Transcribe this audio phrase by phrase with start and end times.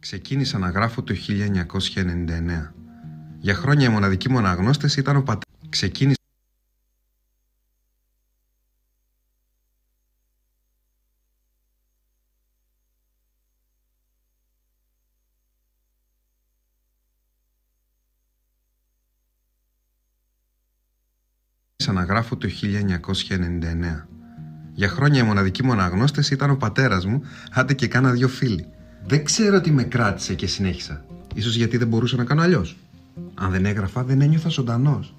[0.00, 2.72] Ξεκίνησα να γράφω το 1999.
[3.38, 5.58] Για χρόνια η μοναδική μου αναγνώστες ήταν ο πατέρας.
[5.68, 6.16] Ξεκίνησα
[21.92, 24.08] να γράφω το 1999.
[24.72, 28.77] Για χρόνια η μοναδική μου αναγνώστες ήταν ο πατέρας μου, άντε και κάνα δυο φίλοι.
[29.08, 31.04] Δεν ξέρω τι με κράτησε και συνέχισα.
[31.34, 32.76] Ίσως γιατί δεν μπορούσα να κάνω αλλιώς.
[33.34, 35.14] Αν δεν έγραφα, δεν ένιωθα ζωντανός.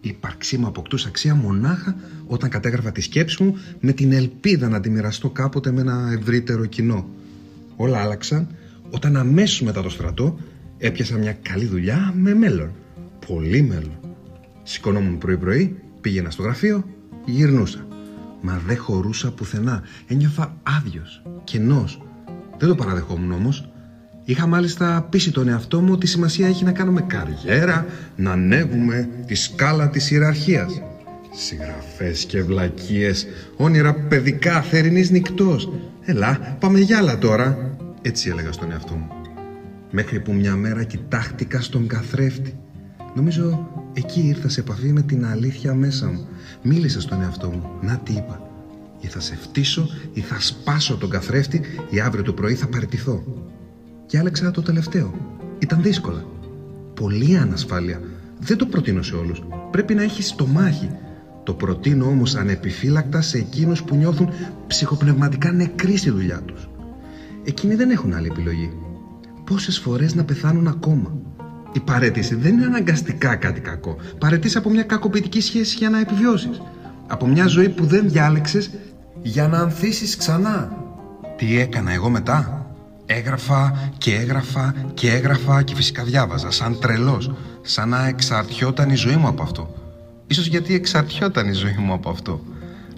[0.00, 1.96] Η ύπαρξή μου αποκτούσε αξία μονάχα
[2.26, 6.66] όταν κατέγραφα τη σκέψη μου με την ελπίδα να τη μοιραστώ κάποτε με ένα ευρύτερο
[6.66, 7.08] κοινό.
[7.76, 8.48] Όλα άλλαξαν
[8.90, 10.38] όταν αμέσως μετά το στρατό
[10.78, 12.72] έπιασα μια καλή δουλειά με μέλλον.
[13.26, 13.98] Πολύ μέλλον.
[14.62, 16.84] Σηκωνόμουν πρωί-πρωί, πήγαινα στο γραφείο,
[17.24, 17.86] γυρνούσα.
[18.40, 19.82] Μα δεν χωρούσα πουθενά.
[20.06, 22.05] Ένιωθα άδειος, κενός,
[22.58, 23.68] δεν το παραδεχόμουν όμως.
[24.24, 29.34] Είχα μάλιστα πείσει τον εαυτό μου ότι σημασία έχει να κάνουμε καριέρα, να ανέβουμε τη
[29.34, 30.82] σκάλα της ιεραρχίας.
[31.32, 33.26] Συγγραφές και βλακίες,
[33.56, 35.72] όνειρα παιδικά, θερινής νυχτός.
[36.02, 37.76] Έλα, πάμε για άλλα τώρα.
[38.02, 39.08] Έτσι έλεγα στον εαυτό μου.
[39.90, 42.54] Μέχρι που μια μέρα κοιτάχτηκα στον καθρέφτη.
[43.14, 46.26] Νομίζω εκεί ήρθα σε επαφή με την αλήθεια μέσα μου.
[46.62, 47.70] Μίλησα στον εαυτό μου.
[47.80, 48.45] Να τι είπα;
[49.00, 53.24] Ή θα σε φτύσω ή θα σπάσω τον καθρέφτη ή αύριο το πρωί θα παραιτηθώ.
[54.06, 55.14] Και άλεξα το τελευταίο.
[55.58, 56.24] Ήταν δύσκολα.
[56.94, 58.00] Πολύ ανασφάλεια.
[58.38, 59.42] Δεν το προτείνω σε όλους.
[59.70, 60.90] Πρέπει να έχεις το μάχη.
[61.42, 64.30] Το προτείνω όμως ανεπιφύλακτα σε εκείνους που νιώθουν
[64.66, 66.68] ψυχοπνευματικά νεκροί στη δουλειά τους.
[67.44, 68.70] Εκείνοι δεν έχουν άλλη επιλογή.
[69.44, 71.18] Πόσες φορές να πεθάνουν ακόμα.
[71.72, 73.96] Η παρέτηση δεν είναι αναγκαστικά κάτι κακό.
[74.18, 76.60] Παρετήσει από μια κακοποιητική σχέση για να επιβιώσεις.
[77.06, 78.70] Από μια ζωή που δεν διάλεξες
[79.22, 80.72] για να ανθίσεις ξανά.
[81.36, 82.66] Τι έκανα εγώ μετά;
[83.06, 87.32] Έγραφα και έγραφα και έγραφα και φυσικά διάβαζα σαν τρελός.
[87.62, 89.74] Σαν να εξαρτιόταν η ζωή μου από αυτό.
[90.26, 92.40] Ίσως γιατί εξαρτιόταν η ζωή μου από αυτό.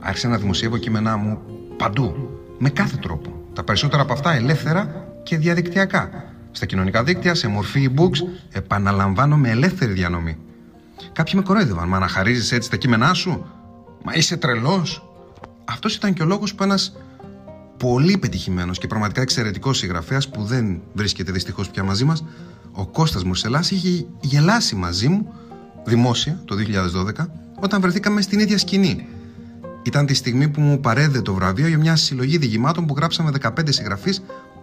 [0.00, 1.38] Άρχισα να δημοσιεύω κείμενά μου
[1.76, 2.14] παντού.
[2.58, 3.32] Με κάθε τρόπο.
[3.52, 6.24] Τα περισσότερα από αυτά ελεύθερα και διαδικτυακά.
[6.50, 8.18] Στα κοινωνικά δίκτυα, σε μορφή e-books,
[8.52, 10.36] επαναλαμβάνω με ελεύθερη διανομή.
[11.12, 11.88] Κάποιοι με κορόιδευαν.
[11.88, 13.46] Μα αναχαρίζει έτσι τα κείμενά σου.
[14.04, 15.02] Μα είσαι τρελός.
[15.64, 16.96] Αυτός ήταν και ο λόγος που ένας
[17.76, 22.24] πολύ πετυχημένος και πραγματικά εξαιρετικός συγγραφέας που δεν βρίσκεται δυστυχώς πια μαζί μας,
[22.72, 25.32] ο Κώστας Μουρσελάς, είχε γελάσει μαζί μου
[25.84, 29.06] δημόσια το 2012 όταν βρεθήκαμε στην ίδια σκηνή.
[29.82, 33.50] Ήταν τη στιγμή που μου παρέδε το βραβείο για μια συλλογή διηγημάτων που γράψαμε 15
[33.68, 34.22] συγγραφείς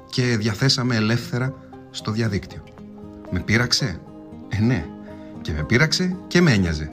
[0.09, 1.53] και διαθέσαμε ελεύθερα
[1.91, 2.63] στο διαδίκτυο.
[3.31, 3.99] Με πείραξε;
[4.49, 4.85] Ε, ναι.
[5.41, 6.91] Και με πείραξε και με ένοιαζε.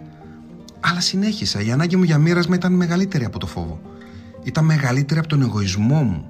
[0.83, 1.61] Αλλά συνέχισα.
[1.61, 3.81] Η ανάγκη μου για μοίρασμα ήταν μεγαλύτερη από το φόβο
[4.43, 6.27] ήταν μεγαλύτερη από τον εγωισμό μου.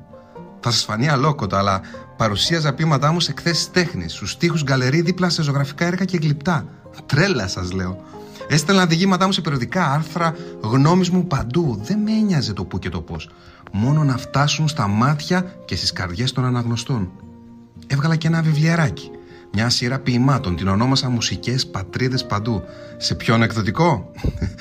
[0.61, 1.81] Θα σας φανεί αλόκοτα, αλλά
[2.17, 6.67] παρουσίαζα πείματά μου σε εκθέσεις τέχνης, στους τοίχου γκαλερί δίπλα σε ζωγραφικά έργα και γλυπτά.
[7.07, 8.05] Τρέλα, σας λέω.
[8.49, 11.81] Έστελνα διηγήματά μου σε περιοδικά άρθρα, γνώμης μου παντού.
[11.83, 13.31] Δεν με ένοιαζε το πού και το πώς.
[13.73, 17.11] Μόνο να φτάσουν στα μάτια και στις καρδιές των αναγνωστών.
[17.87, 19.11] Έβγαλα και ένα βιβλιαράκι
[19.55, 22.63] μια σειρά ποιημάτων, την ονόμασα Μουσικές Πατρίδες Παντού.
[22.97, 24.11] Σε ποιον εκδοτικό;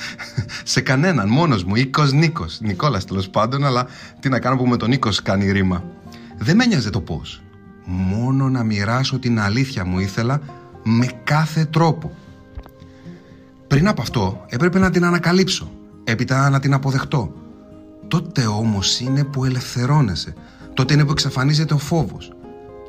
[0.64, 2.60] σε κανέναν, μόνος μου, Οίκος Νίκος.
[2.62, 3.88] Νικόλας τέλος πάντων, αλλά
[4.20, 5.84] τι να κάνω που με τον Νίκο κάνει ρήμα.
[6.38, 7.42] Δεν με ένοιαζε το πώς.
[7.86, 10.42] Μόνο να μοιράσω την αλήθεια μου ήθελα
[10.84, 12.12] με κάθε τρόπο.
[13.68, 15.72] Πριν από αυτό έπρεπε να την ανακαλύψω,
[16.04, 17.34] έπειτα να την αποδεχτώ.
[18.08, 20.34] Τότε όμως είναι που ελευθερώνεσαι,
[20.74, 22.32] τότε είναι που εξαφανίζεται ο φόβος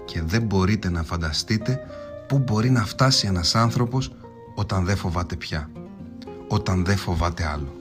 [0.05, 1.87] και δεν μπορείτε να φανταστείτε
[2.29, 4.13] πού μπορεί να φτάσει ένας άνθρωπος
[4.55, 5.71] όταν δεν φοβάται πια,
[6.49, 7.77] όταν δεν φοβάται άλλο.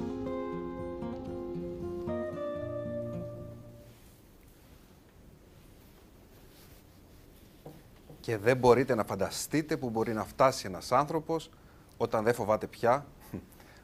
[8.20, 11.50] Και δεν μπορείτε να φανταστείτε που μπορεί να φτάσει ένας άνθρωπος
[11.98, 13.06] όταν δεν φοβάται πια,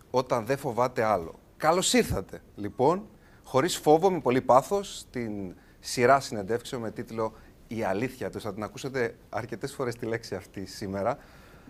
[0.10, 1.34] όταν δεν φοβάται άλλο.
[1.58, 3.06] Καλώς ήρθατε, λοιπόν,
[3.44, 7.34] χωρίς φόβο, με πολύ πάθος, στην σειρά συνεντεύξεων με τίτλο
[7.68, 8.44] η αλήθεια τους.
[8.44, 11.18] Θα την ακούσετε αρκετές φορές τη λέξη αυτή σήμερα.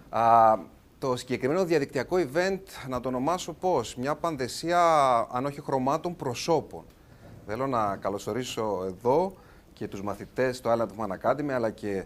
[0.09, 0.57] Α,
[0.99, 4.79] το συγκεκριμένο διαδικτυακό event, να το ονομάσω πώς, μια πανδεσία,
[5.31, 6.85] αν όχι χρωμάτων, προσώπων.
[7.45, 9.33] Θέλω να καλωσορίσω εδώ
[9.73, 12.05] και τους μαθητές του Island Man Academy, αλλά και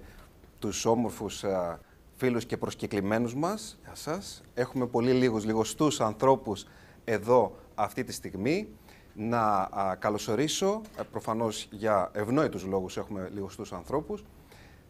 [0.60, 1.80] τους όμορφους α,
[2.16, 3.80] φίλους και προσκεκλημένους μας.
[3.84, 4.42] Γεια σας.
[4.54, 6.66] Έχουμε πολύ λίγους, λιγοστούς ανθρώπους
[7.04, 8.68] εδώ αυτή τη στιγμή
[9.14, 14.24] να α, καλωσορίσω, ε, προφανώς για ευνόητους λόγους έχουμε λιγοστούς ανθρώπους,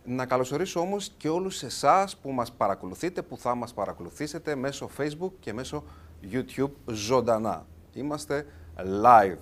[0.06, 5.32] να καλωσορίσω όμως και όλους εσάς που μας παρακολουθείτε, που θα μας παρακολουθήσετε μέσω Facebook
[5.40, 5.84] και μέσω
[6.32, 7.66] YouTube ζωντανά.
[7.94, 8.46] Είμαστε
[9.04, 9.38] live.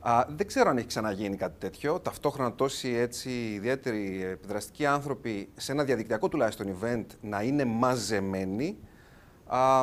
[0.00, 2.00] Α, δεν ξέρω αν έχει ξαναγίνει κάτι τέτοιο.
[2.00, 8.78] Ταυτόχρονα τόσοι έτσι ιδιαίτεροι επιδραστικοί άνθρωποι σε ένα διαδικτυακό τουλάχιστον event να είναι μαζεμένοι.
[9.46, 9.82] Α,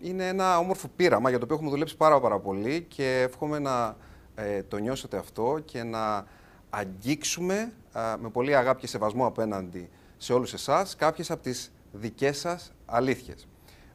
[0.00, 3.96] είναι ένα όμορφο πείραμα για το οποίο έχουμε δουλέψει πάρα, πάρα πολύ και εύχομαι να
[4.34, 6.24] ε, το νιώσετε αυτό και να
[6.70, 7.72] αγγίξουμε
[8.20, 13.46] με πολύ αγάπη και σεβασμό απέναντι σε όλους εσάς κάποιες από τις δικές σας αλήθειες.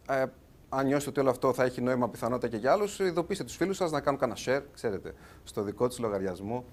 [0.09, 0.25] Ε,
[0.69, 3.77] αν νιώσετε ότι όλο αυτό θα έχει νόημα πιθανότητα και για άλλους, ειδοποιήστε τους φίλους
[3.77, 5.13] σας να κάνουν κανένα share, ξέρετε,
[5.44, 6.65] στο δικό τους λογαριασμό,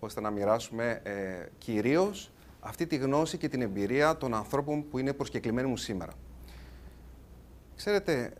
[0.00, 1.12] ώστε να μοιράσουμε ε,
[1.58, 6.12] κυρίως αυτή τη γνώση και την εμπειρία των ανθρώπων που είναι προσκεκλημένοι μου σήμερα.
[7.84, 8.32] Ξέρετε,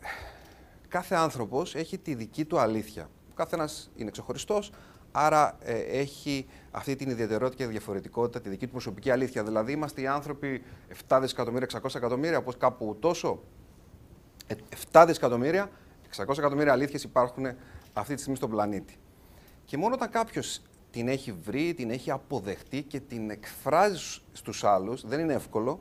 [0.89, 3.11] κάθε άνθρωπος έχει τη δική του αλήθεια.
[3.31, 4.73] Ο καθένας είναι ξεχωριστός,
[5.13, 9.45] άρα ε, έχει αυτή την ιδιαιτερότητα και διαφορετικότητα, τη δική του προσωπική αλήθεια.
[9.45, 10.63] Δηλαδή, είμαστε οι άνθρωποι
[11.09, 13.43] 7 δισεκατομμύρια, 600 εκατομμύρια, όπως κάπου τόσο.
[14.49, 14.55] 7
[14.93, 15.71] ε, δισεκατομμύρια,
[16.17, 17.47] 600 εκατομμύρια αλήθειες υπάρχουν
[17.93, 18.97] αυτή τη στιγμή στον πλανήτη.
[19.65, 25.07] Και μόνο όταν κάποιος την έχει βρει, την έχει αποδεχτεί και την εκφράζει στους άλλους,
[25.07, 25.81] δεν είναι εύκολο,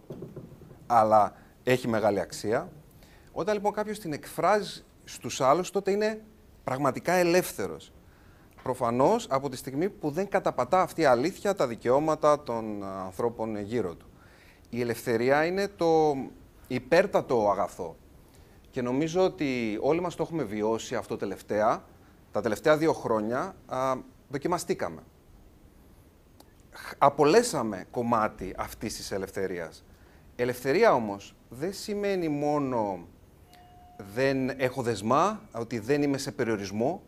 [0.87, 2.71] αλλά έχει μεγάλη αξία.
[3.33, 6.21] Όταν λοιπόν κάποιος την εκφράζει στους άλλους, τότε είναι
[6.63, 7.91] πραγματικά ελεύθερος.
[8.63, 13.95] Προφανώς από τη στιγμή που δεν καταπατά αυτή η αλήθεια τα δικαιώματα των ανθρώπων γύρω
[13.95, 14.05] του.
[14.69, 16.15] Η ελευθερία είναι το
[16.67, 17.95] υπέρτατο αγαθό.
[18.69, 21.83] Και νομίζω ότι όλοι μας το έχουμε βιώσει αυτό τελευταία.
[22.31, 23.95] Τα τελευταία δύο χρόνια α,
[24.29, 25.01] δοκιμαστήκαμε.
[26.97, 29.83] Απολέσαμε κομμάτι αυτής της ελευθερίας.
[30.35, 33.07] Ελευθερία όμως δεν σημαίνει μόνο
[34.13, 37.01] δεν έχω δεσμά, ότι δεν είμαι σε περιορισμό,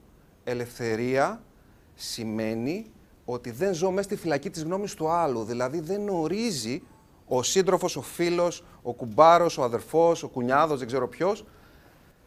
[0.43, 1.41] ελευθερία
[1.95, 2.85] σημαίνει
[3.25, 5.43] ότι δεν ζω μέσα στη φυλακή της γνώμης του άλλου.
[5.43, 6.81] Δηλαδή δεν ορίζει
[7.27, 11.45] ο σύντροφος, ο φίλος, ο κουμπάρος, ο αδερφός, ο κουνιάδος, δεν ξέρω ποιος,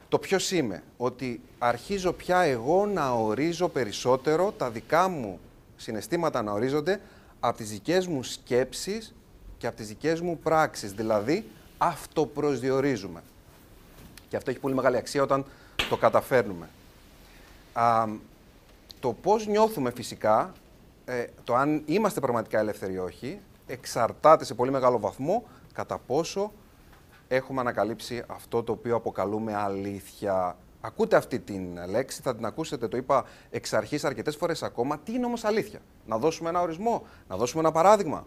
[0.09, 0.83] το ποιος είμαι.
[0.97, 5.39] Ότι αρχίζω πια εγώ να ορίζω περισσότερο τα δικά μου
[5.77, 7.01] συναισθήματα να ορίζονται
[7.41, 9.15] από τις δικές μου σκέψεις
[9.59, 10.93] και από τις δικές μου πράξεις.
[10.93, 11.45] Δηλαδή,
[11.79, 13.23] αυτοπροσδιορίζουμε.
[14.29, 15.45] Και αυτό έχει πολύ μεγάλη αξία όταν
[15.89, 16.69] το καταφέρνουμε.
[17.73, 18.07] Α,
[19.01, 20.53] το πώς νιώθουμε φυσικά,
[21.05, 26.53] ε, το αν είμαστε πραγματικά ελεύθεροι ή όχι, εξαρτάται σε πολύ μεγάλο βαθμό κατά πόσο
[27.29, 30.57] έχουμε ανακαλύψει αυτό το οποίο αποκαλούμε αλήθεια.
[30.81, 34.99] Ακούτε αυτή την λέξη, θα την ακούσετε, το είπα εξ αρχής αρκετές φορές ακόμα.
[34.99, 38.27] Τι είναι όμως αλήθεια; Να δώσουμε ένα ορισμό, να δώσουμε ένα παράδειγμα.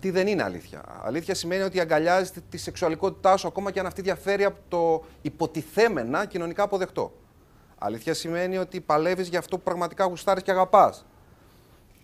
[0.00, 0.82] Τι δεν είναι αλήθεια.
[1.02, 6.24] Αλήθεια σημαίνει ότι αγκαλιάζει τη σεξουαλικότητά σου ακόμα και αν αυτή διαφέρει από το υποτιθέμενα
[6.24, 7.12] κοινωνικά αποδεκτό.
[7.78, 11.06] Αλήθεια σημαίνει ότι παλεύεις για αυτό που πραγματικά γουστάρεις και αγαπάς.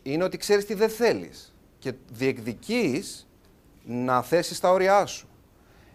[0.03, 3.29] Είναι ότι ξέρεις τι δεν θέλεις και διεκδικείς
[3.85, 5.29] να θέσεις τα όρια σου.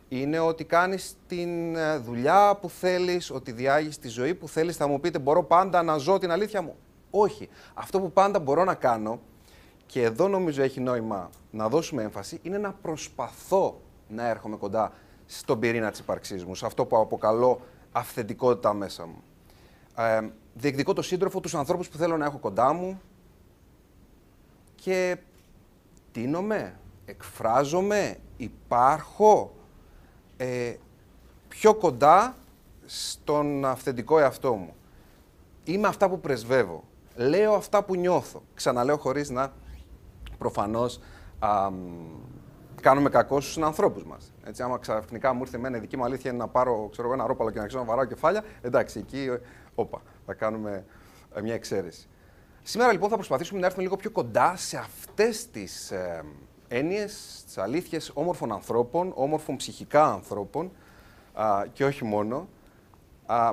[0.07, 4.75] Είναι ότι κάνεις την ε, δουλειά που θέλεις, ότι διάγεις τη ζωή που θέλεις.
[4.75, 6.75] Θα μου πείτε, Μπορώ πάντα να ζω την αλήθεια μου;
[7.09, 7.49] Όχι.
[7.73, 9.19] Αυτό που πάντα μπορώ να κάνω,
[9.91, 14.93] και εδώ νομίζω έχει νόημα να δώσουμε έμφαση, είναι να προσπαθώ να έρχομαι κοντά
[15.25, 17.61] στον πυρήνα της ύπαρξή μου, σε αυτό που αποκαλώ
[17.91, 19.23] αυθεντικότητα μέσα μου.
[19.95, 23.01] Ε, διεκδικώ το σύντροφο, τους ανθρώπους που θέλω να έχω κοντά μου
[24.75, 25.17] και
[26.11, 29.53] τίνομαι, εκφράζομαι, υπάρχω
[30.37, 30.73] ε,
[31.47, 32.35] πιο κοντά
[32.85, 34.73] στον αυθεντικό εαυτό μου.
[35.63, 36.83] Είμαι αυτά που πρεσβεύω.
[37.15, 38.41] Λέω αυτά που νιώθω.
[38.53, 39.51] Ξαναλέω χωρίς να
[40.41, 40.99] προφανώς
[42.81, 44.33] κάνουμε κακό στους ανθρώπους μας.
[44.43, 47.27] Έτσι, άμα ξαφνικά μου ήρθε εμένα η δική μου αλήθεια είναι να πάρω ξέρω, ένα
[47.27, 49.29] ρόπαλο και να ξέρω να βαράω κεφάλια, εντάξει, εκεί,
[49.75, 50.85] όπα, θα κάνουμε
[51.33, 52.07] ε, μια εξαίρεση.
[52.63, 56.23] Σήμερα λοιπόν θα προσπαθήσουμε να έρθουμε λίγο πιο κοντά σε αυτές τις ε,
[56.67, 60.71] έννοιες, τις αλήθειες όμορφων ανθρώπων, όμορφων ψυχικά ανθρώπων
[61.33, 62.47] α, και όχι μόνο.
[63.25, 63.51] Α,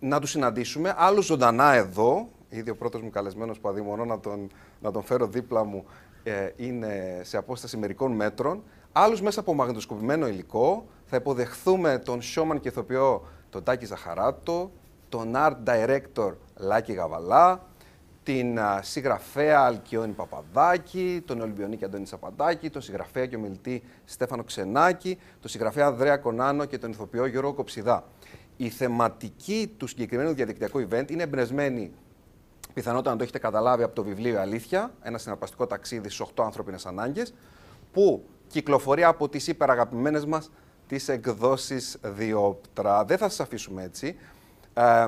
[0.00, 4.50] να τους συναντήσουμε, άλλου ζωντανά εδώ, ήδη ο πρώτος μου καλεσμένος που αδειμονώ να τον,
[4.86, 5.84] να τον φέρω δίπλα μου,
[6.22, 8.62] ε, είναι σε απόσταση μερικών μέτρων.
[8.92, 10.86] Άλλους μέσα από μαγνητοσκοπημένο υλικό.
[11.04, 14.70] Θα υποδεχθούμε τον showman και ηθοποιό τον Τάκη Ζαχαράτο,
[15.08, 17.66] τον art director Λάκη Γαβαλά,
[18.22, 25.18] την α, συγγραφέα Αλκιόνη Παπαδάκη, τον Ολυμπιονίκη Αντώνη Σαπαντάκη, τον συγγραφέα και ομιλητή Στέφανο Ξενάκη,
[25.40, 28.04] τον συγγραφέα Ανδρέα Κονάνο και τον ηθοποιό Γιώργο Κοψιδά.
[28.56, 31.92] Η θεματική του συγκεκριμένου διαδικτυακού event είναι εμπνευσμένη
[32.76, 36.76] πιθανότατα να το έχετε καταλάβει από το βιβλίο Αλήθεια, ένα συναρπαστικό ταξίδι στις 8 ανθρώπινε
[36.84, 37.34] ανάγκες,
[37.92, 40.50] που κυκλοφορεί από τις υπεραγαπημένες μας
[40.86, 43.04] τις εκδόσεις Διόπτρα.
[43.04, 44.16] Δεν θα σας αφήσουμε έτσι.
[44.74, 45.06] Ε,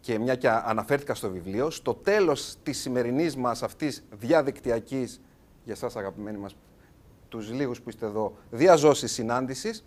[0.00, 5.20] και μια και αναφέρθηκα στο βιβλίο, στο τέλος της σημερινής μας αυτής διαδικτυακής,
[5.64, 6.56] για σας αγαπημένοι μας,
[7.28, 9.84] τους λίγους που είστε εδώ, διαζώσης συνάντησης,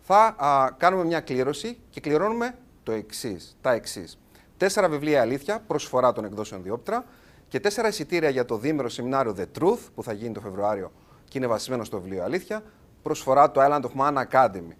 [0.00, 0.36] θα
[0.78, 4.18] κάνουμε μια κλήρωση και κληρώνουμε το εξής, τα εξής.
[4.56, 7.04] Τέσσερα βιβλία αλήθεια, προσφορά των εκδόσεων Διόπτρα
[7.48, 10.92] και τέσσερα εισιτήρια για το δίμερο σεμινάριο The Truth που θα γίνει το Φεβρουάριο
[11.24, 12.62] και είναι βασισμένο στο βιβλίο Αλήθεια,
[13.02, 14.74] προσφορά το Island of Man Academy.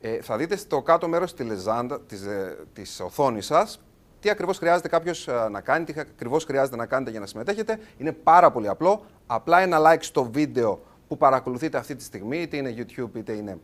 [0.00, 1.68] Ε, θα δείτε στο κάτω μέρος της,
[2.06, 3.80] της, ε, της οθόνης σας
[4.22, 7.78] τι ακριβώς χρειάζεται κάποιος ε, να κάνει, τι ακριβώς χρειάζεται να κάνετε για να συμμετέχετε.
[7.98, 9.04] Είναι πάρα πολύ απλό.
[9.26, 13.58] Απλά ένα like στο βίντεο που παρακολουθείτε αυτή τη στιγμή, είτε είναι YouTube είτε είναι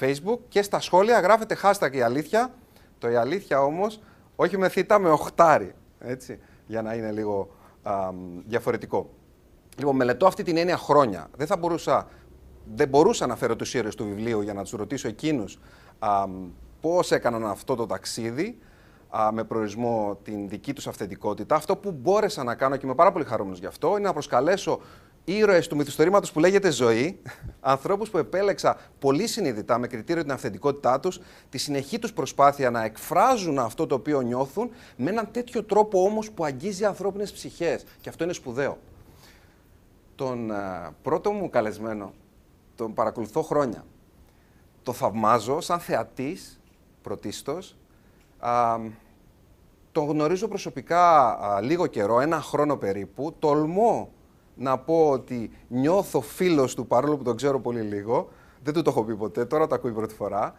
[0.00, 2.54] Facebook και στα σχόλια γράφετε hashtag η αλήθεια.
[2.98, 4.00] Το η αλήθεια όμως
[4.42, 7.48] όχι με θήτα, με οχτάρι, έτσι, για να είναι λίγο
[7.82, 8.10] α,
[8.46, 9.10] διαφορετικό.
[9.76, 11.28] Λοιπόν, μελετώ αυτή την έννοια χρόνια.
[11.36, 12.08] Δεν θα μπορούσα,
[12.74, 15.58] δεν μπορούσα να φέρω τους ήρωες του βιβλίου για να τους ρωτήσω εκείνους
[15.98, 16.26] α,
[16.80, 18.58] πώς έκαναν αυτό το ταξίδι
[19.10, 21.54] α, με προορισμό την δική τους αυθεντικότητα.
[21.54, 24.80] Αυτό που μπόρεσα να κάνω και είμαι πάρα πολύ χαρούμενος γι' αυτό είναι να προσκαλέσω
[25.36, 27.22] ήρωες του μυθιστορήματος που λέγεται ζωή,
[27.60, 32.84] ανθρώπους που επέλεξα πολύ συνειδητά με κριτήριο την αυθεντικότητά τους, τη συνεχή τους προσπάθεια να
[32.84, 37.84] εκφράζουν αυτό το οποίο νιώθουν με έναν τέτοιο τρόπο όμως που αγγίζει ανθρώπινες ψυχές.
[38.00, 38.78] Και αυτό είναι σπουδαίο.
[40.14, 42.12] Τον α, πρώτο μου καλεσμένο
[42.76, 43.84] τον παρακολουθώ χρόνια.
[44.82, 46.60] Το θαυμάζω σαν θεατής
[47.02, 47.76] πρωτίστως.
[48.38, 48.76] Α,
[49.92, 53.34] τον γνωρίζω προσωπικά λίγο καιρό, ένα χρόνο περίπου.
[53.38, 54.10] Τολμώ
[54.60, 58.28] να πω ότι νιώθω φίλος του παρόλο που τον ξέρω πολύ λίγο.
[58.62, 60.54] Δεν του το έχω πει ποτέ, τώρα το ακούει πρώτη φορά.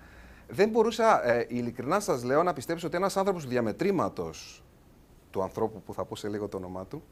[0.47, 4.63] Δεν μπορούσα, ε, ειλικρινά σας λέω, να πιστέψω ότι ένας άνθρωπος διαμετρήματος
[5.29, 7.03] του ανθρώπου που θα πω σε λίγο το όνομά του,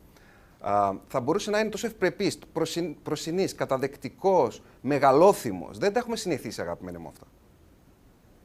[1.07, 2.97] θα μπορούσε να είναι τόσο ευπρεπής, προσυ...
[3.03, 5.77] προσινής, καταδεκτικός, μεγαλόθυμος.
[5.77, 7.25] Δεν τα έχουμε συνηθίσει αγαπημένοι μου αυτά.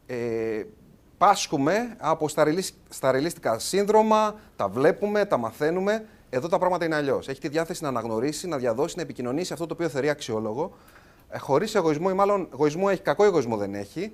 [0.06, 0.64] Ε,
[1.18, 2.28] πάσχουμε από
[2.88, 6.06] σταριλίστικα σύνδρομα, τα βλέπουμε, τα μαθαίνουμε.
[6.34, 7.28] Εδώ τα πράγματα είναι αλλιώς.
[7.28, 10.72] Έχει τη διάθεση να αναγνωρίσει, να διαδώσει, να επικοινωνήσει αυτό το οποίο θεωρεί αξιόλογο.
[11.30, 14.12] Ε, Χωρίς εγωισμό, ή μάλλον εγωισμό έχει, κακό εγωισμό δεν έχει.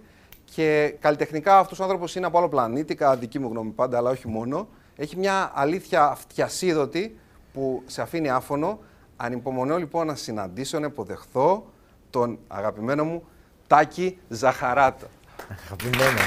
[0.54, 4.10] Και καλλιτεχνικά αυτός ο άνθρωπος είναι από άλλο πλανήτη, κατά δική μου γνώμη πάντα, αλλά
[4.10, 4.68] όχι μόνο.
[4.96, 7.18] Έχει μια αλήθεια αυτιασίδωτη
[7.52, 8.78] που σε αφήνει άφωνο.
[9.16, 11.66] Ανυπομονώ λοιπόν να συναντήσω, να υποδεχθώ
[12.10, 13.22] τον αγαπημένο μου
[13.66, 15.06] Τάκη Ζαχαράτο.
[15.64, 16.18] Αγαπημένο.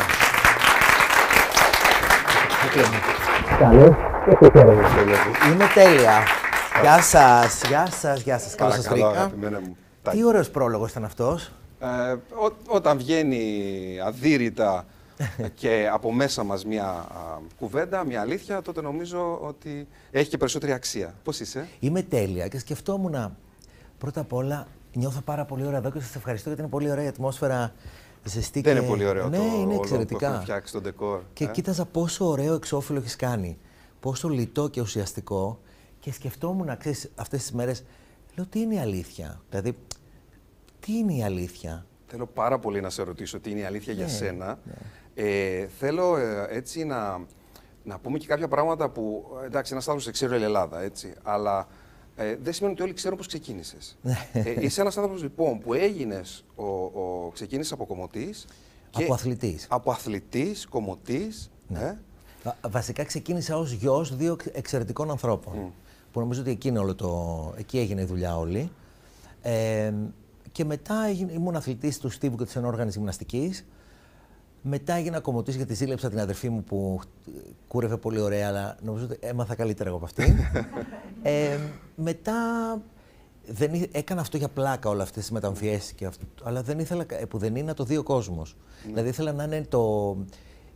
[3.60, 6.24] Καλώς Είμαι τέλεια.
[6.82, 8.56] Γεια σας, γεια σας, γεια σας.
[8.56, 9.32] Καλώς σας βρήκα.
[10.12, 11.52] Τι ωραίος πρόλογος ήταν αυτός.
[11.80, 12.16] Ε,
[12.68, 13.44] όταν βγαίνει
[14.06, 14.86] αδύρυτα
[15.62, 17.08] και από μέσα μας μια
[17.60, 21.14] κουβέντα, μια αλήθεια, τότε νομίζω ότι έχει και περισσότερη αξία.
[21.24, 23.38] Πώς είσαι; Είμαι τέλεια και σκεφτόμουν
[23.98, 27.04] πρώτα απ' όλα νιώθω πάρα πολύ ωραία εδώ και σας ευχαριστώ γιατί είναι πολύ ωραία
[27.04, 27.74] η ατμόσφαιρα
[28.24, 30.36] ζεστή Δεν είναι πολύ ωραίο ναι, το είναι εξαιρετικά.
[30.36, 31.20] που φτιάξει τον ντεκόρ.
[31.34, 33.58] Και ε; κοίταζα πόσο ωραίο εξώφυλλο έχεις κάνει.
[34.04, 35.60] Πόσο λιτό και ουσιαστικό.
[36.00, 37.84] Και σκεφτόμουν, να ξέρεις, αυτές τις μέρες,
[38.36, 39.78] λέω τι είναι η αλήθεια; Δηλαδή,
[40.80, 44.06] τι είναι η αλήθεια; Θέλω πάρα πολύ να σε ρωτήσω τι είναι η αλήθεια για
[44.06, 44.74] ναι, σένα; Ναι.
[45.16, 47.26] Ε, θέλω ε, έτσι να,
[47.84, 49.26] να πούμε και κάποια πράγματα που.
[49.46, 51.14] Εντάξει, ένας άνθρωπος δεν ξέρει όλη η Ελλάδα, έτσι.
[51.24, 51.68] Αλλά
[52.16, 53.98] ε, δεν σημαίνει ότι όλοι ξέρουν πώς ξεκίνησες.
[54.02, 54.30] Ναι.
[54.34, 58.48] ε, είσαι ένας άνθρωπος λοιπόν που έγινες, ο, ο, ξεκίνησες από κομμωτής.
[58.94, 59.68] Από αθλητής.
[59.70, 61.52] Από αθλητής, κομμωτής.
[61.68, 61.80] Ναι.
[61.80, 61.98] Ε.
[62.70, 65.54] Βασικά ξεκίνησα ως γιος δύο εξαιρετικών ανθρώπων.
[65.56, 65.72] Mm.
[66.12, 67.54] Που νομίζω ότι εκεί, όλο το...
[67.58, 68.72] εκεί έγινε η δουλειά όλη.
[69.42, 69.94] Ε,
[70.52, 73.66] και μετά ήμουν αθλητής του Στίβου και της ενόργανης γυμναστικής.
[74.62, 77.00] Μετά έγινα κομμωτής γιατί ζήλεψα την αδερφή μου που
[77.68, 80.36] κούρευε πολύ ωραία, αλλά νομίζω ότι έμαθα καλύτερα εγώ από αυτή.
[81.22, 81.58] ε,
[81.96, 82.34] μετά
[83.48, 87.38] δεν, έκανα αυτό για πλάκα όλα αυτές τις μεταμφιέσεις και αυτό, αλλά δεν ήθελα που
[87.38, 88.56] δεν είναι να το δει ο κόσμος.
[88.56, 88.86] Mm.
[88.86, 90.16] Δηλαδή ήθελα να είναι το,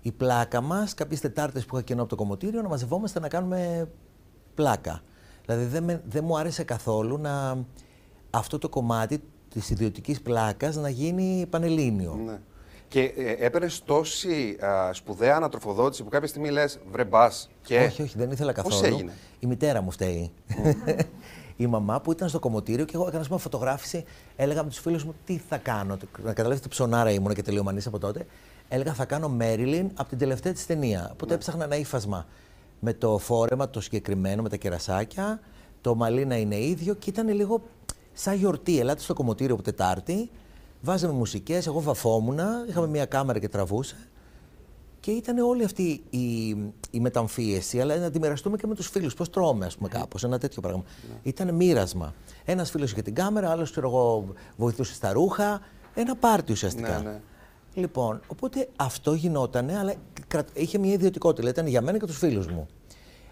[0.08, 3.90] η πλάκα μας, κάποιες Τετάρτες που είχα κενό από το κομμωτήριο, να μαζευόμαστε να κάνουμε
[4.56, 5.02] πλάκα.
[5.46, 7.66] Δηλαδή δεν, δεν μου άρεσε καθόλου να
[8.30, 12.20] αυτό το κομμάτι της ιδιωτικής πλάκας να γίνει πανελλήνιο.
[12.26, 12.40] Ναι.
[12.88, 17.50] Και ε, έπαιρνες τόση α, σπουδαία ανατροφοδότηση που κάποια στιγμή λες: Βρε μπας.
[17.62, 17.80] Και...
[17.80, 18.80] Όχι, όχι, δεν ήθελα καθόλου.
[18.80, 20.32] Πώ έγινε; Η μητέρα μου φταίει.
[21.58, 24.04] η μαμά που ήταν στο κομμωτήριο και εγώ έκανα μια φωτογράφηση.
[24.36, 25.98] Έλεγα με τους φίλους μου τι θα κάνω.
[26.24, 28.26] Να καταλάβετε ψωνάρα ήμουν και τελειομανής από τότε.
[28.68, 31.10] Έλεγα θα κάνω Μέριλιν από την τελευταία της ταινία.
[31.12, 31.34] Οπότε ναι.
[31.34, 32.26] έψαχνα ένα ύφασμα
[32.80, 35.40] με το φόρεμα το συγκεκριμένο, με τα κερασάκια.
[35.82, 37.62] Το μαλλί να είναι ίδιο και ήταν λίγο
[38.14, 38.80] σαν γιορτή.
[38.80, 40.30] Ελάτε στο κομμωτήριο από Τετάρτη.
[40.82, 43.96] Βάζαμε μουσικές, εγώ βαφόμουν, είχαμε μια κάμερα και τραβούσε.
[45.00, 46.50] Και ήταν όλη αυτή η,
[46.92, 49.14] η μεταμφίεση, αλλά να τη μοιραστούμε και με τους φίλους.
[49.14, 50.84] Πώς τρώμε, ας πούμε, κάπως, ένα τέτοιο πράγμα.
[51.10, 51.16] Ναι.
[51.24, 52.14] Ήταν μοίρασμα.
[52.46, 54.26] Ένας φίλος είχε την κάμερα, άλλος εγώ
[54.58, 55.62] βοηθούσε στα ρούχα.
[55.94, 57.02] Ένα πάρτι ουσιαστικά.
[57.02, 57.20] Ναι, ναι.
[57.77, 59.93] Λοιπόν, οπότε αυτό γινότανε, αλλά
[60.53, 61.50] είχε μια ιδιωτικότητα.
[61.50, 62.67] Ήταν για μένα και τους φίλους μου.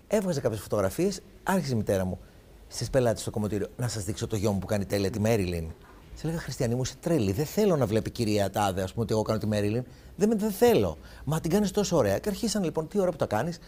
[0.08, 2.20] Έβγαζε κάποιες φωτογραφίες, άρχισε η μητέρα μου
[2.68, 5.72] στις πελάτες στο κομμωτήριο να σας δείξω το γιο μου που κάνει τέλεια τη Μέριλιν.
[6.14, 7.32] Σε έλεγα Χριστιανή μου, είσαι τρέλη.
[7.32, 9.84] Δεν θέλω να βλέπει κυρία Τάδε, ας πούμε, ότι εγώ κάνω τη Μέριλιν.
[10.16, 10.98] Δεν, δεν θέλω.
[11.24, 12.18] Μα την κάνεις τόσο ωραία.
[12.20, 13.60] Και αρχίσαν λοιπόν, τι ώρα που τα κάνεις.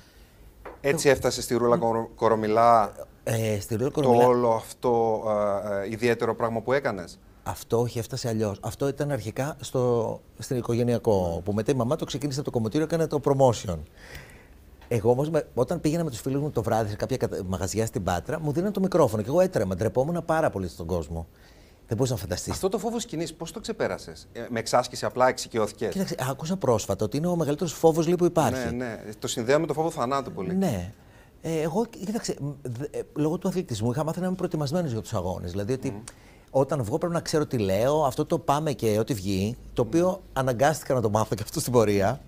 [0.82, 2.94] Έτσι έφτασε στη Ρούλα Κορο- Κορομιλά
[3.24, 5.24] Ε, στη Ρούλα το Κορομιλά, όλο αυτό
[5.72, 7.20] ε, ε, ιδιαίτερο πράγμα που έκανες.
[7.48, 8.60] Αυτό όχι, έφτασε αλλιώς.
[8.62, 11.42] Αυτό ήταν αρχικά στο, στην οικογενειακό.
[11.46, 13.78] Που μετά η μαμά το ξεκίνησε από το κομμωτήριο, έκανε το promotion.
[14.88, 18.04] Εγώ όμως, όταν πήγαινα με τους φίλους μου το βράδυ σε κάποια κατα- μαγαζιά στην
[18.04, 19.76] Πάτρα, μου δίναν το μικρόφωνο και εγώ έτρεμα.
[19.76, 21.28] Ντρεπόμουν πάρα πολύ στον κόσμο.
[21.88, 22.52] Δεν μπορεί να φανταστεί.
[22.52, 27.18] Αυτό το φόβος σκηνή, πώς το ξεπέρασες; με εξάσκηση απλά εξοικειώθηκες; Κοίταξε, άκουσα πρόσφατα ότι
[27.18, 28.66] είναι ο μεγαλύτερος φόβος που υπάρχει.
[28.66, 29.00] Ναι, ναι.
[29.20, 30.56] Το συνδέω με το φόβο θανάτου πολύ.
[30.56, 30.94] Ναι.
[31.42, 35.02] Ε, εγώ, κοίταξε, μ, δε- ε, λόγω του αθλητισμού είχα μάθει να είμαι προετοιμασμένος για
[35.02, 35.52] τους αγώνες.
[35.52, 36.04] Δηλαδή ότι
[36.60, 40.22] όταν βγω πρέπει να ξέρω τι λέω, αυτό το πάμε και ό,τι βγει, το οποίο
[40.34, 42.22] αναγκάστηκα να το μάθω και αυτό στην πορεία.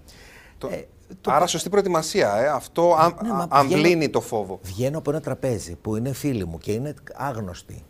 [0.58, 0.86] Το- Ε,
[1.22, 2.36] το- Άρα σωστή προετοιμασία.
[2.38, 2.48] Ε.
[2.48, 4.60] Αυτό αν, Ναι, μα αν βγαίνω- βλύνει το φόβο.
[4.64, 7.84] Βγαίνω από ένα τραπέζι που είναι φίλοι μου και είναι άγνωστοι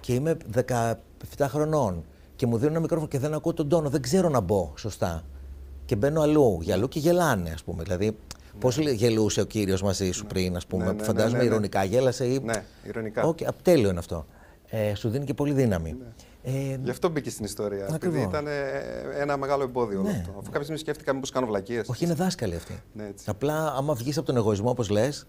[0.00, 2.04] και είμαι 17 χρονών
[2.36, 5.22] και μου δίνουν ένα μικρόφωνο και δεν ακούω τον τόνο, δεν ξέρω να μπω σωστά.
[5.84, 7.82] Και μπαίνω αλλού, για αλλού και γελάνε, ας πούμε.
[7.82, 8.16] Δηλαδή,
[8.58, 11.50] πώς γελούσε ο κύριος μαζί σου πριν, ας πούμε, Ναι, που ναι, φαντάζομαι ναι, ναι.
[11.50, 12.38] ειρωνικά γέλασε ή.
[12.44, 13.22] Ναι, ειρωνικά.
[13.22, 14.26] Οκ, απ' τέλειο είναι αυτό.
[14.70, 15.96] Ε, σου δίνει και πολύ δύναμη.
[16.42, 16.50] Ε,
[16.82, 17.84] Γι' αυτό μπήκε στην ιστορία.
[17.84, 18.22] Επειδή Ακριβώς.
[18.24, 18.50] ήταν ε,
[19.20, 20.16] ένα μεγάλο εμπόδιο όλο Ναι.
[20.16, 20.30] αυτό.
[20.30, 21.88] Αφού κάποια στιγμή σκέφτηκα μήπως κάνω βλακίες.
[21.88, 22.82] όχι, είναι δάσκαλοι αυτοί.
[22.92, 23.24] Ναι, έτσι.
[23.28, 25.26] Απλά, άμα βγεις από τον εγωισμό, όπως λες.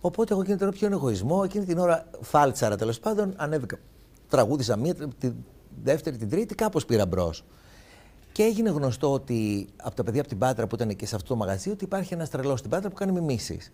[0.00, 3.76] Οπότε, εγώ εκείνη την ώρα ποιον εγωισμό, εκείνη την ώρα φάλτσαρα τέλος πάντων, ανέβηκα.
[4.28, 5.30] Τραγούδισα μία, τη
[5.82, 7.44] δεύτερη, την τρίτη, κάπως πήρα μπρος.
[8.32, 11.28] Και έγινε γνωστό ότι από τα παιδιά από την Πάτρα που ήταν και σε αυτό
[11.28, 13.72] το μαγαζί, ότι υπάρχει ένας τρελός στην Πάτρα που κάνει μιμήσεις.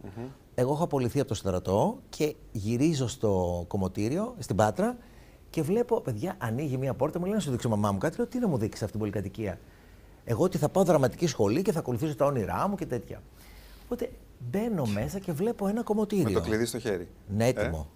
[0.54, 4.96] Εγώ έχω απολυθεί από το στρατό και γυρίζω στο κομμωτήριο, στην Πάτρα,
[5.50, 8.16] και βλέπω, παιδιά, ανοίγει μία πόρτα, μου λέει να σου δείξω μαμά μου κάτι.
[8.16, 9.58] Λέω, τι να μου δείξεις αυτή την πολυκατοικία;
[10.24, 13.22] Εγώ ότι θα πάω δραματική σχολή και θα ακολουθήσω τα όνειρά μου και τέτοια.
[13.84, 14.10] Οπότε
[14.50, 16.24] μπαίνω μέσα και βλέπω ένα κομμωτήριο.
[16.24, 17.08] Με το κλειδί στο χέρι.
[17.28, 17.88] Ναι, έτοιμο.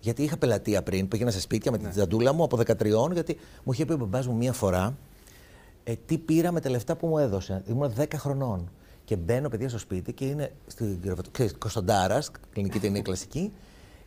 [0.00, 3.72] Γιατί είχα πελατεία πριν, πήγαινα σε σπίτια με την τζαντούλα μου από 13, γιατί μου
[3.72, 4.96] είχε πει ο μπαμπάς μου μία φορά
[5.84, 7.62] ε, τι πήρα με τα λεφτά που μου έδωσε.
[7.66, 8.70] Ήμουν 10 χρονών.
[9.04, 11.00] Και μπαίνω, παιδιά, στο σπίτι και είναι στην
[11.58, 13.52] Κωνσταντάρας, κλινική ταινία κλασική.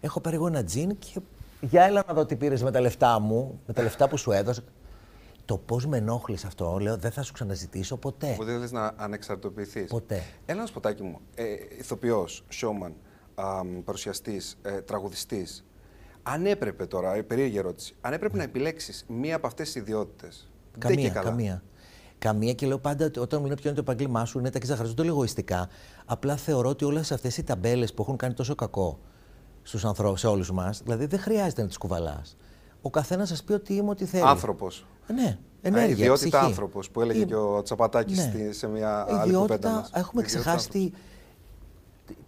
[0.02, 1.20] Έχω πάρει εγώ ένα τζιν και
[1.62, 4.32] για έλα να δω τι πήρες με τα λεφτά μου, με τα λεφτά που σου
[4.32, 4.62] έδωσα.
[5.46, 8.32] Το πώς με ενόχλησε αυτό, λέω, δεν θα σου ξαναζητήσω ποτέ.
[8.34, 9.90] Οπότε δεν θες να ανεξαρτοποιηθείς.
[9.90, 10.16] Ποτέ.
[10.16, 11.20] Ένα ένα σποτάκι μου.
[11.36, 11.44] Ε,
[11.80, 12.92] Ηθοποιός, showman,
[13.84, 15.66] παρουσιαστής, ε, τραγουδιστής.
[16.24, 20.50] Αν έπρεπε τώρα, ε, περίεργη ερώτηση, αν έπρεπε να επιλέξεις μία από αυτές τις ιδιότητες.
[20.78, 21.64] Καμία, καμία.
[22.20, 24.60] Καμία και λέω πάντα ότι όταν μου λένε ποιο είναι το επάγγελμά σου, είναι τα
[24.60, 25.68] ξεχαρίζω, δεν το λέω εγωιστικά.
[26.06, 29.00] Απλά θεωρώ ότι όλες αυτές οι ταμπέλες που έχουν κάνει τόσο κακό
[29.64, 32.38] στους ανθρώπους, σε όλους μας, δηλαδή δεν χρειάζεται να τις κουβαλάς.
[32.82, 34.24] Ο καθένας σας πει ότι είμαι ό,τι θέλει.
[34.24, 34.86] Άνθρωπος.
[35.08, 35.90] Ε, Ναι, ενέργεια.
[35.92, 36.46] ιδιότητα ψυχή.
[36.46, 38.52] άνθρωπος που έλεγε Η- και ο Τσαπατάκης Ναι.
[38.52, 39.26] σε μια άλλη κουβέντα.
[39.26, 39.90] Ιδιότητα, μας.
[39.94, 40.92] έχουμε Ιδιότητα ξεχάσει τη-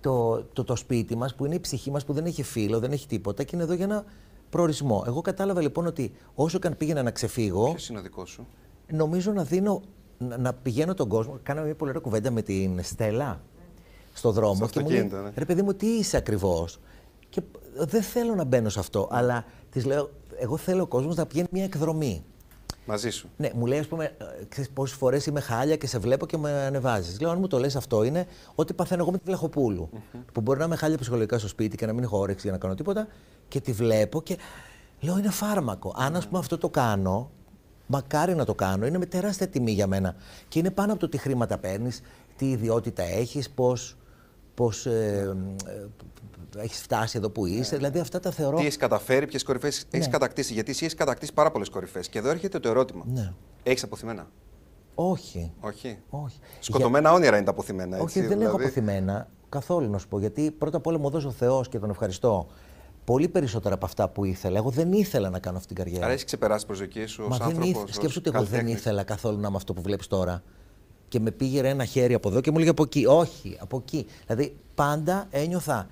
[0.01, 2.91] το, το, το σπίτι μας που είναι η ψυχή μας που δεν έχει φίλο, δεν
[2.91, 4.03] έχει τίποτα και είναι εδώ για ένα
[4.49, 5.03] προορισμό.
[5.07, 8.47] Εγώ κατάλαβα λοιπόν ότι όσο και αν πήγαινα να ξεφύγω, Ποιος είναι ο δικός σου;
[8.91, 9.81] νομίζω να δίνω,
[10.17, 11.39] να, να πηγαίνω τον κόσμο.
[11.43, 13.41] Κάναμε μια πολύ ωραία κουβέντα με την Στέλλα
[14.13, 15.33] στο δρόμο Στο και μου λέει, αυτοκίνητο, ναι.
[15.37, 16.79] ρε παιδί μου, τι είσαι ακριβώς;
[17.29, 17.41] Και
[17.75, 21.47] δεν θέλω να μπαίνω σε αυτό, αλλά της λέω, εγώ θέλω ο κόσμος να πηγαίνει
[21.51, 22.23] μια εκδρομή.
[22.87, 23.29] Μαζί σου.
[23.37, 26.37] Ναι, μου λέει, ας πούμε, ε, ξέρεις πόσες φορές είμαι χάλια και σε βλέπω και
[26.37, 27.19] με ανεβάζεις.
[27.21, 29.89] Λέω, αν μου το λες αυτό είναι ό,τι παθαίνω εγώ με τη βλαχοπουλου
[30.31, 32.57] Που μπορεί να είμαι χάλια ψυχολογικά στο σπίτι και να μην έχω όρεξη για να
[32.57, 33.07] κάνω τίποτα
[33.47, 34.37] και τη βλέπω και
[34.99, 35.93] λέω, είναι φάρμακο.
[35.97, 37.31] Αν ας πούμε αυτό το κάνω,
[37.87, 40.15] μακάρι να το κάνω, είναι με τεράστια τιμή για μένα.
[40.47, 42.01] Και είναι πάνω από το τι χρήματα παίρνεις,
[42.35, 43.97] τι ιδιότητα έχεις, πώς.
[44.53, 45.35] Πώς, ε,
[46.57, 48.57] ε, έχεις φτάσει εδώ που είσαι, δηλαδή αυτά τα θεωρώ...
[48.57, 50.11] Τι έχεις καταφέρει, ποιες κορυφές έχεις Ναι.
[50.11, 50.53] κατακτήσει.
[50.53, 52.07] Γιατί εσύ έχεις κατακτήσει πάρα πολλές κορυφές.
[52.09, 53.03] Και εδώ έρχεται το ερώτημα.
[53.07, 53.33] Ναι.
[53.63, 54.27] Έχεις αποθυμένα;
[54.95, 55.51] Όχι.
[55.59, 55.97] Όχι.
[56.09, 56.39] Όχι.
[56.59, 57.95] Σκοτωμένα όνειρα είναι τα αποθυμένα.
[57.97, 58.45] Έτσι, Όχι, δεν δηλαδή.
[58.45, 60.19] έχω αποθυμένα καθόλου να σου πω.
[60.19, 62.47] Γιατί πρώτα απ' όλα μου δώσει ο Θεός και τον ευχαριστώ
[63.03, 64.57] πολύ περισσότερα από αυτά που ήθελα.
[64.57, 66.03] Εγώ δεν ήθελα να κάνω αυτή την καριέρα.
[66.03, 67.69] Άρα έχεις ξεπεράσει τις προσδοκίες σου ως Μα δεν άνθρωπος.
[67.69, 67.93] ήθελα.
[67.93, 70.43] Σκέψου ότι εγώ δεν ήθελα καθόλου να είμαι αυτό που βλέπεις τώρα.
[71.07, 73.05] Και με πήγε ένα χέρι από εδώ και μου έλεγε από εκεί.
[73.05, 74.05] Όχι, από εκεί.
[74.25, 75.87] Δηλαδή πάντα ένιωθα.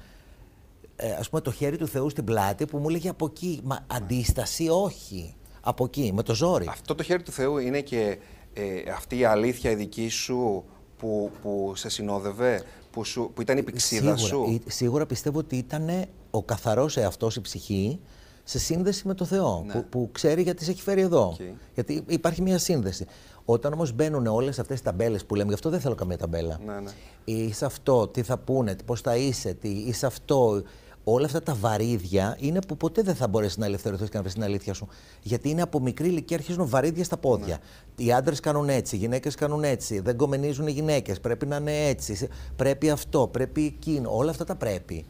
[0.96, 3.60] Ε, ας πούμε το χέρι του Θεού στην πλάτη που μου έλεγε από εκεί.
[3.64, 5.36] Μα αντίσταση, όχι.
[5.62, 6.66] Από εκεί, με το ζόρι.
[6.70, 8.18] Αυτό το χέρι του Θεού είναι και
[8.54, 8.64] ε,
[8.96, 10.64] αυτή η αλήθεια η δική σου
[10.98, 15.40] που, που σε συνόδευε, που, σου, που ήταν η πυξίδα σίγουρα, σου; Ή- σίγουρα πιστεύω
[15.40, 15.90] ότι ήταν
[16.32, 18.00] ο καθαρός εαυτός η ψυχή
[18.44, 19.74] σε σύνδεση με το Θεό, Ναι.
[19.74, 21.26] που, που ξέρει γιατί σε έχει φέρει εδώ.
[21.28, 21.40] Οκ.
[21.74, 23.06] Γιατί υπάρχει μια σύνδεση.
[23.46, 26.60] Όταν όμως μπαίνουν όλες αυτές τις ταμπέλες που λέμε, γι' αυτό δεν θέλω καμία ταμπέλα.
[26.66, 26.92] Ναι, ναι.
[27.26, 30.62] Είσαι αυτό, τι θα πούνε, πώς θα είσαι, τι, είσαι αυτό.
[31.08, 34.34] Όλα αυτά τα βαρύδια είναι που ποτέ δεν θα μπορέσεις να ελευθερωθείς και να βρει
[34.34, 34.88] την αλήθεια σου.
[35.22, 37.60] Γιατί είναι από μικρή ηλικία αρχίζουν βαρύδια στα πόδια.
[37.96, 40.00] Οι άντρες κάνουν έτσι, οι γυναίκες κάνουν έτσι.
[40.00, 41.20] Δεν κομμενίζουν οι γυναίκες.
[41.20, 42.28] Πρέπει να είναι έτσι.
[42.56, 44.16] Πρέπει αυτό, πρέπει εκείνο.
[44.18, 45.06] Όλα αυτά τα πρέπει.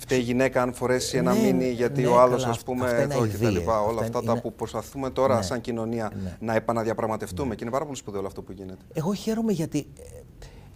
[0.00, 2.64] Φταίει η γυναίκα αν φορέσει ένα Ναι, μήνυ γιατί ναι, ο άλλος, καλά, ας αυτά-
[2.72, 3.52] πούμε, αυτά είναι εδώ και τα αηδίες.
[3.60, 3.80] λοιπά.
[3.80, 5.42] Όλα Αυτά αυτά είναι- τα που προσπαθούμε τώρα Ναι.
[5.42, 6.36] σαν κοινωνία Ναι.
[6.40, 7.54] να επαναδιαπραγματευτούμε.
[7.54, 8.84] Και είναι πάρα πολύ σπουδαίο όλο αυτό που γίνεται.
[8.92, 10.02] Εγώ χαίρομαι γιατί ε,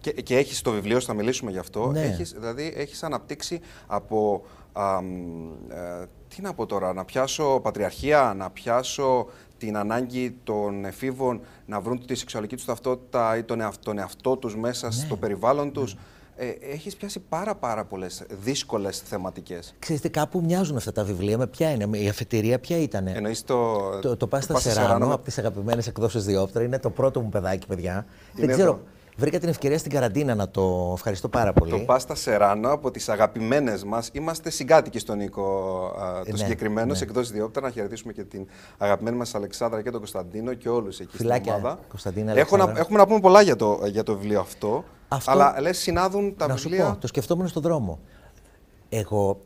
[0.03, 2.01] Και, και έχεις το βιβλίο, θα μιλήσουμε γι' αυτό, Ναι.
[2.01, 8.33] έχεις, δηλαδή έχεις αναπτύξει από, α, μ, ε, τι να πω τώρα, να πιάσω πατριαρχία,
[8.37, 13.83] να πιάσω την ανάγκη των εφήβων να βρουν τη σεξουαλική τους ταυτότητα ή τον, εαυτ,
[13.83, 14.93] τον εαυτό τους μέσα Ναι.
[14.93, 15.95] στο περιβάλλον τους.
[16.35, 19.75] Ε, έχεις πιάσει πάρα πάρα πολλές δύσκολες θεματικές.
[19.79, 21.37] Ξέρετε, κάπου μοιάζουν αυτά τα βιβλία.
[21.37, 23.07] Με ποια είναι, η αφετηρία ποια ήταν.
[23.07, 23.79] Εννοείς το...
[23.99, 27.29] Το, το Πάστα Πάστα Σεράνο με- από τις αγαπημένες εκδόσεις Διόπτρα είναι το πρώτο μου
[27.29, 28.05] παιδάκι, παιδιά.
[28.37, 28.71] Είναι Δεν ξέρω.
[28.71, 28.81] εδώ.
[29.17, 31.71] Βρήκα την ευκαιρία στην καραντίνα να το ευχαριστώ πάρα πολύ.
[31.71, 34.09] Το Πάστα Σεράνο από τις αγαπημένες μας.
[34.13, 35.43] Είμαστε συγκάτοικοι στον Νίκο
[36.01, 36.93] α, το ναι, συγκεκριμένο, ναι.
[36.95, 37.61] σε εκδόσεις Διόπτρα.
[37.61, 38.47] Να χαιρετήσουμε και την
[38.77, 41.79] αγαπημένη μας Αλεξάνδρα και τον Κωνσταντίνο και όλους εκεί Φιλάκια, στην ομάδα.
[41.89, 42.79] Κωνσταντίνα, Έχω να, Αλεξάνδρα.
[42.81, 44.83] έχουμε να πούμε πολλά για το, για το βιβλίο αυτό.
[45.07, 46.89] Αυτό- Αλλά λες συνάδουν τα να σου βιβλία.
[46.91, 47.99] πω, το σκεφτόμουν στον δρόμο.
[48.89, 49.39] Εγώ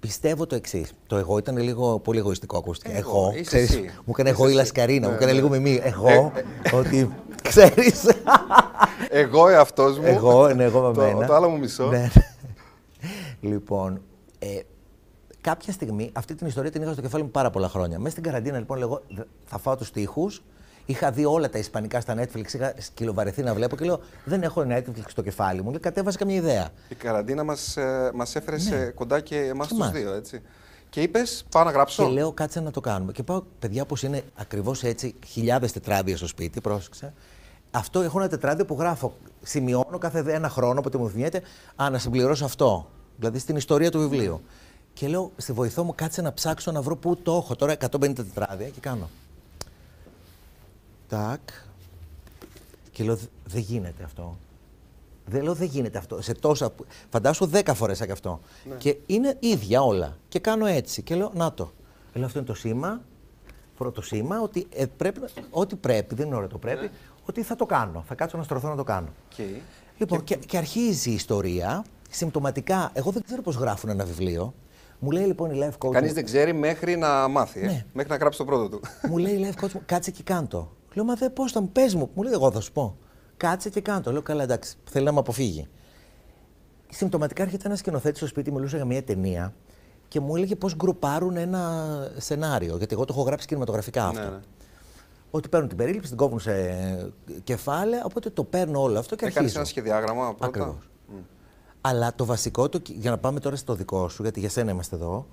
[0.00, 0.92] πιστεύω το εξής.
[1.06, 2.96] Το εγώ ήταν λίγο πολύ εγωιστικό, ακούστηκε.
[2.96, 3.80] Εγώ, Εγώ, είσαι ξέρεις, εσύ.
[3.80, 4.56] μου έκανε Είσαι εγώ η εσύ.
[4.60, 5.36] Λασκαρίνα, μου Ναι, έκανε ναι.
[5.38, 5.80] λίγο μιμή.
[5.82, 6.32] Εγώ,
[6.72, 7.10] ότι
[7.42, 8.04] ξέρεις.
[9.08, 10.06] Εγώ εαυτός μου.
[10.06, 11.26] εγώ, ναι, εγώ με το, μένα.
[11.26, 11.86] το άλλο μου μισό.
[11.86, 12.08] Ναι.
[13.40, 14.02] λοιπόν,
[14.38, 14.46] ε,
[15.40, 17.98] κάποια στιγμή αυτή την ιστορία την είχα στο κεφάλι μου πάρα πολλά χρόνια.
[17.98, 20.30] Μέσα στην καραντίνα, λοιπόν, λέγω, «Δε- θα φάω τους τοίχου.
[20.86, 24.64] Είχα δει όλα τα ισπανικά στα Netflix, είχα σκυλοβαρεθεί να βλέπω και λέω: Δεν έχω
[24.68, 25.70] Netflix στο κεφάλι μου.
[25.70, 26.68] Λέει, κατέβασα καμία ιδέα.
[26.88, 29.62] Η καραντίνα μας, ε, μας έφερε σε κοντά και εμάς Ναι.
[29.62, 29.90] Και τους εμάς.
[29.90, 30.42] δύο, έτσι.
[30.90, 32.04] Και είπες, πάω να γράψω.
[32.04, 33.12] Και λέω, κάτσε να το κάνουμε.
[33.12, 37.12] Και πάω, παιδιά, όπως είναι ακριβώς έτσι, χιλιάδες τετράδια στο σπίτι, πρόσεξε.
[37.70, 39.14] Αυτό έχω ένα τετράδιο που γράφω.
[39.42, 41.42] Σημειώνω κάθε ένα χρόνο, όποτε μου θυμιέται,
[41.76, 42.88] α, να συμπληρώσω αυτό.
[43.16, 44.40] Δηλαδή στην ιστορία του βιβλίου.
[44.92, 47.56] Και λέω, στη βοηθό μου, κάτσε να ψάξω να βρω πού το έχω.
[47.56, 49.08] Τώρα 150 τετράδια και κάνω.
[51.08, 51.40] Τάκ.
[52.90, 54.36] Και λέω, «Δε- δεν γίνεται αυτό.
[55.30, 56.22] Δεν λέω, δεν γίνεται αυτό.
[56.22, 56.70] Σε τόσα.
[56.70, 58.40] που- Φαντάσου 10 φορές σαν και αυτό.
[58.78, 60.16] Και είναι ίδια όλα.
[60.28, 61.02] Και κάνω έτσι.
[61.02, 61.72] Και λέω, να το.
[62.14, 63.00] Λέω, αυτό είναι το σήμα.
[63.76, 66.90] Πρώτο σήμα ότι ε, πρέπει, να- ό,τι πρέπει, δεν είναι ωραίο το πρέπει,
[67.28, 68.04] ότι θα το κάνω.
[68.08, 69.08] Θα κάτσω να στρωθώ να το κάνω.
[69.28, 69.42] Και...
[69.98, 71.84] Λοιπόν, και, και αρχίζει η ιστορία.
[72.10, 74.54] Συμπτωματικά, εγώ δεν ξέρω πώς γράφουν ένα βιβλίο.
[74.98, 75.90] Μου λέει λοιπόν η life coach.
[75.92, 77.66] Κανείς μου- δεν ξέρει μέχρι να μάθει, ε.
[77.66, 77.84] Ναι.
[77.92, 78.80] μέχρι να γράψει το πρώτο του.
[79.08, 80.70] μου λέει η life coach μου, κάτσε και κάντο.
[80.94, 82.10] Λέω, μα δεν πώς θα μου πες μου.
[82.14, 82.96] Μου λέει, εγώ θα σου πω.
[83.40, 84.12] Κάτσε και κάντο.
[84.12, 85.68] Λέω, καλά, εντάξει, θέλει να με αποφύγει.
[86.88, 89.54] Συμπτωματικά έρχεται ένας σκηνοθέτης στο σπίτι, μιλούσε για μια ταινία
[90.08, 92.76] και μου έλεγε πώς γκρουπάρουν ένα σενάριο.
[92.76, 94.22] Γιατί εγώ το έχω γράψει κινηματογραφικά αυτό.
[94.22, 94.40] Ναι, ναι.
[95.30, 96.52] Ότι παίρνουν την περίληψη, την κόβουν σε
[97.44, 99.58] κεφάλαια, οπότε το παίρνω όλο αυτό και Έκανες αρχίζω.
[99.58, 100.90] ένα σχεδιάγραμμα πρώτα; Ακριβώς.
[101.80, 104.96] Αλλά το βασικό, το, για να πάμε τώρα στο δικό σου, γιατί για σένα είμαστε
[104.96, 105.26] εδώ,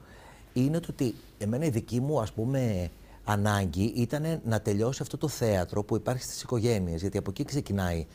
[0.53, 2.89] είναι το ότι εμένα η δική μου ας πούμε
[3.27, 8.05] ανάγκη ήταν να τελειώσει αυτό το θέατρο που υπάρχει στις οικογένειες, γιατί από εκεί ξεκινάει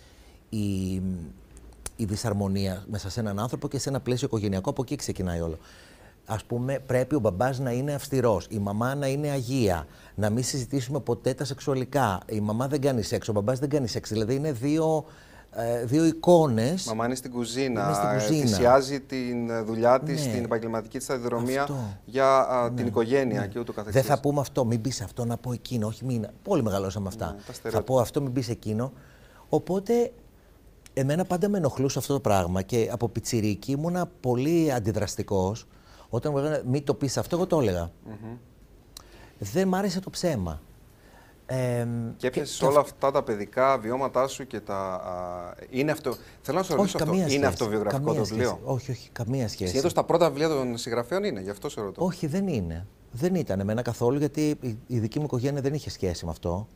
[0.49, 0.93] η,
[1.97, 5.59] η δυσαρμονία μέσα σε έναν άνθρωπο και σε ένα πλαίσιο οικογενειακό, από εκεί ξεκινάει όλο.
[6.27, 10.45] Ας πούμε, πρέπει ο μπαμπάς να είναι αυστηρός, η μαμά να είναι αγία, να μην
[10.45, 12.21] συζητήσουμε ποτέ τα σεξουαλικά.
[12.27, 14.09] Η μαμά δεν κάνει σεξ, ο μπαμπάς δεν κάνει σεξ.
[14.09, 15.11] Δηλαδή είναι δύο, ε,
[15.85, 18.47] δύο εικόνες Μαμά είναι στην κουζίνα, Είναι στην ε, κουζίνα.
[18.47, 20.33] θυσιάζει την ε, δουλειά της, Ναι.
[20.33, 21.73] την επαγγελματική της σταδιοδρομία Αυτό.
[21.75, 21.99] Ναι.
[22.05, 24.03] για α, την οικογένεια και ούτω καθεξής.
[24.03, 25.87] Δεν θα πούμε αυτό, μην πεις αυτό, να πω εκείνο.
[25.87, 26.27] Όχι, μην.
[26.43, 27.27] Πολύ μεγαλώσαμε αυτά.
[27.27, 27.93] Ναι, τα θα στερεότυπα.
[27.93, 28.93] πω αυτό, μην πεις εκείνο.
[29.49, 30.13] Οπότε,
[30.95, 35.67] εμένα πάντα με ενοχλούσε αυτό το πράγμα και από πιτσιρίκι ήμουνα πολύ αντιδραστικός.
[36.09, 37.91] Όταν μου λέγανε μην το πεις αυτό, εγώ το έλεγα.
[39.39, 40.61] Δεν μ' άρεσε το ψέμα.
[41.55, 41.87] Ε,
[42.17, 44.77] Και έπιασες όλα αυτά τα παιδικά βιώματά σου και τα.
[44.95, 46.15] α, είναι αυτό.
[46.41, 47.09] Θέλω να σου όχι, ρωτήσω αυτό.
[47.11, 47.47] καμία Είναι σχέση.
[47.47, 48.63] αυτοβιογραφικό καμία το βιβλίο; σχέση.
[48.65, 49.71] Όχι, όχι, καμία σχέση.
[49.71, 52.05] Συνήθως τα πρώτα βιβλία των συγγραφέων είναι, γι' αυτό σε ρωτώ.
[52.05, 52.87] Όχι, δεν είναι.
[53.13, 56.69] Δεν ήταν εμένα καθόλου, γιατί η, η δική μου οικογένεια δεν είχε σχέση με αυτό.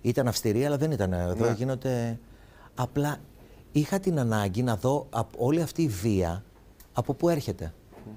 [0.00, 1.12] Ήταν αυστηρή, αλλά δεν ήταν.
[1.12, 1.52] Εδώ Ναι.
[1.56, 2.18] γίνονται.
[2.74, 3.16] Απλά
[3.72, 6.44] είχα την ανάγκη να δω απ- όλη αυτή η βία
[6.92, 7.74] από πού έρχεται.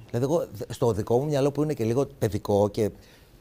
[0.10, 2.90] Δηλαδή, εγώ δε- στο δικό μου μυαλό που είναι και λίγο παιδικό και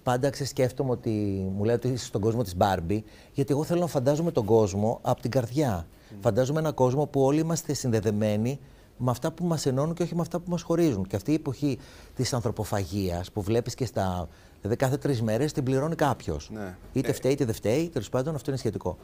[0.03, 1.11] πάντα ξεσκέφτομαι ότι
[1.57, 4.99] μου λέει ότι είσαι στον κόσμο της Μπάρμπι, γιατί εγώ θέλω να φαντάζομαι τον κόσμο
[5.03, 5.87] από την καρδιά.
[6.21, 8.61] Φαντάζομαι έναν κόσμο που όλοι είμαστε συνδεδεμένοι
[8.97, 11.07] με αυτά που μας ενώνουν και όχι με αυτά που μας χωρίζουν.
[11.07, 11.79] Και αυτή η εποχή
[12.15, 14.29] της ανθρωποφαγίας που βλέπεις και στα...
[14.61, 16.51] Δηλαδή κάθε τρεις μέρες την πληρώνει κάποιος.
[16.53, 16.77] Ναι.
[16.93, 18.97] Είτε φταίει είτε δεν φταίει, τέλος πάντων αυτό είναι σχετικό.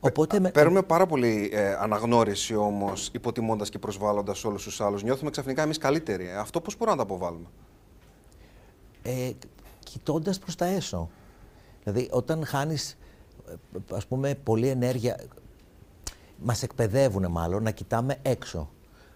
[0.00, 0.50] Οπότε με...
[0.50, 5.02] Παίρνουμε πάρα πολύ ε, αναγνώριση όμως, υποτιμώντας και προσβάλλοντας όλους τους άλλους.
[5.02, 6.28] Νιώθουμε ξαφνικά εμείς καλύτεροι.
[6.28, 7.46] Ε, Αυτό πώς μπορούμε να το αποβάλουμε;
[9.02, 9.30] ε,
[9.92, 11.10] κοιτώντας προς τα έσω.
[11.84, 12.96] Δηλαδή, όταν χάνεις,
[13.48, 13.54] ε,
[13.94, 15.20] ας πούμε, πολλή ενέργεια,
[16.38, 18.70] μας εκπαιδεύουν μάλλον να κοιτάμε έξω.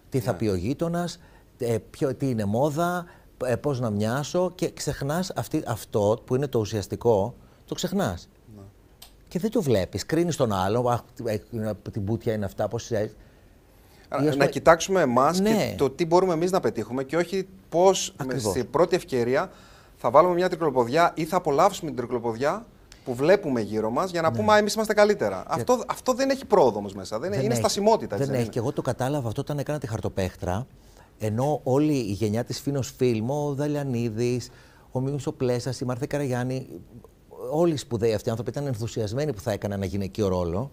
[0.09, 1.19] Τι θα πει ο γείτονας,
[1.57, 3.05] ε, ποιο- τι είναι μόδα,
[3.45, 7.35] ε, πώς να μοιάσω και ξεχνάς αυτή, αυτό που είναι το ουσιαστικό,
[7.65, 8.29] το ξεχνάς.
[9.27, 10.05] Και δεν το βλέπεις.
[10.05, 11.37] Κρίνεις τον άλλο, αχ, ε,
[11.91, 12.95] την μπούτια είναι αυτά, πώς είσαι.
[12.95, 15.49] Α, Ή, ας Να πούμε- κοιτάξουμε εμάς Ναι.
[15.69, 18.51] και το τι μπορούμε εμείς να πετύχουμε και όχι πώς Ακριβώς.
[18.51, 19.51] στην πρώτη ευκαιρία
[19.97, 22.65] θα βάλουμε μια τρικλοποδιά ή θα απολαύσουμε την τρικλοποδιά
[23.05, 25.43] που βλέπουμε γύρω μας για να πούμε Α, εμείς είμαστε καλύτερα.
[25.47, 27.19] Αυτό, αυτό δεν έχει πρόοδο όμως μέσα.
[27.19, 27.59] Δεν, Δεν είναι έχει.
[27.59, 28.15] στασιμότητα.
[28.15, 28.41] Δεν έτσι έχει.
[28.41, 28.51] είναι.
[28.51, 30.67] Και εγώ το κατάλαβα αυτό όταν έκανα τη χαρτοπέχτρα.
[31.19, 34.49] Ενώ όλη η γενιά της Φίνος Φιλμ, ο Δαλιανίδης,
[34.91, 36.67] ο Μίμη ο Πλέσας, η Μάρθα Καραγιάννη,
[37.51, 40.71] όλοι οι σπουδαίοι αυτοί οι άνθρωποι ήταν ενθουσιασμένοι που θα έκανα ένα γυναικείο ρόλο.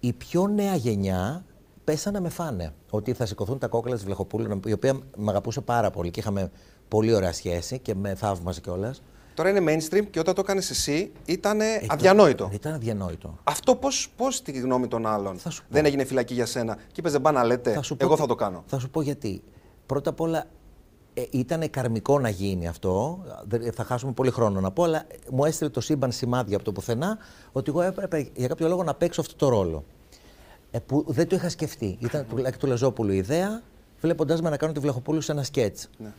[0.00, 1.44] Η πιο νέα γενιά
[1.84, 2.74] πέσανε να με φάνε.
[2.90, 6.50] Ότι θα σηκωθούν τα κόκκαλα της Βλεχοπούλου, η οποία με αγαπούσε πάρα πολύ και είχαμε
[6.88, 9.02] πολύ ωραία σχέση και με θαύμαζε κιόλας.
[9.34, 12.48] Τώρα είναι mainstream και όταν το έκανες εσύ ήταν αδιανόητο.
[12.52, 13.38] Ήταν αδιανόητο.
[13.44, 15.66] Αυτό πώς πώς τη γνώμη των άλλων; Θα σου πω.
[15.70, 18.14] δεν έγινε φυλακή για σένα και είπες δεν πάνε να λέτε, Θα σου πω εγώ
[18.14, 18.62] τι- θα το κάνω.
[18.66, 19.42] Θα σου πω γιατί.
[19.86, 20.44] Πρώτα απ' όλα,
[21.14, 23.24] ε, ήταν καρμικό να γίνει αυτό.
[23.44, 26.72] Δεν- Θα χάσουμε πολύ χρόνο να πω, αλλά μου έστειλε το σύμπαν σημάδια από το
[26.72, 27.18] πουθενά
[27.52, 29.84] ότι εγώ έπρεπε για κάποιο λόγο να παίξω αυτό το ρόλο.
[30.70, 31.96] Ε, που δεν το είχα σκεφτεί.
[32.00, 33.62] Ήταν του Λάκη του Λαζόπουλου η ιδέα,
[34.00, 35.88] βλέποντάς με να κάνω τη Βλαχοπούλου σε ένα σκέτς.
[35.98, 36.12] Ναι.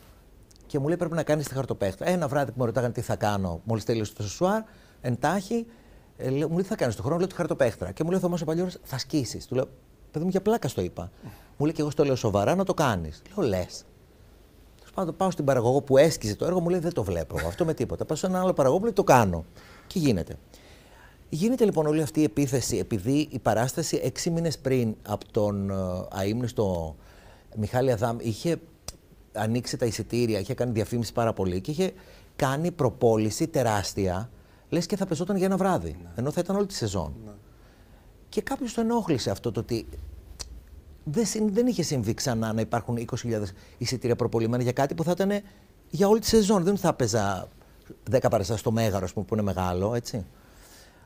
[0.70, 2.10] Και μου λέει πρέπει να κάνεις τη χαρτοπέχτρα.
[2.10, 4.62] Ένα βράδυ που με ρωτάγανε τι θα κάνω, μόλις τέλειωσε το σεσουάρ,
[5.02, 5.66] εντάχει,
[6.18, 7.92] ε, λέω, μου λέει τι θα κάνεις το χρόνο, λέω τη χαρτοπέχτρα.
[7.92, 9.46] Και μου λέει ο Θωμάς ο Παλιόρος, θα σκίσεις.
[9.46, 9.66] Του λέω,
[10.12, 11.12] παιδί μου για πλάκα στο είπα.
[11.58, 13.22] Μου λέει και εγώ στο λέω σοβαρά να το κάνεις.
[13.36, 13.84] Λέω λες.
[14.78, 17.48] Τέλος πάντων, πάω στην παραγωγό που έσκησε το έργο, μου λέει δεν το βλέπω εγώ,
[17.48, 18.06] αυτό με τίποτα.
[18.06, 19.46] Πάω σε έναν άλλο παραγωγό που λέει το κάνω.
[19.88, 20.36] Και γίνεται.
[21.30, 25.74] Γίνεται λοιπόν όλη αυτή η επίθεση επειδή η παράσταση έξι μήνες πριν από τον ε,
[26.12, 26.96] αείμνηστο
[27.56, 28.60] Μιχάλη Αδάμ είχε
[29.34, 31.92] ανοίξει τα εισιτήρια, είχε κάνει διαφήμιση πάρα πολύ και είχε
[32.36, 34.30] κάνει προπόληση τεράστια,
[34.70, 37.14] λες και θα πεζόταν για ένα βράδυ, ενώ θα ήταν όλη τη σεζόν.
[38.30, 39.88] Και κάποιος το ενόχλησε αυτό το ότι
[41.04, 43.44] δεν, συν- δεν είχε συμβεί ξανά να υπάρχουν 20.000
[43.78, 45.32] εισιτήρια προπολιμένα για κάτι που θα ήταν
[45.90, 46.64] για όλη τη σεζόν.
[46.64, 47.48] Δεν θα έπαιζα
[48.12, 50.26] 10 παραστάσεις στο Μέγαρο, ας πούμε, που είναι μεγάλο, έτσι.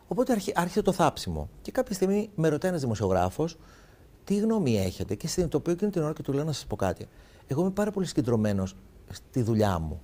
[0.07, 1.49] Οπότε αρχι- άρχισε το θάψιμο.
[1.61, 3.57] Και κάποια στιγμή με ρωτάει ένας δημοσιογράφος,
[4.23, 7.07] τι γνώμη έχετε; Και συνειδητοποιώ εκείνη την ώρα και του λέω να σας πω κάτι.
[7.47, 8.75] Εγώ είμαι πάρα πολύ συγκεντρωμένος
[9.11, 10.01] στη δουλειά μου.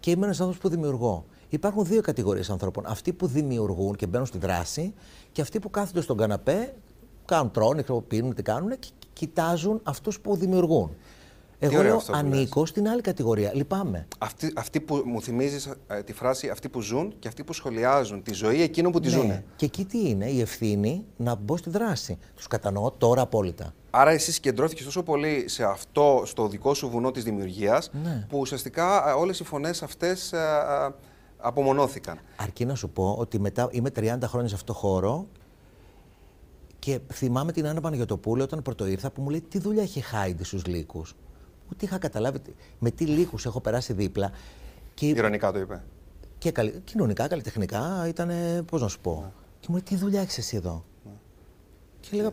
[0.00, 1.24] Και είμαι ένας άνθρωπος που δημιουργώ.
[1.48, 2.86] Υπάρχουν δύο κατηγορίες ανθρώπων.
[2.86, 4.94] Αυτοί που δημιουργούν και μπαίνουν στη δράση
[5.32, 6.74] και αυτοί που κάθονται στον καναπέ,
[7.24, 10.90] κάνουν τρώνε, ξέρω, πίνουν, τι κάνουν και κοιτάζουν αυτούς που δημιουργούν.
[11.58, 12.32] Εγώ ωραίο λέω, αυτό που λες.
[12.36, 13.50] ανήκω στην άλλη κατηγορία.
[13.54, 14.06] Λυπάμαι.
[14.18, 15.68] Αυτοί, αυτοί που μου θυμίζεις
[16.04, 19.14] τη φράση αυτοί που ζουν και αυτοί που σχολιάζουν τη ζωή εκείνων που τη Ναι.
[19.14, 19.44] ζουνε.
[19.56, 22.18] Και εκεί τι είναι, η ευθύνη να μπω στη δράση.
[22.36, 23.74] Τους κατανοώ τώρα απόλυτα.
[23.90, 28.26] Άρα εσύ συγκεντρώθηκε τόσο πολύ σε αυτό, στο δικό σου βουνό της δημιουργίας, Ναι.
[28.28, 30.36] που ουσιαστικά ε, όλες οι φωνές αυτές ε,
[30.88, 30.94] ε,
[31.38, 32.18] απομονώθηκαν.
[32.36, 35.26] Αρκεί να σου πω ότι μετά είμαι 30 χρόνια σε αυτό το χώρο
[36.78, 40.66] και θυμάμαι την Άννα Παναγιωτοπούλου όταν πρωτοήρθα που μου λέει τι δουλειά έχει Χάιντι στους
[40.66, 41.14] λύκους;
[41.72, 44.30] Ούτε είχα καταλάβει τι- με τι λύκους έχω περάσει δίπλα.
[44.94, 45.82] Και, Ηρωνικά το είπε.
[46.38, 48.30] και καλυ- κοινωνικά, καλλιτεχνικά ήταν,
[48.64, 49.32] πώς να σου πω.
[49.60, 50.84] Και μου λέει τι δουλειά έχεις εσύ εδώ;
[52.00, 52.30] Και έλεγα,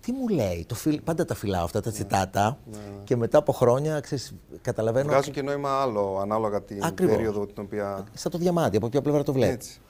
[0.00, 2.58] τι μου λέει, το φιλ- πάντα τα φυλάω αυτά τα τσιτάτα
[3.04, 7.14] και μετά από χρόνια, ξέρεις, καταλαβαίνω Βγάζουν και νόημα άλλο, ανάλογα την Ακριβώς.
[7.16, 8.04] περίοδο την οποία...
[8.14, 9.54] σαν το διαμάντι, από ποια πλευρά το βλέπεις.
[9.54, 9.80] Έτσι.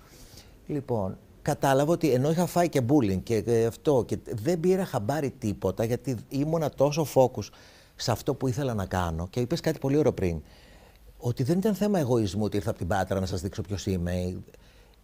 [0.67, 5.31] Λοιπόν, κατάλαβα ότι ενώ είχα φάει και bullying και ε, αυτό και δεν πήρα χαμπάρι
[5.31, 7.45] τίποτα γιατί ήμουνα τόσο focus
[8.03, 10.43] σε αυτό που ήθελα να κάνω και είπες κάτι πολύ ωραίο πριν
[11.19, 14.43] ότι δεν ήταν θέμα εγωισμού ότι ήρθα από την Πάτρα να σας δείξω ποιος είμαι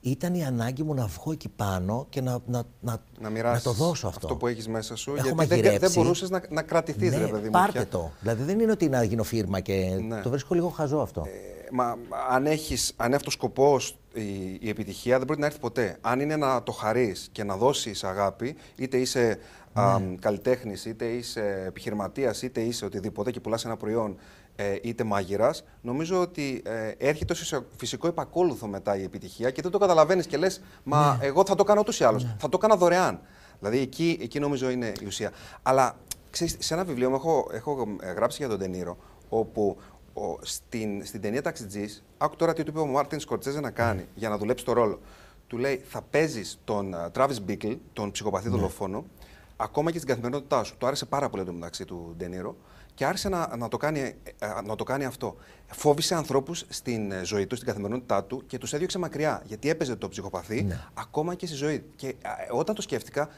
[0.00, 3.62] ήταν η ανάγκη μου να βγω εκεί πάνω και να, να, να, Να να μοιράσεις
[3.62, 4.20] το δώσω αυτό.
[4.26, 5.78] αυτό που έχεις μέσα σου, Έχω γιατί δεν, μαγειρέψει.
[5.78, 7.50] δεν μπορούσες να, να κρατηθείς, ναι, ρε παιδί μου.
[7.50, 7.88] πάρτε πια.
[7.88, 8.10] το.
[8.20, 10.20] Δηλαδή δεν είναι ότι να γίνω φίρμα και Ναι.
[10.20, 11.20] το βρίσκω λίγο χαζό αυτό.
[11.26, 11.96] Ε, μα
[12.30, 14.22] αν, έχεις, αν είναι αυτός ο σκοπός η,
[14.60, 15.96] η επιτυχία δεν μπορεί να έρθει ποτέ.
[16.00, 19.36] Αν είναι να το χαρείς και να δώσεις αγάπη, είτε είσαι α,
[19.74, 20.14] Ναι.
[20.20, 24.16] καλλιτέχνης, είτε είσαι επιχειρηματίας, είτε είσαι οτιδήποτε και πουλάς ένα προϊόν,
[24.56, 29.62] ε, είτε μάγειρας, νομίζω ότι ε, έρχεται ως φυσιο- φυσικό επακόλουθο μετά η επιτυχία και
[29.62, 31.26] δεν το καταλαβαίνεις και λες, μα Ναι.
[31.26, 32.22] εγώ θα το κάνω ούτως ή άλλως.
[32.38, 33.20] Θα το έκανα δωρεάν.
[33.58, 35.30] Δηλαδή εκεί, εκεί νομίζω είναι η ουσία.
[35.62, 35.96] Αλλά
[36.30, 38.96] ξέρεις, σε ένα βιβλίο μου έχω, έχω ε, γράψει για τον Τενήρο,
[39.28, 39.76] όπου
[40.14, 41.86] ο, στην, στην ταινία Ταξιτζή,
[42.18, 45.00] άκου τώρα τι του είπε ο Μάρτιν Σκορτσέζε να κάνει για να δουλέψει το ρόλο.
[45.46, 49.04] Του λέει, θα παίζεις τον Τράβι Μπίκλ, τον ψυχοπαθή δολοφόνο,
[49.60, 50.74] ακόμα και στην καθημερινότητά σου.
[50.78, 52.56] Το άρεσε πάρα πολύ το μεταξύ του Ντενίρο
[52.94, 54.14] και άρχισε να, να, το κάνει, ε,
[54.64, 55.36] να το κάνει αυτό.
[55.66, 59.42] Φόβησε ανθρώπους στην ε, ζωή του, στην καθημερινότητά του και τους έδιωξε μακριά.
[59.46, 61.84] Γιατί έπαιζε το ψυχοπαθή ακόμα και στη ζωή.
[61.96, 62.14] Και ε,
[62.50, 63.28] όταν το σκέφτηκα,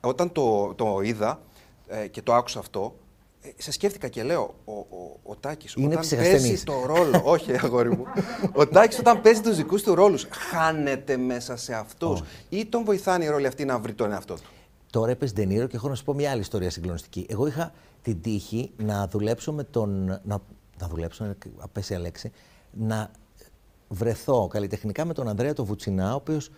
[0.00, 1.40] όταν το, το είδα
[1.86, 2.96] ε, και το άκουσα αυτό,
[3.42, 6.42] ε, σε σκέφτηκα και λέω, ο, ο, ο Τάκης Είναι όταν ψυχασθενής.
[6.42, 8.06] παίζει το ρόλο, όχι αγόρι μου,
[8.52, 13.24] ο Τάκης όταν παίζει τους δικούς του ρόλους, χάνεται μέσα σε αυτούς ή τον βοηθάνε
[13.24, 14.50] οι ρόλοι αυτοί να βρει τον εαυτό του.
[14.92, 17.26] Τώρα έπαιζε Ντενίρο και έχω να σου πω μια άλλη ιστορία συγκλονιστική.
[17.28, 20.04] Εγώ είχα την τύχη να δουλέψω με τον.
[20.04, 20.40] Να,
[20.78, 22.30] να δουλέψω, είναι απέσια λέξη.
[22.72, 23.10] Να
[23.88, 26.50] βρεθώ καλλιτεχνικά με τον Ανδρέα το Βουτσινά, ο οποίος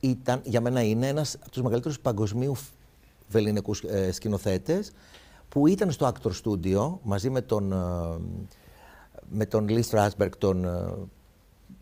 [0.00, 2.56] ήταν, για μένα είναι ένας από τους μεγαλύτερους παγκοσμίου
[3.28, 4.92] βεληνικούς ε, σκηνοθέτες,
[5.48, 7.76] που ήταν στο Actor Studio μαζί με τον, ε,
[9.28, 10.94] με τον Lee Strasberg, τον, ε,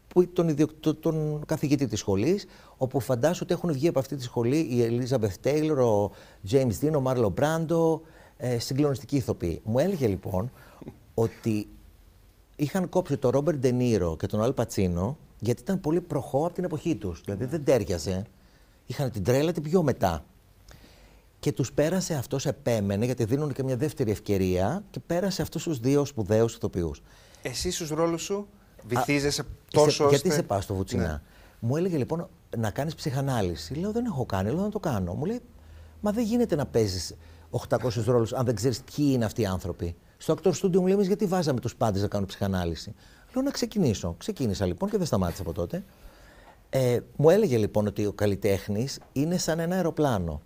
[0.08, 4.22] που, τον, ιδιοκτο, τον καθηγητή της σχολής, όπου φαντάζομαι ότι έχουν βγει από αυτή τη
[4.22, 6.12] σχολή η Ελίζαμπεθ Τέιλορ, ο
[6.50, 8.02] James Dean, ο Μάρλο Μπράντο,
[8.36, 9.60] ε, συγκλονιστικοί ηθοποιοί.
[9.64, 10.50] Μου έλεγε λοιπόν
[11.14, 11.68] ότι
[12.56, 16.64] είχαν κόψει τον Ρόμπερ Ντενίρο και τον Αλ Πατσίνο γιατί ήταν πολύ προχώ από την
[16.64, 17.20] εποχή τους.
[17.24, 18.24] Δηλαδή δεν τέριαζε.
[18.86, 20.24] Είχαν την τρέλα την πιο μετά.
[21.38, 25.78] Και τους πέρασε αυτός επέμενε, γιατί δίνουν και μια δεύτερη ευκαιρία και πέρασε αυτούς τους
[25.78, 27.02] δύο σπουδαίους ηθοποιούς.
[27.42, 28.48] Εσύ στους ρόλους σου
[28.86, 30.16] βυθίζεσαι τόσο σε, ώστε...
[30.16, 31.06] Γιατί σε πάω στο Βουτσινά.
[31.06, 31.20] Ναι.
[31.60, 33.74] Μου έλεγε λοιπόν να κάνεις ψυχανάλυση.
[33.74, 35.14] Λέω δεν έχω κάνει, λέω να το κάνω.
[35.14, 35.40] Μου λέει
[36.00, 37.14] μα δεν γίνεται να παίζεις
[37.68, 39.96] 800 ρόλους αν δεν ξέρεις ποιοι είναι αυτοί οι άνθρωποι.
[40.16, 42.94] Στο Actor Studio μου λέει εμείς γιατί βάζαμε τους πάντες να κάνουν ψυχανάλυση.
[43.34, 44.14] Λέω να ξεκινήσω.
[44.18, 45.84] Ξεκίνησα λοιπόν και δεν σταμάτησα από τότε.
[46.70, 50.42] Ε, μου έλεγε λοιπόν ότι ο καλλιτέχνης είναι σαν ένα αεροπλάνο.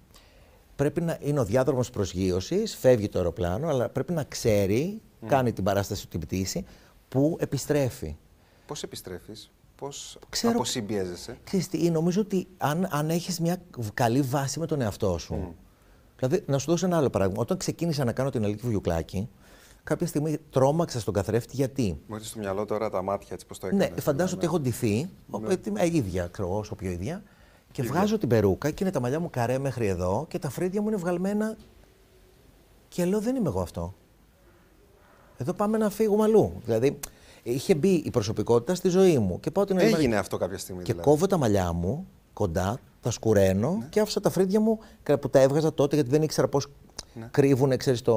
[0.77, 5.65] Πρέπει να είναι ο διάδρομος προσγείωσης, φεύγει το αεροπλάνο, αλλά πρέπει να ξέρει, κάνει την
[5.65, 6.65] παράσταση του την πτήση,
[7.09, 8.17] που επιστρέφει.
[8.67, 11.39] Πώς επιστρέφεις, πώς Ξέρω- αποσυμπιέζεσαι.
[11.45, 13.57] Ξέρεις τι, νομίζω ότι αν, αν έχεις μια
[13.95, 15.55] καλή βάση με τον εαυτό σου.
[16.17, 17.43] Δηλαδή, να σου δώσω ένα άλλο παράδειγμα.
[17.43, 19.29] Όταν ξεκίνησα να κάνω την Αλίκη Βουγιουκλάκη,
[19.85, 23.59] κάποια στιγμή τρόμαξα στον καθρέφτη γιατί; Μου έρχεται στο μυαλό τώρα τα μάτια έτσι πώς
[23.59, 23.91] το έκανες.
[23.91, 25.11] Ναι, φαντάζομαι ότι έχω ντυθεί,
[25.73, 25.87] ναι.
[25.87, 27.23] ίδια, ξέρω εγώ, όσο πιο ίδια,
[27.73, 30.83] και βγάζω την περούκα και είναι τα μαλλιά μου καρέ μέχρι εδώ και τα φρύδια
[30.83, 31.57] μου είναι βγαλμένα.
[32.89, 33.95] Και λέω δεν είμαι εγώ αυτό.
[35.37, 36.53] Εδώ πάμε να φύγουμε αλλού.
[36.65, 36.99] Δηλαδή,
[37.43, 39.41] είχε μπει η προσωπικότητα στη ζωή μου.
[39.41, 40.83] Και πάω την άλλη μέρα Έγινε αυτό κάποια στιγμή.
[40.83, 41.09] και δηλαδή.
[41.09, 41.15] Ναι.
[41.15, 45.41] κόβω τα μαλλιά μου κοντά, τα σκουραίνω και άφησα τα φρύδια μου κα- που τα
[45.41, 46.67] έβγαζα τότε γιατί δεν ήξερα πώς
[47.15, 47.29] Ναι.
[47.31, 48.15] κρύβουν, ξέρεις, το.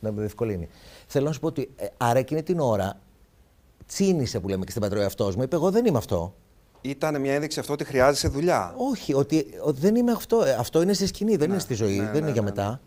[0.00, 0.68] να με διευκολύνει.
[1.06, 2.98] Θέλω να σου πω ότι ε, άρα εκείνη την ώρα
[3.86, 5.42] τσίνησε που λέμε και στην πατρόη αυτό μου.
[5.42, 6.34] Είπε: Εγώ δεν είμαι αυτό.
[6.80, 8.74] Ήταν μια ένδειξη αυτό ότι χρειάζεσαι δουλειά.
[8.76, 10.42] Όχι, ότι ο- δεν είμαι αυτό.
[10.44, 12.48] Ε, Αυτό είναι στη σκηνή, δεν είναι στη ζωή, ναι, δεν ναι, είναι για ναι,
[12.48, 12.80] μετά.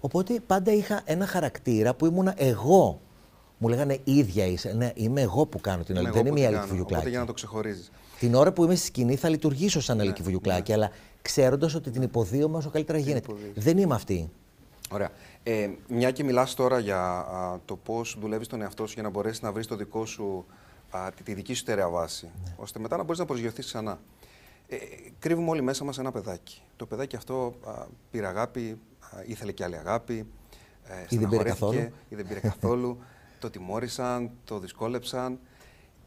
[0.00, 3.00] Οπότε πάντα είχα ένα χαρακτήρα που ήμουνα εγώ.
[3.58, 4.72] Μου λέγανε ίδια είσαι.
[4.72, 6.08] Ναι, είμαι εγώ που κάνω την Είμαι άλλη.
[6.08, 6.94] εγώ Δεν που είμαι η την άλλη κάνω, Βουγιουκλάκη.
[7.00, 7.90] Οπότε για να το ξεχωρίζεις.
[8.18, 10.90] Την ώρα που είμαι στη σκηνή θα λειτουργήσω σαν Ναι, Αλική Βουγιουκλάκη, αλλά
[11.22, 13.18] ξέροντας ότι την υποδίωμα όσο καλύτερα γίνεται.
[13.18, 13.52] υποδίωμα.
[13.54, 14.30] Δεν είμαι αυτή.
[14.90, 15.10] Ωραία.
[15.42, 19.08] Ε, μια και μιλάς τώρα για α, το πώς δουλεύεις τον εαυτό σου για να
[19.10, 20.46] μπορέσεις να βρεις το δικό σου,
[20.90, 22.52] α, τη, τη δική σου στερεά βάση, Ναι.
[22.56, 23.98] ώστε μετά να μπορείς να προσγειωθείς ξανά.
[24.68, 24.76] Ε,
[25.18, 26.60] κρύβουμε όλοι μέσα μας ένα παιδάκι.
[26.76, 27.72] Το παιδάκι αυτό α,
[28.10, 30.26] πήρε αγάπη, α, ήθελε και άλλη αγάπη,
[30.84, 31.90] ε, Ή δεν πήρε στεναχωρέθηκε, καθόλου.
[32.08, 32.98] Ή δεν πήρε καθόλου.
[33.46, 35.38] το τιμώρησαν, το δυσκόλεψαν.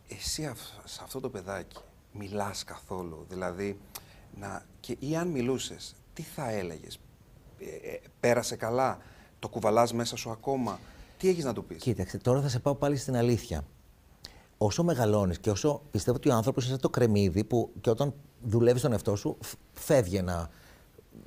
[0.07, 1.77] Εσύ αυ- σε αυτό το παιδάκι
[2.11, 3.79] μιλάς καθόλου, δηλαδή,
[4.39, 6.99] να, και, ή αν μιλούσες, τι θα έλεγες,
[7.59, 8.97] ε, ε, πέρασε καλά,
[9.39, 10.79] το κουβαλάς μέσα σου ακόμα,
[11.17, 13.65] τι έχεις να του πεις; Κοίταξε, τώρα θα σε πάω πάλι στην αλήθεια.
[14.57, 18.13] Όσο μεγαλώνεις και όσο πιστεύω ότι ο άνθρωπος είναι σαν το κρεμμύδι που και όταν
[18.43, 20.49] δουλεύεις τον εαυτό σου, φ- φεύγει ένα,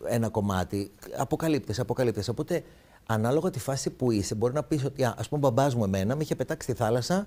[0.06, 0.90] ένα κομμάτι.
[1.16, 2.30] Αποκαλύπτεσαι, αποκαλύπτεσαι.
[2.30, 2.64] Οπότε,
[3.06, 6.16] ανάλογα τη φάση που είσαι, μπορεί να πεις ότι, α πούμε, ο μπαμπάς μου εμένα
[6.16, 7.26] με είχε πετάξει στη θάλασσα,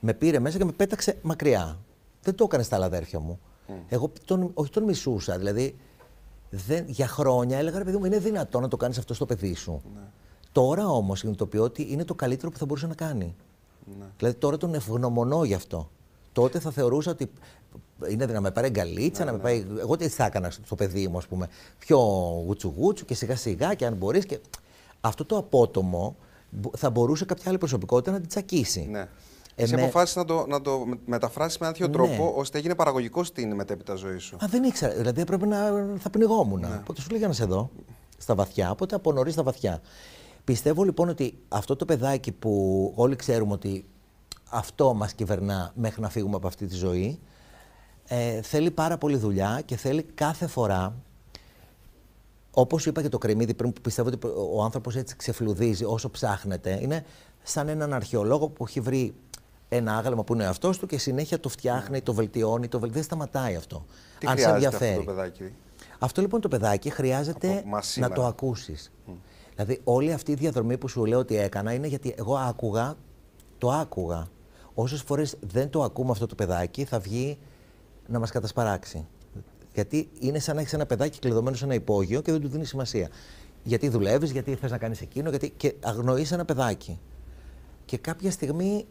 [0.00, 1.78] με πήρε μέσα και με πέταξε μακριά.
[2.22, 3.40] Δεν το έκανες στα άλλα αδέρφια μου.
[3.88, 5.38] Εγώ τον, όχι τον μισούσα.
[5.38, 5.76] Δηλαδή,
[6.50, 9.54] δεν, για χρόνια έλεγα ρε παιδί μου, είναι δυνατό να το κάνεις αυτό στο παιδί
[9.54, 9.82] σου.
[10.52, 13.34] Τώρα όμως συνειδητοποιώ ότι είναι το καλύτερο που θα μπορούσε να κάνει.
[14.18, 15.90] Δηλαδή τώρα τον ευγνωμονώ γι' αυτό.
[16.32, 17.30] Τότε θα θεωρούσα ότι
[17.98, 19.66] είναι δυνατό να με πάρει γκαλίτσα, να με πάει.
[19.80, 21.48] Εγώ τι θα έκανα στο παιδί μου, ας πούμε.
[21.78, 21.98] Πιο
[22.46, 24.26] γουτσουγούτσου και σιγά σιγά και αν μπορείς.
[24.26, 24.40] Και...
[25.04, 26.16] Αυτό το απότομο
[26.50, 28.86] μπο- θα μπορούσε κάποια άλλη προσωπικότητα να την τσακίσει.
[28.90, 29.08] Ναι.
[29.56, 31.92] Ε, Εσύ με- αποφάσισες να το, να το με- μεταφράσεις με ένα τέτοιο Ναι.
[31.92, 34.36] τρόπο, ώστε έγινε παραγωγικός στην μετέπειτα ζωή σου.
[34.36, 34.94] Α, δεν ήξερα.
[34.94, 35.56] Δηλαδή έπρεπε να
[35.98, 36.60] θα πνιγόμουν.
[36.60, 36.76] Ναι.
[36.80, 37.70] Οπότε σου λέγανε εδώ,
[38.18, 38.70] στα βαθιά.
[38.70, 39.80] Οπότε από νωρίς στα βαθιά.
[40.44, 43.84] Πιστεύω λοιπόν ότι αυτό το παιδάκι που όλοι ξέρουμε ότι
[44.50, 47.18] αυτό μας κυβερνά μέχρι να φύγουμε από αυτή τη ζωή,
[48.06, 50.94] ε, θέλει πάρα πολύ δουλειά και θέλει κάθε φορά,
[52.54, 56.10] όπως σου είπα και το κρεμμύδι πριν που πιστεύω ότι ο άνθρωπος έτσι ξεφλουδίζει όσο
[56.10, 57.04] ψάχνεται, είναι
[57.42, 59.14] σαν έναν αρχαιολόγο που έχει βρει
[59.68, 62.92] ένα άγαλμα που είναι αυτό του και συνέχεια το φτιάχνει, το βελτιώνει, το βελτιώνει.
[62.92, 63.84] Δεν σταματάει αυτό.
[64.18, 65.06] Τι αν σε χρειάζεται αυτό ενδιαφέρει.
[65.06, 65.52] το παιδάκι;
[65.98, 68.14] Αυτό λοιπόν το παιδάκι χρειάζεται Από μας να σήμερα.
[68.14, 68.92] το ακούσεις.
[69.54, 72.94] Δηλαδή όλη αυτή η διαδρομή που σου λέω ότι έκανα είναι γιατί εγώ άκουγα,
[73.58, 74.28] το άκουγα.
[74.74, 77.38] Όσες φορές δεν το ακούμε αυτό το παιδάκι θα βγει
[78.06, 79.06] να μας κατασπαράξει.
[79.74, 82.68] Γιατί είναι σαν να έχεις ένα παιδάκι κλειδωμένο σε ένα υπόγειο και δεν του δίνεις
[82.68, 83.08] σημασία.
[83.62, 85.50] Γιατί δουλεύεις, γιατί θες να κάνεις εκείνο, γιατί.
[85.50, 87.00] και αγνοείς ένα παιδάκι.
[87.84, 88.86] Και κάποια στιγμή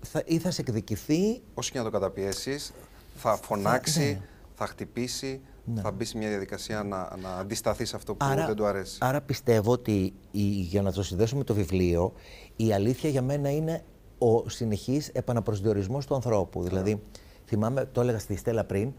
[0.00, 2.72] θα, ή θα σε εκδικηθεί Όσο και να το καταπιέσεις,
[3.14, 4.20] θα φωνάξει, ναι.
[4.54, 5.40] θα χτυπήσει,
[5.74, 8.98] θα μπεις σε μια διαδικασία να, να αντισταθείς σε αυτό που δεν του αρέσει.
[9.00, 12.12] Άρα πιστεύω ότι η, για να το συνδέσω με το βιβλίο,
[12.56, 13.84] η αλήθεια για μένα είναι
[14.18, 16.62] ο συνεχής επαναπροσδιορισμός του ανθρώπου.
[16.62, 17.02] Δηλαδή,
[17.46, 18.92] θυμάμαι, το έλεγα στη Στέλλα πριν,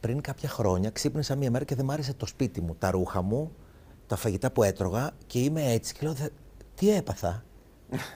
[0.00, 3.22] πριν κάποια χρόνια ξύπνησα μία μέρα και δεν μ' άρεσε το σπίτι μου, τα ρούχα
[3.22, 3.52] μου,
[4.06, 6.28] τα φαγητά που έτρωγα και είμαι έτσι και λέω, «Δε-
[6.74, 7.44] τι έπαθα;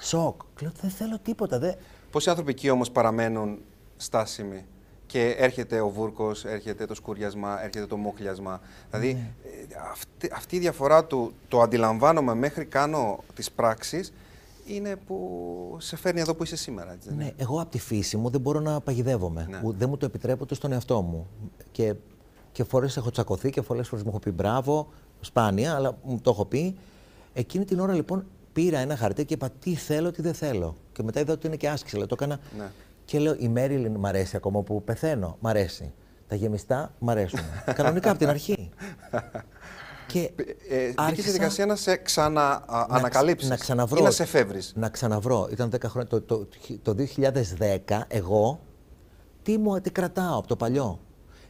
[0.00, 0.40] Σοκ.
[0.60, 1.58] Λέω, δεν θέλω τίποτα.
[1.58, 1.74] Δεν...
[2.10, 3.58] Πόσοι άνθρωποι εκεί όμως παραμένουν
[3.96, 4.64] στάσιμη.
[5.06, 8.60] Και έρχεται ο βούρκος, έρχεται το σκούριασμα, έρχεται το μούχλιασμα.
[8.90, 9.20] Δηλαδή Ναι.
[9.50, 14.12] ε, αυτή, αυτή η διαφορά του το αντιλαμβάνομαι μέχρι κάνω τις πράξεις
[14.66, 16.92] είναι που σε φέρνει εδώ που είσαι σήμερα.
[16.92, 19.46] Έτσι, δεν Ναι, είναι; εγώ από τη φύση μου δεν μπορώ να παγιδεύομαι.
[19.50, 19.60] Ναι.
[19.64, 21.26] Ου- Δεν μου το επιτρέπω ούτε στον εαυτό μου.
[21.72, 21.94] Και,
[22.52, 24.88] και φορές έχω τσακωθεί και πολλέ φορές μου έχω πει μπράβο,
[25.20, 26.76] σπάνια, αλλά μου το έχω πει.
[27.34, 30.76] Εκείνη την ώρα λοιπόν πήρα ένα χαρτί και είπα τι θέλω, τι δεν θέλω.
[30.92, 31.96] Και μετά είδα ότι είναι και άσκηση.
[31.96, 32.38] αλλά το έκανα.
[32.58, 32.70] Ναι.
[33.04, 35.36] Και λέω η Μέριλιν μ' αρέσει ακόμα που πεθαίνω.
[35.40, 35.92] Μ' αρέσει.
[36.28, 37.40] Τα γεμιστά μ' αρέσουν.
[37.74, 38.70] Κανονικά από την αρχή.
[40.06, 43.98] Και Ε, ε, μπήκε άρχισα στη διαδικασία να σε ξαναανακαλύψεις να ξαναβρω.
[43.98, 44.72] ή να σε φεύγεις.
[44.76, 45.48] Να ξαναβρω.
[45.50, 46.08] Ήταν 10 χρόνια.
[46.10, 46.48] Το, το,
[46.82, 46.94] το
[47.88, 48.60] 2010, εγώ,
[49.42, 51.00] τι μου τι κρατάω από το παλιό.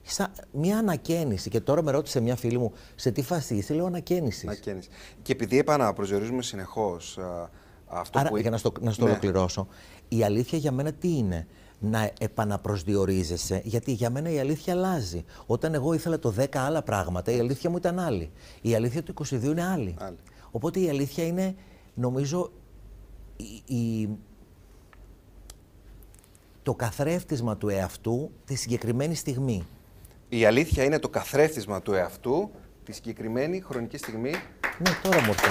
[0.02, 1.50] Σαν μια ανακαίνιση.
[1.50, 4.46] Και τώρα με ρώτησε μια φίλη μου, σε τι φάση είσαι, λέω ανακαίνιση.
[4.46, 4.88] Ανακαίνιση.
[5.22, 7.48] Και επειδή επαναπροσδιορίζουμε συνεχώς α,
[7.86, 8.36] αυτό Άρα, που...
[8.36, 9.10] για να στο, να στο Ναι.
[9.10, 9.66] ολοκληρώσω,
[10.08, 11.46] η αλήθεια για μένα τι είναι.
[11.90, 15.24] Να επαναπροσδιορίζεσαι, γιατί για μένα η αλήθεια αλλάζει.
[15.46, 18.30] Όταν εγώ ήθελα το 10 άλλα πράγματα, η αλήθεια μου ήταν άλλη.
[18.60, 19.94] Η αλήθεια του 22 είναι άλλη.
[19.98, 20.16] Άλλη.
[20.50, 21.54] Οπότε η αλήθεια είναι,
[21.94, 22.52] νομίζω,
[23.66, 24.08] η, η-
[26.62, 29.66] το καθρέφτισμα του εαυτού τη συγκεκριμένη στιγμή.
[30.28, 32.50] Η αλήθεια είναι το καθρέφτισμα του εαυτού
[32.84, 34.30] τη συγκεκριμένη χρονική στιγμή.
[34.78, 35.48] Ναι, τώρα μου ήρθε.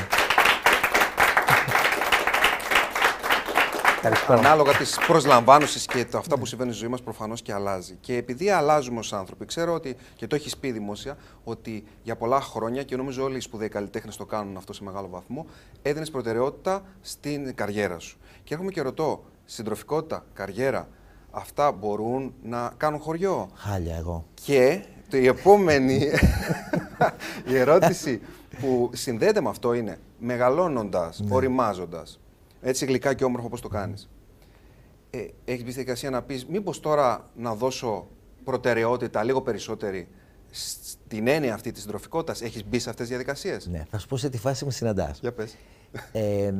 [4.05, 4.33] Ευχαριστώ.
[4.33, 7.97] Ανάλογα της προσλαμβάνωσης και το, αυτά που συμβαίνουν στη ζωή μας, προφανώς και αλλάζει.
[8.01, 12.41] Και επειδή αλλάζουμε ως άνθρωποι, ξέρω ότι, και το έχεις πει δημόσια, ότι για πολλά
[12.41, 15.45] χρόνια, και νομίζω όλοι οι σπουδαίοι καλλιτέχνες το κάνουν αυτό σε μεγάλο βαθμό,
[15.81, 18.17] έδινες προτεραιότητα στην καριέρα σου.
[18.43, 20.87] Και έρχομαι και ρωτώ, συντροφικότητα, καριέρα,
[21.31, 24.25] αυτά μπορούν να κάνουν χωριό; Χάλια εγώ.
[24.45, 26.09] Και το, η επόμενη
[27.51, 28.21] η ερώτηση
[28.59, 31.35] που συνδέεται με αυτό είναι μεγαλώνοντας, Ναι.
[31.35, 32.19] οριμάζοντας,
[32.63, 34.09] έτσι γλυκά και όμορφο όπως το κάνεις,
[35.09, 38.07] ε, έχεις μπει στη δικασία να πεις μήπως τώρα να δώσω
[38.43, 40.07] προτεραιότητα λίγο περισσότερη
[40.51, 42.41] στην έννοια αυτή της συντροφικότητας.
[42.41, 45.19] Έχεις μπει σε αυτές τις διαδικασίες; Ναι, θα σου πω σε τι φάση με συναντάς.
[45.19, 45.55] Για πες.
[46.11, 46.53] Ε,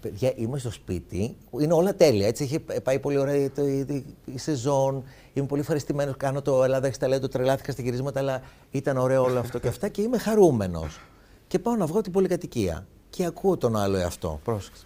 [0.00, 1.36] παιδιά, είμαι στο σπίτι.
[1.60, 2.26] Είναι όλα τέλεια.
[2.26, 5.04] Έτσι, έχει πάει πολύ ωραία η, το- η, η σεζόν.
[5.32, 6.16] Είμαι πολύ ευχαριστημένος.
[6.16, 7.28] Κάνω το Ελλάδα έχεις ταλέντο.
[7.28, 9.88] Τρελάθηκα στα γυρίσματα, αλλά ήταν ωραίο όλο αυτό και αυτά.
[9.88, 11.00] Και είμαι χαρούμενος.
[11.46, 12.86] Και πάω να βγω την πολυκατοικία.
[13.12, 14.40] Και ακούω τον άλλο εαυτό.
[14.44, 14.84] Πρόσεξε.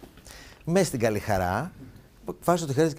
[0.65, 1.71] Με στην καλή χαρά.
[2.43, 2.91] Βάζω το χέρι.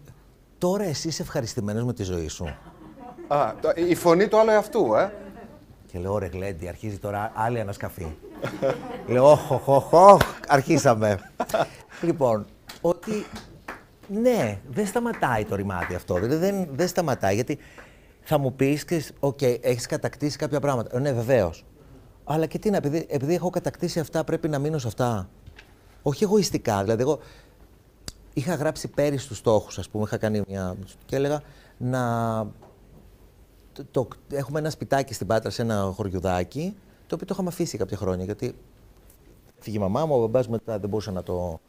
[0.59, 2.45] Τώρα εσύ είσαι ευχαριστημένος με τη ζωή σου.
[3.29, 5.13] Α, το- η φωνή του άλλου εαυτού, ε.
[5.93, 8.07] Και λέω, ρε Γλέντι, αρχίζει τώρα άλλη ανασκαφή.
[9.13, 11.19] λέω, όχ, όχ, όχ, όχ, αρχίσαμε.
[12.03, 12.47] λοιπόν,
[12.81, 13.27] ότι
[14.09, 16.15] ναι, δεν σταματάει το ρημάτι αυτό.
[16.15, 17.59] Δηλαδή δεν, δεν σταματάει, γιατί
[18.23, 20.97] θα μου πεις και, οκ, έχεις κατακτήσει κάποια πράγματα.
[20.97, 21.65] Ε, ναι, βεβαίως.
[22.31, 25.29] Αλλά και τι να, επειδή, επειδή έχω κατακτήσει αυτά, πρέπει να μείνω σε αυτά.
[26.03, 26.83] Όχι εγωιστικά.
[26.83, 27.19] Δηλαδή, εγώ
[28.35, 30.75] είχα γράψει πέρυσι τους στόχους, ας πούμε, είχα κάνει μια...
[31.07, 31.43] και έλεγα
[31.79, 32.03] να
[33.73, 36.77] το, το- έχουμε ένα σπιτάκι στην Πάτρα σε ένα χωριουδάκι,
[37.07, 38.25] το οποίο το είχαμε αφήσει κάποια χρόνια.
[38.25, 38.55] Γιατί
[39.59, 41.61] φύγει η μαμά μου, ο μπαμπάς μετά δεν μπορούσε να το.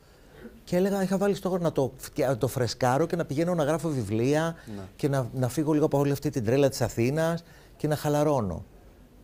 [0.63, 3.63] Και έλεγα, είχα βάλει στόχο να το, φτια- να το φρεσκάρω και να πηγαίνω να
[3.63, 4.55] γράφω βιβλία
[4.95, 7.43] και να, να φύγω λίγο από όλη αυτή την τρέλα της Αθήνας
[7.77, 8.63] και να χαλαρώνω.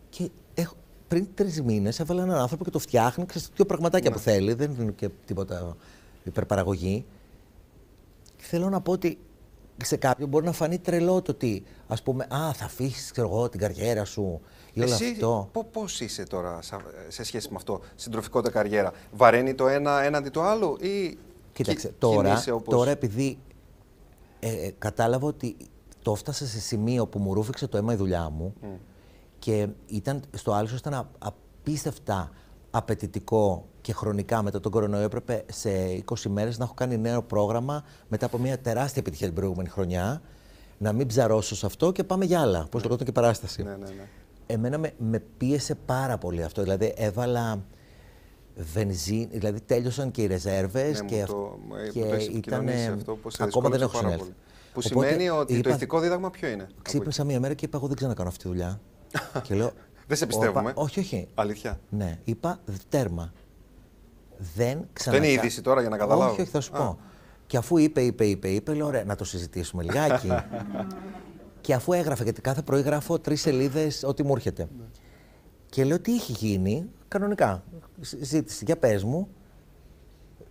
[0.10, 0.76] Και έχω,
[1.08, 4.76] πριν τρεις μήνες έβαλα έναν άνθρωπο και το φτιάχνει, ξέρεις, δύο πραγματάκια που θέλει, δεν
[4.80, 5.76] είναι και τίποτα
[6.24, 7.06] υπερπαραγωγή.
[8.38, 9.18] Και θέλω να πω ότι
[9.84, 13.50] σε κάποιον μπορεί να φανεί τρελό το ότι, ας πούμε, α, θα αφήσεις ξέρω εγώ,
[13.50, 14.42] την καριέρα σου
[14.74, 15.50] ή όλο Εσύ αυτό.
[15.52, 20.30] πο- πώς είσαι τώρα σα- σε σχέση με αυτό, συντροφικότητα καριέρα; Βαραίνει το ένα έναντι
[20.30, 21.18] του άλλου ή
[21.54, 22.76] Κοίταξε, κι- τώρα, κινείσαι όπως...
[22.76, 23.38] τώρα επειδή
[24.40, 25.56] ε, ε, κατάλαβα ότι
[26.02, 28.54] το έφτασα σε σημείο που μου ρούφηξε το αίμα η δουλειά μου
[29.46, 32.30] και ήταν, στο άλλο ήταν α- απίστευτα
[32.72, 35.70] απαιτητικό και χρονικά μετά τον κορονοϊό έπρεπε σε
[36.06, 40.22] 20 μέρες να έχω κάνει νέο πρόγραμμα μετά από μια τεράστια επιτυχία την προηγούμενη χρονιά
[40.78, 43.64] να μην ψαρώσω σε αυτό και πάμε για άλλα, πώς λεγόταν και παράσταση.
[43.64, 44.08] Ναι, ναι, ναι.
[44.48, 46.62] Εμένα με, με πίεσε πάρα πολύ αυτό.
[46.64, 47.64] Δηλαδή έβαλα
[48.56, 52.26] βενζίνη, δηλαδή τέλειωσαν και οι ρεζέρβες Ναι, και, μου αυ- το, ε, και το έχεις
[52.28, 54.24] ήταν, επικοινωνήσει αυτό, πώς σε ακόμα δεν δυσκόλεψε έχω πάρα συνέλθει.
[54.24, 54.36] πολύ.
[54.74, 56.64] Που Οπότε σημαίνει ότι το είπα- ηθικό δίδαγμα ποιο είναι.
[56.64, 58.80] από Ξύπνησα μία μέρα και είπα: Εγώ δεν ξέρω να κάνω αυτή τη δουλειά.
[59.42, 59.72] Και λέω,
[60.08, 60.72] Δεν σε «Όπα, πιστεύουμε.
[60.76, 61.16] Όχι, όχι.
[61.16, 61.28] εκεί.
[61.36, 61.80] Αλήθεια.
[61.90, 63.34] Ναι, είπα τέρμα.
[64.56, 65.18] Δεν Αυτό ξανα...
[65.18, 66.32] είναι η είδηση τώρα για να καταλάβω.
[66.32, 66.78] Όχι, όχι, θα σου Α.
[66.78, 67.00] πω.
[67.48, 70.30] Και αφού είπε, είπε, είπε, είπε, λέω: Ωραία, να το συζητήσουμε λιγάκι.
[71.62, 74.68] και αφού έγραφε, γιατί κάθε πρωί γράφω τρεις σελίδες ό,τι μου έρχεται.
[74.78, 74.86] Ναι.
[75.66, 77.64] Και λέω: Τι έχει γίνει, κανονικά.
[78.22, 79.28] Ζήτηση, για πες μου.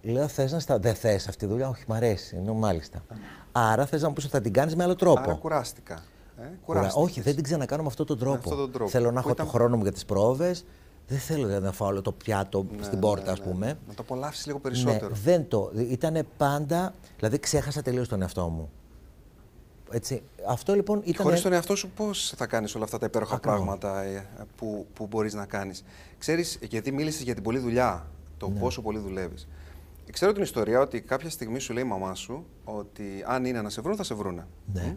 [0.03, 0.79] Λέω: Θες να στα.
[0.79, 2.37] Δεν θες αυτή τη δουλειά, Όχι, μ' αρέσει.
[2.37, 3.05] Ενώ μάλιστα.
[3.53, 5.21] Άρα θες να μου πεις ότι θα την κάνεις με άλλο τρόπο.
[5.21, 6.03] Άρα κουράστηκα.
[6.37, 6.59] Ε, Ωραία.
[6.65, 7.05] κουράστηκες.
[7.05, 8.37] Όχι, δεν την ξανακάνω με αυτόν τον τρόπο.
[8.37, 8.91] αυτόν τον τρόπο.
[8.91, 10.65] Θέλω να Που έχω ήταν- το χρόνο μου για τις πρόβες.
[11.07, 13.45] Δεν θέλω δηλαδή, να φάω όλο το πιάτο Ναι, στην ναι, πόρτα, ας ναι.
[13.45, 13.67] πούμε.
[13.67, 15.15] Να το απολαύσεις λίγο Ναι, περισσότερο.
[15.25, 15.71] δεν το.
[15.77, 16.95] Ήταν πάντα.
[17.17, 18.71] Δηλαδή, ξέχασα τελείως τον εαυτό μου.
[19.91, 20.23] Έτσι.
[20.49, 21.25] Αυτό λοιπόν ήταν.
[21.25, 24.27] Χωρίς τον εαυτό σου, πώς θα κάνεις όλα αυτά τα υπέροχα πράγματα ε,
[24.57, 25.85] που, που μπορείς να κάνεις.
[26.19, 28.07] Ξέρεις, γιατί μίλησες για την πολλή δουλειά,
[28.37, 28.59] το ναι.
[28.59, 29.49] πόσο πολύ δουλεύεις.
[30.13, 33.69] Ξέρω την ιστορία ότι κάποια στιγμή σου λέει η μαμά σου ότι αν είναι να
[33.71, 34.47] σε βρουν, θα σε βρούνε.
[34.73, 34.97] Ναι.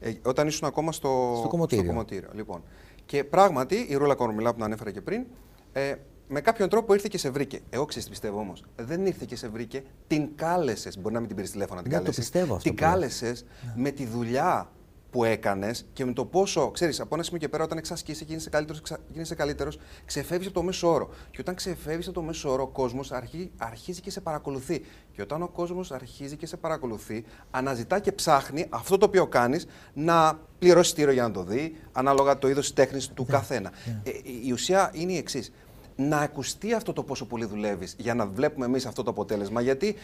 [0.00, 1.84] Ε, όταν ήσουν ακόμα στο, στο κομμωτήριο.
[1.84, 2.28] Στο κομμωτήριο.
[2.32, 2.62] Λοιπόν.
[3.06, 5.24] Και πράγματι, η Ρούλα Κορμιλά που ανέφερα και πριν,
[5.72, 5.94] ε,
[6.28, 7.60] με κάποιον τρόπο ήρθε και σε βρήκε.
[7.70, 8.64] Εγώ ξέρω τι πιστεύω όμως.
[8.76, 10.98] Δεν ήρθε και σε βρήκε, την κάλεσες.
[10.98, 12.16] Μπορεί να μην την πήρες τηλέφωνα, την ναι, κάλεσες.
[12.16, 12.68] Το πιστεύω αυτό.
[12.68, 13.82] Την κάλεσες ναι.
[13.82, 14.70] με τη δουλειά
[15.10, 18.28] που έκανες και με το πόσο, ξέρεις, από ένα σημείο και πέρα, όταν εξασκήσει και
[18.28, 21.10] γίνεσαι καλύτερος, γίνεσαι καλύτερος, ξεφεύγεις από το μέσο όρο.
[21.30, 24.84] Και όταν ξεφεύγεις από το μέσο όρο, ο κόσμος αρχίζει, αρχίζει και σε παρακολουθεί.
[25.12, 29.66] Και όταν ο κόσμος αρχίζει και σε παρακολουθεί, αναζητά και ψάχνει αυτό το οποίο κάνεις
[29.94, 33.26] να πληρώσεις τύρο για να το δει, ανάλογα το είδος τέχνης του yeah.
[33.26, 33.70] Ναι, καθένα.
[33.70, 34.00] Yeah.
[34.04, 34.10] Ναι.
[34.10, 35.52] Ε, η ουσία είναι η εξής
[35.96, 39.60] να ακουστεί αυτό το πόσο πολύ δουλεύεις για να βλέπουμε εμείς αυτό το αποτέλεσμα.
[39.60, 39.94] Γιατί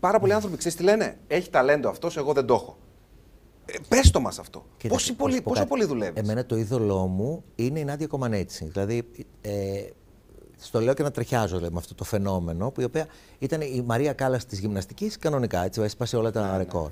[0.00, 2.78] πάρα πολλοί άνθρωποι ξέρεις τι λένε, Έχει ταλέντο αυτός, εγώ δεν το έχω.
[3.66, 4.64] Ε, Πες το μας αυτό.
[4.88, 8.64] Πόσο πολύ, πόσο πολύ δουλεύεις; Εμένα το είδωλό μου είναι η Νάντια Κομανέτσι.
[8.64, 9.08] Δηλαδή,
[9.40, 9.84] ε,
[10.56, 13.06] στο λέω και να τρεχιάζω με αυτό το φαινόμενο, που η οποία
[13.38, 16.56] ήταν η Μαρία Κάλλας της γυμναστικής κανονικά, έτσι, έσπασε όλα τα ναι, ναι.
[16.56, 16.90] ρεκόρ.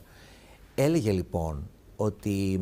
[0.74, 2.60] Έλεγε λοιπόν ότι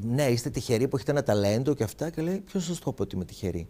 [0.00, 3.02] ναι, είστε τυχεροί που έχετε ένα ταλέντο και αυτά, και λέει: Ποιος σας το είπε
[3.02, 3.68] ότι είμαι τυχερή;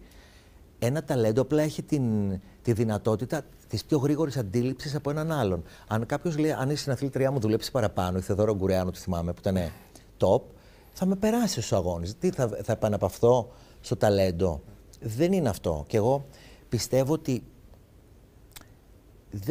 [0.86, 2.02] Ένα ταλέντο απλά έχει την,
[2.62, 5.62] τη δυνατότητα της πιο γρήγορης αντίληψης από έναν άλλον.
[5.88, 9.40] Αν κάποιος λέει, αν η συναθλήτριά μου δουλέψει παραπάνω, η Θεοδόρο Γκουρεάνου, τη θυμάμαι, που
[9.40, 9.70] ήταν
[10.18, 10.42] top,
[10.92, 12.06] θα με περάσει στου αγώνε.
[12.18, 14.62] Τι θα, θα επαναπαυθώ στο ταλέντο.
[15.00, 15.84] Δεν είναι αυτό.
[15.86, 16.24] Και εγώ
[16.68, 17.44] πιστεύω ότι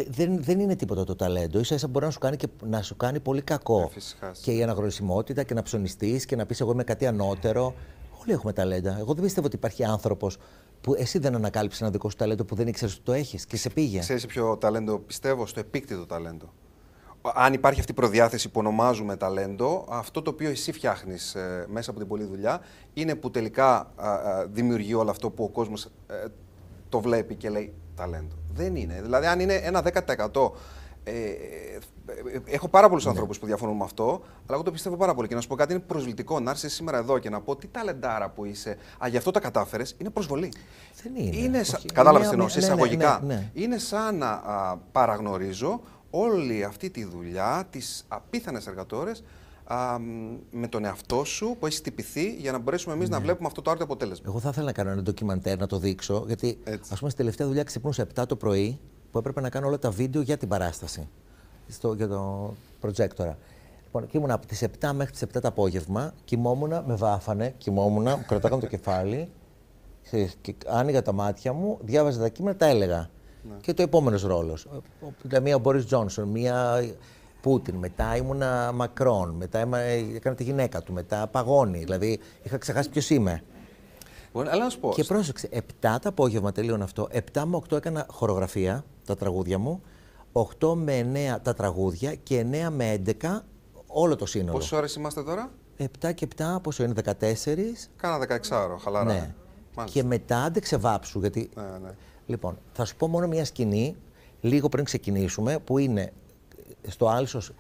[0.10, 1.64] δεν, δεν είναι τίποτα το ταλέντο.
[1.64, 3.92] σα ίσα μπορεί να σου κάνει, και, να σου κάνει πολύ κακό.
[4.22, 7.74] Ε, και η αναγνωρισιμότητα και να ψωνιστείς και να πεις: Εγώ είμαι κάτι ανώτερο.
[8.22, 8.98] Όλοι έχουμε ταλέντα.
[9.00, 10.38] Εγώ δεν πιστεύω ότι υπάρχει άνθρωπος
[10.82, 13.58] που εσύ δεν ανακάλυψες ένα δικό σου ταλέντο που δεν ήξερες ότι το έχεις και
[13.58, 14.00] σε πήγε.
[14.00, 16.54] Ξέρεις ποιο ταλέντο πιστεύω, στο επίκτητο ταλέντο.
[17.34, 21.90] Αν υπάρχει αυτή η προδιάθεση που ονομάζουμε ταλέντο, αυτό το οποίο εσύ φτιάχνεις ε, μέσα
[21.90, 22.62] από την πολλή δουλειά
[22.94, 23.94] είναι που τελικά
[24.52, 26.26] δημιουργεί όλο αυτό που ο κόσμος ε,
[26.90, 28.36] το βλέπει και λέει ταλέντο.
[28.54, 29.00] Δεν είναι.
[29.02, 30.52] Δηλαδή, αν είναι ένα 10%
[31.04, 31.14] ε,
[32.46, 33.10] έχω πάρα πολλούς ναι.
[33.10, 34.04] ανθρώπους που διαφωνούν με αυτό,
[34.46, 35.28] αλλά εγώ το πιστεύω πάρα πολύ.
[35.28, 37.68] Και να σου πω κάτι, είναι προσβλητικό να έρθεις σήμερα εδώ και να πω τι
[37.68, 38.78] ταλεντάρα που είσαι.
[39.04, 39.96] Α, γι' αυτό τα κατάφερες.
[39.98, 40.52] Είναι προσβολή.
[41.04, 41.38] Δεν είναι.
[41.38, 41.62] είναι
[41.94, 43.22] Κατάλαβες τι εννοώ, εισαγωγικά.
[43.24, 49.24] Ναι, ναι, είναι σαν να α, παραγνωρίζω όλη αυτή τη δουλειά, τις απίθανες εργατόρες
[50.52, 53.70] με τον εαυτό σου που έχεις τυπηθεί για να μπορέσουμε εμείς να βλέπουμε αυτό το
[53.70, 54.26] άρτιο αποτέλεσμα.
[54.30, 56.58] Εγώ θα ήθελα να κάνω ένα ντοκιμαντέρ να το δείξω, γιατί
[56.90, 58.80] ας πούμε στη τελευταία δουλειά ξυπνούσα 7 το πρωί
[59.12, 61.10] που έπρεπε να κάνω όλα τα βίντεο για την παράσταση.
[61.68, 63.38] Στο, για το προτζέκτορα.
[63.84, 68.04] Λοιπόν, και ήμουν από τις 7 μέχρι τις 7 το απόγευμα, κοιμόμουν, με βάφανε, κοιμόμουν,
[68.04, 69.30] μου κρατάγανε το κεφάλι,
[70.42, 73.10] και άνοιγα τα μάτια μου, διάβαζα τα κείμενα, τα έλεγα.
[73.44, 73.56] Ναι.
[73.62, 74.68] Και το επόμενος ρόλος.
[75.42, 76.84] Μία ο Μπόρις Τζόνσον, μία
[77.42, 79.60] Πούτιν, μετά ήμουνα Μακρόν, μετά
[80.16, 81.80] έκανα τη γυναίκα του, μετά Παγώνη.
[81.80, 83.44] Δηλαδή είχα ξεχάσει ποιος είμαι.
[84.34, 84.92] Μπορεί, αλλά να σου πω.
[84.96, 87.08] Και πρόσεξε, 7 το απόγευμα τελείωνε αυτό.
[87.34, 88.84] 7 με 8 έκανα χορογραφία,
[89.14, 89.82] τα τραγούδια μου.
[90.60, 93.40] 8 με 9 τα τραγούδια και 9 με 11
[93.88, 94.52] όλο το σύνολο.
[94.52, 97.90] Πόσες ώρες είμαστε τώρα; 7 και 7, πόσο είναι, 14.
[97.96, 99.14] Κάνα 16 ώρο, χαλαρά.
[99.14, 99.34] Ναι.
[99.86, 101.20] Και μετά άντεξε βάψου.
[101.20, 101.50] Γιατί...
[101.56, 101.92] Ναι, ναι.
[102.26, 103.96] Λοιπόν, θα σου πω μόνο μια σκηνή,
[104.42, 106.14] λίγο πριν ξεκινήσουμε, που είναι
[106.88, 107.52] στο Άλσος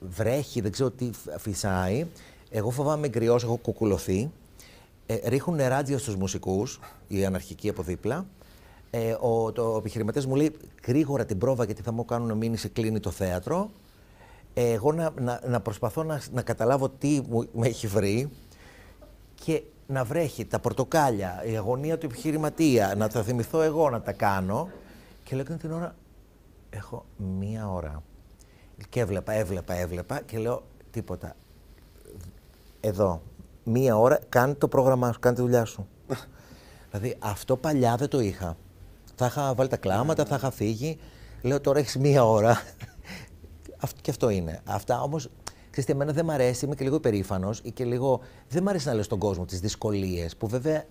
[0.00, 2.06] βρέχει, δεν ξέρω τι φυσάει.
[2.50, 4.30] Εγώ φοβάμαι γκριός, έχω κουκουλωθεί
[5.06, 8.26] ε, ρίχνουν ράδιο στους μουσικούς, οι αναρχικοί από δίπλα.
[8.96, 12.68] Ε, ο, το, ο επιχειρηματίας μου λέει γρήγορα την πρόβα γιατί θα μου κάνουν μήνυση
[12.68, 13.70] κλείνει το θέατρο.
[14.54, 18.30] Ε, εγώ να, να, να προσπαθώ να, να καταλάβω τι μου, με έχει βρει
[19.34, 24.12] και να βρέχει τα πορτοκάλια, η αγωνία του επιχειρηματία, να τα θυμηθώ εγώ να τα
[24.12, 24.68] κάνω.
[25.22, 25.94] Και λέω την ώρα,
[26.70, 27.04] έχω
[27.40, 28.02] μία ώρα.
[28.88, 31.36] Και έβλεπα, έβλεπα, έβλεπα και λέω τίποτα.
[32.80, 33.22] Εδώ,
[33.64, 35.86] μία ώρα, κάνει το πρόγραμμά σου, κάνει τη δουλειά σου.
[36.90, 38.56] δηλαδή αυτό παλιά δεν το είχα.
[39.14, 40.98] Θα είχα βάλει τα κλάματα, θα είχα φύγει.
[41.42, 42.62] Λέω τώρα έχεις μία ώρα.
[44.00, 44.60] και αυτό είναι.
[44.64, 45.30] Αυτά όμως,
[45.70, 48.20] ξέρετε, εμένα δεν μ' αρέσει, είμαι και λίγο υπερήφανος ή και λίγο.
[48.48, 50.84] Δεν μ' αρέσει να λέω στον κόσμο τις δυσκολίες που βέβαια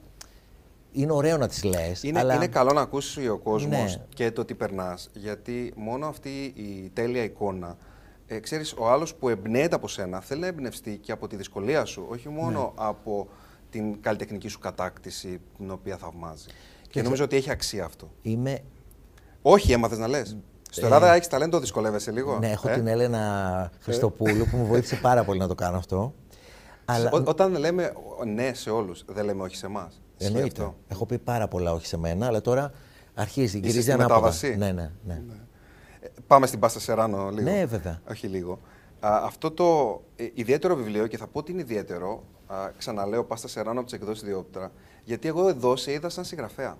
[0.91, 2.03] είναι ωραίο να τις λες.
[2.03, 2.35] Είναι, αλλά...
[2.35, 4.03] είναι καλό να ακούσει ο κόσμος ναι.
[4.13, 5.09] και το τι περνάς.
[5.13, 7.77] Γιατί μόνο αυτή η τέλεια εικόνα
[8.27, 11.85] ε, ξέρεις, ο άλλος που εμπνέεται από σένα θέλει να εμπνευστεί και από τη δυσκολία
[11.85, 12.83] σου, όχι μόνο ναι.
[12.85, 13.27] από
[13.69, 16.45] την καλλιτεχνική σου κατάκτηση την οποία θαυμάζει.
[16.93, 18.11] Και, και νομίζω ότι έχει αξία αυτό.
[18.21, 18.59] Είμαι...
[19.41, 20.37] Όχι, έμαθες να λες.
[20.69, 21.15] Στο Ελλάδα ε...
[21.15, 22.37] έχεις ταλέντο, δυσκολεύεσαι λίγο.
[22.39, 26.13] Ναι, έχω ε; την Έλενα Χριστοπούλου που μου βοήθησε πάρα πολύ να το κάνω αυτό.
[26.85, 27.09] Αλλά...
[27.11, 27.93] Ό, όταν λέμε
[28.33, 30.01] ναι σε όλους, δεν λέμε όχι σε εμάς.
[30.17, 30.73] Εννοείται.
[30.87, 32.71] Έχω πει πάρα πολλά όχι σε μένα, αλλά τώρα
[33.13, 33.59] αρχίζει.
[33.59, 34.33] Γυρίζει ανάποδα.
[34.41, 34.91] Ναι, ναι, ναι.
[35.05, 35.35] ναι.
[36.27, 37.49] Πάμε στην Πάστα Σεράνο λίγο.
[37.49, 38.01] Ναι, βέβαια.
[38.09, 38.59] Όχι λίγο.
[38.99, 43.79] αυτό το ε, ιδιαίτερο βιβλίο, και θα πω ότι είναι ιδιαίτερο, α, ξαναλέω Πάστα Σεράνο
[43.79, 44.71] από τις εκδόσεις Διόπτρα,
[45.03, 46.77] γιατί εγώ εδώ σε είδα σαν συγγραφέα.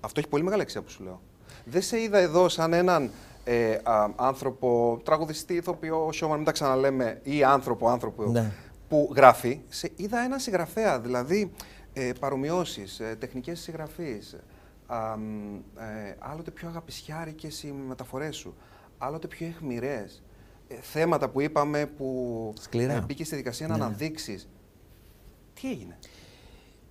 [0.00, 1.20] Αυτό έχει πολύ μεγάλη αξία που σου λέω.
[1.64, 3.10] Δεν σε είδα εδώ σαν έναν
[3.44, 3.78] ε,
[4.16, 8.52] άνθρωπο, τραγουδιστή, ηθοποιό, showman, μην τα ξαναλέμε, ή άνθρωπο, άνθρωπο Ναι.
[8.88, 9.60] που γράφει.
[9.68, 11.52] Σε είδα έναν συγγραφέα, δηλαδή
[11.92, 14.36] ε, παρομοιώσεις, ε, τεχνικές συγγραφής,
[14.86, 18.54] α, μ, ε, άλλοτε πιο αγαπησιάρικες οι μεταφορές σου,
[18.98, 20.22] άλλοτε πιο αιχμηρές.
[20.68, 22.92] Ε, θέματα που είπαμε που Σκληρά.
[22.92, 23.84] ε, μπήκε στη δικασία να Ναι.
[23.84, 24.48] αναδείξεις.
[25.60, 25.98] Τι έγινε;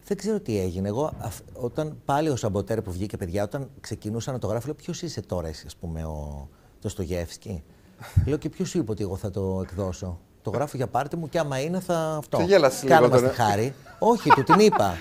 [0.09, 0.87] Δεν ξέρω τι έγινε.
[0.87, 4.75] Εγώ, αφ- όταν πάλι ο Σαμποτέρ που βγήκε, παιδιά, όταν ξεκινούσα να το γράφω, λέω
[4.75, 6.49] ποιος είσαι τώρα, εσύ, ας πούμε, ο
[6.81, 7.63] Ντοστογεύσκη.
[8.25, 11.29] λέω και ποιος σου είπε ότι εγώ θα το εκδώσω; Το γράφω για πάρτι μου
[11.29, 12.37] και άμα είναι θα αυτό.
[12.37, 13.31] Και γέλασες λίγο Κάνε μας τώρα.
[13.31, 13.73] τη χάρη.
[13.99, 14.93] Όχι, του την είπα.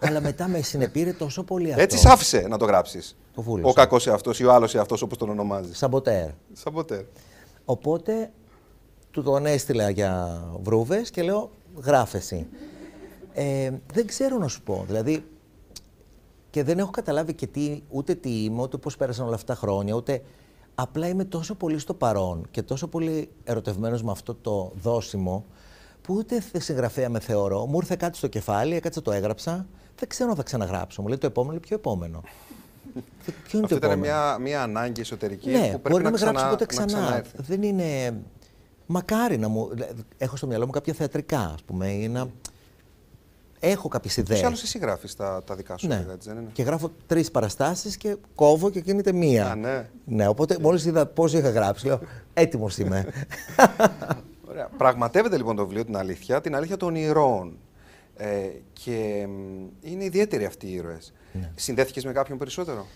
[0.00, 1.82] Αλλά μετά με συνεπήρε τόσο πολύ αυτό.
[1.82, 3.16] Έτσι σ' άφησε να το γράψεις.
[3.34, 3.68] Το βούλωσε.
[3.68, 5.78] Ο κακός εαυτός ή ο άλλος εαυτός όπως τον ονομάζεις.
[5.78, 6.28] Σαμποτέρ.
[6.52, 7.02] Σαμποτέρ.
[7.64, 8.30] Οπότε
[9.10, 11.50] του τον έστειλα για βρούβες και λέω
[11.82, 12.46] γράφεση.
[13.32, 14.84] Ε, δεν ξέρω να σου πω.
[14.86, 15.24] Δηλαδή,
[16.50, 19.58] και δεν έχω καταλάβει και τι, ούτε τι είμαι, ούτε πώς πέρασαν όλα αυτά τα
[19.60, 20.22] χρόνια, ούτε...
[20.74, 25.44] Απλά είμαι τόσο πολύ στο παρόν και τόσο πολύ ερωτευμένος με αυτό το δόσιμο,
[26.02, 27.66] που ούτε θε- συγγραφέα με θεωρώ.
[27.66, 29.66] Μου ήρθε κάτι στο κεφάλι, έκατσα το έγραψα.
[29.96, 31.02] Δεν ξέρω αν θα ξαναγράψω.
[31.02, 32.20] Μου λέει το επόμενο, λέει, ποιο επόμενο.
[33.24, 36.10] Ποιο είναι Αυτό το ήταν επόμενο; μια, μια ανάγκη εσωτερική Ναι, που πρέπει μπορεί να,
[36.10, 36.86] να, με γράψει ξανά, ποτέ να ξανά.
[36.86, 37.36] ξαναέρθει.
[37.36, 38.20] Δεν είναι.
[38.86, 39.68] Μακάρι να μου.
[40.18, 41.90] Έχω στο μυαλό μου κάποια θεατρικά, ας πούμε.
[41.90, 42.26] Ή να...
[43.62, 44.42] Έχω κάποιες Τους ιδέες.
[44.44, 45.94] άλλους εσύ γράφεις τα, τα δικά σου Ναι.
[45.94, 49.50] έργα, έτσι δεν είναι; Και γράφω τρεις παραστάσεις και κόβω και γίνεται μία.
[49.50, 49.88] Α, ναι.
[50.04, 52.00] Ναι, οπότε μόλις είδα πώ είχα γράψει, λέω
[52.34, 53.06] έτοιμος είμαι.
[54.50, 54.68] Ωραία.
[54.76, 57.58] Πραγματεύεται λοιπόν το βιβλίο την αλήθεια, την αλήθεια των ηρώων.
[58.16, 58.26] Ε,
[58.72, 61.12] και μ, είναι ιδιαίτεροι αυτοί οι ήρωες.
[61.32, 61.50] Ναι.
[61.54, 62.86] Συνδέθηκες με κάποιον περισσότερο;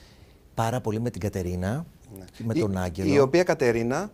[0.54, 1.86] Πάρα πολύ με την Κατερίνα,
[2.18, 2.24] Ναι.
[2.44, 3.08] με Η- τον Άγγελο.
[3.08, 3.14] Ναι.
[3.14, 4.10] Η οποία Κατερίνα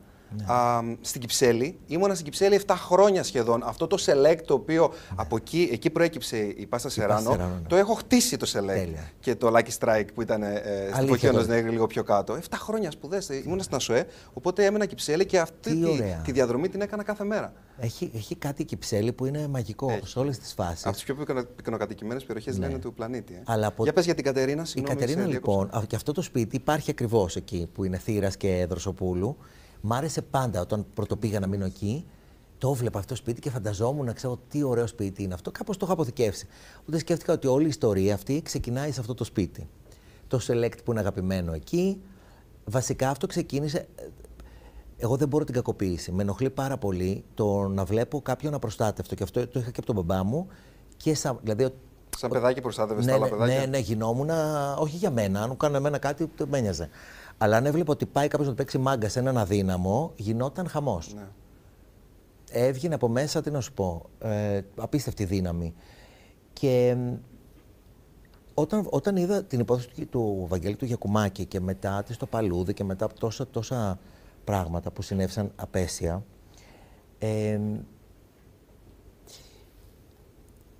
[0.47, 3.62] α, στην Κυψέλη, ήμουνα στην Κυψέλη 7 χρόνια σχεδόν.
[3.64, 7.68] Αυτό το select το οποίο από εκεί, εκεί προέκυψε η Πάστα Σεράνο, Σεράνο, ναι.
[7.68, 8.66] το έχω χτίσει το select.
[8.66, 9.11] Τέλεια.
[9.20, 11.55] Και το Lucky Strike που ήταν ε, στην Αλήθεια Φωκίωνος τότε.
[11.55, 12.39] Νέγρη λίγο πιο κάτω.
[12.51, 13.28] 7 χρόνια σπουδές.
[13.28, 16.16] Ήμουνα στην ΑΣΟΕ, οπότε έμενα Κυψέλη και αυτή Τι τη, ωραία.
[16.24, 17.53] τη διαδρομή την έκανα κάθε μέρα.
[17.83, 20.07] Έχει, έχει κάτι κυψέλη που είναι μαγικό Έχει.
[20.07, 20.85] σε όλες τις φάσεις.
[20.87, 23.33] Από τις πιο πυκνο- πυκνοκατοικημένες περιοχές λένε του πλανήτη.
[23.33, 23.37] Ε.
[23.37, 23.43] Ναι.
[23.47, 24.95] Αλλά από- Για πες για την Κατερίνα, Η συγγνώμη.
[24.99, 25.61] Κατερίνα σε διέκοψα.
[25.64, 29.37] λοιπόν, α, και αυτό το σπίτι υπάρχει ακριβώς εκεί που είναι θύρας και δροσοπούλου.
[29.81, 32.07] Μ' άρεσε πάντα όταν πρωτοπήγα να μείνω εκεί.
[32.59, 35.51] Το έβλεπα αυτό το σπίτι και φανταζόμουν να ξέρω τι ωραίο σπίτι είναι αυτό.
[35.51, 36.47] Κάπως το είχα αποθηκεύσει.
[36.89, 39.68] Ούτε σκέφτηκα ότι όλη η ιστορία αυτή ξεκινάει σε αυτό το σπίτι.
[40.28, 42.01] Το select που είναι αγαπημένο εκεί.
[42.64, 43.78] Βασικά αυτό ξεκίνησε.
[43.97, 44.07] ε,
[44.97, 46.12] Εγώ δεν μπορώ την κακοποίηση.
[46.12, 49.14] Με ενοχλεί πάρα πολύ το να βλέπω κάποιον απροστάτευτο.
[49.14, 50.47] Και αυτό το είχα και από τον μπαμπά μου.
[50.97, 51.68] Και σαν, δηλαδή,
[52.18, 53.59] Σαν παιδάκι προστάτευε ναι, τα άλλα ναι, παιδάκια.
[53.59, 54.31] ναι, ναι, γινόμουν,
[54.78, 55.41] όχι για μένα.
[55.43, 56.89] Αν μου κάνουν εμένα κάτι, δεν με ένοιαζε.
[57.43, 61.14] Αλλά αν έβλεπα ότι πάει κάποιος να παίξει μάγκα σε έναν αδύναμο, γινόταν χαμός.
[61.14, 61.28] Ναι.
[62.51, 65.74] Έβγαινε από μέσα, τι να σου πω, ε, απίστευτη δύναμη.
[66.53, 67.14] Και μ,
[68.55, 72.74] όταν, όταν είδα την υπόθεση του, του Βαγγέλη του Γιακουμάκη και μετά της στο Παλούδι
[72.74, 73.99] και μετά τόσα, τόσα
[74.45, 76.24] πράγματα που συνέβησαν απέσια,
[77.18, 77.61] ε,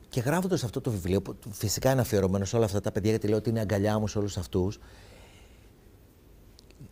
[0.08, 3.28] και γράφοντας αυτό το βιβλίο, που φυσικά είναι αφιερωμένο σε όλα αυτά τα παιδιά, γιατί
[3.28, 4.78] λέω ότι είναι αγκαλιά μου σε όλους αυτούς,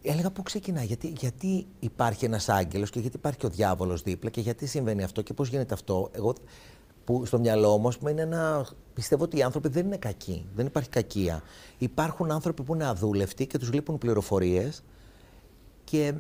[0.02, 4.30] έλεγα πού ξεκινάει, γιατί, γιατί υπάρχει ένας άγγελος και γιατί υπάρχει και ο διάβολος δίπλα
[4.30, 6.34] και γιατί συμβαίνει αυτό και πώς γίνεται αυτό; Εγώ
[7.08, 8.66] που στο μυαλό μου ας πούμε, είναι ένα.
[8.94, 10.46] Πιστεύω ότι οι άνθρωποι δεν είναι κακοί.
[10.54, 11.42] Δεν υπάρχει κακία.
[11.78, 14.84] Υπάρχουν άνθρωποι που είναι αδούλευτοι και τους λείπουν πληροφορίες
[15.84, 16.14] και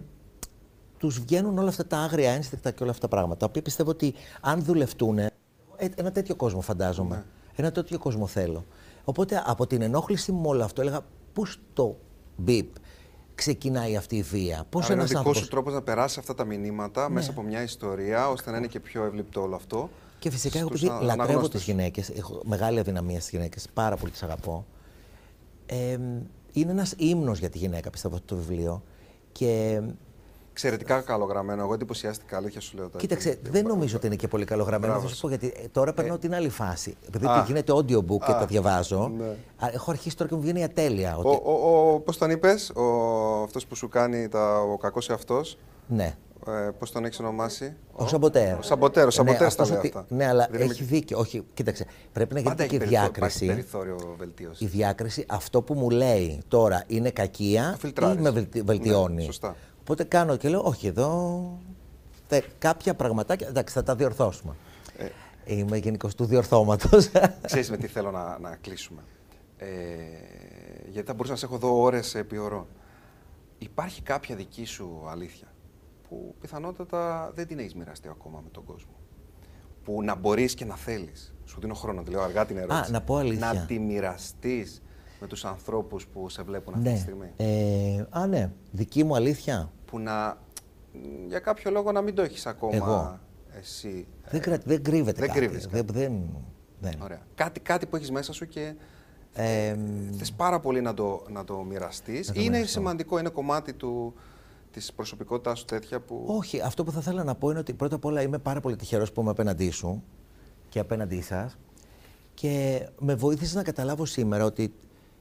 [0.98, 3.38] τους βγαίνουν όλα αυτά τα άγρια ένστικτα και όλα αυτά τα πράγματα.
[3.38, 5.18] Τα οποία πιστεύω ότι αν δουλευτούν.
[5.94, 7.24] Ένα τέτοιο κόσμο φαντάζομαι.
[7.56, 8.64] Ένα τέτοιο κόσμο θέλω.
[9.04, 11.00] Οπότε από την ενόχληση μου με όλο αυτό έλεγα
[11.32, 11.96] πού στο
[12.36, 12.74] μπιπ
[13.38, 14.64] ξεκινάει αυτή η βία.
[14.70, 15.38] Πώς Άρα είναι ο ένα δικό άνθρωπο.
[15.38, 17.14] σου τρόπος να περάσει αυτά τα μηνύματα Ναι.
[17.14, 19.90] μέσα από μια ιστορία, ώστε να είναι και πιο εύληπτο όλο αυτό.
[20.18, 21.62] Και φυσικά εγώ στους επειδή α- λατρεύω τις αναγνώστες.
[21.64, 24.66] γυναίκες, έχω μεγάλη αδυναμία στις γυναίκες, πάρα πολύ τις αγαπώ.
[25.66, 25.98] Ε,
[26.52, 28.82] είναι ένας ύμνος για τη γυναίκα, πιστεύω, αυτό το βιβλίο.
[29.32, 29.80] Και
[30.60, 31.62] Εξαιρετικά καλογραμμένο.
[31.62, 32.86] Εγώ εντυπωσιάστηκα, αλήθεια σου λέω.
[32.86, 32.98] τώρα.
[32.98, 34.92] κοίταξε, δεν νομίζω ότι είναι και πολύ καλογραμμένο.
[34.92, 36.96] Θα Μπράβο σου πω γιατί ε, τώρα περνάω την άλλη φάση.
[37.06, 37.44] Επειδή α.
[37.46, 39.24] γίνεται audiobook και Α, τα διαβάζω, ναι.
[39.56, 41.16] α, έχω αρχίσει τώρα και μου βγαίνει ατέλεια.
[41.16, 42.82] Ο, Ότι, ο, ο, πώς τον είπες, ο,
[43.42, 46.14] αυτός που σου κάνει τα, ο κακός εαυτός, ναι.
[46.46, 48.58] ε, πώς τον έχεις ονομάσει; Ο Σαμποτέρ.
[48.58, 50.06] Ο Σαμποτέρ, ο Σαμποτέρ ναι, τα αυτός λέει ότι- αυτά.
[50.08, 51.18] Ναι, αλλά Δεν είμαι- έχει δίκιο.
[51.18, 51.86] Όχι, κοίταξε.
[52.12, 53.46] Πρέπει να Πάντα γίνεται έχει και περιθώριο, υπάρχει διάκριση.
[53.46, 54.60] περιθώριο βελτίωσης.
[54.60, 58.20] Η διάκριση, αυτό που μου λέει τώρα είναι κακία Το ή φιλτράρεις.
[58.22, 59.56] με βελτι- βελτιώνει; Ναι, σωστά.
[59.88, 61.58] Οπότε κάνω και λέω, όχι εδώ.
[62.26, 63.48] θε- κάποια πραγματάκια.
[63.48, 64.54] Εντάξει, θα τα διορθώσουμε.
[64.98, 65.08] Ε.
[65.54, 67.10] Είμαι γενικός του διορθώματος.
[67.42, 69.00] Ξέρεις με τι θέλω να, να κλείσουμε.
[69.56, 69.66] Ε,
[70.90, 72.66] γιατί θα μπορούσα να σε έχω εδώ ώρες επί ωρών.
[73.58, 75.46] Υπάρχει κάποια δική σου αλήθεια
[76.08, 78.92] που πιθανότατα δεν την έχεις μοιραστεί ακόμα με τον κόσμο;
[79.84, 81.34] Που να μπορείς και να θέλεις.
[81.44, 82.80] Σου δίνω χρόνο, τη λέω αργά την ερώτηση.
[82.80, 83.52] Α, να πω αλήθεια.
[83.52, 84.82] Να τη μοιραστείς
[85.20, 86.94] με τους ανθρώπους που σε βλέπουν αυτή ναι.
[86.94, 88.52] τη στιγμή; Ε, α, ναι.
[88.70, 89.72] Δική μου αλήθεια.
[89.90, 90.38] Που να.
[91.28, 93.18] για κάποιο λόγο να μην το έχεις ακόμα Εγώ.
[93.58, 94.06] εσύ.
[94.30, 94.58] Δεν, κρα...
[94.64, 95.38] δεν κρύβεται δεν κάτι.
[95.40, 96.22] κρύβεις Δεν, δεν,
[96.80, 96.92] δεν.
[97.02, 97.20] Ωραία.
[97.34, 98.74] Κάτι, κάτι που έχεις μέσα σου και
[99.32, 99.76] Ε,
[100.18, 102.26] θες πάρα πολύ να το, να το μοιραστείς.
[102.26, 102.66] το Είναι μοιραστώ.
[102.68, 104.14] σημαντικό, είναι κομμάτι του,
[104.70, 106.24] της προσωπικότητάς σου τέτοια που...
[106.26, 108.76] όχι, αυτό που θα ήθελα να πω είναι ότι πρώτα απ' όλα είμαι πάρα πολύ
[108.76, 110.02] τυχερός που είμαι απέναντί σου
[110.68, 111.58] και απέναντί σας
[112.34, 114.74] και με βοήθησες να καταλάβω σήμερα ότι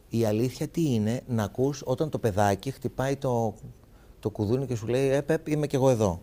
[0.09, 3.55] η αλήθεια τι είναι να ακούς όταν το παιδάκι χτυπάει το,
[4.27, 6.21] το κουδούνι και σου λέει «Ε, Πεπ, είμαι κι εγώ εδώ».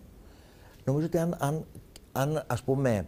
[0.85, 1.65] Νομίζω ότι αν, αν,
[2.13, 3.07] αν ας πούμε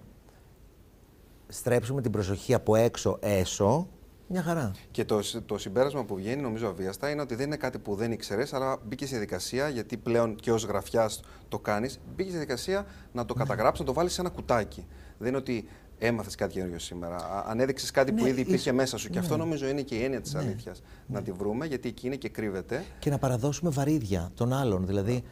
[1.49, 3.89] στρέψουμε την προσοχή από έξω έσω,
[4.29, 4.71] μια χαρά.
[4.91, 7.95] Και το, συ- το συμπέρασμα που βγαίνει, νομίζω αβίαστα, είναι ότι δεν είναι κάτι που
[7.95, 12.39] δεν ήξερες, αλλά μπήκε στη διαδικασία, γιατί πλέον και ως γραφιάς το κάνεις, μπήκε στη
[12.39, 14.87] διαδικασία να το καταγράψεις, να το βάλεις σε ένα κουτάκι.
[15.19, 15.69] Δεν είναι ότι
[15.99, 17.17] έμαθες κάτι καινούριο σήμερα.
[17.17, 19.09] Α- Ανέδειξες κάτι που Ναι, ήδη υπήρχε ίσως- μέσα σου.
[19.11, 19.43] Και αυτό ναι.
[19.43, 20.83] νομίζω είναι και η έννοια της αλήθειας.
[21.07, 22.85] Να τη βρούμε, γιατί εκεί είναι και κρύβεται.
[22.99, 24.87] και να παραδώσουμε βαρύδια των άλλων.
[24.87, 25.23] Δηλαδή,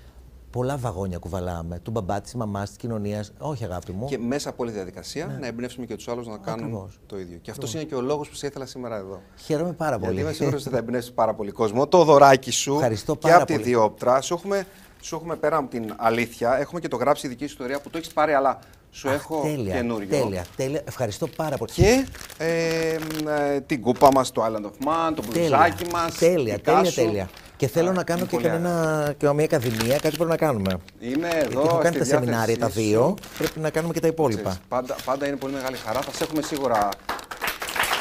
[0.51, 1.79] πολλά βαγόνια κουβαλάμε.
[1.79, 3.33] Του μπαμπά, της μαμάς, της κοινωνίας.
[3.39, 4.07] Όχι, αγάπη μου.
[4.07, 6.67] Και μέσα από όλη τη διαδικασία να εμπνεύσουμε και τους άλλους να κάνουν Ναι.
[6.67, 7.01] Ακριβώς.
[7.07, 7.39] το ίδιο.
[7.43, 9.21] Και αυτός είναι και ο λόγος που σε ήθελα σήμερα εδώ.
[9.37, 10.07] Χαίρομαι πάρα πολύ.
[10.13, 11.87] Γιατί είμαι σίγουρο ότι θα εμπνεύσει πάρα πολύ κόσμο.
[11.87, 13.65] Το δωράκι σου Ευχαριστώ και πάρα από τη πολύ.
[13.65, 14.21] διόπτρα.
[14.21, 14.67] Σου έχουμε,
[15.01, 17.91] σου έχουμε πέρα από την αλήθεια, έχουμε και το γράψει η δική σου ιστορία που
[17.91, 18.59] το έχεις πάρει, αλλά
[18.95, 20.09] σου Αχ, έχω τέλεια, καινούριο.
[20.09, 20.83] Τέλεια, τέλεια.
[20.85, 21.71] Ευχαριστώ πάρα πολύ.
[21.73, 22.07] Και
[22.39, 26.15] ε, μ, ε, την κούπα μας, το Island of Man, το μπλουζάκι μας.
[26.15, 27.29] Τέλεια, τέλεια, τέλεια.
[27.57, 30.37] Και θέλω Α, να κάνω είναι και, πολύ κανένα, και μια ακαδημία, κάτι πρέπει να
[30.37, 30.77] κάνουμε.
[30.99, 31.49] Είμαι εδώ.
[31.49, 33.39] Γιατί έχω κάνει στη τα σεμινάρια τα διάθεσή δύο, σου.
[33.39, 34.41] πρέπει να κάνουμε και τα υπόλοιπα.
[34.41, 36.01] Ξέρεις, πάντα, πάντα είναι πολύ μεγάλη χαρά.
[36.01, 36.89] Θα σε έχουμε σίγουρα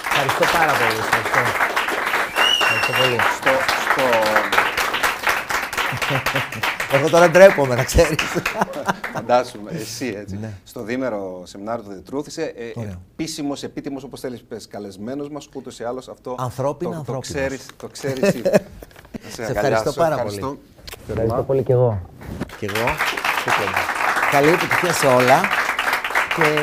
[0.05, 0.99] Ευχαριστώ πάρα πολύ.
[0.99, 1.39] Ευχαριστώ.
[2.61, 3.17] Ευχαριστώ πολύ.
[3.37, 3.51] στο,
[3.93, 4.03] στο,
[6.93, 8.17] Εγώ τώρα ντρέπομαι, να ξέρεις.
[9.13, 10.37] Φαντάσουμε, εσύ έτσι.
[10.41, 10.53] Ναι.
[10.63, 12.99] Στο δίμερο σεμινάριο του The Truth είσαι ε, Ωραία.
[13.11, 15.49] επίσημος, επίτιμος, όπως θέλεις πες, καλεσμένος μας.
[15.55, 16.35] Ούτως ή άλλως αυτό.
[16.39, 17.27] Ανθρώπινα, το, ανθρώπινος.
[17.27, 18.41] Το ξέρεις το ξέρεις ήδη.
[19.23, 20.47] Να Σε αγκαλιάσω, ευχαριστώ πάρα ευχαριστώ.
[20.47, 20.59] πολύ.
[21.09, 22.01] Ευχαριστώ πολύ κι εγώ.
[22.59, 22.85] Κι εγώ.
[24.31, 25.41] Καλή επιτυχία σε όλα.
[26.35, 26.59] Και,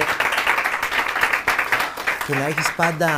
[2.26, 3.09] και να έχεις πάντα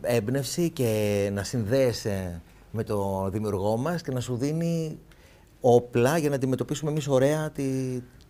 [0.00, 2.40] έμπνευση και να συνδέεσαι
[2.70, 4.98] με το δημιουργό μας και να σου δίνει
[5.60, 7.62] όπλα για να αντιμετωπίσουμε εμείς ωραία τη,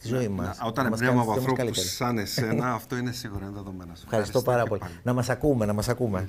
[0.03, 0.59] τη ζωή μας.
[0.59, 1.87] Να- Όταν Να μας εμπνέουμε κάνεις από τη ζωή μας ανθρώπους καλύτερη.
[1.89, 3.93] σαν εσένα, αυτό είναι σίγουρα είναι δεδομένο.
[3.95, 4.81] Σου Ευχαριστώ πάρα και πολύ.
[4.81, 4.93] πάλι.
[5.03, 6.29] Να μας ακούμε, να μας ακούμε.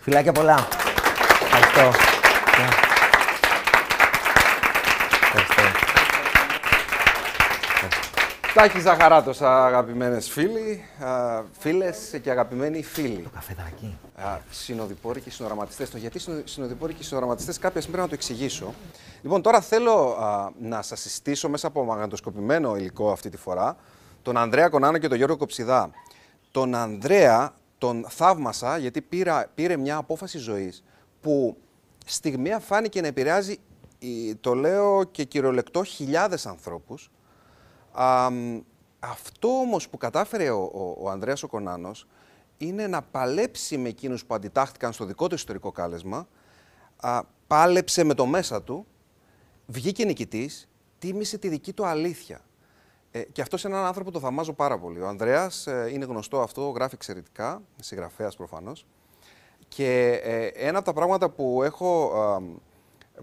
[0.00, 0.56] Φιλάκια πολλά.
[1.42, 1.80] Ευχαριστώ.
[1.80, 1.88] Γεια.
[1.88, 2.25] Ευχαριστώ.
[8.56, 13.22] Τάκη Ζαχαράτος, αγαπημένες φίλοι, α, φίλες και αγαπημένοι φίλοι.
[13.22, 13.98] Το καφεδάκι.
[14.14, 15.86] Α, συνοδοιπόροι και συνοραματιστέ.
[15.86, 18.74] Το γιατί συνο- συνοδοιπόροι και συνοραματιστέ, κάποια στιγμή πρέπει να το εξηγήσω.
[19.22, 23.76] Λοιπόν, τώρα θέλω α, να σας συστήσω μέσα από μαγνητοσκοπημένο υλικό αυτή τη φορά
[24.22, 25.90] τον Ανδρέα Κονάνο και τον Γιώργο Κοψιδά.
[26.50, 30.84] Τον Ανδρέα τον θαύμασα γιατί πήρα, πήρε μια απόφαση ζωής
[31.20, 31.56] που
[32.06, 33.56] στιγμία φάνηκε να επηρεάζει,
[33.98, 37.10] η- το λέω και κυριολεκτό, χιλιάδες ανθρώπους.
[38.02, 38.60] Α, μ,
[39.00, 42.06] αυτό όμως που κατάφερε ο, ο, ο Ανδρέας ο Κονάνος
[42.58, 46.28] είναι να παλέψει με εκείνους που αντιτάχθηκαν στο δικό του ιστορικό κάλεσμα,
[46.96, 48.86] α, πάλεψε με το μέσα του,
[49.66, 50.68] βγήκε νικητής,
[50.98, 52.40] τίμησε τη δική του αλήθεια.
[53.10, 55.00] Ε, και αυτός είναι έναν άνθρωπο που το θαυμάζω πάρα πολύ.
[55.00, 58.86] Ο Ανδρέας ε, είναι γνωστό αυτό, γράφει εξαιρετικά, συγγραφέας προφανώς.
[59.68, 62.40] Και ε, ένα από τα πράγματα που, έχω, α,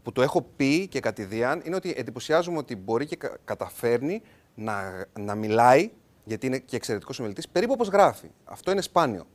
[0.04, 4.22] που το έχω πει και κατηδίαν είναι ότι εντυπωσιάζομαι ότι μπορεί και κα- καταφέρνει
[4.56, 5.92] να, να μιλάει,
[6.24, 8.28] γιατί είναι και εξαιρετικός ομιλητής, περίπου όπως γράφει.
[8.46, 9.26] Αυτό είναι σπάνιο.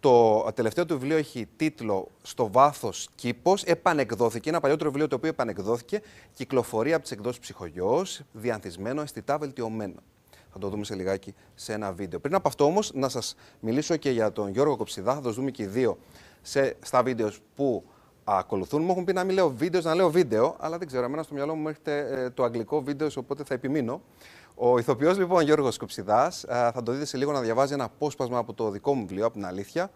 [0.00, 3.62] Το τελευταίο του βιβλίο έχει τίτλο Στο βάθος κήπος.
[3.62, 4.48] Επανεκδόθηκε.
[4.48, 6.02] Ένα παλιότερο βιβλίο το οποίο επανεκδόθηκε.
[6.32, 8.04] Κυκλοφορεί από τις εκδόσεις Ψυχογειό.
[8.32, 9.94] Διανθισμένο, αισθητά βελτιωμένο.
[10.52, 12.20] Θα το δούμε σε λιγάκι σε ένα βίντεο.
[12.20, 15.14] Πριν από αυτό όμως, να σας μιλήσω και για τον Γιώργο Κοψιδά.
[15.14, 15.98] Θα το δούμε και οι δύο
[16.42, 17.84] σε, στα βίντεος που
[18.24, 18.82] ακολουθούν.
[18.82, 21.04] Μου έχουν πει να μην λέω βίντεος, να λέω βίντεο, αλλά δεν ξέρω.
[21.04, 24.00] Εμένα στο μυαλό μου έρχεται ε, το αγγλικό βίντεος, οπότε θα επιμείνω.
[24.54, 28.38] Ο ηθοποιός λοιπόν Γιώργος Κοψιδάς, α, θα το δείτε σε λίγο να διαβάζει ένα απόσπασμα
[28.38, 29.90] από το δικό μου βιβλίο, από την αλήθεια.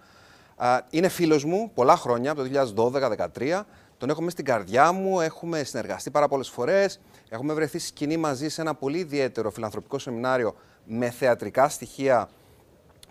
[0.56, 3.66] Α, Είναι φίλος μου πολλά χρόνια, από το 2012-2013.
[3.98, 7.00] Τον έχω μέσα στην καρδιά μου, έχουμε συνεργαστεί πάρα πολλές φορές.
[7.28, 10.54] Έχουμε βρεθεί στη σκηνή μαζί σε ένα πολύ ιδιαίτερο φιλανθρωπικό σεμινάριο
[10.84, 12.28] με θεατρικά στοιχεία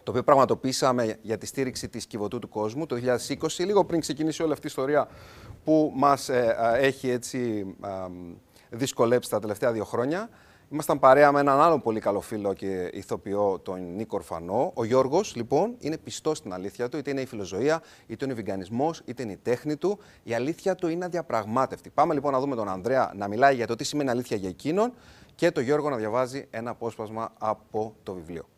[0.06, 2.96] το οποίο πραγματοποιήσαμε για τη στήριξη της Κιβωτού του κόσμου το
[3.40, 5.08] 2020, λίγο πριν ξεκινήσει όλη αυτή η ιστορία
[5.64, 8.34] που μας ε, α, έχει έτσι α, μ,
[8.70, 10.30] δυσκολέψει τα τελευταία δύο χρόνια.
[10.76, 14.72] Ήμασταν παρέα με έναν άλλο πολύ καλό φίλο και ηθοποιό, τον Νίκο Ορφανό.
[14.76, 18.36] Ο Γιώργος, λοιπόν, είναι πιστός στην αλήθεια του, είτε είναι η φιλοζωία, είτε είναι ο
[18.36, 20.00] βιγκανισμός, είτε είναι η τέχνη του.
[20.24, 21.90] Η αλήθεια του είναι αδιαπραγμάτευτη.
[21.90, 24.94] Πάμε λοιπόν να δούμε τον Ανδρέα να μιλάει για το τι σημαίνει αλήθεια για εκείνον
[25.36, 28.50] και το Γιώργο να διαβάζει ένα απόσπασμα από το βιβλίο.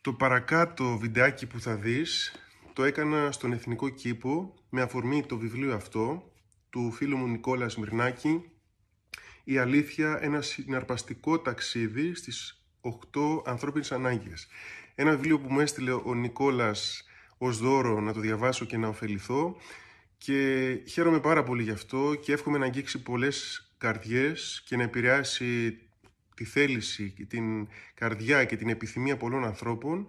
[0.00, 2.32] Το παρακάτω βιντεάκι που θα δεις
[2.80, 6.32] το έκανα στον Εθνικό Κήπο με αφορμή το βιβλίο αυτό
[6.70, 8.50] του φίλου μου Νικόλας Σμυρνάκη
[9.44, 14.48] «Η αλήθεια, ένα συναρπαστικό ταξίδι στις 8 ανθρώπινες ανάγκες».
[14.94, 17.08] Ένα βιβλίο που μου έστειλε ο Νικόλας
[17.38, 19.56] ως δώρο να το διαβάσω και να ωφεληθώ
[20.18, 25.78] και χαίρομαι πάρα πολύ γι' αυτό και εύχομαι να αγγίξει πολλές καρδιές και να επηρεάσει
[26.34, 30.06] τη θέληση, την καρδιά και την επιθυμία πολλών ανθρώπων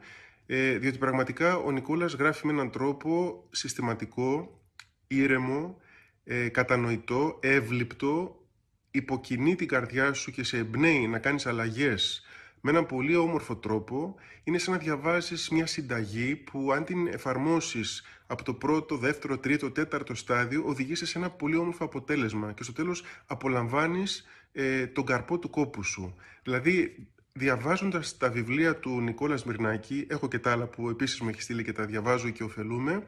[0.54, 4.62] ε, διότι πραγματικά ο Νικόλας γράφει με έναν τρόπο συστηματικό,
[5.08, 5.78] ήρεμο,
[6.24, 8.45] ε, κατανοητό, εύληπτο,
[8.91, 12.26] υποκινεί την καρδιά σου και σε εμπνέει να κάνεις αλλαγές
[12.62, 14.16] με έναν πολύ όμορφο τρόπο.
[14.43, 19.72] Είναι σαν να διαβάζεις μια συνταγή που αν την εφαρμόσεις από το πρώτο, δεύτερο, τρίτο,
[19.72, 25.39] τέταρτο στάδιο οδηγήσει σε ένα πολύ όμορφο αποτέλεσμα και στο τέλος απολαμβάνεις ε, τον καρπό
[25.39, 26.16] του κόπου σου.
[26.43, 31.41] Δηλαδή διαβάζοντας τα βιβλία του Νικόλας Σμυρνάκη, έχω και τα άλλα που επίσης μου έχει
[31.41, 33.03] στείλει και τα διαβάζω και ωφελούμε,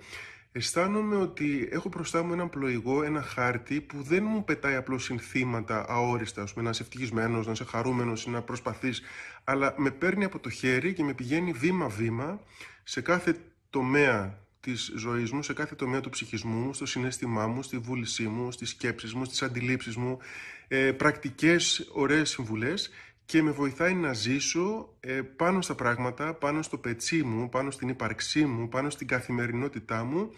[0.51, 5.85] αισθάνομαι ότι έχω μπροστά μου έναν πλοηγό, ένα χάρτη που δεν μου πετάει απλώς συνθήματα
[5.87, 9.01] αόριστα, ας πούμε, να είσαι ευτυχισμένος, να είσαι χαρούμενος, να προσπαθείς,
[9.43, 12.39] αλλά με παίρνει από το χέρι και με πηγαίνει βήμα-βήμα
[12.83, 13.35] σε κάθε
[13.69, 18.23] τομέα της ζωής μου, σε κάθε τομέα του ψυχισμού μου, στο συνέστημά μου, στη βούλησή
[18.23, 20.19] μου, στις σκέψεις μου, στις αντιλήψεις μου,
[20.67, 22.89] ε, πρακτικές ωραίες συμβουλές
[23.25, 27.89] και με βοηθάει να ζήσω ε, πάνω στα πράγματα, πάνω στο πετσί μου, πάνω στην
[27.89, 30.31] ύπαρξή μου, πάνω στην καθημερινότητά μου,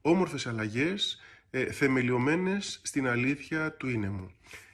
[0.00, 1.20] όμορφες αλλαγές,
[1.50, 4.30] ε, θεμελιωμένες στην αλήθεια του είναι μου.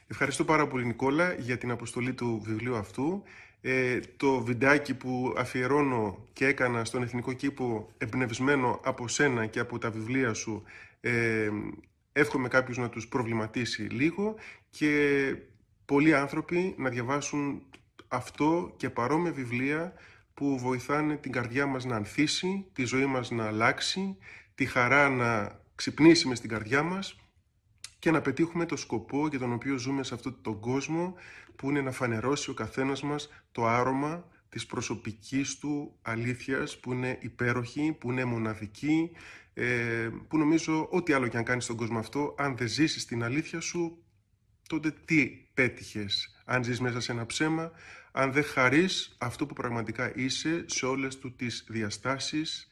[0.06, 3.22] Ευχαριστώ πάρα πολύ Νικόλα για την αποστολή του βιβλίου αυτού.
[3.60, 9.78] Ε, το βιντεάκι που αφιερώνω και έκανα στον Εθνικό Κήπο εμπνευσμένο από σένα και από
[9.78, 10.62] τα βιβλία σου
[11.00, 11.50] ε,
[12.12, 14.34] εύχομαι κάποιους να τους προβληματίσει λίγο
[14.70, 15.36] και
[15.87, 17.62] πολλοί άνθρωποι να διαβάσουν
[18.09, 19.93] αυτό και παρόμοια βιβλία
[20.34, 24.16] που βοηθάνε την καρδιά μας να ανθίσει, τη ζωή μας να αλλάξει,
[24.55, 27.16] τη χαρά να ξυπνήσει μες στην καρδιά μας
[27.99, 31.14] και να πετύχουμε το σκοπό για τον οποίο ζούμε σε αυτόν τον κόσμο
[31.57, 37.18] που είναι να φανερώσει ο καθένας μας το άρωμα της προσωπικής του αλήθειας που είναι
[37.20, 39.11] υπέροχη, που είναι μοναδική,
[39.55, 43.24] ε, που νομίζω ό,τι άλλο και αν κάνεις στον κόσμο αυτό, αν δεν ζήσεις την
[43.24, 43.99] αλήθεια σου,
[44.66, 47.72] τότε τι πέτυχες αν ζεις μέσα σε ένα ψέμα,
[48.12, 52.68] αν δεν χαρείς αυτό που πραγματικά είσαι σε όλες του τις διαστάσεις,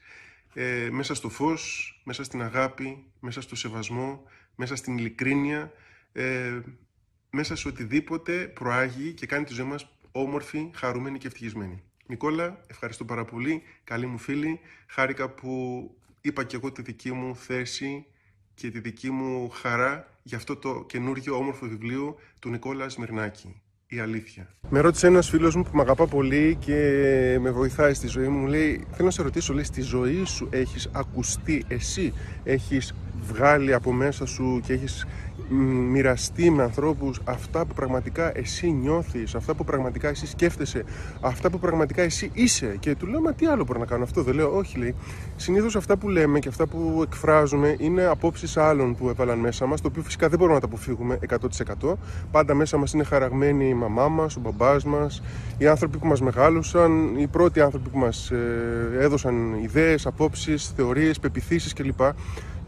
[0.53, 4.23] ε, μέσα στο φως, μέσα στην αγάπη, μέσα στο σεβασμό,
[4.55, 5.71] μέσα στην ειλικρίνεια,
[6.13, 6.59] ε,
[7.29, 11.83] μέσα σε οτιδήποτε προάγει και κάνει τη ζωή μας όμορφη, χαρούμενη και ευτυχισμένη.
[12.05, 13.63] Νικόλα, ευχαριστώ πάρα πολύ.
[13.83, 14.59] Καλή μου φίλη.
[14.87, 15.89] Χάρηκα που
[16.21, 18.05] είπα και εγώ τη δική μου θέση
[18.55, 23.61] και τη δική μου χαρά για αυτό το καινούργιο όμορφο βιβλίο του Νικόλα Σμυρνάκη.
[23.87, 24.47] Η αλήθεια.
[24.69, 26.77] Με ρώτησε ένας φίλος μου που με αγαπά πολύ και
[27.41, 28.39] με βοηθάει στη ζωή μου.
[28.39, 32.93] Μου λέει: Θέλω να σε ρωτήσω, λέει, στη ζωή σου έχεις ακουστεί, εσύ έχεις
[33.27, 35.05] βγάλει από μέσα σου και έχεις
[35.91, 40.83] μοιραστεί με ανθρώπους αυτά που πραγματικά εσύ νιώθεις, αυτά που πραγματικά εσύ σκέφτεσαι,
[41.21, 42.75] αυτά που πραγματικά εσύ είσαι.
[42.79, 44.95] Και του λέω, μα τι άλλο μπορώ να κάνω αυτό; Δεν λέω, όχι λέει.
[45.35, 49.81] Συνήθως αυτά που λέμε και αυτά που εκφράζουμε είναι απόψεις άλλων που έβαλαν μέσα μας,
[49.81, 51.19] το οποίο φυσικά δεν μπορούμε να τα αποφύγουμε
[51.83, 51.97] 100%.
[52.31, 55.21] Πάντα μέσα μας είναι χαραγμένοι η μαμά μας, ο μπαμπάς μας,
[55.57, 61.19] οι άνθρωποι που μας μεγάλωσαν, οι πρώτοι άνθρωποι που μας ε, έδωσαν ιδέες, απόψεις, θεωρίες,
[61.19, 62.01] πεπιθήσεις κλπ.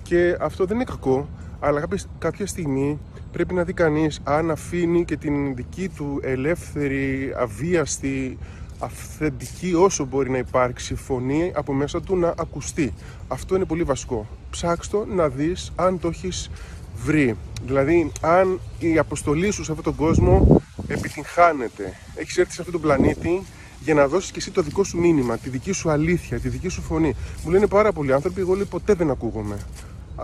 [0.08, 1.28] Και αυτό δεν είναι κακό,
[1.60, 1.84] αλλά
[2.20, 3.00] κάποια στιγμή
[3.32, 8.38] πρέπει να δει κανείς αν αφήνει και την δική του ελεύθερη, αβίαστη,
[8.80, 12.94] αυθεντική όσο μπορεί να υπάρξει φωνή από μέσα του να ακουστεί.
[13.28, 14.28] Αυτό είναι πολύ βασικό.
[14.50, 16.50] Ψάξτε να δεις αν το έχεις
[16.96, 17.36] βρει.
[17.66, 21.94] Δηλαδή, αν η αποστολή σου σε αυτόν τον κόσμο επιτυγχάνεται.
[22.16, 23.44] Έχεις έρθει σε αυτόν τον πλανήτη
[23.80, 26.68] για να δώσεις και εσύ το δικό σου μήνυμα, τη δική σου αλήθεια, τη δική
[26.68, 27.16] σου φωνή.
[27.44, 29.58] Μου λένε πάρα πολλοί άνθρωποι, εγώ λέει ποτέ δεν ακούγομαι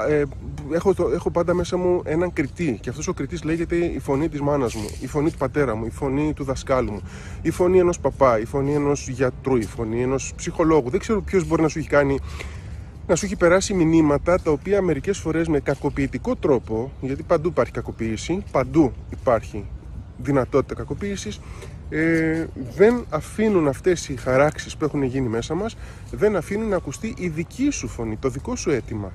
[0.09, 0.23] ε,
[0.71, 4.29] έχω, το, έχω πάντα μέσα μου έναν κριτή και αυτός ο κριτής λέγεται η φωνή
[4.29, 7.01] της μάνας μου, η φωνή του πατέρα μου, η φωνή του δασκάλου μου,
[7.41, 10.89] η φωνή ενός παπά, η φωνή ενός γιατρού, η φωνή ενός ψυχολόγου.
[10.89, 12.19] Δεν ξέρω ποιος μπορεί να σου έχει κάνει
[13.07, 17.71] να σου έχει περάσει μηνύματα τα οποία μερικές φορές με κακοποιητικό τρόπο, γιατί παντού υπάρχει
[17.71, 19.65] κακοποίηση, παντού υπάρχει
[20.17, 21.39] δυνατότητα κακοποίησης,
[21.89, 25.75] ε, δεν αφήνουν αυτές οι χαράξεις που έχουν γίνει μέσα μας,
[26.11, 29.11] δεν αφήνουν να ακουστεί η δική σου φωνή, το δικό σου αίτημα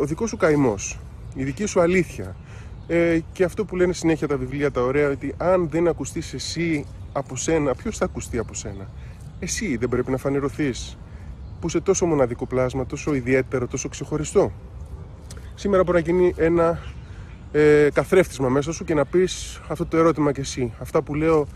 [0.00, 0.98] ο δικός σου καημός,
[1.34, 2.36] η δική σου αλήθεια.
[2.86, 6.86] Ε, και αυτό που λένε συνέχεια τα βιβλία τα ωραία, ότι αν δεν ακουστείς εσύ
[7.12, 8.88] από σένα, ποιος θα ακουστεί από σένα;
[9.38, 10.98] Εσύ δεν πρέπει να φανερωθείς,
[11.60, 14.52] που είσαι τόσο μοναδικό πλάσμα, τόσο ιδιαίτερο, τόσο ξεχωριστό.
[15.54, 16.78] σήμερα μπορεί να γίνει ένα
[17.52, 20.72] ε, καθρέφτισμα μέσα σου και να πεις αυτό το ερώτημα κι εσύ.
[20.80, 21.46] Αυτά που λέω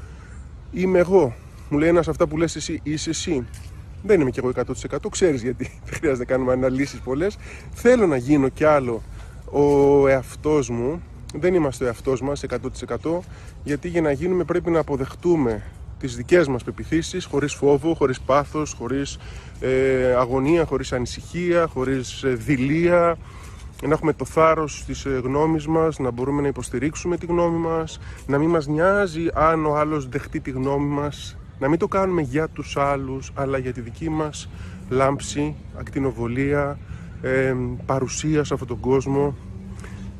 [0.72, 1.34] είμαι εγώ.
[1.68, 3.46] Μου λέει ένας αυτά που λες εσύ είσαι εσύ.
[4.02, 4.52] Δεν είμαι κι εγώ
[4.90, 4.96] 100%.
[5.10, 7.38] Ξέρεις γιατί δεν χρειάζεται να κάνουμε αναλύσεις πολλές.
[7.74, 9.02] Θέλω να γίνω κι άλλο
[9.50, 11.02] ο εαυτός μου.
[11.34, 12.44] Δεν είμαστε ο εαυτός μας
[13.02, 13.18] 100%
[13.64, 15.62] γιατί για να γίνουμε πρέπει να αποδεχτούμε
[15.98, 19.18] τις δικές μας πεπιθήσεις χωρίς φόβο, χωρίς πάθος, χωρίς
[19.60, 23.16] ε, αγωνία, χωρίς ανησυχία, χωρίς ε, δηλία
[23.82, 28.00] να έχουμε το θάρρος της ε, γνώμης μας, να μπορούμε να υποστηρίξουμε τη γνώμη μας,
[28.26, 32.22] να μην μας νοιάζει αν ο άλλος δεχτεί τη γνώμη μας, να μην το κάνουμε
[32.22, 34.48] για τους άλλους, αλλά για τη δική μας
[34.88, 36.78] λάμψη, ακτινοβολία,
[37.22, 37.54] ε,
[37.86, 39.34] παρουσία σε αυτόν τον κόσμο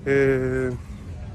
[0.05, 0.69] ε,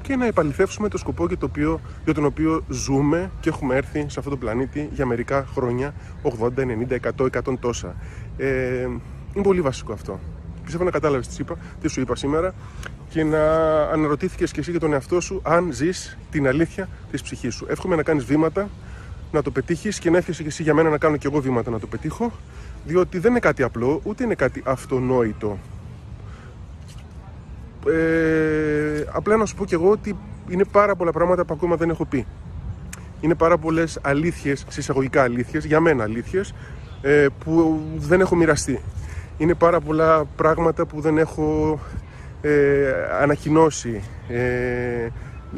[0.01, 3.99] και να επαληθεύσουμε το σκοπό για, το οποίο, για τον οποίο ζούμε και έχουμε έρθει
[3.99, 5.93] σε αυτόν τον πλανήτη για μερικά χρόνια,
[6.39, 7.95] 80, 90, 100, 100 τόσα.
[8.37, 8.81] Ε,
[9.33, 10.19] είναι πολύ βασικό αυτό.
[10.63, 11.43] Πιστεύω να κατάλαβες τι,
[11.81, 12.53] τι σου είπα σήμερα
[13.09, 13.43] και να
[13.81, 17.65] αναρωτήθηκες και εσύ για τον εαυτό σου αν ζεις την αλήθεια της ψυχής σου.
[17.69, 18.69] Εύχομαι να κάνεις βήματα,
[19.33, 21.71] να το πετύχεις και να εύχεσαι και εσύ για μένα να κάνω και εγώ βήματα
[21.71, 22.31] να το πετύχω,
[22.85, 25.57] διότι δεν είναι κάτι απλό, ούτε είναι κάτι αυτονόητο.
[27.87, 30.17] Ε, απλά να σου πω και εγώ ότι
[30.49, 32.25] είναι πάρα πολλά πράγματα που ακόμα δεν έχω πει.
[33.21, 36.53] Είναι πάρα πολλές αλήθειες, συσσαγωγικά αλήθειες, για μένα αλήθειες,
[37.01, 38.81] ε, που δεν έχω μοιραστεί
[39.37, 41.79] είναι πάρα πολλά πράγματα που δεν έχω
[42.41, 45.07] ε, ανακοινώσει, ε,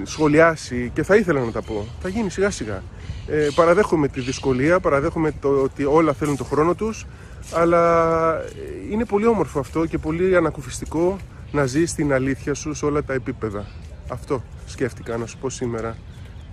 [0.04, 1.86] σχολιάσει και θα ήθελα να τα πω.
[2.02, 2.82] Θα γίνει σιγά σιγά.
[3.28, 7.06] Ε, παραδέχομαι τη δυσκολία, παραδέχομαι το ότι όλα θέλουν το χρόνο τους,
[7.54, 8.42] αλλά
[8.90, 11.18] είναι πολύ όμορφο αυτό και πολύ ανακουφιστικό
[11.52, 13.66] να ζεις την αλήθεια σου σε όλα τα επίπεδα.
[14.10, 15.98] Αυτό σκέφτηκα να σου πω σήμερα.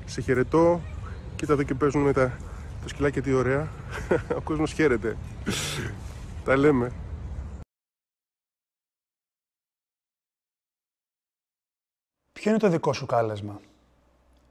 [0.05, 0.81] Σε χαιρετώ.
[1.37, 2.39] Κοίτα εδώ και παίζουν με τα...
[2.83, 3.69] το σκυλάκι τι ωραία.
[4.39, 5.17] Ο κόσμος χαίρεται.
[6.45, 6.93] τα λέμε.
[12.33, 13.61] Ποιο είναι το δικό σου κάλεσμα;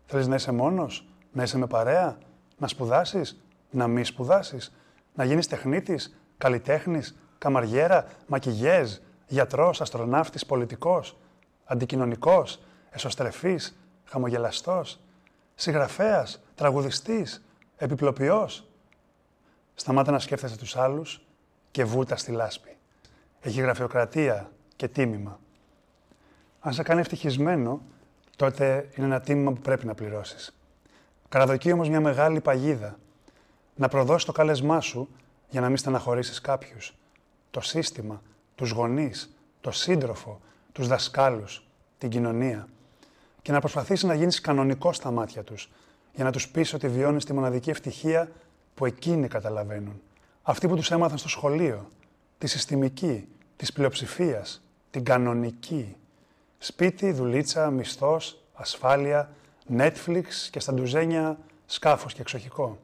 [0.05, 2.17] Θέλεις να είσαι μόνος, να είσαι με παρέα,
[2.57, 4.75] να σπουδάσεις, να μη σπουδάσεις,
[5.13, 11.17] να γίνεις τεχνίτης, καλλιτέχνης, καμαριέρα, μακιγιέζ, γιατρός, αστροναύτης, πολιτικός,
[11.65, 12.59] αντικοινωνικός,
[12.89, 14.99] εσωστρεφής, χαμογελαστός,
[15.55, 17.43] συγγραφέας, τραγουδιστής,
[17.77, 18.67] επιπλοποιός.
[19.75, 21.21] Σταμάτα να σκέφτεσαι τους άλλους
[21.71, 22.77] και βούτα στη λάσπη.
[23.41, 25.39] Έχει γραφειοκρατία και τίμημα.
[26.59, 27.81] Αν σε κάνει ευτυχισμένο,
[28.35, 30.60] τότε είναι ένα τίμημα που πρέπει να πληρώσεις.
[31.31, 32.99] Καραδοκεί όμως μια μεγάλη παγίδα.
[33.75, 35.09] Να προδώσει το κάλεσμά σου
[35.49, 36.95] για να μην στεναχωρήσεις κάποιους.
[37.51, 38.21] Το σύστημα,
[38.55, 41.67] τους γονείς, το σύντροφο, τους δασκάλους,
[41.97, 42.67] την κοινωνία.
[43.41, 45.71] Και να προσπαθήσεις να γίνεις κανονικό στα μάτια τους,
[46.13, 48.31] για να τους πεις ότι βιώνεις τη μοναδική ευτυχία
[48.75, 50.01] που εκείνοι καταλαβαίνουν.
[50.41, 51.87] Αυτή που τους έμαθαν στο σχολείο,
[52.37, 55.95] τη συστημική, της πλειοψηφίας, την κανονική.
[56.57, 59.29] Σπίτι, δουλίτσα, μισθός, ασφάλεια,
[59.77, 62.79] Netflix και στα ντουζένια σκάφος και εξοχικό.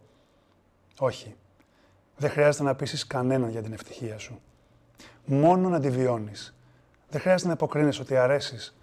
[1.00, 1.36] Όχι.
[2.18, 4.42] Δεν χρειάζεται να πείσεις κανέναν για την ευτυχία σου.
[5.26, 6.56] Μόνο να τη βιώνεις.
[7.10, 8.76] Δεν χρειάζεται να αποκρίνεις ότι αρέσεις.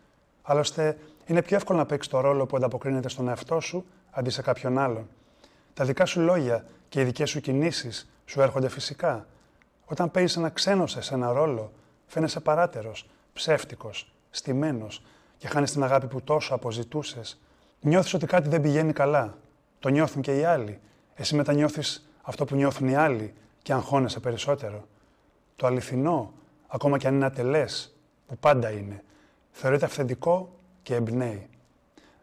[0.42, 4.42] Άλλωστε, είναι πιο εύκολο να παίξεις το ρόλο που ανταποκρίνεται στον εαυτό σου αντί σε
[4.42, 5.08] κάποιον άλλον.
[5.74, 9.26] Τα δικά σου λόγια και οι δικές σου κινήσεις σου έρχονται φυσικά.
[9.84, 11.72] Όταν παίζεις ένα ξένο σε ένα ρόλο,
[12.06, 15.02] φαίνεσαι παράτερος, ψεύτικος, στημένος
[15.38, 17.40] και χάνεις την αγάπη που τόσο αποζητούσες.
[17.86, 19.38] Νιώθεις ότι κάτι δεν πηγαίνει καλά.
[19.78, 20.80] Το νιώθουν και οι άλλοι.
[21.14, 21.80] Εσύ μετανιώθει
[22.22, 24.86] αυτό που νιώθουν οι άλλοι και αγχώνεσαι περισσότερο.
[25.56, 26.32] Το αληθινό,
[26.66, 29.04] ακόμα και αν είναι ατελές, που πάντα είναι,
[29.50, 31.48] θεωρείται αυθεντικό και εμπνέει.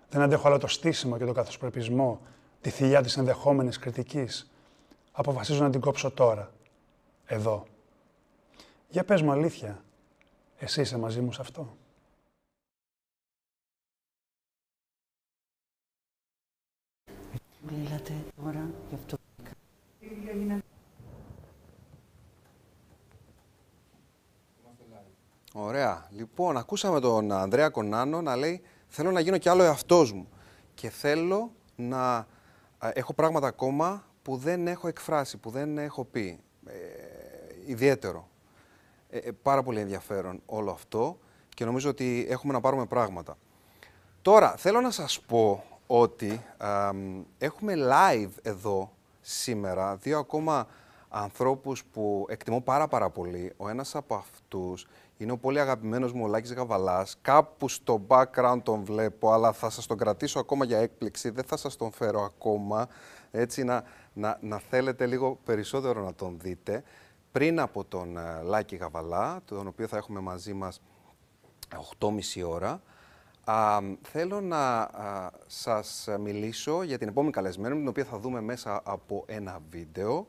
[0.09, 2.21] Δεν αντέχω άλλο το στήσιμο και το καθοσπρεπισμό,
[2.61, 4.51] τη θηλιά της ενδεχόμενης κριτικής.
[5.11, 6.51] Αποφασίζω να την κόψω τώρα.
[7.25, 7.65] Εδώ.
[8.89, 9.83] Για πες μου αλήθεια,
[10.57, 11.75] εσύ είσαι μαζί μου σε αυτό.
[17.77, 18.13] Μιλάτε
[18.43, 19.17] τώρα γι' αυτό.
[25.53, 26.07] Ωραία.
[26.11, 30.27] Λοιπόν, ακούσαμε τον Ανδρέα Κονάνο να λέει θέλω να γίνω κι άλλο εαυτός μου
[30.73, 32.27] και θέλω να
[32.79, 36.39] έχω πράγματα ακόμα που δεν έχω εκφράσει, που δεν έχω πει.
[36.65, 36.71] Ε,
[37.65, 38.29] ιδιαίτερο.
[39.09, 41.19] Ε, ε, πάρα πολύ ενδιαφέρον όλο αυτό
[41.49, 43.37] και νομίζω ότι έχουμε να πάρουμε πράγματα.
[44.21, 45.63] Τώρα, θέλω να σας πω
[45.93, 46.41] ότι
[47.37, 50.67] έχουμε live εδώ σήμερα δύο ακόμα
[51.09, 53.53] ανθρώπους που εκτιμώ πάρα πάρα πολύ.
[53.57, 54.87] Ο ένας από αυτούς
[55.17, 57.17] είναι ο πολύ αγαπημένος μου ο Λάκης Γαβαλάς.
[57.21, 61.29] Κάπου στο background τον βλέπω, αλλά θα σας τον κρατήσω ακόμα για έκπληξη.
[61.29, 62.87] Δεν θα σας τον φέρω ακόμα,
[63.31, 63.83] έτσι να,
[64.13, 66.83] να, να θέλετε λίγο περισσότερο να τον δείτε.
[67.31, 70.81] Πριν από τον uh, Λάκη Γαβαλά, τον οποίο θα έχουμε μαζί μας
[71.99, 72.11] 8.30
[72.45, 72.81] ώρα.
[73.51, 78.81] Α, θέλω να α, σας μιλήσω για την επόμενη καλεσμένη, την οποία θα δούμε μέσα
[78.83, 80.27] από ένα βίντεο,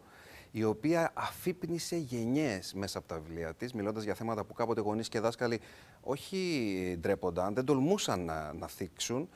[0.51, 5.09] η οποία αφύπνισε γενιές μέσα από τα βιβλία της, μιλώντας για θέματα που κάποτε γονείς
[5.09, 5.61] και δάσκαλοι
[6.01, 9.29] όχι ντρέπονταν, δεν τολμούσαν να, να θίξουν.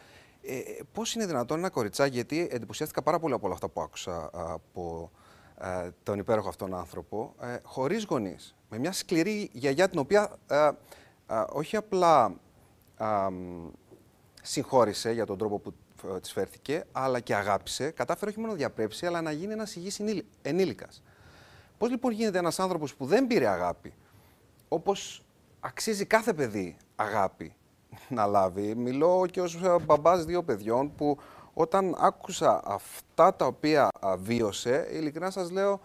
[0.43, 0.61] Ε,
[0.93, 5.11] πώς είναι δυνατόν ένα κοριτσάκι, γιατί εντυπωσιάστηκα πάρα πολύ από όλα αυτά που άκουσα από
[5.61, 10.57] ε, τον υπέροχο αυτόν άνθρωπο, ε, χωρίς γονείς, με μια σκληρή γιαγιά την οποία ε,
[11.27, 12.35] ε, όχι απλά
[14.43, 15.75] συγχώρησε για τον τρόπο που
[16.15, 19.77] ε, της φέρθηκε, αλλά και αγάπησε, κατάφερε όχι μόνο να διαπρέψει, αλλά να γίνει ένας
[19.77, 20.01] υγιής
[20.43, 21.03] ενήλικας.
[21.79, 23.95] Πώς λοιπόν γίνεται ένας άνθρωπος που δεν πήρε αγάπη,
[24.69, 25.25] όπως
[25.61, 27.55] αξίζει κάθε παιδί αγάπη
[28.09, 31.19] να λάβει; Μιλώ και ως μπαμπάς δύο παιδιών που
[31.55, 33.89] όταν άκουσα αυτά τα οποία
[34.19, 35.81] βίωσε, ειλικρινά σας λέω,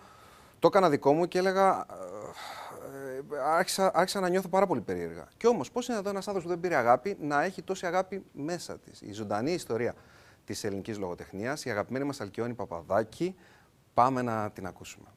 [0.60, 1.96] το έκανα δικό μου και έλεγα, ε,
[3.38, 5.28] άρχισα, άρχισα να νιώθω πάρα πολύ περίεργα.
[5.38, 8.24] Και όμως, πώς είναι εδώ ένας άνθρωπος που δεν πήρε αγάπη να έχει τόση αγάπη
[8.32, 9.02] μέσα της.
[9.02, 9.96] Η ζωντανή ιστορία
[10.46, 13.36] της ελληνικής λογοτεχνίας, η αγαπημένη μας Αλκιόνη Παπαδάκη,
[13.94, 15.08] πάμε να την ακούσουμε.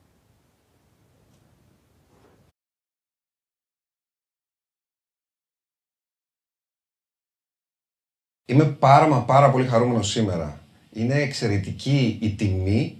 [8.46, 10.60] Είμαι πάρα μα πάρα πολύ χαρούμενος σήμερα.
[10.92, 12.98] Είναι εξαιρετική η τιμή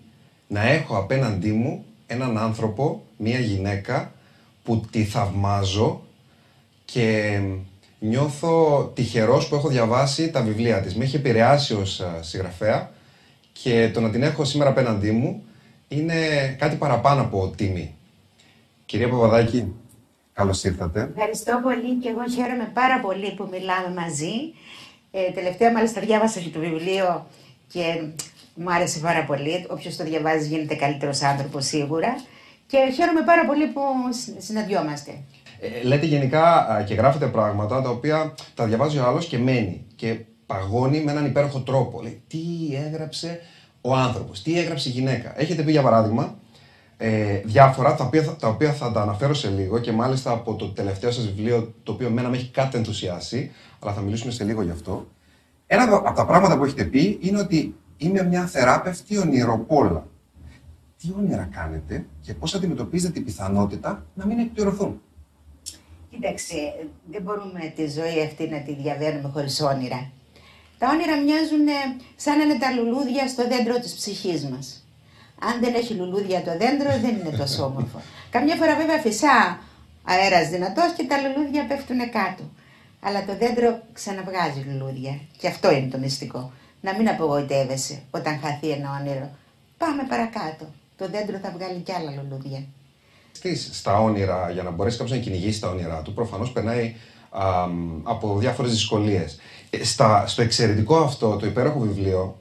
[0.49, 4.13] να έχω απέναντί μου έναν άνθρωπο, μία γυναίκα
[4.65, 6.03] που τη θαυμάζω
[6.85, 7.41] και
[7.99, 10.95] νιώθω τυχερός που έχω διαβάσει τα βιβλία της.
[10.95, 12.91] Με έχει επηρεάσει ως συγγραφέα
[13.53, 15.43] και το να την έχω σήμερα απέναντί μου
[15.89, 16.17] είναι
[16.59, 17.95] κάτι παραπάνω από τιμή.
[18.87, 19.75] Κυρία Παπαδάκη,
[20.33, 21.11] καλώς ήρθατε.
[21.17, 24.33] Ευχαριστώ πολύ και εγώ χαίρομαι πάρα πολύ που μιλάμε μαζί.
[25.11, 27.27] Ε, τελευταία μάλιστα διάβασα και το βιβλίο
[27.73, 27.83] και
[28.55, 29.67] μου άρεσε πάρα πολύ.
[29.69, 32.15] Όποιος το διαβάζει γίνεται καλύτερος άνθρωπος σίγουρα.
[32.75, 33.81] Και χαίρομαι πάρα πολύ που
[34.39, 35.13] συναντιόμαστε.
[35.61, 39.87] Ε, λέτε γενικά και γράφετε πράγματα τα οποία τα διαβάζει ο άλλος και μένει.
[39.97, 42.03] Και παγώνει με έναν υπέροχο τρόπο.
[42.03, 42.39] Λέει τι
[42.87, 43.41] έγραψε
[43.81, 45.41] ο άνθρωπος, τι έγραψε η γυναίκα.
[45.41, 46.39] Έχετε πει για παράδειγμα
[46.97, 50.69] ε, διάφορα τα οποία, τα οποία θα τα αναφέρω σε λίγο και μάλιστα από το
[50.69, 53.51] τελευταίο σας βιβλίο το οποίο εμένα με έχει κάτι ενθουσιάσει
[53.81, 55.07] αλλά θα μιλήσουμε σε λίγο γι' αυτό.
[55.67, 60.07] Ένα από τα πράγματα που έχετε πει είναι ότι είμαι μια θεράπευτη ονειροπόλα.
[61.05, 65.01] Τι όνειρα κάνετε και πώς αντιμετωπίζετε την πιθανότητα να μην εκπληρωθούν;
[66.11, 66.55] Κοίταξε,
[67.11, 70.11] δεν μπορούμε τη ζωή αυτή να τη διαβαίνουμε χωρίς όνειρα.
[70.79, 71.67] Τα όνειρα μοιάζουν
[72.17, 74.87] σαν να είναι τα λουλούδια στο δέντρο της ψυχής μας.
[75.39, 78.01] Αν δεν έχει λουλούδια το δέντρο δεν είναι τόσο όμορφο.
[78.35, 79.59] Καμιά φορά βέβαια φυσά
[80.05, 82.45] αέρας δυνατός και τα λουλούδια πέφτουν κάτω
[83.05, 85.21] αλλά το δέντρο ξαναβγάζει λουλούδια.
[85.39, 86.53] Και αυτό είναι το μυστικό.
[86.81, 89.31] Να μην απογοητεύεσαι όταν χαθεί ένα όνειρο.
[89.79, 90.67] Πάμε παρακάτω.
[90.97, 92.65] Το δέντρο θα βγάλει κι άλλα λουλούδια.
[93.73, 96.95] Στα όνειρα, για να μπορέσει κάποιος να κυνηγήσει τα όνειρά του, προφανώς περνάει
[97.31, 97.69] α,
[98.03, 99.39] από διάφορες δυσκολίες.
[99.71, 99.85] Ε,
[100.27, 102.41] στο εξαιρετικό αυτό, το υπέροχο βιβλίο,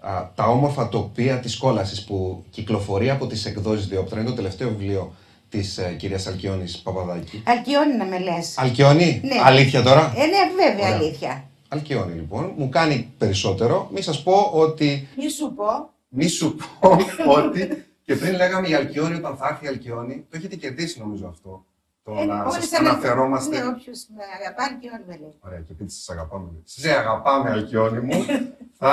[0.00, 4.68] α, τα όμορφα τοπία της κόλασης που κυκλοφορεί από τις εκδόσεις Διόπτρα, είναι το τελευταίο
[4.68, 5.14] βιβλίο
[5.48, 7.42] της ε, κυρίας Αλκιόνης Παπαδάκη.
[7.46, 8.58] Αλκιόνη να με λες.
[8.58, 9.34] Αλκιόνη, ναι.
[9.44, 10.98] αλήθεια τώρα; Ε, ναι, βέβαια Ωραία.
[10.98, 11.44] αλήθεια.
[11.68, 13.88] Αλκιόνη λοιπόν, μου κάνει περισσότερο.
[13.92, 15.08] Μη σας πω ότι.
[15.16, 15.90] Μη σου πω.
[16.08, 17.84] Μη σου πω ότι.
[18.10, 21.64] Και πριν λέγαμε η Αλκιόνη, όταν θα έρθει η Αλκιόνη, το έχετε κερδίσει νομίζω αυτό.
[22.02, 23.58] Το ε, να σας αναφερόμαστε.
[23.58, 25.34] Ναι, όποιος με αγαπά, Αλκιόνη με λέει.
[25.40, 26.48] Ωραία, και πείτε σας αγαπάμε.
[26.64, 28.24] Σε αγαπάμε, Αλκιόνη μου.
[28.78, 28.92] θα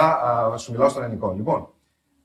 [0.53, 1.33] α, σου μιλάω στον ελληνικό.
[1.37, 1.67] Λοιπόν,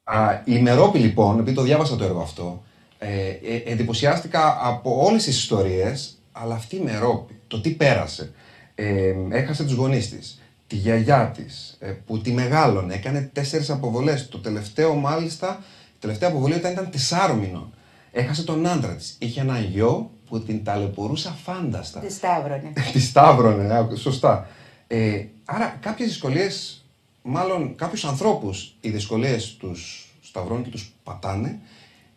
[0.04, 2.62] α, η Μερόπη λοιπόν, επειδή το διάβασα το έργο αυτό,
[2.98, 8.32] ε, ε, εντυπωσιάστηκα από όλες τις ιστορίες, αλλά αυτή η Μερόπη, το τι πέρασε.
[8.74, 14.28] Ε, έχασε τους γονείς της, τη γιαγιά της, ε, που τη μεγάλωνε, έκανε τέσσερις αποβολές.
[14.28, 17.74] Το τελευταίο μάλιστα, η τελευταία αποβολή ήταν, ήταν τεσσάρων μηνών.
[18.12, 19.16] Έχασε τον άντρα της.
[19.18, 22.00] Είχε ένα γιο που την ταλαιπωρούσε φάνταστα.
[22.00, 22.72] Τη σταύρωνε.
[22.92, 24.46] τη σταύρωνε, σωστά.
[24.86, 26.84] Ε, άρα κάποιες δυσκολίες,
[27.22, 31.58] μάλλον κάποιους ανθρώπους, οι δυσκολίες τους σταυρώνουν και τους πατάνε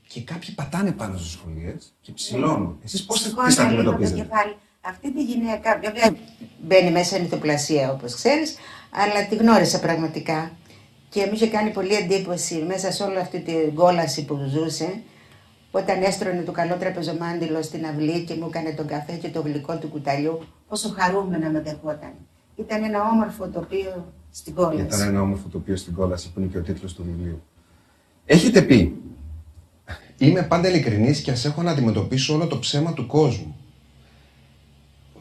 [0.07, 2.79] και κάποιοι πατάνε πάνω στις σχολείε και ψηλώνουν.
[2.83, 3.21] Εσείς πώς
[3.55, 4.27] θα αντιμετωπίζετε;
[4.81, 6.15] Αυτή τη γυναίκα, βέβαια
[6.61, 8.55] μπαίνει μέσα ηθοπλασία όπως ξέρεις,
[8.89, 10.51] αλλά τη γνώρισα πραγματικά.
[11.15, 15.01] Και μου είχε κάνει πολύ εντύπωση μέσα σε όλη αυτή την κόλαση που ζούσε,
[15.71, 19.77] όταν έστρωνε το καλό τραπεζομάντιλο στην αυλή και μου έκανε τον καφέ και το γλυκό
[19.77, 22.13] του κουταλιού, πόσο χαρούμενα με δεχόταν.
[22.55, 24.81] Ήταν ένα όμορφο τοπίο στην κόλαση.
[24.81, 27.41] Ήταν ένα όμορφο τοπίο στην κόλαση που είναι και ο τίτλος του βιβλίου.
[28.25, 29.01] Έχετε πει
[30.17, 33.55] Είμαι πάντα ειλικρινής και ας έχω να αντιμετωπίσω όλο το ψέμα του κόσμου.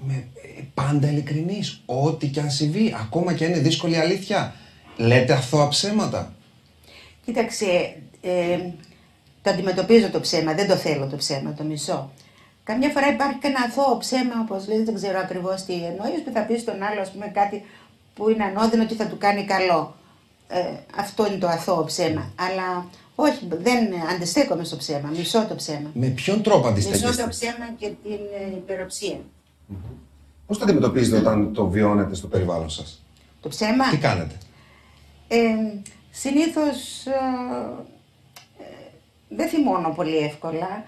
[0.02, 1.82] Είμαι ε, πάντα ειλικρινής.
[1.86, 4.54] Ό,τι και αν συμβεί, ακόμα και αν είναι δύσκολη αλήθεια.
[4.96, 6.32] Λέτε αθώα ψέματα.
[7.24, 8.58] Κοίταξε, ε,
[9.42, 12.10] το αντιμετωπίζω το ψέμα, δεν το θέλω το ψέμα, το μισό.
[12.64, 16.30] Καμιά φορά υπάρχει και ένα αθώο ψέμα, όπως λέει, δεν ξέρω ακριβώς τι εννοείς, που
[16.34, 17.64] θα πεις στον άλλο, ας πούμε, κάτι
[18.14, 19.94] που είναι ανώδυνο και θα του κάνει καλό.
[20.48, 20.60] Ε,
[20.98, 22.32] αυτό είναι το αθώο ψέμα.
[22.36, 25.08] Αλλά όχι, δεν αντιστέκομαι στο ψέμα.
[25.16, 25.90] Μισώ το ψέμα.
[25.94, 27.26] Με ποιον τρόπο Μισώ το αντιστέκεστε.
[27.28, 29.18] ψέμα και την ε, υπεροψία.
[30.46, 33.02] Πώς το αντιμετωπίζετε όταν το βιώνετε στο περιβάλλον σας;
[33.40, 33.90] Το ψέμα.
[33.90, 34.34] Τι κάνετε;
[35.28, 35.54] Ε,
[36.10, 37.10] συνήθως ε,
[38.58, 38.64] ε,
[39.28, 40.84] δεν θυμώνω πολύ εύκολα.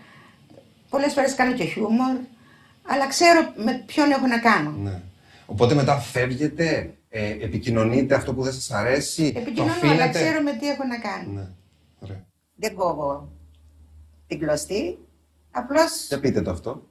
[0.88, 2.16] Πολλές φορές κάνω και χιούμορ,
[2.82, 4.70] αλλά ξέρω με ποιον έχω να κάνω.
[4.70, 5.00] Ναι.
[5.46, 10.40] Οπότε μετά φεύγετε, ε, επικοινωνείτε αυτό που δεν σας αρέσει, το Επικοινωνώ, αφήνετε; αλλά ξέρω
[10.42, 11.30] με τι έχω να κάνω.
[11.32, 11.48] Ναι.
[11.98, 12.24] Ωραία.
[12.56, 13.28] Δεν κόβω
[14.26, 14.98] την κλωστή.
[15.50, 16.86] Απλώς, Για πείτε το αυτό.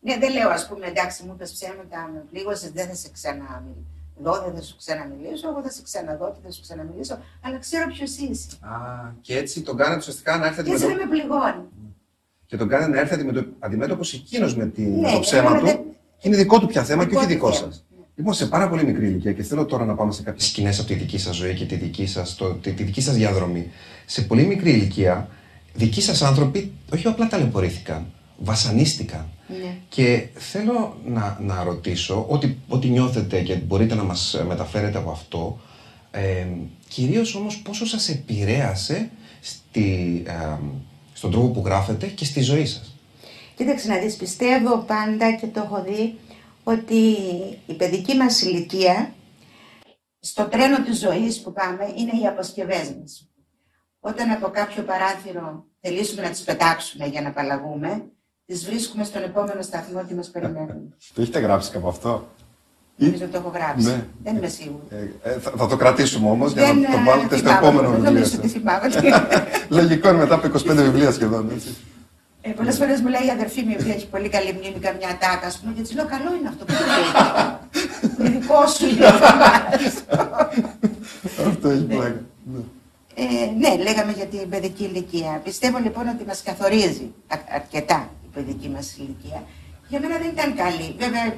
[0.00, 3.99] ναι, δεν λέω ας πούμε εντάξει μου είπες ψέματα, με πλήγωσες, δεν θα σε ξαναμιλήσω.
[4.20, 7.86] Εδώ δεν θα σου ξαναμιλήσω, εγώ θα σε ξαναδώ και θα σου ξαναμιλήσω, αλλά ξέρω
[7.94, 8.48] ποιος είσαι.
[8.60, 8.70] Α,
[9.20, 11.06] και έτσι τον κάνετε ουσιαστικά να έρθετε Και έτσι με δεν το...
[11.06, 11.64] με πληγώνει.
[12.46, 13.44] Και τον κάνετε να έρθει αντιμετω...
[13.58, 14.98] αντιμέτωπος εκείνος με την...
[15.00, 15.64] Ναι, το ψέμα αλλά του.
[15.66, 15.80] δεν-
[16.18, 17.70] Και είναι δικό του πια θέμα και Δικό όχι του δικός θέμα.
[17.72, 17.84] σας.
[18.14, 20.88] Λοιπόν, σε πάρα πολύ μικρή ηλικία και θέλω τώρα να πάμε σε κάποιες σκηνές από
[20.88, 23.70] τη δική σας ζωή και τη δική σας, το, τη, τη δική σας διαδρομή.
[24.06, 25.28] Σε πολύ μικρή ηλικία,
[25.74, 28.06] δικοί σας άνθρωποι όχι απλά ταλαιπωρήθηκαν,
[28.38, 29.28] βασανίστηκαν.
[29.58, 29.76] Ναι.
[29.88, 35.60] Και θέλω να, να ρωτήσω ότι, ότι νιώθετε και μπορείτε να μας μεταφέρετε από αυτό,
[36.10, 36.46] ε,
[36.88, 39.10] κυρίως όμως πόσο σας επηρέασε
[39.40, 40.58] στη, ε,
[41.12, 42.96] στον τρόπο που γράφετε και στη ζωή σας.
[43.54, 46.18] Κοίταξε να δεις, πιστεύω πάντα και το έχω δει
[46.64, 47.16] ότι
[47.66, 49.14] η παιδική μας ηλικία
[50.20, 53.28] στο τρένο της ζωής που πάμε είναι οι αποσκευές μας.
[54.00, 58.10] Όταν από κάποιο παράθυρο θελήσουμε να τις πετάξουμε για να απαλλαγούμε,
[58.50, 60.94] τις βρίσκουμε στον επόμενο σταθμό και μας περιμένουν.
[61.14, 62.28] Το έχετε γράψει κάπου αυτό;
[62.96, 63.86] Νομίζω ότι το έχω γράψει.
[63.86, 64.04] Ναι.
[64.24, 65.14] Δεν είμαι σίγουρη.
[65.40, 68.00] θα, θα το κρατήσουμε όμως για Δεν, να το ε, βάλετε στο θυμάμαι, επόμενο δεν
[68.00, 68.56] βιβλίο Νομίζω ότι σας.
[68.56, 68.88] θυμάμαι.
[69.80, 71.50] Λογικό είναι μετά από 25 βιβλία σχεδόν.
[71.54, 71.68] Έτσι.
[72.42, 75.08] Ε, Πολλές φορές μου λέει η αδερφή μου, η οποία έχει πολύ καλή μνήμη, καμιά
[75.20, 77.10] τάκα, ας πούμε, και της λέω: Καλό είναι αυτό που το λέει.
[78.18, 79.08] Είναι δικό σου, λέει.
[81.50, 82.20] Αυτό έχει πλάκα.
[82.52, 82.60] Ναι.
[83.14, 85.40] ε, ναι, λέγαμε για την παιδική ηλικία.
[85.44, 89.42] Πιστεύω λοιπόν ότι μας καθορίζει α- αρκετά η παιδική μας ηλικία.
[89.88, 90.94] Για μένα δεν ήταν καλή.
[90.98, 91.34] Βέβαια,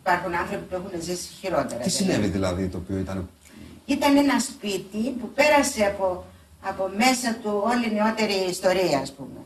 [0.00, 1.80] υπάρχουν άνθρωποι που έχουν ζήσει χειρότερα.
[1.82, 3.28] Τι συνέβη δηλαδή το οποίο ήταν;
[3.86, 6.24] Ήταν ένα σπίτι που πέρασε από,
[6.60, 9.40] από μέσα του όλη η νεότερη ιστορία, ας πούμε.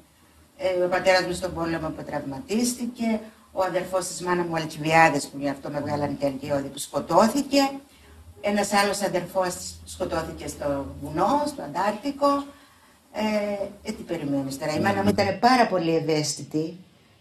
[0.57, 3.21] Ε, ο πατέρας μου στον πόλεμο που τραυματίστηκε,
[3.53, 7.71] ο αδερφός της μάνας μου Αλκιβιάδης που γι' αυτό με βγάλανε και αγκαιώδη που σκοτώθηκε,
[8.41, 12.45] ένας άλλος αδερφός της που σκοτώθηκε στο βουνό, στο Αντάρτικο.
[13.13, 13.21] Ε,
[13.89, 16.77] ε, τι περιμένεις τώρα; Η μάνα μου ήταν πάρα πολύ ευαίσθητη.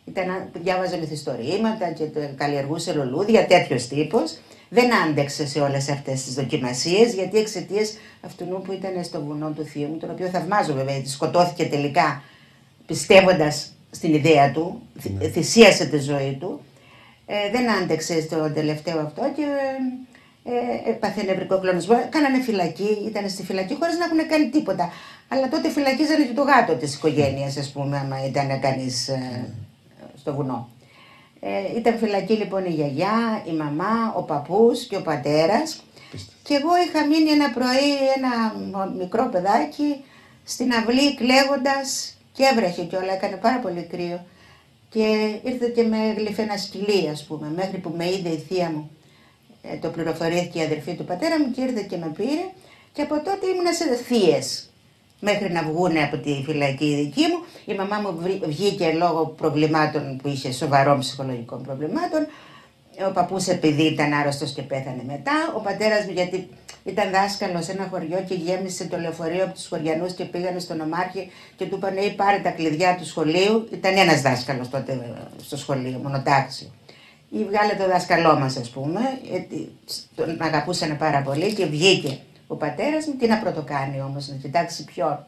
[0.06, 4.38] Ήταν, διάβαζε μυθιστορήματα και το καλλιεργούσε λουλούδια, τέτοιος τύπος.
[4.70, 9.64] Δεν άντεξε σε όλες αυτές τις δοκιμασίες, γιατί εξαιτίας αυτού που ήταν στο βουνό του
[9.66, 12.24] θείου μου, τον οποίο θαυμάζω βέβαια, γιατί σκοτώθηκε τελικά
[12.86, 16.62] πιστεύοντας στην ιδέα του, θυ- θυσίασε τη ζωή του.
[17.26, 19.42] Ε, δεν άντεξε στο τελευταίο αυτό και
[20.44, 20.52] ε,
[20.88, 22.08] ε, έπαθε νευρικό κλονισμό.
[22.10, 24.92] Κάνανε φυλακή, ήταν στη φυλακή χωρίς να έχουν κάνει τίποτα.
[25.28, 29.10] Αλλά τότε φυλακίζανε και το γάτο της οικογένειας, ας πούμε, άμα ήταν κανείς
[30.18, 30.70] στο βουνό.
[31.40, 35.82] Ε, ήταν φυλακή λοιπόν η γιαγιά, η μαμά, ο παππούς και ο πατέρας.
[36.44, 40.04] Και εγώ είχα μείνει ένα πρωί ένα μο- μικρό παιδάκι
[40.44, 44.26] στην αυλή κλαίγοντας και έβρεχε κιόλα, έκανε πάρα πολύ κρύο.
[44.90, 48.70] Και ήρθε και με γλυφέ ένα σκυλί ας πούμε, μέχρι που με είδε η θεία
[48.70, 48.90] μου.
[49.62, 52.46] Ε, το πληροφορήθηκε η αδερφή του πατέρα μου και ήρθε και με πήρε.
[52.94, 54.67] Και από τότε ήμουνα σε θείες
[55.20, 57.46] μέχρι να βγουν από τη φυλακή η δική μου.
[57.66, 62.28] Η μαμά μου βρή- βγήκε λόγω προβλημάτων που είχε σοβαρών ψυχολογικών προβλημάτων.
[63.08, 65.54] Ο παππούς επειδή ήταν άρρωστος και πέθανε μετά.
[65.56, 66.50] Ο πατέρας μου γιατί
[66.84, 70.82] ήταν δάσκαλος σε ένα χωριό και γέμισε το λεωφορείο από τους χωριανούς και πήγανε στον
[70.82, 73.68] ομάρχη και του είπανε «Ή πάρε τα κλειδιά του σχολείου».
[73.72, 74.98] Ήταν ένας δάσκαλος τότε ε,
[75.44, 76.68] στο σχολείο, μονοτάξιο.
[77.30, 79.00] Ή βγάλε το δάσκαλό μας ας πούμε,
[79.32, 79.72] γιατί
[80.16, 82.18] τον αγαπούσαν πάρα πολύ και βγήκε
[82.48, 83.16] ο πατέρας μου.
[83.16, 85.26] Τι να πρωτοκάνει όμως, να κοιτάξει ποιον.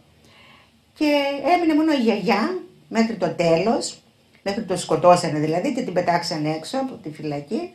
[0.93, 1.23] Και
[1.55, 4.01] έμεινε μόνο η γιαγιά μέχρι το τέλος,
[4.43, 7.73] μέχρι το σκοτώσανε δηλαδή και την πετάξανε έξω από τη φυλακή,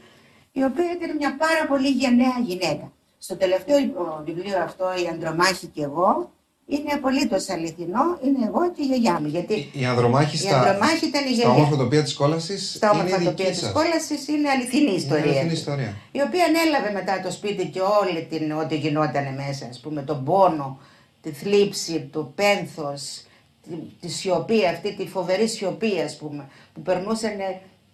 [0.52, 2.92] η οποία ήταν μια πάρα πολύ γενναία γυναίκα.
[3.18, 6.32] Στο τελευταίο ο, βιβλίο αυτό, «Η Ανδρομάχη και εγώ»,
[6.66, 9.26] είναι απολύτως αληθινό, είναι εγώ και η γιαγιά μου.
[9.26, 11.50] Γιατί Η Ανδρομάχη η στα, Ανδρομάχη ήταν η στα γιαγιά.
[11.50, 13.72] όμορφα τοπία της κόλασης Στα είναι όμορφα η τοπία δική της σας.
[13.72, 15.22] κόλαση είναι αληθινή ιστορία.
[15.22, 15.52] αληθινή αυτή.
[15.54, 15.94] ιστορία.
[16.12, 20.24] Η οποία ανέλαβε μετά το σπίτι και όλη την ό,τι γινόταν μέσα, ας πούμε, τον
[20.24, 20.78] πόνο,
[21.22, 23.24] τη θλίψη, το πένθος,
[23.62, 27.30] τη, τη σιωπή αυτή, τη φοβερή σιωπή, ας πούμε, που περνούσαν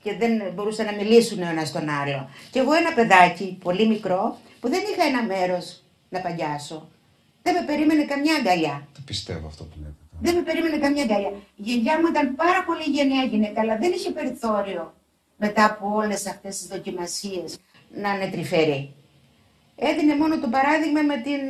[0.03, 2.29] και δεν μπορούσαν να μιλήσουν ο ένας τον άλλο.
[2.51, 6.89] Και εγώ ένα παιδάκι, πολύ μικρό, που δεν είχα ένα μέρος να παγιάσω.
[7.43, 8.89] Δεν με περίμενε καμιά αγκαλιά.
[8.95, 10.23] Το πιστεύω αυτό που λέτε τώρα.
[10.23, 11.33] Δεν με περίμενε καμιά αγκαλιά.
[11.57, 14.95] Η γιαγιά μου ήταν πάρα πολύ γενναία γυναίκα, αλλά δεν είχε περιθώριο
[15.37, 17.59] μετά από όλες αυτές τις δοκιμασίες
[18.03, 18.95] να είναι τρυφερή.
[19.77, 21.41] Έδινε μόνο το παράδειγμα με την,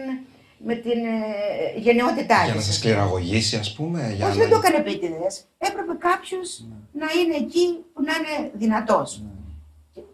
[0.59, 2.65] με την ε, γενναιότητά Για να της.
[2.67, 4.13] σας κληραγωγήσει, ας πούμε.
[4.17, 4.43] Για Όχι, να...
[4.45, 5.45] δεν το έκανε επίτηδες.
[5.59, 9.23] Έπρεπε κάποιος να είναι εκεί που να είναι δυνατός.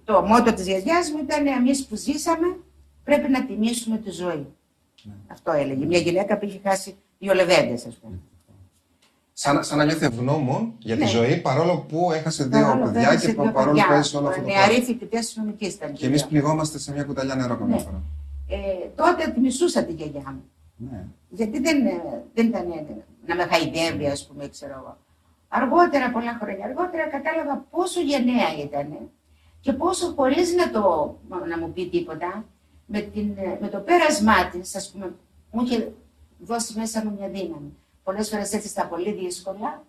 [0.04, 2.56] Το μότο της γιαγιάς μου ήταν: Εμείς που ζήσαμε
[3.04, 4.46] πρέπει να τιμήσουμε τη ζωή.
[5.26, 5.84] Αυτό έλεγε.
[5.86, 8.18] Μια γυναίκα που είχε χάσει δύο λεβέντες, ας πούμε.
[9.32, 11.08] Σαν, σαν να νιώθει ευγνώμων για τη Ναι.
[11.08, 13.96] ζωή παρόλο που έχασε δύο Παρόλο που παιδιά έχασε και δύο παρόλο που παιδιά.
[13.96, 14.84] έζησε όλο αυτό το Νεαρή πράγμα.
[14.84, 15.92] φοιτητές νομικής ήταν.
[15.92, 17.80] Και εμείς πληγόμαστε σε μια κουταλιά νερό καμιά Ναι.
[17.82, 18.02] φορά.
[18.48, 18.56] Ε,
[18.94, 20.42] τότε τη μισούσα τη γιαγιά μου.
[20.76, 21.04] Ναι.
[21.30, 22.86] Γιατί δεν, ε, δεν ήταν ε,
[23.26, 24.96] να με χαϊδεύει, ας πούμε, ξέρω εγώ.
[25.48, 28.88] Αργότερα, πολλά χρόνια αργότερα, κατάλαβα πόσο γενναία ήταν
[29.60, 31.16] και πόσο χωρίς να, το,
[31.48, 32.44] να μου πει τίποτα,
[32.86, 35.14] με, την, ε, με το πέρασμά της, ας πούμε,
[35.50, 35.92] μου είχε
[36.38, 37.72] δώσει μέσα μου μια δύναμη.
[38.04, 39.84] Πολλές φορές έτσι στα πολύ δύσκολα,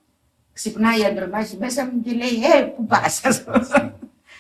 [0.54, 3.22] ξυπνάει η αντρομάχη μέσα μου και λέει: Ε, πού πας,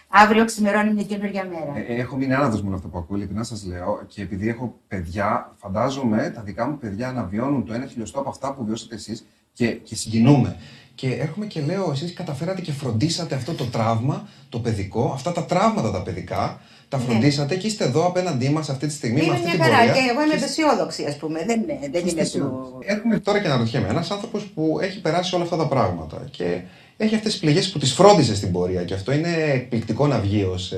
[0.09, 1.77] Αύριο ξημερώνει μια καινούργια μέρα.
[1.87, 4.03] Ε, έχω μείνει άναδος μόνο αυτό που ακούω, ειλικρινά σας λέω.
[4.07, 8.29] Και επειδή έχω παιδιά, φαντάζομαι τα δικά μου παιδιά να βιώνουν το ένα χιλιοστό από
[8.29, 10.55] αυτά που βιώσατε εσείς και, και συγκινούμε.
[10.95, 15.45] Και έρχομαι και λέω, εσείς καταφέρατε και φροντίσατε αυτό το τραύμα, το παιδικό, αυτά τα
[15.45, 17.03] τραύματα τα παιδικά, τα Ναι.
[17.03, 19.77] φροντίσατε και είστε εδώ απέναντί μας αυτή τη στιγμή με Είμαι αυτή μια την χαρά
[19.77, 19.93] πορεία.
[19.93, 21.43] και εγώ είμαι Και αισιόδοξη, ας πούμε.
[21.45, 22.71] Δεν, δεν Είστε είμαι αισιόδοξοι.
[22.71, 22.79] του.
[22.85, 23.87] Έρχομαι τώρα και να ρωτιέμαι.
[23.87, 26.61] Ένας άνθρωπος που έχει περάσει όλα αυτά τα πράγματα και
[26.97, 30.43] έχει αυτές τις πληγές που τις φρόντισε στην πορεία και αυτό είναι εκπληκτικό να βγει
[30.43, 30.73] ως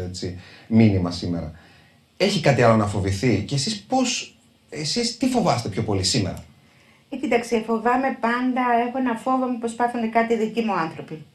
[0.67, 1.51] μήνυμα σήμερα.
[2.17, 3.97] Έχει κάτι άλλο να φοβηθεί και εσείς πώ.
[4.69, 6.43] Εσείς τι φοβάστε πιο πολύ σήμερα;
[7.09, 11.25] Ε, κοίταξε, φοβάμαι πάντα, έχω ένα φόβο μου πως πάθουν κάτι δικοί μου άνθρωποι.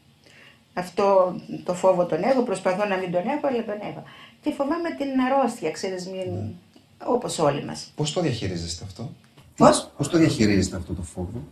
[0.73, 4.03] Αυτό το φόβο τον έχω, προσπαθώ να μην τον έχω, αλλά τον έχω.
[4.45, 6.53] Και φοβάμαι την αρρώστια, ξέρεις, μην...
[7.05, 7.91] όπως όλοι μας.
[7.95, 9.09] Πώς το διαχειρίζεστε αυτό,
[9.57, 11.43] Πώς; Πώς το διαχειρίζεστε αυτό το φόβο,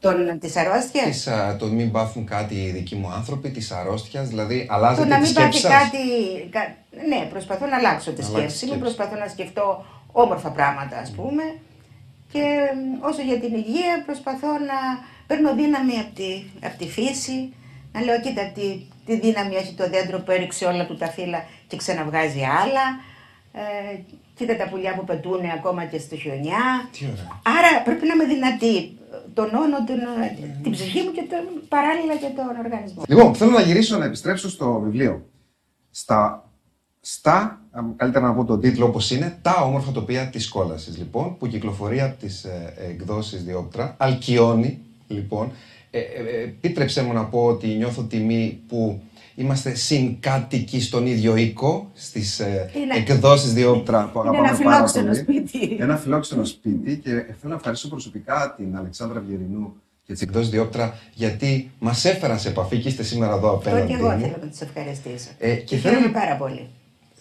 [0.00, 1.04] Τον, της αρρώστιας.
[1.06, 5.08] της, α, το μην πάθουν κάτι οι δικοί μου άνθρωποι, της αρρώστιας, δηλαδή αλλάζετε Το
[5.08, 5.98] να τη μην πάθει σκέψη σας; κάτι.
[6.50, 6.76] κα-
[7.08, 8.94] Ναι, προσπαθώ να αλλάξω τη Να αλλάξεις σκέψη μου, σκέψη.
[8.96, 11.42] προσπαθώ να σκεφτώ όμορφα πράγματα, ας πούμε.
[12.32, 12.42] Και
[12.74, 14.78] μ, όσο για την υγεία, προσπαθώ να
[15.26, 16.30] παίρνω δύναμη από τη,
[16.66, 17.52] απ' τη φύση.
[17.92, 18.66] Να λέω, κοίτα τι,
[19.06, 22.86] τι δύναμη έχει το δέντρο που έριξε όλα του τα φύλλα και ξαναβγάζει άλλα.
[23.52, 23.98] Ε,
[24.34, 26.64] κοίτα τα πουλιά που πετούν ακόμα και στο χιονιά.
[26.92, 27.40] Τι ωραία.
[27.42, 28.98] Άρα πρέπει να είμαι δυνατή.
[29.34, 30.00] Τονώνω την,
[30.62, 33.02] την ψυχή μου και τον, παράλληλα και τον οργανισμό.
[33.08, 35.26] Λοιπόν, θέλω να γυρίσω να επιστρέψω στο βιβλίο.
[35.90, 36.50] Στα,
[37.00, 41.36] στα α, καλύτερα να πω τον τίτλο όπως είναι, τα όμορφα τοπία της κόλασης, λοιπόν,
[41.36, 43.94] που κυκλοφορεί από τις ε, εκδόσεις Διόπτρα.
[43.98, 44.78] Αλκιώνει,
[45.08, 45.52] λοιπόν.
[45.90, 49.02] Ε, ε, ε, επίτρεψέ μου να πω ότι νιώθω τιμή που
[49.40, 54.86] είμαστε συγκάτοικοι στον ίδιο οίκο στις ε, Είναι- εκδόσεις Διόπτρα που Είναι αγαπάμε ένα πάρα
[54.88, 55.44] φιλόξενο πολύ.
[55.46, 55.76] σπίτι.
[55.80, 59.72] Ένα φιλόξενο σπίτι και θέλω να ευχαριστήσω προσωπικά την Αλεξάνδρα Βιερινού
[60.04, 63.86] και τις εκδόσεις Διόπτρα γιατί μας έφεραν σε επαφή και είστε σήμερα εδώ Αυτό απέναντι.
[63.92, 64.20] και εγώ μου.
[64.20, 65.28] θέλω να τις ευχαριστήσω.
[65.38, 66.68] Ε, και και θέλω- χαίρομαι πάρα πολύ.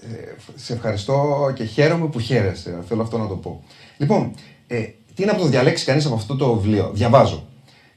[0.01, 0.07] Ε,
[0.55, 2.77] σε ευχαριστώ και χαίρομαι που χαίρεσαι.
[2.87, 3.63] Θέλω αυτό να το πω.
[3.97, 4.31] Λοιπόν,
[4.67, 4.83] ε,
[5.15, 7.47] τι να το διαλέξει κανείς από αυτό το βιβλίο; Διαβάζω.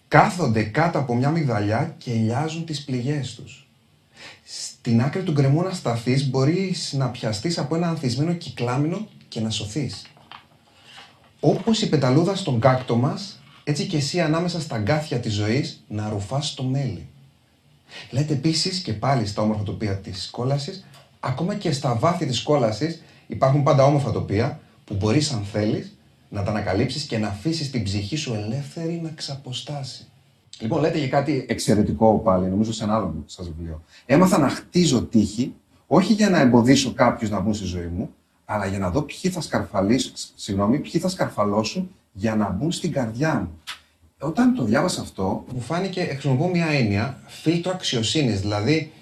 [0.09, 3.67] Κάθονται κάτω από μια μυγδαλιά και ελιάζουν τις πληγές τους.
[4.45, 9.51] Στην άκρη του γκρεμού να σταθείς μπορείς να πιαστείς από ένα ανθισμένο κυκλάμινο και να
[9.51, 10.07] σωθείς.
[11.41, 16.09] Όπως η πεταλούδα στον κάκτο μας, έτσι και εσύ ανάμεσα στα γκάθια της ζωής να
[16.09, 17.07] ρουφάς το μέλι.
[18.11, 20.85] Λέτε επίσης και πάλι στα όμορφα τοπία της κόλαση,
[21.21, 25.97] ακόμα και στα βάθη της κόλαση υπάρχουν πάντα όμορφα τοπία που μπορείς, αν θέλεις,
[26.29, 30.07] να τα ανακαλύψεις και να αφήσεις την ψυχή σου ελεύθερη να ξαποστάσει.
[30.61, 33.83] Λοιπόν, λέτε για κάτι εξαιρετικό πάλι, νομίζω σε ένα άλλο σας βιβλίο.
[34.07, 35.55] Έμαθα να χτίζω τύχη,
[35.87, 38.11] όχι για να εμποδίσω κάποιους να μπουν στη ζωή μου,
[38.45, 42.93] αλλά για να δω ποιοι θα σκαρφαλίσουν, συγγνώμη, ποιοι θα σκαρφαλώσουν για να μπουν στην
[42.93, 43.61] καρδιά μου.
[44.19, 48.93] Όταν το διάβασα αυτό, μου φάνηκε, χρησιμοποιώ μια έννοια, φίλτρο αξιοσύνης, δηλαδή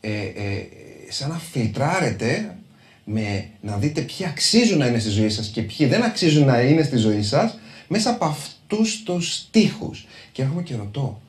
[0.00, 0.66] ε, ε,
[1.08, 2.56] σαν να φιλτράρετε
[3.04, 6.60] με να δείτε ποιοι αξίζουν να είναι στη ζωή σας και ποιοι δεν αξίζουν να
[6.60, 7.58] είναι στη ζωή σας
[7.88, 10.06] μέσα από αυτούς τους τείχους.
[10.38, 11.20] Και έρχομαι και ρωτώ,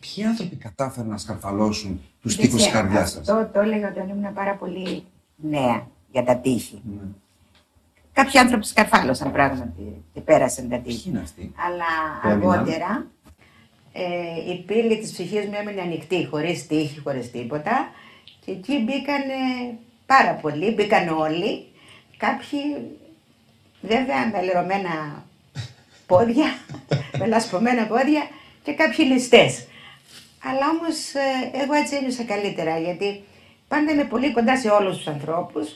[0.00, 4.32] ποιοι άνθρωποι κατάφεραν να σκαρφαλώσουν τους τείχους της καρδιάς σας; Αυτό το έλεγα όταν ήμουν
[4.34, 5.04] πάρα πολύ
[5.36, 6.82] νέα για τα τείχη.
[8.12, 11.02] Κάποιοι άνθρωποι σκαρφάλωσαν πράγματι και πέρασαν τα τείχη.
[11.02, 11.84] Ποιοι είναι αυτοί; Αλλά
[12.22, 13.06] Που έμειναν; αργότερα
[13.92, 17.88] ε, η πύλη της ψυχής μου έμεινε ανοιχτή, χωρίς τύχη, χωρίς τίποτα.
[18.44, 19.22] Και εκεί μπήκαν
[20.06, 21.66] πάρα πολλοί, μπήκαν όλοι.
[22.16, 22.60] Κάποιοι
[23.80, 25.24] βέβαια με λερωμένα
[26.06, 26.46] πόδια,
[27.18, 28.28] με λασπωμένα πόδια
[28.66, 29.52] και κάποιοι ληστές.
[30.48, 31.28] Αλλά όμως ε,
[31.62, 33.24] εγώ έτσι ένιωσα καλύτερα γιατί
[33.68, 35.66] πάντα είμαι πολύ κοντά σε όλους τους ανθρώπους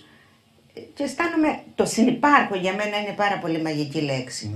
[0.75, 4.51] ε, και αισθάνομαι, το συνυπάρχω για μένα είναι πάρα πολύ μαγική λέξη.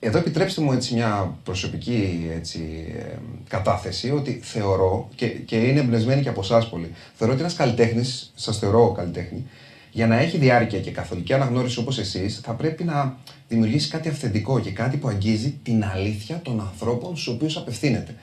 [0.00, 2.60] Εδώ επιτρέψτε μου έτσι μια προσωπική έτσι,
[2.98, 3.16] ε,
[3.48, 6.94] κατάθεση ότι θεωρώ και, και είναι εμπνευσμένη και από εσάς πολύ.
[7.14, 9.46] Θεωρώ ότι ένας καλλιτέχνης, σας θεωρώ καλλιτέχνη,
[9.90, 13.18] για να έχει διάρκεια και καθολική αναγνώριση όπως εσείς, θα πρέπει να
[13.48, 18.14] δημιουργήσει κάτι αυθεντικό και κάτι που αγγίζει την αλήθεια των ανθρώπων στους οποίους απευθύνεται.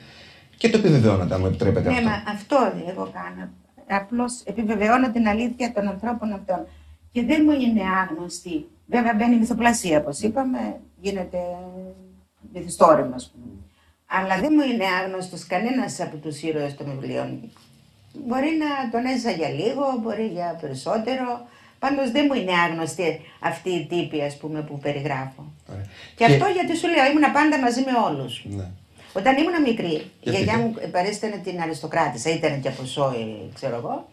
[0.56, 2.08] Και το επιβεβαιώνατε, αν μου επιτρέπετε Ναι, αυτό.
[2.08, 2.56] μα αυτό
[2.88, 3.48] εγώ κάνω.
[3.88, 6.66] Απλώς επιβεβαιώνω την αλήθεια των ανθρώπων αυτών.
[7.12, 8.66] Και δεν μου είναι άγνωστη.
[8.86, 11.38] Βέβαια μπαίνει η μυθοπλασία, όπως είπαμε, γίνεται
[12.52, 13.52] μυθιστόρημα, ας πούμε.
[14.06, 17.50] Αλλά δεν μου είναι άγνωστος κανένας από τους ήρωες των βιβλίων.
[18.26, 21.26] Μπορεί να τον έζησα για λίγο, μπορεί για περισσότερο.
[21.78, 25.52] Πάντως δεν μου είναι άγνωστη αυτή η τύπη, ας πούμε, που περιγράφω.
[25.70, 25.86] Ωραία.
[26.16, 28.42] Και, αυτό γιατί σου λέω, ήμουνα πάντα μαζί με όλους.
[28.44, 28.70] Ναι.
[29.12, 33.50] Όταν ήμουν μικρή, η Γιατί γιαγιά δεν- μου παρέστανε την αριστοκράτησα, ήταν και από Σόη,
[33.54, 34.08] ξέρω εγώ.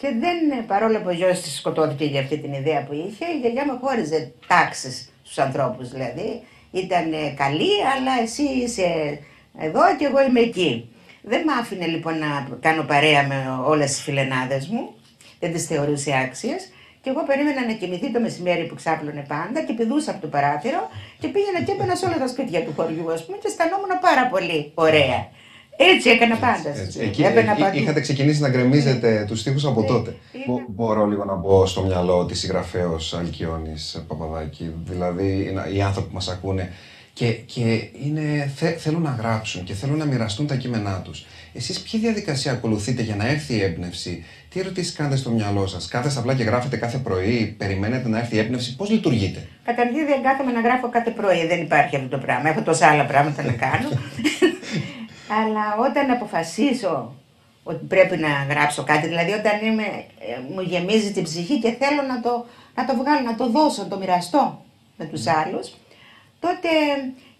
[0.00, 3.38] Και δεν, παρόλο που ο γιος της σκοτώθηκε για αυτή την ιδέα που είχε, η
[3.40, 6.42] γιαγιά μου χώριζε τάξεις στους ανθρώπους δηλαδή.
[6.70, 9.18] Ήταν ε, καλή, αλλά εσύ είσαι
[9.58, 10.88] εδώ και εγώ είμαι εκεί.
[11.22, 14.94] Δεν με άφηνε λοιπόν να κάνω παρέα με όλες τις φιλενάδες μου.
[15.40, 16.68] Δεν τις θεωρούσε άξιες.
[17.04, 20.80] Και εγώ περίμενα να κοιμηθεί το μεσημέρι που ξάπλωνε πάντα και πηδούσα από το παράθυρο
[21.20, 24.24] και πήγαινα και έμπαινα σε όλα τα σπίτια του χωριού, ας πούμε, και αισθανόμουν πάρα
[24.32, 25.20] πολύ ωραία.
[25.76, 26.70] Έτσι έκανα πάντα.
[26.70, 27.08] ας Έτσι, πούμε.
[27.10, 27.78] εκεί, Έμπαινα εκεί παντού.
[27.78, 30.10] είχατε ξεκινήσει να γκρεμίζετε τους στίχους από Ναι, τότε.
[30.32, 30.44] είναι.
[30.46, 34.72] Μπο- μπορώ λίγο να μπω στο μυαλό της συγγραφέως Αλκιόνης Παπαδάκη.
[34.84, 36.72] Δηλαδή είναι οι άνθρωποι που μας ακούνε
[37.12, 41.26] και, και είναι, θε- θέλουν να γράψουν και θέλουν να μοιραστούν τα κείμενά τους.
[41.52, 44.24] Εσείς ποια διαδικασία ακολουθείτε για να έρθει η έμπνευση,
[44.54, 48.36] τι ερωτήσεις κάνετε στο μυαλό σας, κάθεστε απλά και γράφετε κάθε πρωί, περιμένετε να έρθει
[48.36, 51.46] η έμπνευση, πώς λειτουργείτε; Καταρχήν δεν κάθομαι να γράφω κάθε πρωί.
[51.46, 52.48] Δεν υπάρχει αυτό το πράγμα.
[52.48, 53.88] Έχω τόσα άλλα πράγματα να κάνω.
[55.40, 57.14] Αλλά όταν αποφασίσω
[57.62, 59.82] ότι πρέπει να γράψω κάτι, δηλαδή όταν είμαι,
[60.18, 63.82] ε, μου γεμίζει την ψυχή και θέλω να το, να το βγάλω, να το δώσω,
[63.82, 64.64] να το μοιραστώ
[64.96, 65.74] με τους άλλους,
[66.40, 66.68] τότε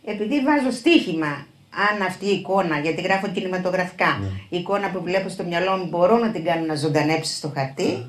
[0.04, 1.46] επειδή βάζω στοίχημα
[1.90, 6.18] αν αυτή η εικόνα, γιατί γράφω κινηματογραφικά, η εικόνα που βλέπω στο μυαλό μου μπορώ
[6.18, 8.06] να την κάνω να ζωντανέψει στο χαρτί,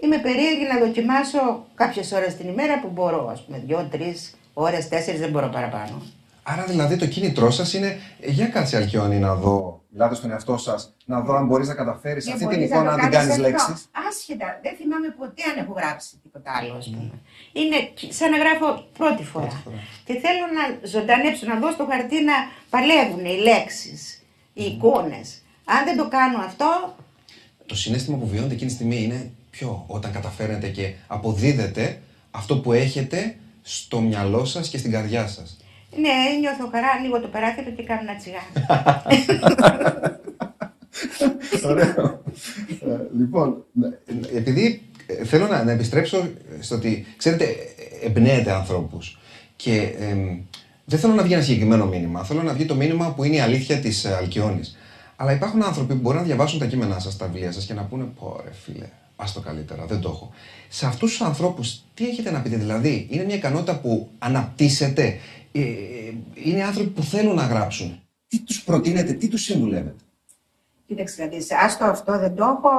[0.00, 4.88] είμαι περίεργη να δοκιμάσω κάποιες ώρες την ημέρα που μπορώ, ας πούμε, δύο, τρεις ώρες,
[4.88, 6.02] τέσσερις, δεν μπορώ παραπάνω.
[6.48, 10.56] Άρα δηλαδή το κίνητρό σας είναι, «Ε, για κάτσε Αλκιόνη να δω, μιλάτε στον εαυτό
[10.56, 13.10] σας, να δω αν μπορείς να καταφέρεις Και αυτή την μπορείς εικόνα το να την
[13.10, 13.66] κάνεις κάνεις αυτό.
[13.66, 13.88] λέξεις.
[14.08, 17.10] Άσχετα, δεν θυμάμαι ποτέ αν έχω γράψει τίποτα άλλο, ας πούμε.
[17.52, 17.76] Είναι
[18.18, 18.66] σαν να γράφω
[18.98, 19.50] πρώτη φορά.
[19.64, 19.76] φορά.
[20.06, 22.36] Και θέλω να ζωντανέψω, να δω στο χαρτί να
[22.70, 25.26] παλεύουν οι λέξεις, οι εικόνες.
[25.64, 26.96] Αν δεν το κάνω αυτό,
[27.66, 32.00] Το συνέστημα που βιώνετε εκείνη τη στιγμή είναι ποιο, όταν καταφέρετε και αποδίδετε
[32.30, 35.56] αυτό που έχετε στο μυαλό σας και στην καρδιά σας.
[36.00, 38.50] Ναι, νιώθω χαρά, ανοίγω το παράθυρο και κάνω ένα τσιγάρο.
[41.70, 42.22] Ωραίο.
[42.68, 46.28] Ε, λοιπόν, ε, επειδή ε, θέλω να, να επιστρέψω
[46.60, 49.18] στο ότι, ξέρετε, ε, εμπνέεται ανθρώπους
[49.56, 50.38] και εμ,
[50.84, 53.40] δεν θέλω να βγει ένα συγκεκριμένο μήνυμα, θέλω να βγει το μήνυμα που είναι η
[53.40, 54.76] αλήθεια της ε, Αλκιόνης.
[55.16, 57.82] Αλλά υπάρχουν άνθρωποι που μπορεί να διαβάσουν τα κείμενά σας, τα βιβλία σας και να
[57.82, 58.86] πούνε πω ρε φίλε,
[59.16, 60.30] ας το καλύτερα, δεν το έχω.
[60.68, 65.18] Σε αυτούς τους ανθρώπους τι έχετε να πείτε, δηλαδή είναι μια ικανότητα που αναπτύσσεται,
[65.62, 68.00] ε, ε, είναι άνθρωποι που θέλουν να γράψουν.
[68.28, 69.94] Τι τους προτείνετε, τι τους συμβουλεύετε;
[70.86, 72.70] Κοίταξε να δεις, άστο αυτό δεν το έχω,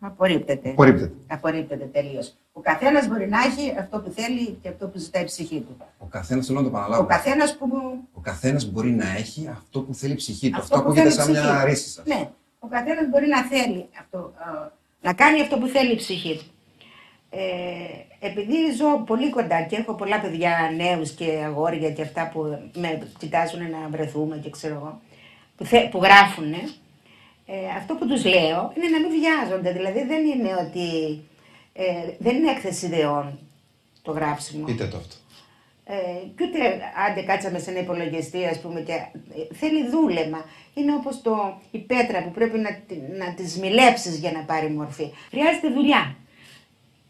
[0.00, 0.70] απορρίπτεται.
[0.70, 1.12] Απορρίπτεται.
[1.26, 2.34] Απορρίπτεται τελείως.
[2.52, 5.76] Ο καθένας μπορεί να έχει αυτό που θέλει και αυτό που ζητάει η ψυχή του.
[5.98, 7.02] Ο καθένας, θέλω να το επαναλάβω.
[7.02, 7.66] Ο καθένας που.
[8.12, 10.60] Ο καθένας μπορεί να έχει αυτό που θέλει η ψυχή του.
[10.60, 11.66] Αυτό, που ακούγεται θέλει η σαν ψυχή μια του.
[11.66, 12.06] ρίση σας.
[12.06, 12.30] Ναι.
[12.58, 14.70] Ο καθένας μπορεί να θέλει αυτό, ε,
[15.06, 16.44] να κάνει αυτό που θέλει η ψυχή του.
[17.30, 22.58] Ε, επειδή ζω πολύ κοντά και έχω πολλά παιδιά νέους και αγόρια και αυτά που
[22.74, 25.00] με κοιτάζουν να βρεθούμε και ξέρω εγώ,
[25.56, 26.52] που, θε, που γράφουν,
[27.46, 29.72] ε, αυτό που τους λέω είναι να μην βιάζονται.
[29.72, 31.18] Δηλαδή δεν είναι ότι,
[31.72, 31.84] ε,
[32.18, 33.38] δεν είναι έκθεση ιδεών
[34.02, 34.64] το γράψιμο.
[34.64, 35.14] Πείτε το αυτό.
[35.90, 35.94] Ε,
[36.36, 36.58] και ούτε
[37.08, 40.44] άντε κάτσαμε σε ένα υπολογιστή, ας πούμε, και ε, θέλει δούλεμα.
[40.74, 44.70] Είναι όπως το, η πέτρα που πρέπει να, τη- να τη σμιλέψεις για να πάρει
[44.70, 45.10] μορφή.
[45.30, 46.14] Χρειάζεται δουλειά.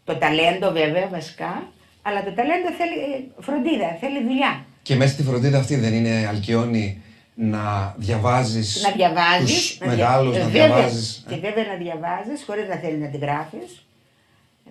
[0.09, 1.53] Το ταλέντο βέβαια βασικά,
[2.01, 2.97] αλλά το ταλέντο θέλει
[3.37, 4.65] ε, φροντίδα, θέλει δουλειά.
[4.81, 7.01] Και μέσα στη φροντίδα αυτή δεν είναι αλκιόνι
[7.35, 8.81] να διαβάζεις.
[8.83, 9.67] Να διαβάζεις.
[9.67, 11.23] Τους να δια- μεγάλους, ε, να βέβαια, διαβάζεις.
[11.29, 13.85] Και βέβαια να διαβάζεις χωρίς να θέλει να την γράφεις.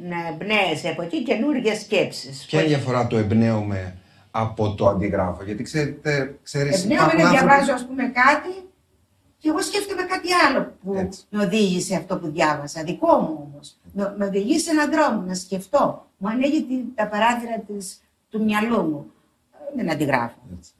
[0.09, 2.44] Να εμπνέεσαι από εκεί καινούργιες σκέψεις.
[2.48, 3.97] Ποια είναι η διαφορά του εμπνέομαι
[4.31, 8.52] από το αντιγράφω; Γιατί ξέρετε, ξέρεις, Εμπνέομαι υπάρχουν να άνθρωποι- διαβάζω, ας πούμε, κάτι
[9.40, 11.20] και εγώ σκέφτομαι κάτι άλλο που Έτσι.
[11.31, 12.82] με οδήγησε αυτό που διάβασα.
[12.82, 13.77] Δικό μου όμως.
[13.93, 16.06] Με, με οδηγεί σε έναν δρόμο να σκεφτώ.
[16.16, 18.01] Μου ανοίγει τη- τα παράθυρα της,
[18.31, 19.10] του μυαλού μου.
[19.52, 20.39] Ε, Δεν αντιγράφω.
[20.59, 20.70] Έτσι.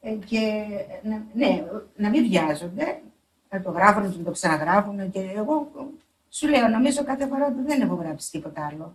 [0.00, 0.64] Ε, και
[1.02, 1.64] να, ναι,
[1.96, 3.00] να μην βιάζονται,
[3.50, 5.70] να το γράφουν, να το ξαναγράφουν και εγώ
[6.28, 8.94] σου λέω, νομίζω κάθε φορά ότι δεν έχω γράψει τίποτα άλλο.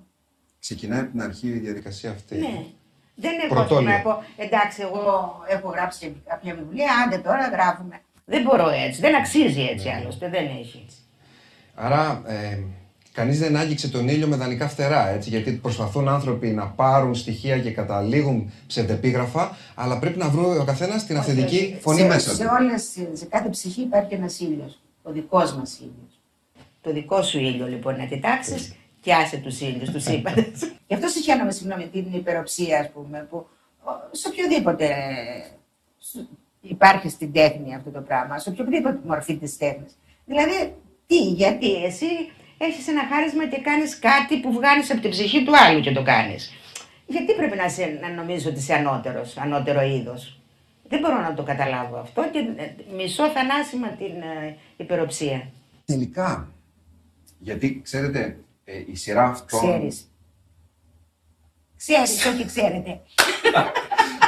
[0.59, 2.37] Ξεκινάει από την αρχή η διαδικασία αυτή.
[2.37, 2.65] Ναι.
[3.15, 3.89] Δεν έχω Πρωτόλιο.
[3.89, 7.99] να πω, εντάξει, εγώ έχω γράψει κάποια βιβλία, άντε τώρα γράφουμε.
[8.25, 10.85] Δεν μπορώ έτσι, δεν αξίζει έτσι άλλωστε, δεν έχει.
[11.75, 12.59] Άρα, ε,
[13.13, 17.59] κανείς δεν άγγιξε τον ήλιο με δανεικά φτερά, έτσι, γιατί προσπαθούν άνθρωποι να πάρουν στοιχεία
[17.59, 22.43] και καταλήγουν ψευδεπίγραφα, αλλά πρέπει να βρουν ο καθένας την αυθεντική φωνή σε, μέσα σε,
[22.43, 22.49] του.
[22.59, 22.83] όλες,
[23.13, 24.79] σε κάθε ψυχή υπάρχει ένας ήλιος.
[25.03, 26.19] Ο δικός μας ήλιος.
[26.81, 30.51] Το δικό σου ήλιο λοιπόν να κοιτάξεις και άσε τους ήλιους, τους σύμπαντε.
[30.87, 33.47] Γι' αυτό συγχαίρομαι, συγγνώμη, την υπεροψία, ας πούμε, που
[33.83, 34.87] ο, σε οποιοδήποτε
[35.99, 36.29] σου-
[36.61, 39.97] υπάρχει στην τέχνη αυτό το πράγμα, σε οποιοδήποτε μορφή της τέχνης.
[40.25, 40.75] Δηλαδή,
[41.07, 42.05] τι, γιατί εσύ
[42.57, 46.03] έχεις ένα χάρισμα και κάνεις κάτι που βγάλει από την ψυχή του άλλου και το
[46.03, 46.51] κάνεις.
[47.07, 50.39] Γιατί πρέπει να, σε, να νομίζεις ότι είσαι ανώτερος, ανώτερο είδος;
[50.87, 55.51] Δεν μπορώ να το καταλάβω αυτό και ε, μισώ θανάσιμα την ε, υπεροψία.
[55.85, 56.51] Τελικά,
[57.39, 59.59] γιατί ξέρετε, ε, η σειρά αυτών...
[59.59, 60.07] Ξέρεις.
[61.77, 63.01] Ξέρεις, όχι ξέρετε.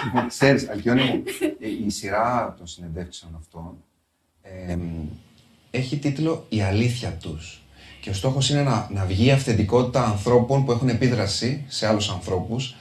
[0.06, 1.24] Λοιπόν, ξέρεις, Αλκιόνι μου,
[1.60, 3.84] ε, η σειρά των συνεντεύξεων αυτών
[4.42, 4.78] ε,
[5.72, 7.65] έχει τίτλο «Η αλήθεια τους».
[8.06, 12.10] Και ο στόχος είναι να, να βγει η αυθεντικότητα ανθρώπων που έχουν επίδραση σε άλλους
[12.10, 12.76] ανθρώπους.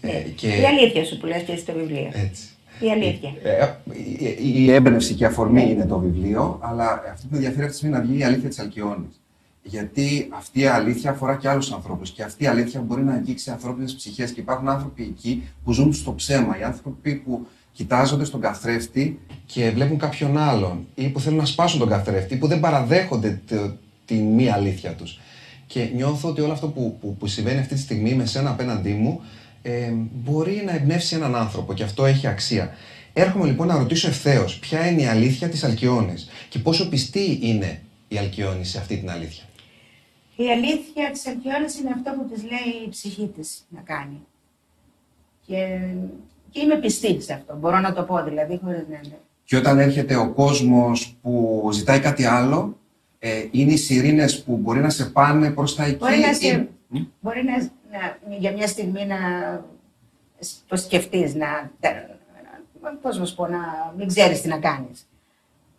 [0.00, 0.46] ε, και...
[0.46, 2.10] Η αλήθεια σου που λες και στο βιβλίο.
[2.12, 2.42] Έτσι.
[2.80, 3.32] Η αλήθεια.
[3.42, 7.36] Ε, η, η, η έμπνευση και η αφορμή είναι το βιβλίο, αλλά αυτό που με
[7.36, 9.20] ενδιαφέρει αυτή τη στιγμή είναι να βγει η αλήθεια της Αλκιόνης.
[9.62, 12.10] Γιατί αυτή η αλήθεια αφορά και άλλους ανθρώπους.
[12.10, 14.30] Και αυτή η αλήθεια μπορεί να αγγίξει ανθρώπινες ψυχές.
[14.32, 16.58] Και υπάρχουν άνθρωποι εκεί που ζουν στο ψέμα.
[16.60, 20.86] Οι άνθρωποι που κοιτάζονται στον καθρέφτη και βλέπουν κάποιον άλλον.
[20.94, 23.76] Ή που θέλουν να σπάσουν τον καθρέφτη, που δεν παραδέχονται το-
[24.10, 25.20] τη μία αλήθεια τους.
[25.66, 28.92] Και νιώθω ότι όλο αυτό που, που, που συμβαίνει αυτή τη στιγμή με σένα απέναντί
[28.92, 29.20] μου
[29.62, 32.74] ε, μπορεί να εμπνεύσει έναν άνθρωπο και αυτό έχει αξία.
[33.12, 37.82] Έρχομαι λοιπόν να ρωτήσω ευθέως ποια είναι η αλήθεια της Αλκιόνης και πόσο πιστή είναι
[38.08, 39.44] η Αλκιόνη σε αυτή την αλήθεια;
[40.36, 44.20] Η αλήθεια της Αλκιόνης είναι αυτό που της λέει η ψυχή της να κάνει.
[45.46, 45.78] Και,
[46.50, 47.56] και είμαι πιστή σε αυτό.
[47.60, 49.18] Μπορώ να το πω δηλαδή χωρίς να είναι.
[49.44, 52.78] Και όταν έρχεται ο κόσμος που ζητάει κάτι άλλο,
[53.22, 55.96] ε, είναι οι σιρήνες που μπορεί να σε πάνε προς τα εκεί.
[55.96, 56.46] Μπορεί, να, σε,
[56.92, 59.16] ή- μπορεί να, να- για μια στιγμή να
[60.38, 61.70] σ- το σκεφτείς, να,
[62.82, 63.58] να, πώς να σου πω, να
[63.96, 65.08] μην ξέρεις τι να κάνεις.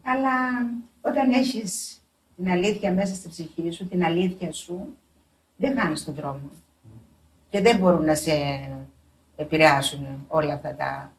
[0.03, 0.31] Αλλά
[1.01, 2.01] όταν έχεις
[2.35, 4.97] την αλήθεια μέσα στη ψυχή σου, την αλήθεια σου,
[5.57, 6.49] δεν χάνεις τον δρόμο.
[7.49, 8.31] Και δεν μπορούν να σε
[9.35, 11.11] επηρεάσουν όλα αυτά τα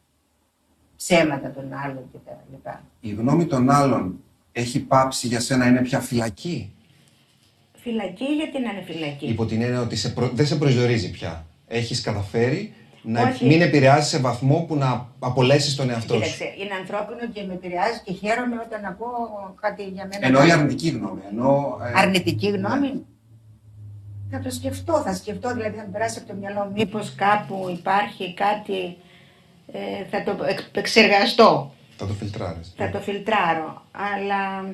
[0.97, 2.83] ψέματα των άλλων και τα λοιπά.
[2.99, 4.23] Η γνώμη των άλλων
[4.53, 6.73] έχει πάψει για σένα, είναι πια φυλακή;
[7.75, 11.45] Φυλακή, γιατί να είναι φυλακή; Υπό την έννοια ότι σε προ- δεν σε προσδιορίζει πια.
[11.67, 13.45] Έχεις καταφέρει να Όχι.
[13.45, 16.19] μην επηρεάζει σε βαθμό που να απολέσεις τον εαυτό σου.
[16.19, 20.25] Κοίταξε, είναι ανθρώπινο και με επηρεάζει και χαίρομαι όταν ακούω κάτι για μένα.
[20.25, 20.53] Εννοεί καλό.
[20.61, 21.19] αρνητική γνώμη.
[21.31, 23.05] Ενώ, ε, Αρνητική γνώμη;
[24.29, 26.71] Θα το σκεφτώ, θα σκεφτώ, δηλαδή θα μου περάσει από το μυαλό μου.
[26.75, 28.97] Μήπως κάπου υπάρχει κάτι,
[29.71, 29.79] ε,
[30.11, 31.73] θα το εξ- εξεργαστώ,
[32.03, 32.73] Θα το φιλτράρεις.
[32.77, 33.85] θα το φιλτράρω.
[33.91, 34.69] Αλλά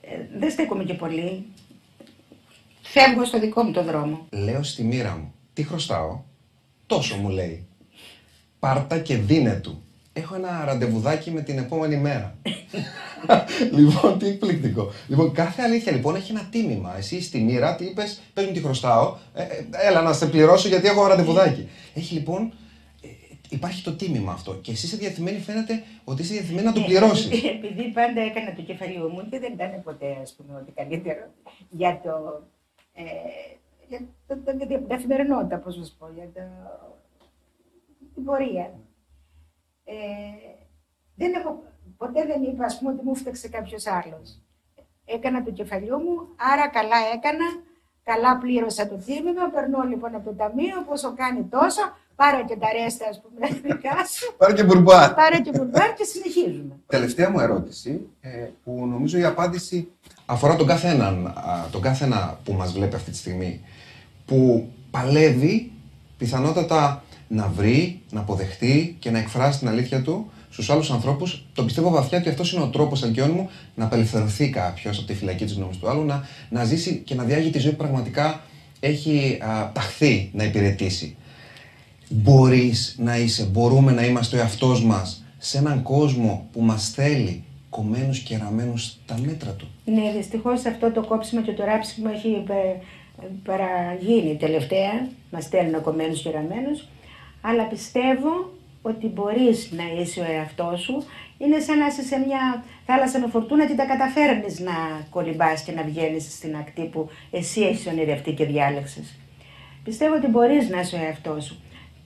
[0.00, 1.44] ε, δεν στέκομαι και πολύ.
[2.82, 4.26] Φεύγω στο δικό μου το δρόμο.
[4.30, 6.20] Λέω στη μοίρα μου, τι χρωστάω;
[6.86, 7.66] Τόσο μου λέει.
[8.58, 9.82] Πάρτα και δίνε του.
[10.12, 12.34] Έχω ένα ραντεβουδάκι με την επόμενη μέρα.
[13.76, 14.92] λοιπόν, τι εκπληκτικό.
[15.08, 16.96] Λοιπόν, κάθε αλήθεια λοιπόν έχει ένα τίμημα.
[16.96, 19.16] Εσύ στη μοίρα τι είπες, πες μου τι χρωστάω.
[19.34, 19.46] Ε, ε,
[19.88, 21.68] έλα να σε πληρώσω γιατί έχω ραντεβουδάκι.
[21.94, 22.52] Έχει λοιπόν.
[23.50, 24.54] Ε, υπάρχει το τίμημα αυτό.
[24.54, 27.44] Και εσύ είσαι διαθυμένη, φαίνεται ότι είσαι διαθυμένη να το πληρώσεις.
[27.44, 31.26] Ε, Επειδή πάντα έκανα το κεφαλιού μου και δεν ήταν ποτέ, ας πούμε, ότι καλύτερο
[31.70, 32.42] για το.
[32.92, 33.04] Ε,
[33.88, 36.40] για το, το, για την καθημερινότητα, πώς να σου πω, για το,
[38.14, 38.72] την πορεία.
[39.84, 39.94] Ε,
[41.14, 41.62] δεν έχω,
[41.96, 44.42] ποτέ δεν είπα, ας πούμε, ότι μου φταίξε κάποιος άλλος.
[45.04, 47.44] Έκανα το κεφαλιού μου, άρα καλά έκανα,
[48.02, 51.82] καλά πλήρωσα το τίμημα, περνώ λοιπόν από το ταμείο, πόσο κάνει τόσο,
[52.20, 55.14] πάρε και τα ρέστα, ας πούμε, δικά σου, Πάρε και μπουρμπά.
[55.14, 56.74] πάρε και μπουρμπάρ και συνεχίζουμε.
[56.86, 58.28] Τελευταία μου ερώτηση, ε,
[58.64, 59.88] που νομίζω η απάντηση
[60.26, 63.60] αφορά τον κάθε έναν, α, τον κάθε ένα που μας βλέπει αυτή τη στιγμή,
[64.26, 65.72] που παλεύει
[66.18, 71.46] πιθανότατα να βρει, να αποδεχτεί και να εκφράσει την αλήθεια του στους άλλους ανθρώπους.
[71.54, 75.14] Το πιστεύω βαθιά ότι αυτός είναι ο τρόπος, Αλκιόνι μου, να απελευθερωθεί κάποιος από τη
[75.14, 78.40] φυλακή της γνώμης του άλλου, να, να ζήσει και να διάγει τη ζωή που πραγματικά
[78.80, 81.16] έχει α, ταχθεί να υπηρετήσει
[82.08, 87.44] μπορείς να είσαι, μπορούμε να είμαστε ο εαυτός μας σε έναν κόσμο που μας θέλει
[87.70, 89.68] κομμένους και ραμμένους στα μέτρα του.
[89.84, 92.82] Ναι, δυστυχώς αυτό το κόψιμο και το ράψιμο έχει πε-
[93.44, 95.08] παραγίνει τελευταία.
[95.30, 96.84] Μας στέλνουν κομμένους και ραμμένους.
[97.40, 98.52] Αλλά πιστεύω
[98.82, 101.04] ότι μπορείς να είσαι ο εαυτός σου.
[101.38, 104.72] Είναι σαν να είσαι σε μια θάλασσα με φορτούνα και τα καταφέρνεις να
[105.10, 109.14] κολυμπάς και να βγαίνεις στην ακτή που εσύ έχεις ονειρευτεί και διάλεξες.
[109.84, 111.56] Πιστεύω ότι μπορείς να είσαι ο εαυτός σου.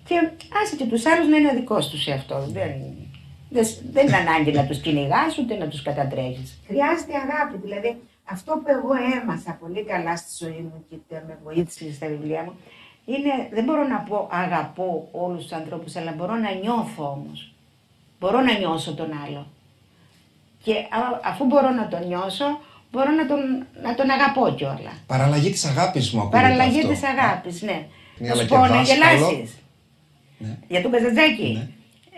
[0.04, 0.14] Και
[0.62, 2.46] άσε και τους άλλους να είναι δικός τους αυτό.
[2.48, 2.70] Δεν,
[3.50, 6.58] δεν, δεν είναι ανάγκη να τους κυνηγάς ούτε να τους κατατρέχεις.
[6.66, 7.56] Χρειάζεται αγάπη.
[7.64, 12.42] Δηλαδή αυτό που εγώ έμαθα πολύ καλά στη ζωή μου και με βοήθησε στα βιβλία
[12.42, 12.52] μου
[13.04, 17.52] είναι, δεν μπορώ να πω αγαπώ όλους τους ανθρώπους, αλλά μπορώ να νιώθω όμως.
[18.20, 19.46] Μπορώ να νιώσω τον άλλο.
[20.62, 20.74] Και
[21.24, 22.60] αφού μπορώ να τον νιώσω,
[22.90, 23.38] μπορώ να τον,
[23.82, 24.94] να τον αγαπώ κιόλας.
[25.06, 26.90] Παραλλαγή της αγάπης μου ακούγεται Παραλλαγή αυτό.
[26.90, 27.86] της αγάπης, ναι.
[28.18, 29.61] Να σου πω να γελάσεις.
[30.42, 30.58] Ναι.
[30.68, 31.52] Για τον Καζαντζάκη.
[31.52, 31.68] Ναι.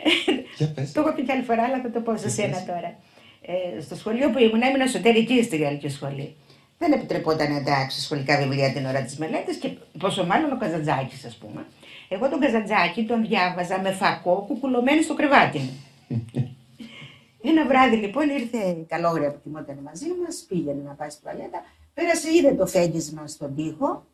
[0.58, 0.92] Για πες.
[0.92, 2.98] το έχω πει κι άλλη φορά, αλλά θα το πω σε σένα τώρα.
[3.46, 6.36] Ε, στο σχολείο που ήμουν, ήμουν εσωτερική στη Γαλλική Σχολή.
[6.78, 9.68] Δεν επιτρεπόταν να εντάξει σχολικά βιβλία την ώρα της μελέτης και
[9.98, 11.66] πόσο μάλλον ο Καζαντζάκης, ας πούμε.
[12.08, 15.84] Εγώ τον Καζαντζάκη τον διάβαζα με φακό κουκουλωμένη στο κρεβάτι μου.
[17.50, 21.64] Ένα βράδυ λοιπόν ήρθε η καλόγρια που κοιμόταν μαζί μας, πήγαινε να πάει στην παλέτα,
[21.94, 24.06] πέρασε, είδε το φέγγισμα στον τοίχο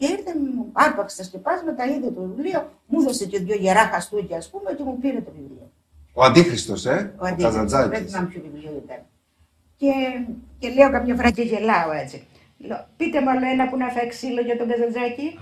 [0.00, 4.36] και ήρθε, μου άρπαξε τα σκεπάσματα, είδε το βιβλίο, μου έδωσε και δύο γερά χαστούκια,
[4.36, 5.70] ας πούμε, και μου πήρε το βιβλίο.
[6.12, 7.14] Ο Αντίχριστος, ε!
[7.18, 7.88] Ο Αντίχριστος.
[7.88, 9.00] Δεν θυμάμαι ποιο βιβλίο ήταν.
[9.76, 9.92] Και,
[10.58, 12.26] και λέω καμιά φορά και γελάω έτσι.
[12.58, 15.38] Λέω, πείτε μου άλλο ένα που να φάει ξύλο για τον Καζαντζάκη.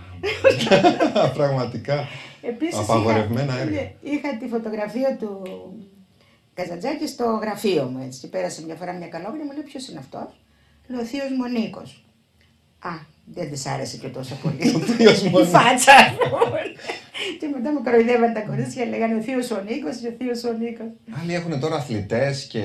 [1.38, 2.06] Πραγματικά.
[2.42, 3.92] Επίσης, Απαγορευμένα είχα, έργα.
[4.00, 5.42] Είχα τη φωτογραφία του
[6.54, 8.20] Καζαντζάκη στο γραφείο μου έτσι.
[8.20, 10.40] Και πέρασε μια φορά μια καλόγρια μου λέει ποιος είναι αυτός;
[10.86, 12.04] Λέω ο Θείος Μονίκος.
[12.78, 12.90] Α,
[13.34, 14.68] δεν της άρεσε και τόσο πολύ.
[15.42, 15.92] Η φάτσα.
[17.40, 20.44] και μετά μου κοροϊδεύαν τα κορίτσια και λέγανε ο Θείος ο Νίκος και ο Θείος
[20.44, 20.86] ο Νίκος.
[21.22, 22.62] Άλλοι έχουν τώρα αθλητές και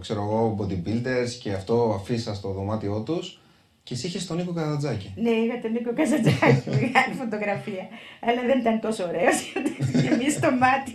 [0.00, 3.36] ξέρω εγώ bodybuilders και αυτό αφήσα στο δωμάτιό τους.
[3.84, 5.12] Και εσύ είχες τον Νίκο Καζαντζάκη.
[5.16, 7.86] Ναι, είχα τον Νίκο Καζαντζάκη, μεγάλη φωτογραφία.
[8.20, 10.92] Αλλά δεν ήταν τόσο ωραίος γιατί γεμίσει το μάτι.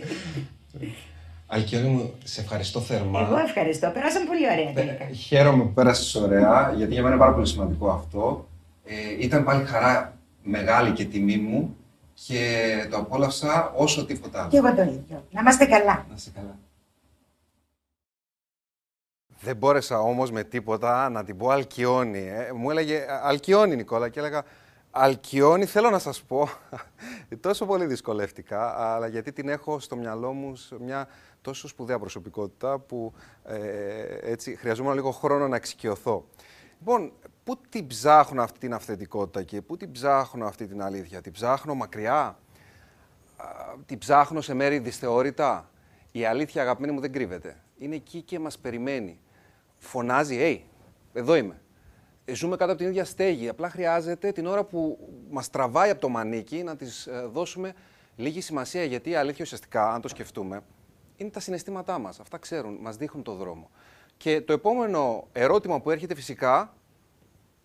[1.46, 3.20] Αλκιόνι μου, σε ευχαριστώ θερμά.
[3.20, 3.90] Εγώ ευχαριστώ.
[3.94, 5.04] Περάσαμε πολύ ωραία τελικά.
[5.26, 8.47] Χαίρομαι που πέρασες ωραία, γιατί για μένα είναι πάρα πολύ σημαντικό αυτό.
[8.90, 11.76] Ε, ήταν πάλι χαρά μεγάλη και τιμή μου
[12.14, 14.50] και το απόλαυσα όσο τίποτα άλλο.
[14.50, 15.24] Και εγώ το ίδιο.
[15.30, 16.06] Να είμαστε καλά.
[16.08, 16.58] Να είστε καλά.
[19.40, 22.28] Δεν μπόρεσα όμως με τίποτα να την πω Αλκιόνι.
[22.28, 22.52] Ε.
[22.52, 24.42] Μου έλεγε Αλκιόνι, Νικόλα, και έλεγα
[24.90, 26.48] Αλκιόνι, θέλω να σας πω,
[27.40, 31.08] τόσο πολύ δυσκολεύτηκα, αλλά γιατί την έχω στο μυαλό μου μια
[31.40, 33.12] τόσο σπουδαία προσωπικότητα που
[33.44, 36.24] ε, έτσι χρειαζόμουν λίγο χρόνο να εξοικειωθώ.
[36.78, 37.12] Λοιπόν,
[37.48, 41.74] πού την ψάχνω αυτή την αυθεντικότητα και πού την ψάχνω αυτή την αλήθεια; Την ψάχνω
[41.74, 42.38] μακριά,
[43.86, 45.70] την ψάχνω σε μέρη δυσθεώρητα.
[46.10, 47.56] Η αλήθεια, αγαπημένη μου, δεν κρύβεται.
[47.78, 49.20] Είναι εκεί και μας περιμένει.
[49.78, 50.60] Φωνάζει, «Hey,
[51.12, 51.60] εδώ είμαι».
[52.24, 53.48] Ε, ζούμε κάτω από την ίδια στέγη.
[53.48, 57.74] Απλά χρειάζεται την ώρα που μας τραβάει από το μανίκι να της ε, δώσουμε
[58.16, 58.84] λίγη σημασία.
[58.84, 60.60] Γιατί η αλήθεια ουσιαστικά, αν το σκεφτούμε,
[61.16, 62.20] είναι τα συναισθήματά μας.
[62.20, 63.70] Αυτά ξέρουν, μας δείχνουν το δρόμο.
[64.16, 66.72] Και το επόμενο ερώτημα που έρχεται φυσικά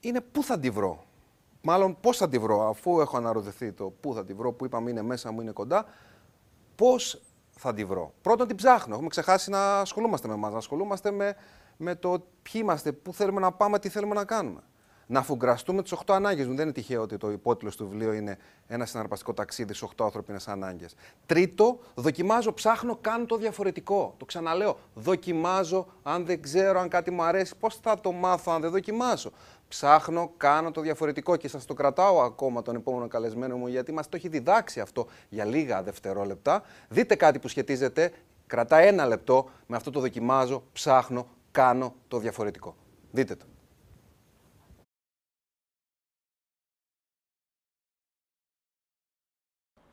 [0.03, 1.03] είναι πού θα τη βρω.
[1.61, 4.89] Μάλλον πώς θα τη βρω, αφού έχω αναρωτηθεί το πού θα τη βρω, που είπαμε
[4.89, 5.85] είναι μέσα μου, είναι κοντά,
[6.75, 8.13] πώς θα τη βρω.
[8.21, 8.93] Πρώτον την ψάχνω.
[8.93, 11.35] Έχουμε ξεχάσει να ασχολούμαστε με εμάς, να ασχολούμαστε με,
[11.77, 14.61] με το ποιοι είμαστε, πού θέλουμε να πάμε, τι θέλουμε να κάνουμε
[15.07, 16.55] να αφουγκραστούμε τις 8 ανάγκες μου.
[16.55, 20.47] Δεν είναι τυχαίο ότι το υπότιτλο του βιβλίου είναι ένα συναρπαστικό ταξίδι στι 8 ανθρώπινες
[20.47, 20.95] ανάγκες.
[21.25, 24.13] Τρίτο, δοκιμάζω, ψάχνω, κάνω το διαφορετικό.
[24.17, 24.77] Το ξαναλέω.
[24.93, 29.31] Δοκιμάζω, αν δεν ξέρω αν κάτι μου αρέσει, πώς θα το μάθω αν δεν δοκιμάσω.
[29.73, 34.09] Ψάχνω, κάνω το διαφορετικό και σας το κρατάω ακόμα τον επόμενο καλεσμένο μου γιατί μας
[34.09, 36.63] το έχει διδάξει αυτό για λίγα δευτερόλεπτα.
[36.89, 38.13] Δείτε κάτι που σχετίζεται,
[38.47, 42.75] κρατά ένα λεπτό με αυτό το δοκιμάζω, ψάχνω, κάνω το διαφορετικό.
[43.11, 43.45] Δείτε το.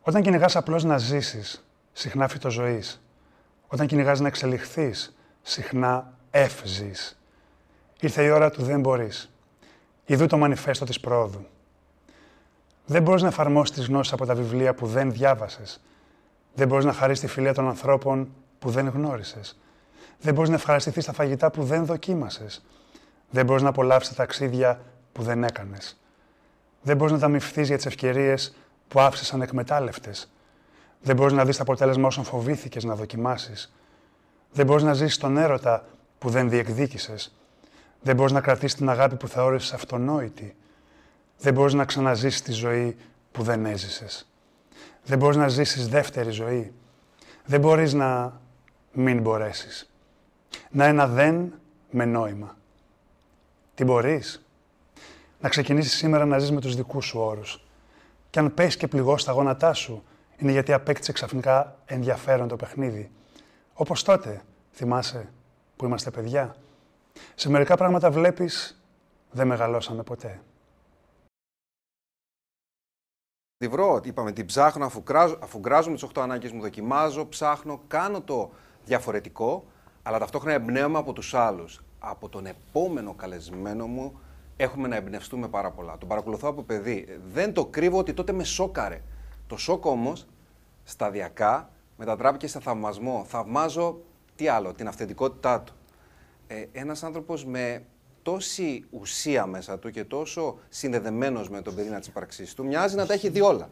[0.00, 2.82] Όταν κυνηγάς απλώς να ζήσεις, συχνά φυτοζωή.
[3.66, 6.92] Όταν κυνηγάς να εξελιχθείς, συχνά εύζει.
[8.00, 9.29] Ήρθε η ώρα του δεν μπορείς.
[10.10, 11.46] Ιδού το μανιφέστο της πρόοδου.
[12.86, 15.80] Δεν μπορείς να εφαρμόσεις τις γνώσεις από τα βιβλία που δεν διάβασες.
[16.54, 19.58] Δεν μπορείς να χαρίσει τη φιλία των ανθρώπων που δεν γνώρισες.
[20.20, 22.64] Δεν μπορείς να ευχαριστηθείς τα φαγητά που δεν δοκίμασες.
[23.30, 24.80] Δεν μπορείς να απολαύσεις τα ταξίδια
[25.12, 26.00] που δεν έκανες.
[26.82, 28.56] Δεν μπορείς να τα για τις ευκαιρίες
[28.88, 30.10] που άφησε ανεκμετάλλευτε.
[31.00, 33.72] Δεν μπορείς να δεις το αποτέλεσμα όσων φοβήθηκες να δοκιμάσεις.
[34.52, 35.84] Δεν μπορείς να ζήσεις τον έρωτα
[36.18, 37.34] που δεν διεκδίκησες.
[38.02, 40.56] Δεν μπορείς να κρατήσεις την αγάπη που θεώρησε αυτονόητη.
[41.38, 42.96] Δεν μπορείς να ξαναζήσεις τη ζωή
[43.32, 44.30] που δεν έζησες.
[45.04, 46.72] Δεν μπορείς να ζήσεις δεύτερη ζωή.
[47.44, 48.40] Δεν μπορείς να
[48.92, 49.90] μην μπορέσεις.
[50.70, 51.52] Να ένα δεν
[51.90, 52.56] με νόημα.
[53.74, 54.44] Τι μπορείς;
[55.40, 57.64] Να ξεκινήσεις σήμερα να ζεις με τους δικούς σου όρους
[58.30, 60.02] και αν πέσει και πληγώσεις τα γόνατά σου,
[60.36, 63.10] είναι γιατί απέκτησε ξαφνικά ενδιαφέρον το παιχνίδι.
[63.72, 65.28] Όπως τότε, θυμάσαι,
[65.76, 66.56] που είμαστε παιδιά.
[67.34, 68.82] Σε μερικά πράγματα βλέπεις,
[69.30, 70.40] δεν μεγαλώσαμε ποτέ.
[73.56, 77.28] Τη βρω, είπαμε, την ψάχνω, αφού, κράζω, αφού γκράζω με τις 8 ανάγκες μου, δοκιμάζω,
[77.28, 78.50] ψάχνω, κάνω το
[78.84, 79.64] διαφορετικό,
[80.02, 81.80] αλλά ταυτόχρονα εμπνέομαι από τους άλλους.
[81.98, 84.20] Από τον επόμενο καλεσμένο μου
[84.56, 85.98] έχουμε να εμπνευστούμε πάρα πολλά.
[85.98, 87.20] Τον παρακολουθώ από παιδί.
[87.32, 89.02] Δεν το κρύβω ότι τότε με σόκαρε.
[89.46, 90.26] Το σοκ όμως
[90.84, 93.24] σταδιακά μετατράπηκε σε θαυμασμό.
[93.26, 94.00] Θαυμάζω
[94.36, 95.74] τι άλλο, την αυθεντικότητά του.
[96.52, 97.82] Ε, ένας άνθρωπος με
[98.22, 103.06] τόση ουσία μέσα του και τόσο συνδεδεμένος με τον πυρήνα της ύπαρξής του, μοιάζει να
[103.06, 103.68] τα έχει δει όλα.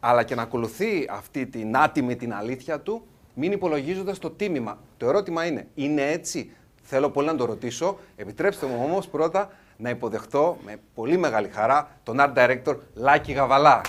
[0.00, 4.78] Αλλά και να ακολουθεί αυτή την άτιμη την αλήθεια του, μην υπολογίζοντας το τίμημα.
[4.96, 6.50] Το ερώτημα είναι, είναι έτσι,
[6.82, 7.98] θέλω πολύ να το ρωτήσω.
[8.16, 13.80] Επιτρέψτε μου όμως πρώτα να υποδεχτώ με πολύ μεγάλη χαρά τον Art Director Λάκη Γαβαλά.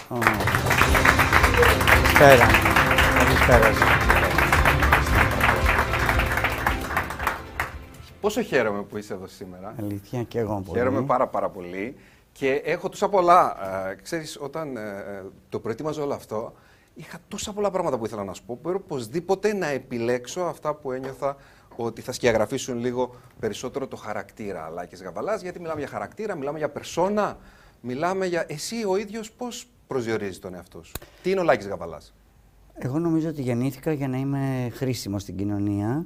[1.89, 2.45] Καλησπέρα.
[3.17, 4.08] Καλησπέρα.
[8.21, 9.75] Πόσο χαίρομαι που είσαι εδώ σήμερα.
[9.79, 10.77] Αλήθεια και εγώ πολύ.
[10.77, 11.95] Χαίρομαι πάρα πάρα πολύ
[12.31, 13.57] και έχω τόσα πολλά.
[13.89, 16.53] Ε, ξέρεις, όταν ε, ε, το προετοίμαζα όλο αυτό,
[16.95, 18.59] είχα τόσα πολλά πράγματα που ήθελα να σου πω.
[18.61, 21.35] Πρέπει οπωσδήποτε να επιλέξω αυτά που ένιωθα
[21.75, 26.69] ότι θα σκιαγραφίσουν λίγο περισσότερο το χαρακτήρα Λάκης Γαβαλάς, γιατί μιλάμε για χαρακτήρα, μιλάμε για
[26.69, 27.37] περσόνα,
[27.81, 30.91] μιλάμε για εσύ ο ίδιος πώς προσδιορίζεις τον εαυτό σου.
[31.23, 32.13] Τι είναι ο Λάκης Γαβαλάς.
[32.73, 36.05] Εγώ νομίζω ότι γεννήθηκα για να είμαι χρήσιμος στην κοινωνία,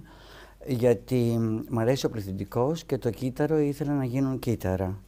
[0.67, 1.37] γιατί
[1.69, 4.99] μου αρέσει ο πληθυντικός και το κύτταρο ήθελα να γίνουν κύτταρα.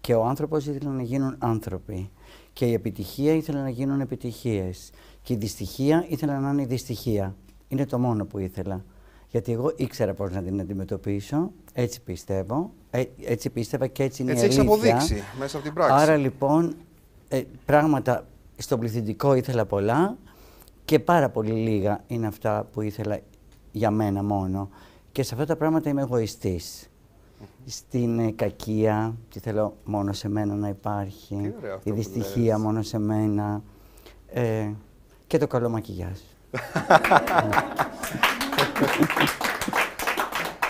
[0.00, 2.10] Και ο άνθρωπος ήθελε να γίνουν άνθρωποι.
[2.52, 4.90] Και η επιτυχία ήθελε να γίνουν επιτυχίες.
[5.22, 7.36] Και η δυστυχία ήθελα να είναι η δυστυχία.
[7.68, 8.84] Είναι το μόνο που ήθελα.
[9.28, 14.30] Γιατί εγώ ήξερα πώς να την αντιμετωπίσω, έτσι πιστεύω, ε, έτσι πίστευα και έτσι είναι
[14.30, 14.74] Έτσι η έχεις αλήθεια.
[14.74, 15.94] αποδείξει μέσα από την πράξη.
[15.94, 16.74] Άρα λοιπόν,
[17.28, 18.26] ε, πράγματα
[18.56, 20.16] στον πληθυντικό ήθελα πολλά
[20.84, 23.18] και πάρα πολύ λίγα είναι αυτά που ήθελα
[23.72, 24.68] για μένα μόνο.
[25.12, 26.90] Και σε αυτά τα πράγματα είμαι εγωιστής.
[27.66, 31.34] Στην ε, κακία, τι θέλω μόνο σε μένα να υπάρχει.
[31.34, 32.62] Τι ωραίο αυτό η που δυστυχία λες.
[32.62, 33.62] μόνο σε μένα.
[34.26, 34.70] Ε,
[35.26, 36.18] και το καλό μακιγιάζ.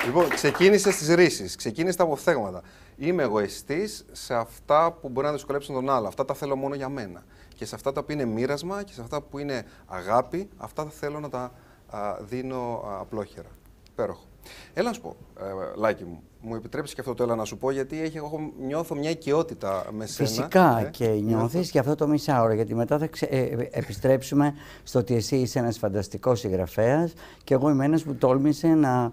[0.06, 2.62] Λοιπόν, ξεκίνησε στις ρίσει, ξεκίνησε τα αποφθέγματα.
[2.96, 6.06] Είμαι εγωιστής σε αυτά που μπορεί να δυσκολέψουν τον άλλο.
[6.06, 7.22] Αυτά τα θέλω μόνο για μένα.
[7.54, 10.90] Και σε αυτά τα που είναι μοίρασμα και σε αυτά που είναι αγάπη, αυτά θα
[10.90, 11.52] θέλω να τα
[11.90, 13.48] α, δίνω α, απλόχερα.
[13.92, 14.31] Υπέροχο.
[14.74, 15.44] Έλα να σου πω, ε,
[15.80, 18.94] Λάκη μου, μου επιτρέψεις και αυτό το έλα να σου πω, γιατί έχει, εγώ νιώθω
[18.94, 20.28] μια οικειότητα με σένα.
[20.28, 21.36] Φυσικά ε, και νιώθω.
[21.36, 25.36] νιώθεις για αυτό το μισάωρο, γιατί μετά θα ξε- ε, ε, επιστρέψουμε στο ότι εσύ
[25.36, 27.12] είσαι ένας φανταστικός συγγραφέας
[27.44, 29.12] και εγώ είμαι ένας που τόλμησε να,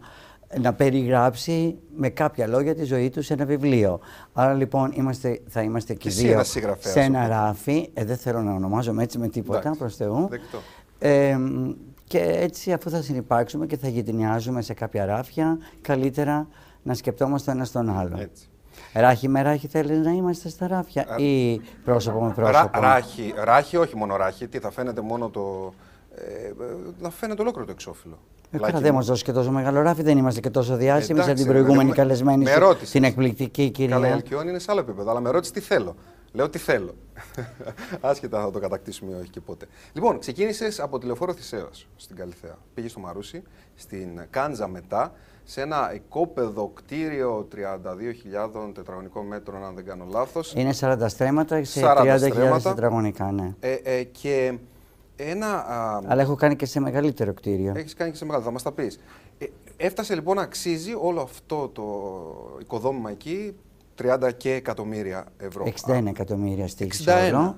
[0.60, 4.00] να περιγράψει με κάποια λόγια τη ζωή του σε ένα βιβλίο.
[4.34, 7.34] Άρα λοιπόν είμαστε, θα είμαστε και, Και εσύ δύο ένας συγγραφέας, σε ένα οπότε.
[7.34, 7.90] ράφι.
[7.94, 10.28] Ε, δεν θέλω να ονομάζομαι έτσι με τίποτα, Εντάξει, προς Θεού.
[10.30, 10.58] δεκτό.
[11.02, 11.72] Ε, μ,
[12.10, 16.48] και έτσι αφού θα συνεπάρξουμε και θα γειτονιάζουμε σε κάποια ράφια, καλύτερα
[16.84, 18.20] να σκεπτόμαστε ένα τον άλλον.
[18.20, 18.50] Έτσι.
[18.94, 23.78] Ράχη με ράχη θέλεις να είμαστε στα ράφια ή πρόσωπο με πρόσωπο; Ρά, ράχη, ράχη,
[23.78, 25.74] όχι μόνο ράχη, τι θα φαίνεται μόνο το.
[26.16, 26.54] Ε, ε,
[27.00, 28.18] να φαίνεται ολόκληρο το εξώφυλλο.
[28.52, 28.98] Ε, Λάκη καλά, δεν μου.
[28.98, 31.60] μας δώσει και τόσο μεγάλο ράφι, δεν είμαστε και τόσο διάσημοι σαν Εντάξει, την ρε,
[31.60, 32.92] προηγούμενη με- καλεσμένη, με σου, ρώτησες.
[32.92, 33.96] την εκπληκτική κυρία.
[33.96, 35.96] Καλά, η Αλκιόνη είναι σε άλλο επίπεδο, αλλά με ρώτησε τι θέλω.
[36.32, 36.96] Λέω τι θέλω.
[38.02, 39.66] Άσχετα αν θα το κατακτήσουμε ή όχι και πότε.
[39.94, 42.58] Λοιπόν, ξεκίνησες από τηλεφόρο Θησέω στην Καλυθέα.
[42.74, 43.44] Πήγες στο Μαρούσι,
[43.76, 50.54] στην Κάντζα μετά, σε ένα οικόπεδο κτίριο 32.000 τετραγωνικών μέτρων, αν δεν κάνω λάθος.
[50.56, 52.70] Είναι 40 στρέμματα σε 40 30.000 στρέμματα.
[52.70, 53.56] τετραγωνικά, ναι.
[53.60, 54.58] Ε, ε, και
[55.16, 55.48] ένα.
[55.48, 57.74] α, Αλλά έχω κάνει και σε μεγαλύτερο κτίριο.
[57.76, 59.00] Έχεις κάνει και σε μεγάλο, θα μας τα πεις.
[59.38, 59.46] Ε,
[59.78, 61.84] έφτασε λοιπόν να αξίζει όλο αυτό το
[62.62, 63.56] οικοδόμημα εκεί
[64.04, 65.66] 30 και εκατομμύρια ευρώ.
[65.88, 67.34] 61 εκατομμύρια στήριξη 61.
[67.34, 67.56] όλο.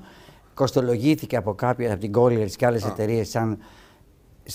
[0.54, 3.58] Κοστολογήθηκε από κάποια, από την Colliers και άλλες εταιρείες σαν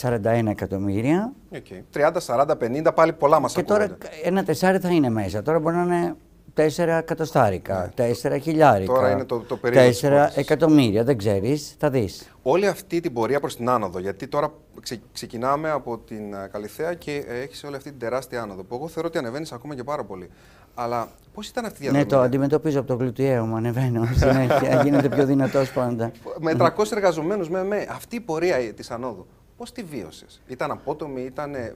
[0.01, 1.33] 41 εκατομμύρια.
[1.53, 1.83] Okay.
[1.97, 5.43] 30, 40, 50, πάλι πολλά μας Και τώρα ένα τεσάρι θα είναι μέσα.
[5.43, 6.15] Τώρα μπορεί να είναι
[6.55, 8.99] 4 εκατοστάρικα, 4 χιλιάρικα, Ναι.
[8.99, 10.37] Τώρα είναι το- το περίεργο της 4 υπόθεσης.
[10.37, 11.05] εκατομμύρια.
[11.05, 12.31] Δεν ξέρεις, θα δεις.
[12.43, 16.95] Όλη αυτή την πορεία προς την άνοδο, γιατί τώρα ξε- ξεκινάμε από την ε, Καλυθέα
[16.95, 19.85] και ε, έχεις όλη αυτή την τεράστια άνοδο, που εγώ θεωρώ ότι ανεβαίνεις ακόμα και
[19.85, 20.31] πάρα πολύ.
[20.79, 23.57] Αλλά πώς ήταν αυτή η Ναι, διαδρομή; το αντιμετωπίζω από το γλουτιαίο μου.
[23.57, 24.83] Ανεβαίνω συνέχεια.
[24.83, 26.13] Γίνεται πιο δυνατός πάντα.
[26.41, 29.27] Με 300 εργαζομένους, με, με αυτή η πορεία της ανόδου.
[29.57, 31.75] Πώς τη βίωσες, Ήταν απότομη, ήταν ε,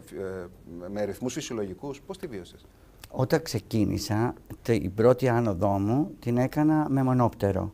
[0.92, 2.64] με ρυθμούς φυσιολογικούς, πώς τη βίωσες;
[3.10, 7.72] Όταν ξεκίνησα, την πρώτη άνοδό μου την έκανα με μονόπτερο.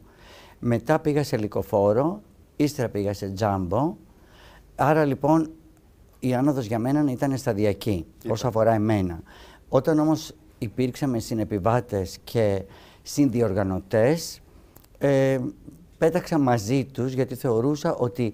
[0.59, 2.23] Μετά πήγα σε λικοφόρο,
[2.57, 3.97] ύστερα πήγα σε τζάμπο.
[4.75, 5.51] Άρα λοιπόν
[6.19, 9.21] η άνοδος για μένα ήταν σταδιακή, όσο αφορά εμένα.
[9.69, 10.35] Όταν όμως
[10.67, 12.63] υπήρξαμε συνεπιβάτες και
[13.03, 14.41] συνδιοργανωτές,
[14.99, 15.39] ε,
[15.99, 18.33] πέταξα μαζί τους γιατί θεωρούσα ότι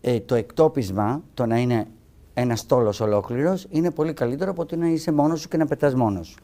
[0.00, 1.86] ε, το εκτόπισμα, το να είναι
[2.34, 5.94] ένας στόλος ολόκληρος, είναι πολύ καλύτερο από το να είσαι μόνος σου και να πετάς
[5.94, 6.38] μόνος σου.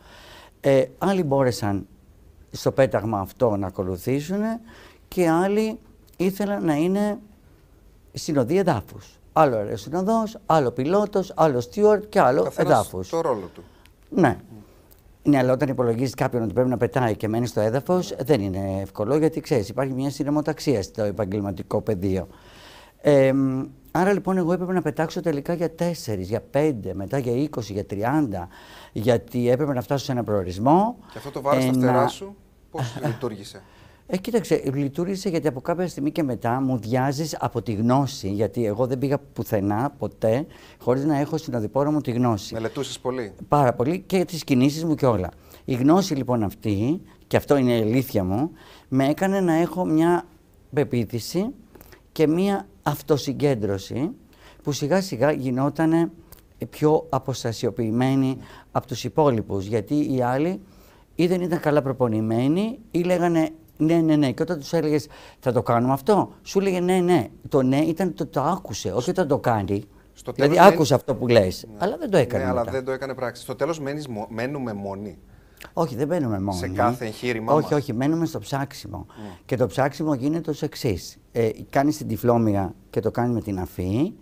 [0.61, 1.87] Ε, άλλοι μπόρεσαν
[2.51, 4.41] στο πέταγμα αυτό να ακολουθήσουν
[5.09, 5.79] και άλλοι
[6.17, 7.19] ήθελα να είναι
[8.13, 9.19] συνοδή εδάφους.
[9.33, 13.09] Άλλο αεροσυνοδός, άλλο πιλότος, άλλο στιούαρτ και άλλο Καθένας εδάφους.
[13.09, 13.63] το ρόλο του.
[14.09, 14.39] Ναι.
[15.29, 18.81] Ναι, αλλά όταν υπολογίζεις κάποιον ότι πρέπει να πετάει και μένει στο έδαφος, δεν είναι
[18.81, 22.29] εύκολο γιατί ξέρεις, υπάρχει μια συνεμοταξία στο επαγγελματικό πεδίο.
[23.01, 27.49] Ε, μ, άρα λοιπόν, εγώ έπρεπε να πετάξω τελικά για 4, για 5, μετά για
[27.57, 28.49] 20, για 30,
[28.93, 30.97] γιατί έπρεπε να φτάσω σε ένα προορισμό.
[31.13, 32.37] Και αυτό το βάρος στα ε, φτερά να- σου,
[32.71, 33.63] πώς λειτουργήσε;
[34.11, 38.67] Ε, κοίταξε, λειτουργήσε γιατί από κάποια στιγμή και μετά μου διάζεις από τη γνώση, γιατί
[38.67, 40.47] εγώ δεν πήγα πουθενά ποτέ
[40.79, 42.55] χωρίς να έχω στην οδηπόρα μου τη γνώση.
[42.55, 45.31] Μελετούσες πολύ; Πάρα πολύ και τις κινήσεις μου και όλα.
[45.65, 48.51] Η γνώση λοιπόν αυτή, και αυτό είναι η αλήθεια μου,
[48.89, 50.25] με έκανε να έχω μια
[50.73, 51.47] πεποίθηση
[52.13, 54.11] και μια αυτοσυγκέντρωση
[54.63, 56.11] που σιγά σιγά γινόταν
[56.71, 58.37] πιο αποστασιοποιημένη
[58.73, 60.61] από τους υπόλοιπους γιατί οι άλλοι
[61.15, 64.33] ή δεν ήταν καλά προπονημένοι ή λέγανε ναι, ναι, ναι.
[64.33, 65.07] Και όταν τους έλεγες
[65.39, 67.29] θα το κάνουμε αυτό, σου έλεγε ναι, ναι.
[67.49, 69.85] Το ναι ήταν το, το άκουσε, όχι όταν το κάνει.
[70.13, 72.71] Στο δηλαδή τέλος άκουσε αυτό που λες, αλλά δεν το έκανε Ναι, αλλά μετά.
[72.73, 73.43] δεν το έκανε πράξη.
[73.43, 75.19] Στο τέλος μένεις, μο- μένουμε μόνοι.
[75.73, 76.59] Όχι, δεν μένουμε μόνοι.
[76.59, 77.71] Σε κάθε εγχείρημά Όχι, μας.
[77.71, 77.77] Ναι.
[77.77, 79.07] όχι, μένουμε στο ψάξιμο.
[79.45, 81.19] Και το ψάξιμο γίνεται ως εξής.
[81.33, 84.13] Ε, κάνεις την τυφλόμυγα και το κάνεις με την αφή.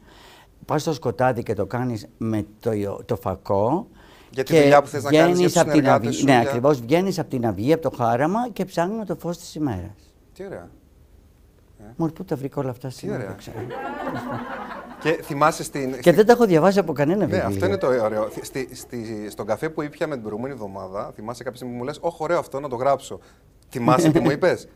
[0.64, 3.88] Πας στο σκοτάδι και το κάνεις με το, ιο- το φακό.
[4.36, 6.18] Για τη και δουλειά που θες να κάνεις, για βγαίνεις τους απ' την συνεργάτες αυγή.
[6.18, 6.80] σου, Ναι, για- ακριβώς.
[6.80, 10.12] Βγαίνεις από την αυγή, από το χάραμα και ψάχνουμε το φως της ημέρας.
[10.34, 10.68] Τι ωραία.
[11.96, 13.28] Μωρή, πού τα βρήκα όλα αυτά Τι σήμερα, ωραία.
[13.28, 13.56] δεν ξέρω.
[15.02, 16.00] Και θυμάσαι στην.
[16.00, 17.46] Και δεν τα έχω διαβάσει από κανένα Ναι, βιβλίο.
[17.46, 18.28] αυτό είναι το ωραίο.
[18.42, 21.84] Στη, στη, στον καφέ που ήπια με την προηγούμενη εβδομάδα, θυμάσαι κάποια στιγμή που μου
[21.86, 23.18] λες: Όχι, ωραίο αυτό να το γράψω.
[23.70, 24.68] Θυμάσαι τι μου είπες;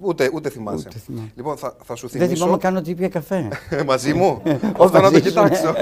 [0.00, 0.84] Ούτε, ούτε θυμάσαι.
[0.88, 1.32] Ούτε θυμάμαι.
[1.34, 2.42] Λοιπόν, θα, θα σου Δεν θυμίσω.
[2.42, 3.48] θυμάμαι καν ότι ήπια καφέ.
[3.86, 4.42] μαζί μου.
[4.44, 5.48] Όχι, αυτό να το μαζί σου, ναι.
[5.48, 5.74] κοιτάξω.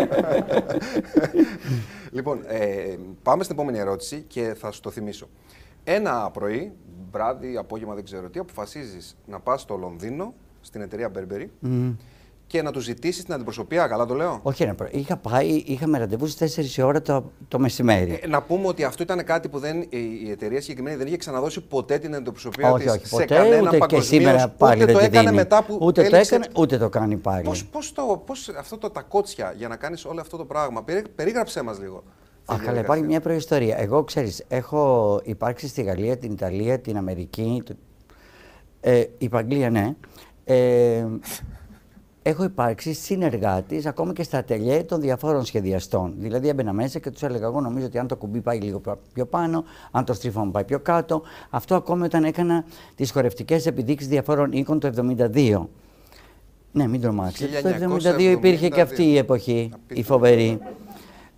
[2.16, 5.28] Λοιπόν, ε, πάμε στην επόμενη ερώτηση και θα σου το θυμίσω.
[5.84, 6.72] Ένα πρωί,
[7.10, 11.46] βράδυ, απόγευμα, δεν ξέρω τι, αποφασίζεις να πας στο Λονδίνο, στην εταιρεία Burberry,
[12.46, 13.86] και να τους ζητήσεις την αντιπροσωπεία.
[13.86, 14.40] Καλά το λέω.
[14.42, 18.20] Όχι, ένα προ- είχα πάει, είχαμε ραντεβού στις 4 η ώρα το, το μεσημέρι.
[18.22, 19.88] Ε, να πούμε ότι αυτό ήταν κάτι που δεν, η,
[20.26, 23.60] η εταιρεία συγκεκριμένη δεν είχε ξαναδώσει ποτέ την αντιπροσωπεία όχι, της όχι, σε ποτέ, κανένα
[23.60, 25.36] ούτε και παγκοσμίως, σήμερα πάλι ούτε δεν το τη έκανε δίνει.
[25.36, 27.44] μετά που ούτε το έληξε- έκανε, ούτε το κάνει πάλι.
[27.44, 30.82] Πώς, πώς, το, πώς αυτό το, τα κότσια για να κάνεις όλο αυτό το πράγμα.
[30.82, 32.02] Περί, περίγραψέ μας λίγο.
[32.02, 32.08] τη
[32.44, 32.80] Αχ, καλά, διαδικασία.
[32.82, 33.78] υπάρχει μια προϊστορία.
[33.80, 37.74] Εγώ, ξέρεις, έχω υπάρξει στη Γαλλία, την Ιταλία, την Αμερική, το...
[38.80, 39.94] ε, η Αγγλία, ναι.
[40.44, 41.04] Ε,
[42.28, 46.14] έχω υπάρξει συνεργάτης ακόμα και στα ατελιέ των διαφόρων σχεδιαστών.
[46.18, 48.98] Δηλαδή έμπαινα μέσα και τους έλεγα εγώ νομίζω ότι αν το κουμπί πάει λίγο πα-
[49.12, 51.22] πιο πάνω, αν το στρίφωμα πάει πιο κάτω.
[51.50, 55.66] Αυτό ακόμη όταν έκανα τις χορευτικές επιδείξεις διαφόρων οίκων το 72.
[56.72, 57.60] Ναι, μην τρομάξετε.
[57.62, 60.12] Το 72 υπήρχε και αυτή η εποχή, η Απίστευτο.
[60.12, 60.58] φοβερή.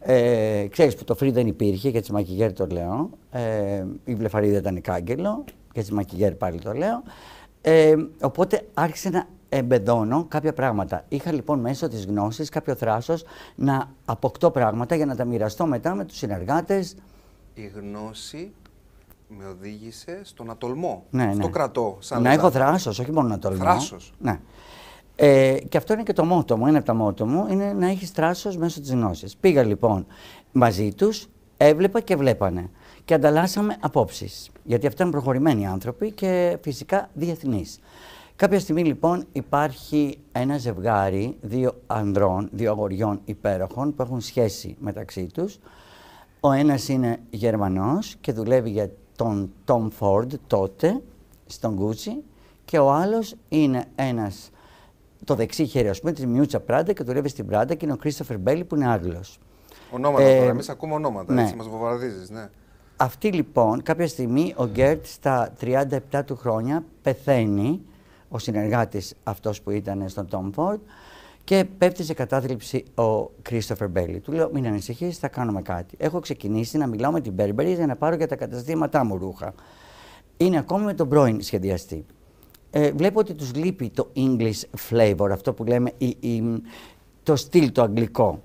[0.00, 3.10] Ε, ξέρεις που το free δεν υπήρχε, για τις μακιγέρ το λέω.
[3.30, 7.02] Ε, η βλεφαρίδα ήταν κάγκελο, για τις μακιγέρ πάλι το λέω.
[7.60, 11.04] Ε, οπότε άρχισε να εμπεδώνω κάποια πράγματα.
[11.08, 15.94] Είχα λοιπόν μέσω της γνώσης κάποιο θράσος να αποκτώ πράγματα για να τα μοιραστώ μετά
[15.94, 16.94] με τους συνεργάτες.
[17.54, 18.52] Η γνώση
[19.28, 21.04] με οδήγησε στο να τολμώ.
[21.10, 21.52] Ναι, αυτό ναι.
[21.52, 22.58] κρατώ σαν να έχω λεπτά.
[22.58, 23.58] θράσος, όχι μόνο να τολμώ.
[23.58, 24.12] Θράσος.
[24.18, 24.40] Ναι.
[25.16, 27.86] Ε, και αυτό είναι και το μότο μου, ένα από τα μότο μου, είναι να
[27.86, 29.36] έχεις θράσος μέσω της γνώσης.
[29.36, 30.06] Πήγα λοιπόν
[30.52, 32.70] μαζί τους, έβλεπα και βλέπανε
[33.04, 34.50] και ανταλλάσσαμε απόψεις.
[34.64, 37.80] Γιατί αυτά είναι προχωρημένοι άνθρωποι και φυσικά διεθνείς.
[38.38, 45.26] Κάποια στιγμή λοιπόν υπάρχει ένα ζευγάρι δύο ανδρών, δύο αγοριών υπέροχων που έχουν σχέση μεταξύ
[45.26, 45.58] τους.
[46.40, 51.02] Ο ένας είναι Γερμανός και δουλεύει για τον Tom Ford τότε
[51.46, 52.22] στον Gucci
[52.64, 54.50] και ο άλλος είναι ένας
[55.24, 57.96] το δεξί χέρι, ας πούμε, της Μιούτσα Πράντα και δουλεύει στην Πράντα και είναι ο
[57.96, 59.38] Κρίστοφερ Μπέλι που είναι Άγγλος.
[59.90, 61.42] Ονόματα Ε, τώρα, εμείς ακούμε ονόματα, ναι.
[61.42, 62.48] έτσι μας βομβαρδίζεις, ναι.
[62.96, 67.82] Αυτή λοιπόν, κάποια στιγμή ο Γκέρτ στα 37 του χρόνια πεθαίνει,
[68.28, 70.78] ο συνεργάτης αυτός που ήταν στον Tom Ford
[71.44, 74.18] και πέφτει σε κατάθλιψη ο Christopher Bailey.
[74.22, 75.94] Του λέω μην ανησυχείς, θα κάνουμε κάτι.
[75.98, 79.54] Έχω ξεκινήσει να μιλάω με την Burberry για να πάρω για τα καταστήματά μου ρούχα.
[80.36, 82.04] Είναι ακόμη με τον πρώην σχεδιαστή.
[82.70, 84.60] Ε, βλέπω ότι τους λείπει το English
[84.90, 86.62] flavor, αυτό που λέμε η- η-
[87.22, 88.42] το στυλ το αγγλικό.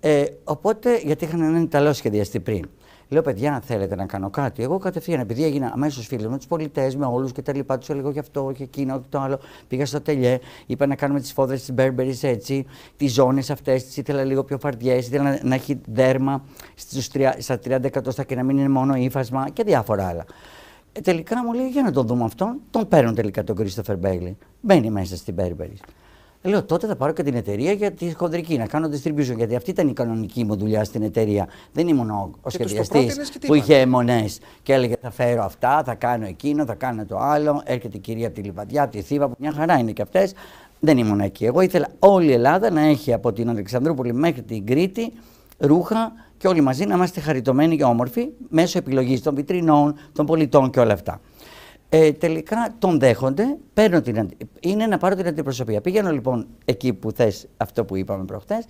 [0.00, 2.64] Ε, οπότε, γιατί είχαν έναν Ιταλό σχεδιαστή πριν.
[3.10, 4.62] Λέω, παιδιά, θέλετε να κάνω κάτι.
[4.62, 7.88] Εγώ κατευθείαν, επειδή έγινα αμέσως φίλος με τους πολιτές, με όλους και τα λοιπά, τους
[7.88, 9.38] έλεγα όχι αυτό, όχι εκείνο, όχι το άλλο.
[9.68, 12.66] Πήγα στο τελιέ, είπα να κάνουμε τις φόδρες της Burberry έτσι,
[12.96, 16.44] τις ζώνες αυτές, τις ήθελα λίγο πιο φαρδιές, ήθελα να, να έχει δέρμα
[16.74, 20.24] στους, τρια- στα 30 εκατοστά και να μην είναι μόνο ύφασμα και διάφορα άλλα.
[20.92, 22.60] Ε, τελικά μου λέει, για να το δούμε αυτόν.
[22.70, 24.32] Τον παίρνω τελικά τον Christopher Bailey.
[24.60, 25.76] Μπαίνει μέσα στην Burberry.
[26.48, 29.36] Λέω τότε θα πάρω και την εταιρεία για τη χοντρική, να κάνω distribution.
[29.36, 31.48] Γιατί αυτή ήταν η κανονική μου δουλειά στην εταιρεία.
[31.72, 36.26] Δεν ήμουν ο, ο σχεδιαστής που είχε αιμονές και έλεγε θα φέρω αυτά, θα κάνω
[36.26, 37.62] εκείνο, θα κάνω το άλλο.
[37.64, 40.32] Έρχεται η κυρία από τη Λιβαδιά, από τη Θήβα, που μια χαρά είναι και αυτές.
[40.80, 41.44] Δεν ήμουν εκεί.
[41.44, 45.12] Εγώ ήθελα όλη η Ελλάδα να έχει από την Αλεξανδρούπολη μέχρι την Κρήτη
[45.58, 50.70] ρούχα και όλοι μαζί να είμαστε χαριτωμένοι και όμορφοι μέσω επιλογής των βιτρινών, των πολιτών
[50.70, 51.20] και όλα αυτά.
[51.90, 54.28] Ε, τελικά τον δέχονται, παίρνω την,
[54.60, 55.80] είναι να πάρω την αντιπροσωπεία.
[55.80, 58.64] Πήγαινω λοιπόν εκεί που θες αυτό που είπαμε προχτές,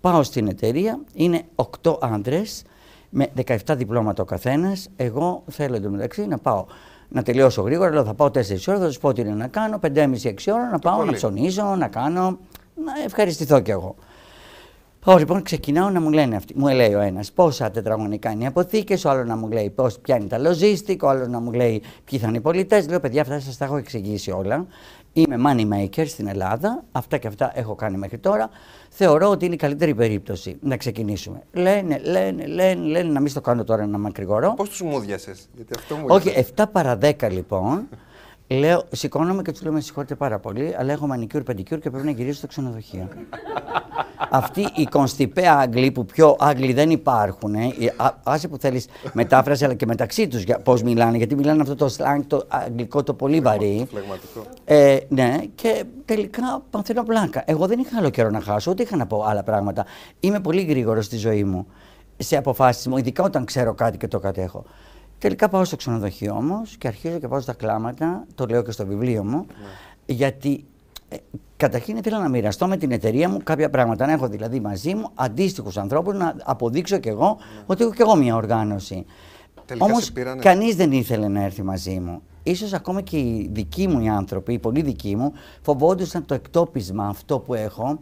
[0.00, 1.42] πάω στην εταιρεία, είναι
[1.82, 2.62] 8 άντρες
[3.10, 4.88] με 17 διπλώματα ο καθένας.
[4.96, 6.64] Εγώ θέλω εντωμεταξύ να πάω
[7.08, 9.78] να τελειώσω γρήγορα, λέω θα πάω 4 ώρες, θα τους πω τι είναι να κάνω,
[9.82, 12.38] 5,5-6 ώρε να πάω να ψωνίζω, να κάνω,
[12.74, 13.94] να ευχαριστηθώ κι εγώ.
[15.04, 16.54] Πάω λοιπόν, ξεκινάω να μου λένε αυτοί.
[16.58, 19.98] Μου λέει ο ένας πόσα τετραγωνικά είναι οι αποθήκες, ο άλλος να μου λέει πώς,
[19.98, 22.88] ποια είναι τα logistic, ο άλλος να μου λέει ποιοι θα είναι οι πολιτές.
[22.88, 24.66] Λέω, παιδιά, αυτά σας τα έχω εξηγήσει όλα.
[25.12, 26.84] Είμαι money maker στην Ελλάδα.
[26.92, 28.50] Αυτά και αυτά έχω κάνει μέχρι τώρα.
[28.88, 31.42] Θεωρώ ότι είναι η καλύτερη περίπτωση να ξεκινήσουμε.
[31.52, 34.54] Λένε, λένε, λένε, λένε να μην στο κάνω τώρα να μακρηγορώ.
[34.54, 37.88] Πώς τους μούδιασε, Γιατί αυτό μου Όχι, 7 παρα 10 λοιπόν.
[38.58, 42.06] Λέω, σηκώνομαι και τους λέω: Με συγχωρείτε πάρα πολύ, αλλά έχω μανικιούρ, πεντικιούρ και πρέπει
[42.06, 43.08] να γυρίσω στο ξενοδοχείο.
[44.30, 47.70] Αυτοί οι κονστιπέ Άγγλοι που πιο Άγγλοι δεν υπάρχουν, ε,
[48.22, 52.20] άσε που θέλεις μετάφραση, αλλά και μεταξύ τους πώς μιλάνε, γιατί μιλάνε αυτό το slang,
[52.26, 53.88] το αγγλικό, το πολύ βαρύ.
[54.64, 57.42] Ε, ναι, και τελικά παθαίνω πλάκα.
[57.46, 59.86] Εγώ δεν είχα άλλο καιρό να χάσω, ούτε είχα να πω άλλα πράγματα.
[60.20, 61.66] Είμαι πολύ γρήγορος στη ζωή μου,
[62.16, 64.64] σε αποφάσεις μου, ειδικά όταν ξέρω κάτι και το κατέχω.
[65.22, 68.86] Τελικά πάω στο ξενοδοχείο όμως και αρχίζω και πάω στα κλάματα, το λέω και στο
[68.86, 70.14] βιβλίο μου, ναι.
[70.14, 70.64] γιατί
[71.08, 71.16] ε,
[71.56, 74.06] καταρχήν ήθελα να μοιραστώ με την εταιρεία μου κάποια πράγματα.
[74.06, 77.62] Να έχω δηλαδή μαζί μου αντίστοιχους ανθρώπους να αποδείξω κι εγώ ναι.
[77.66, 79.04] ότι έχω κι εγώ μια οργάνωση.
[79.78, 82.22] Όμως κανείς δεν ήθελε να έρθει μαζί μου.
[82.42, 85.32] Ίσως ακόμα και οι δικοί μου οι άνθρωποι, οι πολύ δικοί μου,
[85.62, 87.98] φοβόντουσαν το εκτόπισμα αυτό που έχω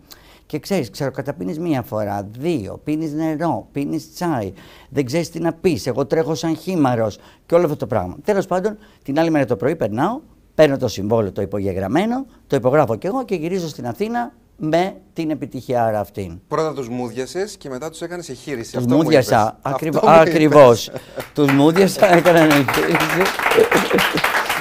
[0.51, 4.52] και ξέρεις, ξέρω, καταπίνεις μία φορά, δύο, πίνεις νερό, πίνεις τσάι,
[4.89, 5.86] δεν ξέρεις τι να πεις.
[5.86, 8.16] Εγώ τρέχω σαν χήμαρος και όλο αυτό το πράγμα.
[8.24, 10.20] Τέλος πάντων, την άλλη μέρα το πρωί περνάω,
[10.55, 15.31] παίρνω το συμβόλαιο το υπογεγραμμένο, το υπογράφω κι εγώ και γυρίζω στην Αθήνα με την
[15.31, 16.40] επιτυχία αυτήν.
[16.48, 18.77] Πρώτα τους μούδιασε και μετά τους έκανες εγχείρηση.
[18.77, 19.59] Τους μούδιασα.
[20.02, 20.90] Ακριβώς.
[21.35, 23.22] Τους μούδιασα, έκανα εγχείρηση.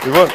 [0.06, 0.28] Λοιπόν,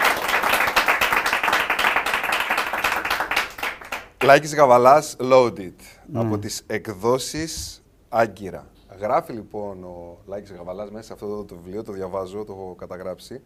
[4.24, 5.72] Λάκης Γαβαλάς Loaded
[6.06, 6.20] ναι.
[6.20, 8.70] από τις εκδόσεις Άγκυρα.
[8.98, 13.42] Γράφει λοιπόν ο Λάκης Γαβαλάς μέσα σε αυτό το βιβλίο, το διαβάζω, το έχω καταγράψει.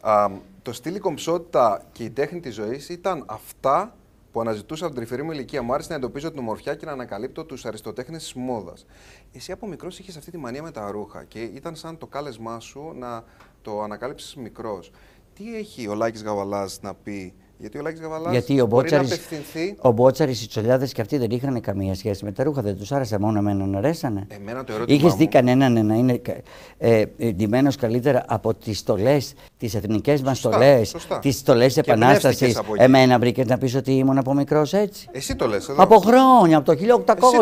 [0.00, 0.28] Α,
[0.62, 3.96] το στυλ η κομψότητα και η τέχνη της ζωής ήταν αυτά
[4.32, 5.62] που αναζητούσα από την τρυφερή μου ηλικία.
[5.62, 8.86] Μου άρεσε να εντοπίζω την ομορφιά και να ανακαλύπτω τους αριστοτέχνες της μόδας.
[9.32, 12.60] Εσύ από μικρός είχες αυτή τη μανία με τα ρούχα και ήταν σαν το κάλεσμά
[12.60, 13.24] σου να
[13.62, 14.90] το ανακάλυψεις μικρός.
[15.34, 19.08] Τι έχει ο Λάκης Γαβαλάς να πει γιατί ο Λάκης Γαβαλάς Γιατί ο μπορεί Μπότσαρης,
[19.08, 19.76] να απευθυνθεί...
[19.80, 22.92] Ο Μπότσαρης, οι Τσολιάδες και αυτοί δεν είχαν καμία σχέση με τα ρούχα, δεν τους
[22.92, 24.26] άρεσε μόνο εμένα να αρέσανε.
[24.28, 26.20] Εμένα το ερώτημα Είχες δει κανέναν να είναι
[26.78, 32.60] ε, ντυμένος καλύτερα από τις στολές, τις εθνικές μας στολές, τις στολές Επανάστασης.
[32.76, 35.08] Εμένα βρήκες να πεις ότι ήμουν από μικρός έτσι.
[35.12, 35.82] Εσύ το λες εδώ.
[35.82, 36.78] Από χρόνια, από το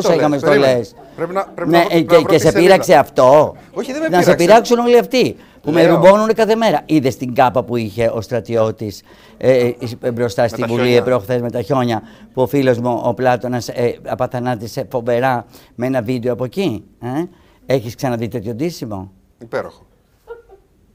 [0.05, 0.95] 1800 είχαμε στολές.
[1.17, 3.57] Πρέπει να, πρέπει ναι, να, και, πρέπει και σε πείραξε αυτό.
[3.73, 5.37] Όχι, δεν με να σε πειράξουν όλοι αυτοί
[5.67, 5.85] που Λέω.
[5.85, 6.83] με ρουμπώνουν κάθε μέρα.
[6.87, 9.03] Είδες την κάπα που είχε ο στρατιώτης
[9.37, 9.71] ε,
[10.01, 12.03] ε, μπροστά στη Βουλή προχθές με τα χιόνια.
[12.33, 16.85] Που ο φίλος μου ο Πλάτονα ε, απαθανάτησε φοβερά με ένα βίντεο από εκεί.
[17.01, 17.25] Ε;
[17.67, 19.86] Έχεις ξαναδεί τέτοιο ντύσιμο; Υπέροχο.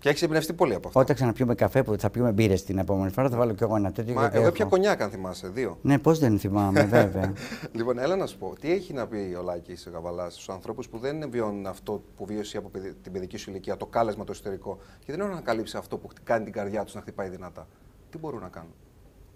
[0.02, 1.00] Και έχει εμπνευστεί πολύ από αυτό.
[1.00, 3.92] Όταν ξαναπιούμε καφέ που θα πιούμε μπύρες την επόμενη φορά, θα βάλω κι εγώ ένα
[3.92, 4.14] τέτοιο.
[4.14, 5.78] Μα εγώ πια κονιάκ, αν θυμάσαι, δύο.
[5.82, 7.34] Ναι, πώς δεν θυμάμαι, βέβαια.
[7.78, 10.98] λοιπόν, έλα να σου πω, τι έχει να πει ο Λάκης Γαβαλάς στους ανθρώπους που
[10.98, 12.70] δεν βιώνουν αυτό που βίωσε από
[13.02, 16.44] την παιδική σου ηλικία, το κάλεσμα το εσωτερικό, και δεν έχουν ανακαλύψει αυτό που κάνει
[16.44, 17.68] την καρδιά τους να χτυπάει δυνατά.
[18.10, 18.74] Τι μπορούν να κάνουν;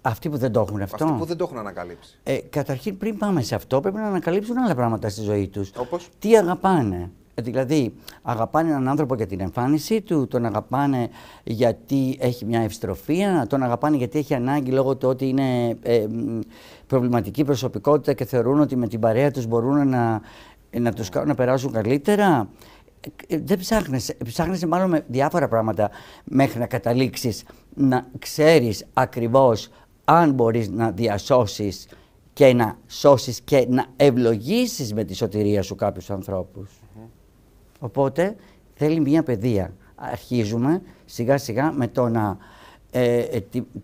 [0.02, 1.04] Αυτοί που δεν το έχουν αυτό.
[1.04, 2.20] Αυτοί που δεν το έχουν ανακαλύψει.
[2.24, 5.72] Ε, καταρχήν, πριν πάμε σε αυτό, πρέπει να ανακαλύψουν άλλα πράγματα στη ζωή τους.
[5.78, 7.12] Όπως; Τι αγαπάνε.
[7.42, 11.10] Δηλαδή, αγαπάνε έναν άνθρωπο για την εμφάνισή του, τον αγαπάνε
[11.44, 16.06] γιατί έχει μια ευστροφία, τον αγαπάνε γιατί έχει ανάγκη λόγω του ότι είναι ε,
[16.88, 20.22] προβληματική προσωπικότητα και θεωρούν ότι με την παρέα τους μπορούν να,
[20.80, 22.50] να τους κάνουν να περάσουν καλύτερα.
[23.28, 25.90] Ε, δεν ψάχνεσαι, ψάχνεσαι μάλλον με διάφορα πράγματα
[26.24, 27.44] μέχρι να καταλήξεις
[27.74, 29.70] να ξέρεις ακριβώς
[30.04, 31.88] αν μπορείς να διασώσεις
[32.34, 36.70] και να σώσεις και να ευλογήσεις με τη σωτηρία σου κάποιους ανθρώπους.
[37.80, 38.36] Οπότε
[38.74, 39.74] θέλει μια παιδεία.
[39.96, 42.38] Αρχίζουμε σιγά σιγά με το να
[42.98, 43.42] ε, ε,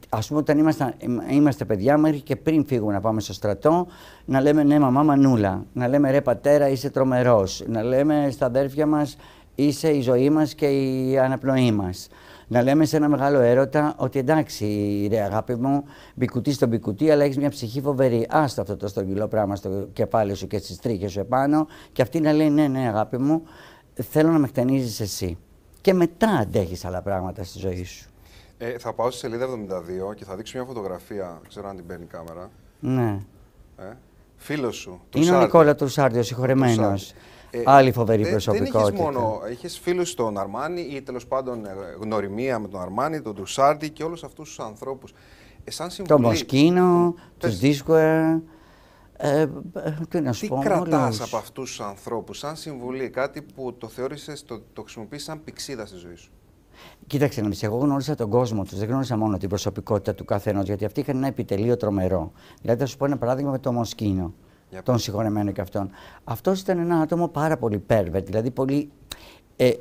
[0.09, 0.93] ας πούμε όταν είμαστε,
[1.31, 3.88] είμαστε παιδιά μέχρι και πριν φύγουμε να πάμε στο στρατό
[4.26, 8.85] να λέμε ναι μαμά μανούλα, να λέμε ρε πατέρα είσαι τρομερός, να λέμε στα αδέρφια
[8.85, 9.18] μας
[9.55, 12.07] είσαι η ζωή μας και η αναπνοή μας.
[12.47, 14.65] Να λέμε σε ένα μεγάλο έρωτα ότι εντάξει,
[15.11, 15.84] ρε αγάπη μου,
[16.15, 18.27] μπικουτί στο μπικουτί, αλλά έχεις μια ψυχή φοβερή.
[18.30, 21.68] Άστο αυτό το στρογγυλό πράγμα στο κεφάλι σου και στις τρίχες σου επάνω.
[21.91, 23.41] Και αυτή να λέει: Ναι, ναι, αγάπη μου,
[24.02, 25.38] θέλω να με χτενίζεις εσύ.
[25.82, 28.06] Και μετά αντέχεις άλλα πράγματα στη ζωή σου.
[28.57, 29.48] Ε, θα πάω στη σελίδα
[30.11, 31.41] 72 και θα δείξω μια φωτογραφία.
[31.48, 32.49] Ξέρω αν την παίρνει η κάμερα.
[32.80, 33.19] Ναι.
[33.78, 33.84] Ε.
[34.36, 35.02] Φίλος σου.
[35.15, 37.14] Είναι ο Νικόλα Τουρσάρτη, ο συγχωρεμένος.
[37.52, 38.80] Ε, Άλλη φοβερή δεν- προσωπικότητα.
[38.84, 39.41] Δεν είχες μόνο.
[39.52, 41.69] Είχες φίλους στον Αρμάνι ή τέλος πάντων ε,
[41.99, 45.14] γνωριμία με τον Αρμάνι, τον Τουρσάρτη και όλους αυτούς τους ανθρώπους.
[45.64, 47.49] Ε, σαν Το συμβουλή, Μοσκίνο, Πες.
[47.52, 48.36] τους Δίσκουερ.
[49.23, 49.48] Ε, ε,
[50.10, 51.22] τι να σου Τι πω, κρατάς όλους.
[51.22, 55.85] από αυτούς τους ανθρώπους, σαν συμβουλή, κάτι που το θεώρησες, το, το χρησιμοποιείς σαν πηξίδα
[55.85, 56.31] στη ζωή σου;
[57.07, 60.61] Κοίταξε να δεις, εγώ γνώρισα τον κόσμο τους, δεν γνώρισα μόνο την προσωπικότητα του καθενό,
[60.61, 62.31] γιατί αυτοί είχαν ένα επιτελείο τρομερό.
[62.61, 64.34] Δηλαδή, θα σου πω ένα παράδειγμα με τον Μοσκίνο,
[64.69, 65.89] Για τον συγχωρεμένο και αυτόν.
[66.23, 68.91] Αυτός ήταν ένα άτομο πάρα πολύ pervert, δηλαδή πολύ
[69.56, 69.72] ε,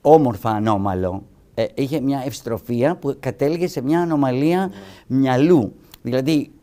[0.00, 1.22] όμορφα ανώμαλο.
[1.54, 4.70] Ε, είχε μια ευστροφία που κατέληγε σε μια ανομαλία
[5.06, 5.72] μυαλού.
[6.02, 6.53] Δηλαδή, ε,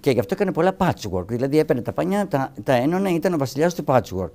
[0.00, 1.26] και γι' αυτό έκανε πολλά patchwork.
[1.26, 4.30] Δηλαδή, έπαιρνε τα πανιά, τα, τα ένωνε, ήταν ο βασιλιάς του patchwork.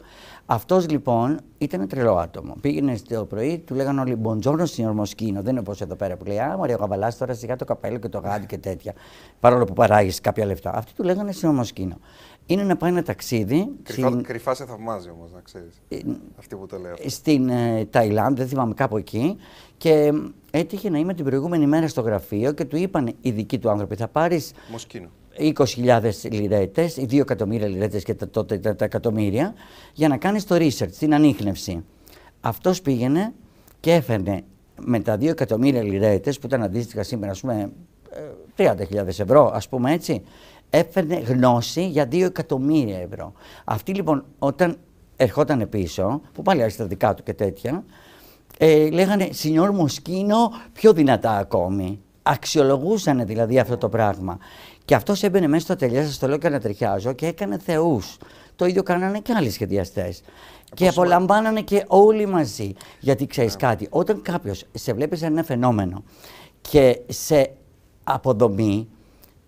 [0.45, 2.55] Αυτός λοιπόν ήταν ένα τρελό άτομο.
[2.61, 5.41] Πήγαινε το πρωί, του λέγανε όλοι Μποντζόρνο, signor Μοσκίνο.
[5.41, 7.97] Δεν είναι όπως εδώ πέρα που λέει Α, μωρέ, ο καβαλά τώρα σιγά το καπέλο
[7.97, 8.93] και το γάντι και τέτοια.
[9.39, 10.71] Παρόλο που παράγεις κάποια λεφτά.
[10.75, 11.97] Αυτοί του λέγανε signor Μοσκίνο.
[12.45, 13.67] Είναι να πάει ένα ταξίδι.
[13.83, 15.81] Κρυφά, στην- κρυφά σε θαυμάζει όμως, να ξέρεις.
[15.89, 15.97] Ε,
[16.39, 16.93] Αυτή που το λέω.
[16.93, 17.09] αυτό.
[17.09, 19.37] στην ε, Ταϊλάνδη, δεν θυμάμαι κάπου εκεί.
[19.77, 20.11] Και ε,
[20.51, 23.95] έτυχε να είμαι την προηγούμενη μέρα στο γραφείο και του είπαν οι δικοί του άνθρωποι:
[23.95, 25.07] Θα πάρεις Μοσκίνο.
[25.39, 29.53] 20.000 λιρέτες, ή 2 εκατομμύρια λιρέτες και τα, τότε τα, τα εκατομμύρια,
[29.93, 31.83] για να κάνεις το research, την ανείχνευση.
[32.41, 33.33] Αυτός πήγαινε
[33.79, 34.43] και έφερνε
[34.81, 37.71] με τα 2 εκατομμύρια λιρέτες, που ήταν αντίστοιχα σήμερα, ας πούμε,
[38.09, 38.21] ε,
[38.55, 40.21] 30.000 ευρώ, ας πούμε έτσι,
[40.69, 43.33] έφερνε γνώση για 2 εκατομμύρια ευρώ.
[43.63, 44.77] Αυτή λοιπόν, όταν
[45.15, 47.83] ερχόταν πίσω, που πάλι άρχισε τα δικά του και τέτοια,
[48.57, 51.99] ε, λέγανε «Σινιόρ Μοσκίνο» πιο δυνατά ακόμη.
[52.23, 54.37] Αξιολογούσαν δηλαδή αυτό το πράγμα.
[54.87, 58.17] Και αυτός έμπαινε μέσα στο ατελιέ, σας το λέω και να τριχιάζω, και έκανε θεούς.
[58.55, 60.21] Το ίδιο κάνανε και άλλοι σχεδιαστές.
[60.73, 62.73] Και απολαμβάνανε και όλοι μαζί.
[62.99, 66.03] Γιατί ξέρεις κάτι, όταν κάποιος σε βλέπει σαν ένα φαινόμενο
[66.61, 67.51] και σε
[68.03, 68.87] αποδομεί,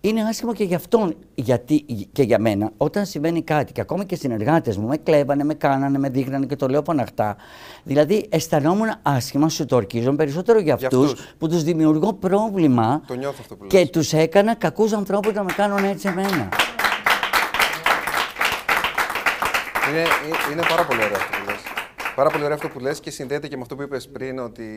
[0.00, 2.70] είναι άσχημο και για αυτόν γιατί, και για μένα.
[2.76, 6.46] Όταν συμβαίνει κάτι και ακόμα και οι συνεργάτες μου με κλέβανε, με κάνανε, με δείχνανε
[6.46, 7.36] και το λέω φωναχτά.
[7.82, 11.34] Δηλαδή αισθανόμουν άσχημα, σου το ορκίζομαι περισσότερο για Για αυτούς αυτούς.
[11.38, 13.90] που τους δημιουργώ πρόβλημα Το νιώθω αυτό που και λες.
[13.90, 16.48] τους έκανα κακούς ανθρώπους να με κάνουν έτσι εμένα.
[19.90, 21.60] Είναι, ε- είναι πάρα πολύ ωραίο αυτό που λες.
[22.14, 24.68] Πάρα πολύ ωραίο αυτό που λες και συνδέεται και με αυτό που είπες πριν ότι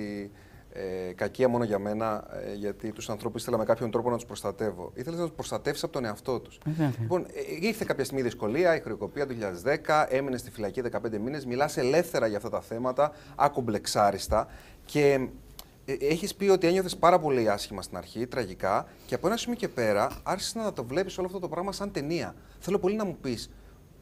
[0.75, 4.25] ε, κακία μόνο για μένα, ε, γιατί τους ανθρώπους ήθελα με κάποιον τρόπο να τους
[4.25, 4.91] προστατεύω.
[4.93, 6.59] Ήθελες να τους προστατεύσεις από τον εαυτό τους.
[6.99, 11.17] Λοιπόν, ε, ήρθε κάποια στιγμή η δυσκολία, η χρεοκοπία του 2010, έμεινε στη φυλακή 15
[11.19, 14.47] μήνες, μιλάς ελεύθερα για αυτά τα θέματα, ακομπλεξάριστα
[14.85, 15.27] και
[15.85, 19.57] ε, έχεις πει ότι ένιωθες πάρα πολύ άσχημα στην αρχή, τραγικά, και από ένα σημείο
[19.57, 22.35] και πέρα άρχισες να το βλέπεις όλο αυτό το πράγμα σαν ταινία.
[22.59, 23.49] Θέλω πολύ να μου πεις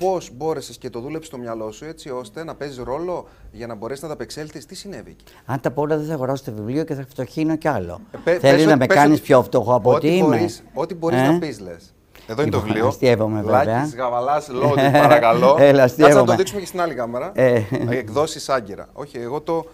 [0.06, 3.76] πώς μπόρεσες και το δούλεψες στο μυαλό σου έτσι ώστε να παίζεις ρόλο για να
[3.76, 4.66] μπορέσεις να τα απεξέλθεις.
[4.66, 7.56] Τι συνέβη εκεί; Αν τα πω όλα δεν θα αγοράσω το βιβλίο και θα φτωχύνω
[7.56, 8.02] κι άλλο.
[8.12, 10.16] Ε, πε- Θέλεις πες να ότι- με πες κάνεις ότι- πιο φτωχό από ό,τι ότι
[10.18, 11.94] είμαι; μπορείς- Ό,τι μπορείς Ε; να πεις, λες.
[12.28, 12.88] Εδώ είναι το Λοιπόν, βιβλίο.
[12.88, 13.64] αστείευομαι, βέβαια.
[13.64, 15.56] Λάκης Γαβαλάς, Λόντι, παρακαλώ.
[15.60, 16.26] Έλα, Κάτσε να αστείευομαι.
[16.26, 17.32] το δείξουμε και στην άλλη κάμερα.
[17.36, 17.62] Ε.
[17.90, 18.88] Εκδόσεις Άγκυρα.
[18.94, 19.66] Όχι, εγώ το.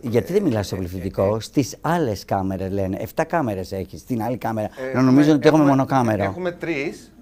[0.00, 2.96] Γιατί δεν μιλάς στο Ε, πληθυντικό, στις άλλες κάμερες λένε.
[3.00, 4.00] Εφτά κάμερες έχεις.
[4.00, 4.68] Στην άλλη κάμερα.
[4.90, 6.24] ε, να νομίζω ότι έχουμε μόνο κάμερα.
[6.24, 7.12] Έχουμε τρεις.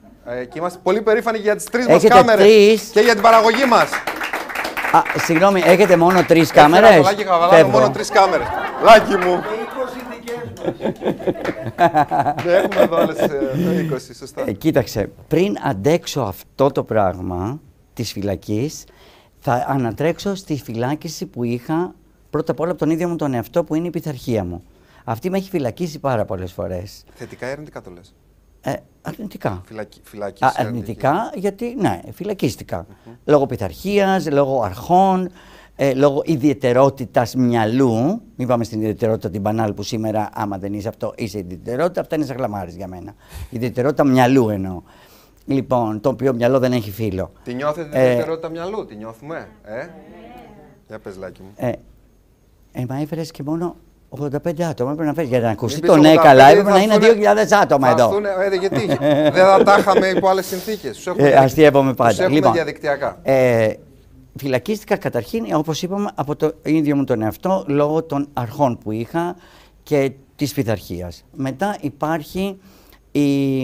[0.51, 2.45] Και είμαστε πολύ περήφανοι για τις τρεις μας Έχετε κάμερες.
[2.47, 2.83] τρεις.
[2.83, 3.91] Και για την παραγωγή μας.
[4.93, 8.47] Α, συγγνώμη, έχετε μόνο τρεις κάμερες; Το Λάκη Γαβαλά μόνο τρεις κάμερες.
[8.83, 9.43] Λάκη μου.
[12.45, 13.17] Ναι, έχουμε εδώ άλλες
[13.91, 14.43] 20, σωστά.
[14.47, 17.61] Ε, κοίταξε, πριν αντέξω αυτό το πράγμα
[17.95, 18.85] της φυλακής,
[19.39, 21.95] θα ανατρέξω στη φυλάκιση που είχα
[22.31, 24.63] πρώτα απ' όλα από τον ίδιο μου τον εαυτό που είναι η πειθαρχία μου.
[25.05, 27.05] Αυτή με έχει φυλακίσει πάρα πολλές φορές.
[27.15, 28.15] Θετικά ή αρνητικά το λες;
[28.60, 28.72] Ε,
[29.02, 29.62] αρνητικά.
[29.66, 32.86] Φυλακή, φυλακή Α, αρνητικά, γιατί ναι, φυλακίστηκα.
[33.24, 35.30] Λόγω πειθαρχίας, λόγω αρχών,
[35.76, 38.20] ε, λόγω ιδιαιτερότητας μυαλού.
[38.36, 42.01] Μην πάμε στην ιδιαιτερότητα την μπανάλ που σήμερα, άμα δεν είσαι αυτό, είσαι ιδιαιτερότητα.
[42.01, 43.14] Αυτά είναι σαν γλαμάρες για μένα.
[43.51, 44.82] Ιδιαιτερότητα μυαλού εννοώ.
[45.44, 47.32] Λοιπόν, το οποίο μυαλό δεν έχει φίλο.
[47.44, 49.86] Τη νιώθετε την Ε, ιδιαιτερότητα μυαλού, τη νιώθουμε, ε;
[50.86, 51.48] Για πες Λάκη μου.
[51.56, 51.72] Ε,
[52.72, 53.76] ε, μα έφερε και μόνο
[54.09, 54.93] 85 άτομα.
[54.94, 56.43] Πρέπει να φέρεις για να ακουστεί Μην το πεις ναι 85, καλά.
[56.44, 57.16] θα Έπρεπε να είναι έρθουνε-
[57.52, 58.05] 2.000 άτομα θα εδώ.
[58.09, 58.86] έρθουνε, ε, γιατί
[59.36, 61.06] δεν θα τα είχαμε υπό άλλες συνθήκες.
[61.16, 62.10] Ε, αστείευομαι πάντα.
[62.10, 63.18] Τους έχουμε Λοιπόν, διαδικτυακά.
[63.22, 63.72] Ε,
[64.39, 69.36] φυλακίστηκα καταρχήν, όπως είπαμε, από το ίδιο μου τον εαυτό, λόγω των αρχών που είχα
[69.82, 71.24] και της πειθαρχίας.
[71.35, 72.59] Μετά υπάρχει
[73.12, 73.59] οι,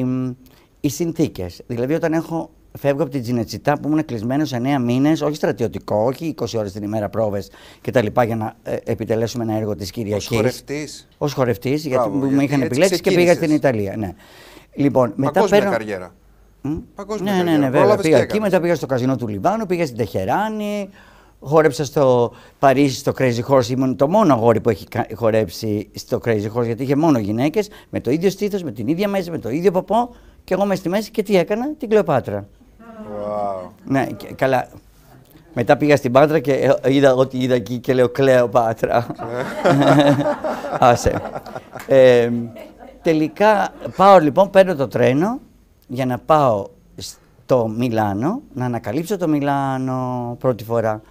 [0.80, 1.60] οι συνθήκες.
[1.66, 6.34] Δηλαδή όταν έχω φεύγω από την Τζινετσιτά που ήμουν κλεισμένος 9 μήνες, όχι στρατιωτικό, όχι
[6.40, 8.06] 20 ώρες την ημέρα πρόβες κτλ.
[8.26, 10.30] για να ε, επιτελέσουμε ένα έργο της Κυριακής.
[10.30, 11.09] Ω χορευτής.
[11.18, 13.36] Ω χορευτής, γιατί Μπράβο, μου γιατί είχαν έτσι επιλέξει και πήγα ξεκίνησες.
[13.36, 13.96] στην Ιταλία.
[13.96, 14.14] Ναι.
[14.74, 15.76] Λοιπόν, μετά Παγκόσμια παίρνω...
[15.76, 16.14] καριέρα.
[16.60, 17.59] Μμ; Παγκόσμια ναι, ναι, καριέρα.
[17.59, 17.80] ναι, βέβαια.
[17.80, 18.51] Πρόλαβες Πήγα και εκεί, έκανες.
[18.52, 20.88] μετά πήγα στο καζινό του Λιβάνου, πήγα στην Τεχεράνη,
[21.40, 23.68] χόρεψα στο Παρίσι στο Crazy Horse.
[23.68, 27.68] Ήμουν το μόνο αγόρι που έχει κα- χορέψει στο Crazy Horse, γιατί είχε μόνο γυναίκες,
[27.90, 30.14] με το ίδιο στήθος, με την ίδια μέση, με το ίδιο ποπό.
[30.44, 32.48] Και εγώ μέσα στη μέση και τι έκανα, την Κλεοπάτρα.
[33.02, 33.68] Wow.
[33.84, 34.68] Ναι, και, καλά.
[35.54, 36.52] Μετά πήγα στην Πάτρα και
[36.82, 39.06] ε, είδα ό,τι είδα εκεί και λέω Κλεοπάτρα.
[40.78, 41.20] Άσε.
[41.86, 42.30] Ε,
[43.02, 45.40] τελικά πάω λοιπόν, παίρνω το τρένο
[45.88, 46.66] για να πάω
[46.96, 51.02] στο Μιλάνο, να ανακαλύψω το Μιλάνο πρώτη φορά.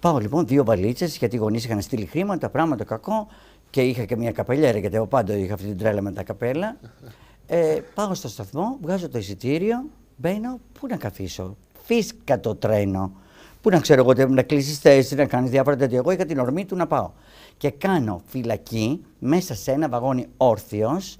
[0.00, 3.26] Πάω λοιπόν δύο βαλίτσες, γιατί οι γονείς είχαν στείλει χρήματα, πράγματα κακό
[3.70, 6.76] και είχα και μια καπελιέρα, γιατί εγώ πάντα είχα αυτή την τρέλα με τα καπέλα.
[7.46, 9.84] Ε, πάω στο σταθμό, βγάζω το εισιτήριο,
[10.16, 13.12] μπαίνω, πού να καθίσω; Φύσκα το τρένο.
[13.60, 15.98] Πού να ξέρω εγώ, ότι να κλείσεις θέση, να κάνεις διάφορα τέτοια.
[15.98, 17.10] Εγώ είχα την ορμή του να πάω.
[17.56, 21.18] Και κάνω φυλακή μέσα σε ένα βαγόνι όρθιος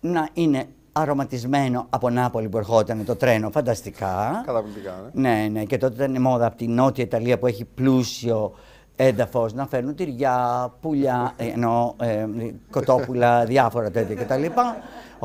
[0.00, 3.50] να είναι αρωματισμένο από Νάπολη που ερχόταν το τρένο.
[3.50, 4.42] Φανταστικά.
[4.46, 5.28] Καταπληκτικά, ναι.
[5.28, 8.54] Ναι, ναι, και τότε ήταν μόδα από τη Νότια Ιταλία που έχει πλούσιο
[8.96, 12.26] έδαφος να φέρνουν τυριά, πουλιά, ε, εννοώ, ε,
[12.70, 14.44] κοτόπουλα, διάφορα τέτοια κτλ.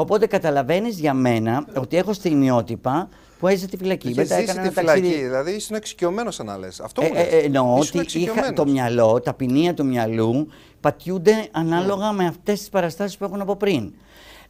[0.01, 3.09] Οπότε καταλαβαίνεις για μένα ότι έχω στιγμιότυπα
[3.39, 4.07] που έζησα τη φυλακή.
[4.09, 6.67] Είχε Μετά ζήσει έκανα τη ένα ταξίδι- φυλακή, δηλαδή ήσουν εξοικειωμένος σαν να λε.
[6.83, 7.33] Αυτό ε, μου ε, λες.
[7.33, 8.53] ε, εννοώ Ήσουν ότι είχα εξοικειωμένος.
[8.55, 10.47] το μυαλό, τα ποινία του μυαλού
[10.79, 13.93] πατιούνται ανάλογα με αυτές τις παραστάσεις που έχουν από πριν.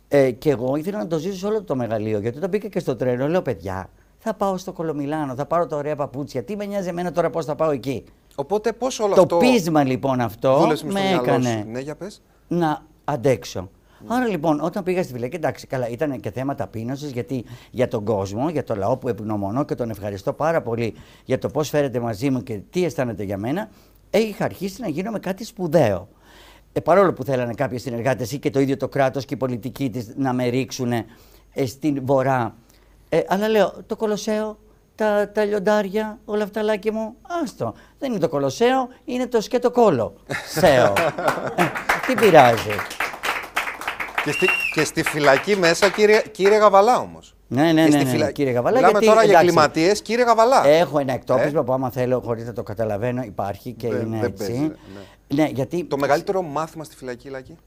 [0.07, 2.79] Ε, και εγώ ήθελα να το ζήσω σε όλο το μεγαλείο, γιατί όταν μπήκα και
[2.79, 6.43] στο τρένο, λέω παιδιά, θα πάω στο Κολομιλάνο, θα πάρω τα ωραία παπούτσια.
[6.43, 8.03] Τι με νοιάζει εμένα τώρα πώς θα πάω εκεί;
[8.35, 9.37] Οπότε πώς όλο το αυτό.
[9.37, 11.71] πείσμα λοιπόν αυτό δούλεψε με στο μυαλό έκανε σου.
[11.71, 12.21] Ναι, για πες.
[12.47, 13.69] να αντέξω.
[14.07, 18.03] Άρα λοιπόν, όταν πήγα στη φυλακή, εντάξει, καλά, ήταν και θέμα ταπείνωσης, γιατί για τον
[18.03, 20.93] κόσμο, για το λαό που ευγνωμονώ και τον ευχαριστώ πάρα πολύ
[21.25, 23.69] για το πώς φέρετε μαζί μου και τι αισθάνεται για μένα,
[24.09, 26.07] ε, είχα αρχίσει να γίνομαι κάτι σπουδαίο.
[26.73, 29.89] Ε, παρόλο που θέλανε κάποιοι συνεργάτες ή και το ίδιο το κράτος και η πολιτική
[29.89, 31.05] της να με ρίξουν ε,
[31.65, 32.55] στην βορρά.
[33.09, 34.57] Ε, αλλά λέω, το Κολοσσέο,
[34.95, 37.73] τα, τα λιοντάρια, όλα αυτά λάκι μου, άστο.
[37.99, 40.13] Δεν είναι το Κολοσσέο, είναι το σκέτο κόλο.
[40.47, 40.93] Σέο.
[41.55, 41.63] Ε,
[42.07, 42.71] τι πειράζει.
[44.23, 47.35] Και στη, και στη φυλακή μέσα, κύριε, κύριε Γαβαλά όμως.
[47.47, 50.67] Ναι, ναι, ναι, ναι, ναι, κύριε Γαβαλά, Μιλάμε γιατί, τώρα για εντάξει, εγκληματίε, κύριε Γαβαλά.
[50.67, 54.29] Έχω ένα εκτόπισμα που άμα θέλω, χωρίς να το καταλαβαίνω, υπάρχει και Δεν- είναι δεν
[54.29, 54.45] έτσι.
[54.45, 54.71] παίζει,
[55.33, 55.45] ναι.
[55.53, 57.57] γιατί Το μεγαλύτερο μάθημα στη φυλακή, Λάκη;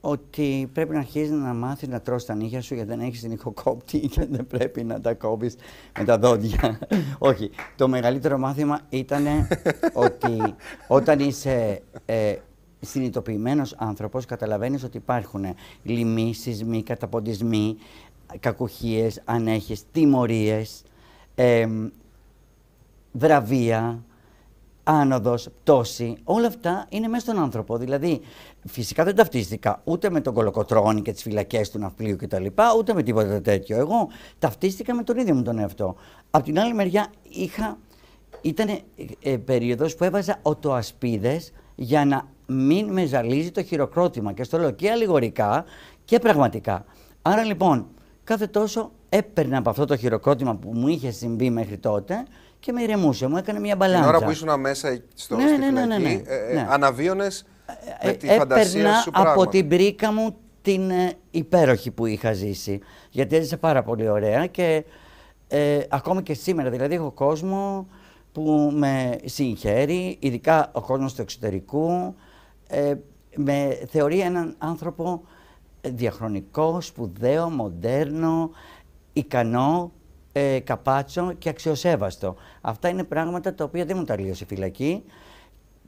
[0.00, 3.30] ότι πρέπει να αρχίσει να μάθεις να τρως τα νύχια σου γιατί δεν έχεις την
[3.32, 5.56] ηχοκόπτη και δεν πρέπει να τα κόβεις
[5.98, 6.78] με τα δόντια.
[7.18, 7.50] Όχι.
[7.76, 9.26] Το μεγαλύτερο μάθημα ήταν
[10.06, 10.54] ότι
[10.86, 12.34] όταν είσαι ε,
[12.84, 15.44] συνειδητοποιημένος άνθρωπος καταλαβαίνεις ότι υπάρχουν
[15.82, 17.76] λοιμοί, σεισμοί, καταποντισμοί,
[18.40, 20.82] κακουχίες, αν έχεις, τιμωρίες,
[21.34, 21.88] εμ,
[23.12, 24.04] βραβεία,
[24.84, 27.76] άνοδος, πτώση, όλα αυτά είναι μέσα στον άνθρωπο.
[27.76, 28.20] Δηλαδή,
[28.66, 32.46] φυσικά δεν ταυτίστηκα ούτε με τον Κολοκοτρώνη και τις φυλακές του ναυπλίου κτλ.
[32.78, 33.76] ούτε με τίποτα τέτοιο.
[33.76, 34.08] Εγώ
[34.38, 35.94] ταυτίστηκα με τον ίδιο μου τον εαυτό.
[36.30, 37.78] Απ' την άλλη μεριά είχα,
[38.40, 38.82] ήταν ε,
[39.22, 44.70] ε, περίοδος που έβαζα οτοασπίδες για να μην με ζαλίζει το χειροκρότημα και στο λέω
[44.70, 45.64] και αλληγορικά
[46.04, 46.84] και πραγματικά.
[47.22, 47.86] Άρα λοιπόν,
[48.24, 52.24] κάθε τόσο έπαιρνα από αυτό το χειροκρότημα που μου είχε συμβεί μέχρι τότε
[52.60, 54.00] και με ηρεμούσε, μου έκανε μια μπαλάντσα.
[54.06, 56.22] Την ώρα που ήσουν μέσα στο, Ναι, στη ναι, ναι, φυλακή, ναι, ναι.
[56.26, 56.66] ε, ε, Ναι.
[56.70, 57.44] αναβίωνες
[58.04, 59.50] με τη Ε, φαντασία έπαιρνα σου από πράγματα.
[59.50, 62.80] την πρίκα μου την ε, υπέροχη που είχα ζήσει.
[63.10, 64.84] Γιατί έζησα πάρα πολύ ωραία και
[65.48, 66.70] ε, ακόμα και σήμερα.
[66.70, 67.86] Δηλαδή έχω κόσμο
[68.32, 72.14] που με συγχαίρει, ειδικά ο κόσμος του εξωτερικού,
[72.66, 72.94] ε,
[73.36, 75.22] με θεωρεί έναν άνθρωπο
[75.80, 78.50] ε, διαχρονικό, σπουδαίο, μοντέρνο,
[79.12, 79.92] ικανό,
[80.32, 82.36] ε, καπάτσο και αξιοσέβαστο.
[82.60, 85.04] Αυτά είναι πράγματα τα οποία δεν μου τα λύωσε η φυλακή.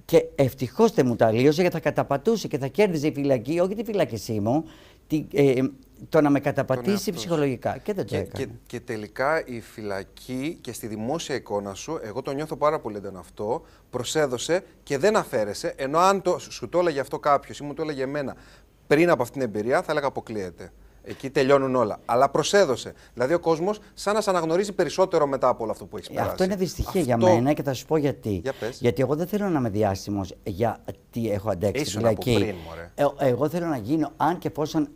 [0.04, 3.74] Και ευτυχώς δεν μου τα λύωσε γιατί θα καταπατούσε και θα κέρδιζε η φυλακή, όχι
[3.74, 4.64] τη φυλάκισή μου,
[5.06, 5.62] τη, ε,
[6.08, 7.12] το να με καταπατήσει εαυτό σου.
[7.12, 7.78] ψυχολογικά.
[7.78, 8.44] Και δεν το Και, έκανε.
[8.44, 12.96] και, και τελικά η φυλακή και στη δημόσια εικόνα σου, εγώ το νιώθω πάρα πολύ
[12.96, 15.72] έντονα αυτό, προσέδωσε και δεν αφαίρεσε.
[15.76, 18.36] Ενώ αν το, σου το έλεγε αυτό κάποιος ή μου το έλεγε εμένα
[18.86, 20.72] πριν από αυτή την εμπειρία, θα έλεγα αποκλείεται.
[21.08, 21.98] Εκεί τελειώνουν όλα.
[22.04, 22.92] Αλλά προσέδωσε.
[23.14, 26.12] Δηλαδή ο κόσμος σαν να σε αναγνωρίζει περισσότερο μετά από όλο αυτό που έχεις Ε,
[26.12, 26.30] περάσει.
[26.30, 28.30] Αυτό είναι δυστυχία για Αυτό- μένα και θα σου πω γιατί.
[28.42, 28.78] Για πες.
[28.80, 32.44] Γιατί εγώ δεν θέλω να είμαι διάσημος γιατί έχω αντέξει τη Ήσουν από φυλακή.
[32.44, 32.90] πριν, μωρέ.
[32.94, 34.88] Ε, εγώ θέλω να γίνω, αν και εφόσον ε,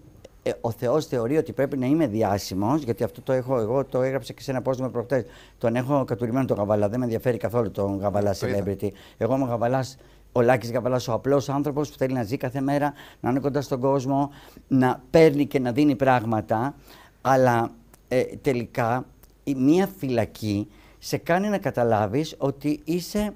[0.61, 4.33] ο Θεός θεωρεί ότι πρέπει να είμαι διάσημος, γιατί αυτό το έχω, εγώ το έγραψα
[4.33, 5.25] και σε ένα πόστο με προχτές.
[5.59, 6.89] Τον έχω κατουρημένο τον Γαβαλά.
[6.89, 8.63] Δεν με ενδιαφέρει καθόλου τον Γαβαλά Το είδα.
[8.65, 8.89] celebrity.
[9.17, 9.97] Εγώ είμαι ο Γαβαλάς.
[10.33, 13.61] Ο Λάκης Γαβαλάς, ο απλός άνθρωπος που θέλει να ζει κάθε μέρα, να είναι κοντά
[13.61, 14.31] στον κόσμο,
[14.69, 16.75] να παίρνει και να δίνει πράγματα.
[17.21, 17.71] Αλλά
[18.09, 19.07] ε, τελικά
[19.45, 20.69] η μία φυλακή
[20.99, 23.33] σε κάνει να καταλάβεις ότι είσαι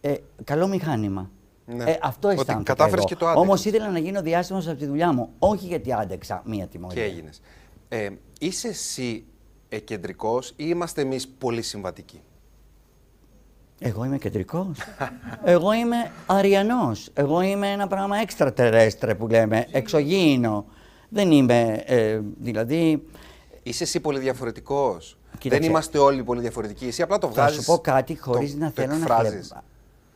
[0.00, 0.14] ε,
[0.44, 1.30] καλό μηχάνημα.
[1.70, 1.90] Ναι.
[1.90, 3.06] Ε, αυτό Ότι αισθάνθηκα κατάφερες εγώ.
[3.08, 3.46] και το άντεξες.
[3.48, 5.30] Όμως ήθελα να γίνω διάσημος από τη δουλειά μου.
[5.38, 7.02] Όχι γιατί άντεξα μία τιμωρία.
[7.02, 7.40] Και έγινες.
[7.88, 8.08] Ε,
[8.40, 9.24] είσαι εσύ
[9.68, 12.20] εκεντρικός ή είμαστε εμείς πολύ συμβατικοί;
[13.78, 14.78] Εγώ είμαι κεντρικός.
[15.44, 17.10] Εγώ είμαι αριανός.
[17.14, 20.64] Εγώ είμαι ένα πράγμα έξτρα τερέστρε που λέμε, εξωγήινο.
[21.08, 23.02] Δεν είμαι, ε, δηλαδή,
[23.62, 25.18] Είσαι εσύ πολύ διαφορετικός.
[25.30, 25.68] Δεν Κοίταξε.
[25.68, 26.86] είμαστε όλοι πολύ διαφορετικοί.
[26.86, 27.58] Εσύ απλά το θα βγάζεις.
[27.64, 29.52] σου πω κάτι χωρίς να θέλω να εκφράζεις.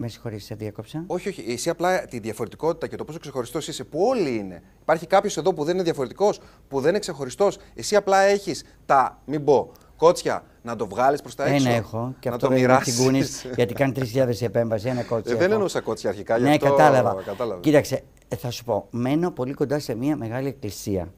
[0.03, 0.05] Χλεβ...
[0.05, 1.05] Με συγχωρείς, σε διέκοψα.
[1.07, 1.45] Όχι, όχι.
[1.49, 4.63] Εσύ απλά τη διαφορετικότητα και το πόσο ξεχωριστός είσαι, που όλοι είναι.
[4.83, 7.59] Υπάρχει κάποιος εδώ που δεν είναι διαφορετικός, που δεν είναι ξεχωριστός.
[7.75, 11.69] Εσύ απλά έχεις τα, μην πω, κότσια να το βγάλεις προς τα έξω.
[11.69, 12.95] Ένα έχω και να αυτό το είναι μοιράσεις.
[12.95, 13.23] τσιγκούνη
[13.57, 14.89] γιατί κάνει 3.000 η επέμβαση.
[14.89, 15.33] Ένα κότσι.
[15.33, 15.53] Ε, δεν έχω.
[15.53, 16.37] εννοούσα κότσια αρχικά.
[16.37, 17.23] γι' Ναι, αυτό κατάλαβα.
[17.23, 17.61] κατάλαβα.
[17.61, 18.87] Κοίταξε, ε, θα σου πω.
[18.91, 21.13] Μένω πολύ κοντά σε μια μεγάλη εκκλησία.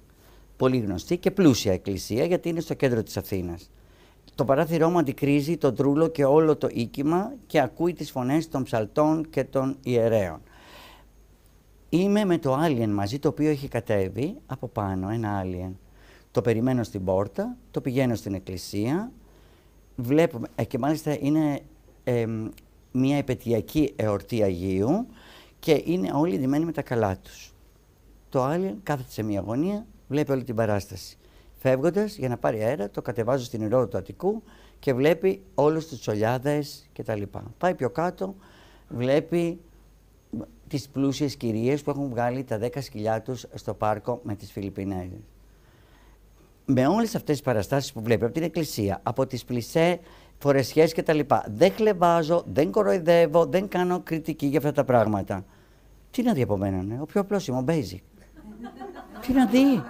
[0.56, 3.70] Πολύ γνωστή και πλούσια εκκλησία γιατί είναι στο κέντρο της Αθήνας.
[4.34, 8.62] Το παράθυρό μου αντικρίζει τον τρούλο και όλο το οίκημα και ακούει τις φωνές των
[8.62, 10.40] ψαλτών και των ιερέων.
[11.88, 15.72] Είμαι με το alien μαζί, το οποίο έχει κατέβει από πάνω, ένα alien.
[16.30, 19.12] Το περιμένω στην πόρτα, το πηγαίνω στην εκκλησία,
[19.96, 21.60] βλέπουμε, ε, και μάλιστα είναι
[22.04, 22.48] εμ,
[22.92, 25.06] μια επαιτειακή εορτή Αγίου
[25.58, 27.54] και είναι όλοι ντυμένοι με τα καλά τους.
[28.28, 31.18] Το alien κάθεται σε μια γωνία, βλέπει όλη την παράσταση.
[31.66, 34.42] Φεύγοντας για να πάρει αέρα, το κατεβάζω στην ηρώ του Αττικού
[34.78, 37.22] και βλέπει όλους τους τσολιάδες κτλ.
[37.58, 38.34] Πάει πιο κάτω,
[38.88, 39.60] βλέπει
[40.68, 45.20] τις πλούσιες κυρίες που έχουν βγάλει τα 10 σκυλιά τους στο πάρκο με τις Φιλιππινέζες.
[46.64, 50.00] Με όλες αυτές τις παραστάσεις που βλέπει από την εκκλησία, από τις πλησέ,
[50.38, 51.20] φορεσιές κτλ.
[51.46, 55.44] Δεν χλεβάζω, δεν κοροϊδεύω, δεν κάνω κριτική για αυτά τα πράγματα.
[56.10, 57.00] Τι να δει από μένα, ναι.
[57.00, 58.00] ο πιο απλός είμαι, ο basic.
[59.20, 59.82] Τι να δει.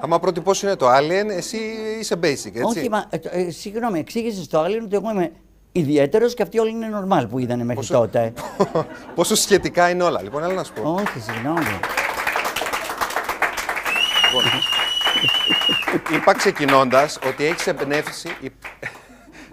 [0.00, 1.58] Άμα πρότυπο είναι το alien, εσύ
[2.00, 2.24] είσαι basic,
[2.54, 5.32] έτσι; Όχι, μα, ε, ε, συγγνώμη, εξήγησες στο άλλο ότι εγώ είμαι
[5.72, 8.32] ιδιαίτερος και αυτοί όλοι είναι normal που είδανε μέχρι Πόσο- τότε.
[9.14, 10.22] Πόσο σχετικά είναι όλα.
[10.22, 10.90] Λοιπόν, έλα να σου πω.
[10.94, 11.58] Όχι, συγγνώμη.
[14.24, 14.42] Λοιπόν,
[16.16, 18.28] είπα ξεκινώντας ότι έχεις εμπνεύσει.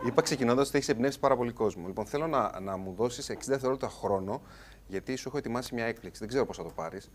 [0.05, 1.83] Είπα ξεκινώντας ότι έχεις εμπνεύσει πάρα πολύ κόσμο.
[1.87, 4.41] Λοιπόν, θέλω να, να μου δώσεις 60 δευτερόλεπτα χρόνο,
[4.87, 6.19] γιατί σου έχω ετοιμάσει μια έκπληξη.
[6.19, 7.09] Δεν ξέρω πώς θα το πάρεις,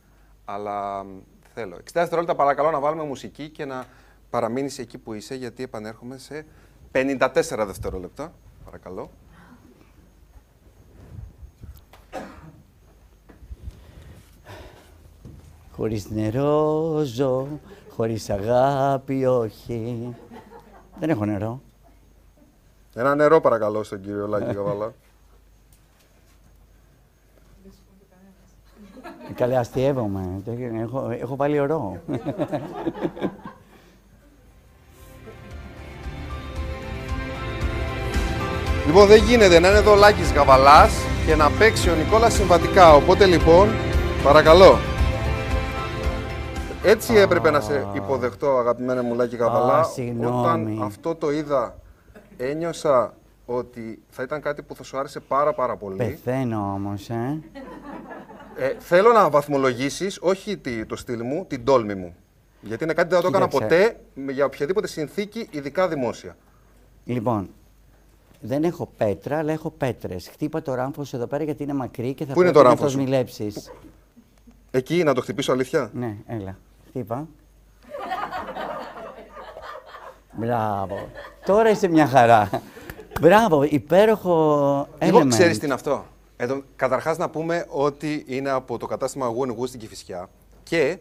[0.45, 1.09] αλλά μ,
[1.55, 1.77] θέλω.
[1.77, 3.87] 60 δευτερόλεπτα παρακαλώ να βάλουμε μουσική και να
[4.31, 6.47] παραμείνεις εκεί που είσαι, γιατί επανέρχομαι σε
[6.93, 7.31] 54
[7.67, 8.33] δευτερόλεπτα.
[8.65, 9.11] Παρακαλώ.
[15.77, 17.49] Χωρίς νερό ζω,
[17.89, 20.15] χωρίς αγάπη όχι.
[20.99, 21.63] Δεν έχω νερό.
[22.95, 24.93] Ένα νερό παρακαλώ στον κύριο Λάκη Καβαλά.
[29.35, 30.41] Καλέ, αστείευομαι.
[30.45, 30.53] Το
[30.83, 32.01] Έχω, έχω βάλει ωρό.
[38.87, 40.93] Λοιπόν, δεν γίνεται να είναι εδώ ο Λάκης Γαβαλάς
[41.27, 42.95] και να παίξει ο Νικόλας συμβατικά.
[42.95, 43.69] Οπότε λοιπόν,
[44.25, 44.79] παρακαλώ.
[46.85, 49.79] Έτσι έπρεπε να σε υποδεχτώ, αγαπημένε μου Λάκη Γαβαλά.
[49.79, 50.39] Α, συγγνώμη.
[50.39, 51.75] Όταν αυτό το είδα,
[52.37, 53.15] ένιωσα
[53.47, 55.97] ότι θα ήταν κάτι που θα σου άρεσε πάρα πάρα πολύ.
[55.97, 57.39] Πεθαίνω όμως, ε.
[58.57, 62.15] Ε, θέλω να βαθμολογήσεις, όχι τη- το στυλ μου, την τόλμη μου.
[62.61, 63.85] Γιατί είναι κάτι που δεν θα το έκανα Κοίταξε.
[63.87, 66.37] ποτέ με- για οποιαδήποτε συνθήκη, ειδικά δημόσια.
[67.05, 67.51] Λοιπόν,
[68.41, 70.29] δεν έχω πέτρα, αλλά έχω πέτρες.
[70.33, 72.63] Χτύπα το ράμφος σου εδώ πέρα γιατί είναι μακρύ και θα Πού είναι πρέπει το
[72.63, 73.73] να ράμφος; το σου; σμιλέψεις.
[74.71, 76.59] Εκεί να το χτυπήσω αλήθεια; Ναι, έλα.
[76.89, 77.27] Χτύπα.
[80.33, 81.09] Μπράβο.
[81.47, 82.51] Τώρα είσαι μια χαρά.
[83.21, 85.29] Μπράβο, υπέροχο Λοιπόν, element.
[85.29, 86.07] ξέρεις τι είναι αυτό.
[86.43, 90.29] Εδώ, καταρχάς να πούμε ότι είναι από το κατάστημα Γουεν Γου στην Κηφισιά
[90.63, 90.99] και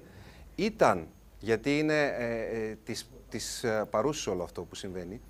[0.56, 1.08] ήταν,
[1.40, 5.22] γιατί είναι ε, ε, της, της ε, παρούσης όλο αυτό που συμβαίνει,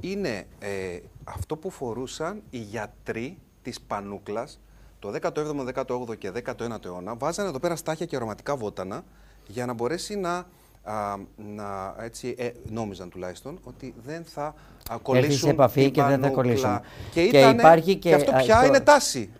[0.00, 4.60] είναι ε, αυτό που φορούσαν οι γιατροί της Πανούκλας
[4.98, 7.14] το 17ο, 18ο και 19ο αιώνα.
[7.14, 9.04] Βάζανε εδώ πέρα στάχια και αρωματικά βότανα
[9.46, 10.46] για να μπορέσει να,
[10.82, 11.16] α,
[11.54, 14.54] να έτσι, ε, νόμιζαν τουλάχιστον, ότι δεν θα
[14.90, 16.42] α, κολλήσουν σε επαφή την και δεν θα πανούκλα.
[16.42, 16.80] κολλήσουν.
[17.12, 19.30] Και, Και ήτανε- υπάρχει και, αυτό α, πια το- είναι τάση.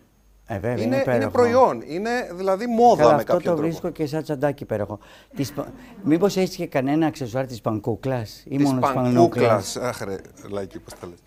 [0.49, 1.29] Ε, βέβαια, είναι, είναι, είναι υπέροχο.
[1.31, 3.61] προϊόν, είναι δηλαδή μόδα Καλά, με αυτό κάποιο το τρόπο.
[3.61, 4.99] βρίσκω και σαν τσαντάκι υπέροχο.
[5.35, 5.51] Της...
[5.53, 5.67] πα-
[6.03, 10.15] Μήπως έχεις και κανένα αξεσουάρ της πανκούκλας ή Της μόνος της πανκούκλας; Αχ ρε,
[10.49, 11.17] Λάκη, πώς τα λες.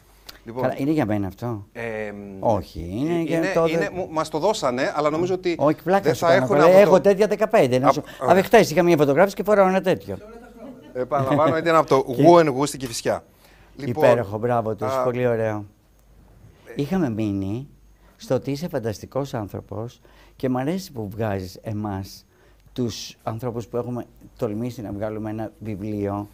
[0.45, 1.67] Λοιπόν, Καλά, είναι για μένα αυτό.
[1.73, 1.83] ε,
[2.41, 6.03] Όχι, είναι για είναι, τότε- είναι, μου- μας το δώσανε, αλλά νομίζω ότι Όχι, πλάκα
[6.03, 6.45] δεν σου θα κάνω.
[6.45, 7.01] έχουν Έχω, από έχω το...
[7.01, 7.79] τέτοια 15.
[7.81, 8.03] Να σου...
[8.29, 10.17] Α, Α, χτες είχα μια φωτογράφηση και φοράω ένα τέτοιο.
[10.93, 13.25] Επαναλαμβάνω, ήταν από το Γου Γου στην Κηφισιά.
[13.77, 15.65] Λοιπόν, Υπέροχο, μπράβο τους, α, πολύ ωραίο.
[16.75, 17.69] Είχαμε μείνει
[18.21, 20.01] στο ότι είσαι φανταστικός άνθρωπος
[20.37, 22.25] και μου αρέσει που βγάζεις εμάς,
[22.73, 24.05] τους ανθρώπους που έχουμε
[24.37, 26.29] τολμήσει να βγάλουμε ένα βιβλίο,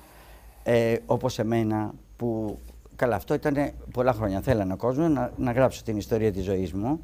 [0.62, 2.58] ε, όπως εμένα που
[2.96, 6.72] καλά αυτό ήταν πολλά χρόνια θέλανε ο κόσμος να, να γράψω την ιστορία της ζωής
[6.72, 7.00] μου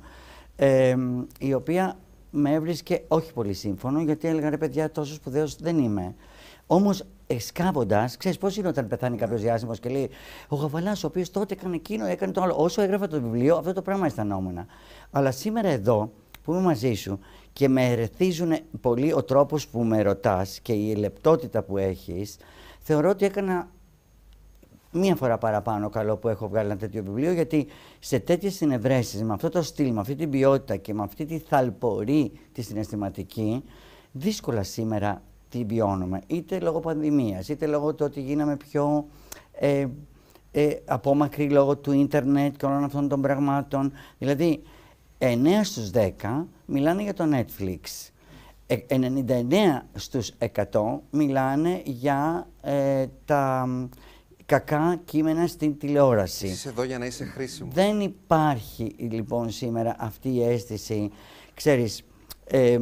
[0.56, 0.96] ε,
[1.38, 1.96] η οποία
[2.30, 6.14] με έβρισκε όχι πολύ σύμφωνο γιατί έλεγα ρε παιδιά τόσος σπουδαίος δεν είμαι.
[6.72, 10.10] Όμως εσκάβοντας, ξέρεις πώς είναι όταν πεθάνει κάποιος διάσημος και λέει
[10.48, 12.54] Ο Γαβαλάς, ο οποίος τότε έκανε εκείνο, έκανε το άλλο.
[12.56, 14.66] Όσο έγραφα το βιβλίο, αυτό το πράγμα αισθανόμουν.
[15.10, 16.12] Αλλά σήμερα εδώ
[16.42, 17.18] που είμαι μαζί σου
[17.52, 22.36] και με ερεθίζουν πολύ ο τρόπος που με ρωτάς και η λεπτότητα που έχεις,
[22.80, 23.68] θεωρώ ότι έκανα
[24.92, 27.66] μία φορά παραπάνω καλό που έχω βγάλει ένα τέτοιο βιβλίο, γιατί
[27.98, 31.38] σε τέτοιες συνευρέσεις, με αυτό το στυλ, με αυτή την ποιότητα και με αυτή τη
[31.38, 33.64] θαλπορή τη συναισθηματική,
[34.12, 36.20] δύσκολα σήμερα την βιώνουμε.
[36.26, 39.06] Είτε λόγω πανδημίας, είτε λόγω του ότι γίναμε πιο
[39.52, 39.86] ε,
[40.50, 43.92] ε, απόμακροι λόγω του ίντερνετ και όλων αυτών των πραγμάτων.
[44.18, 44.62] Δηλαδή,
[45.18, 46.10] 9 στους 10
[46.66, 48.10] μιλάνε για το Netflix.
[48.88, 53.68] 99 ε, στους 100 μιλάνε για ε, τα
[54.46, 56.46] κακά κείμενα στην τηλεόραση.
[56.46, 57.74] Είσαι εδώ για να είσαι χρήσιμος.
[57.74, 61.10] Δεν υπάρχει λοιπόν σήμερα αυτή η αίσθηση,
[61.54, 62.02] ξέρεις,
[62.44, 62.78] ε,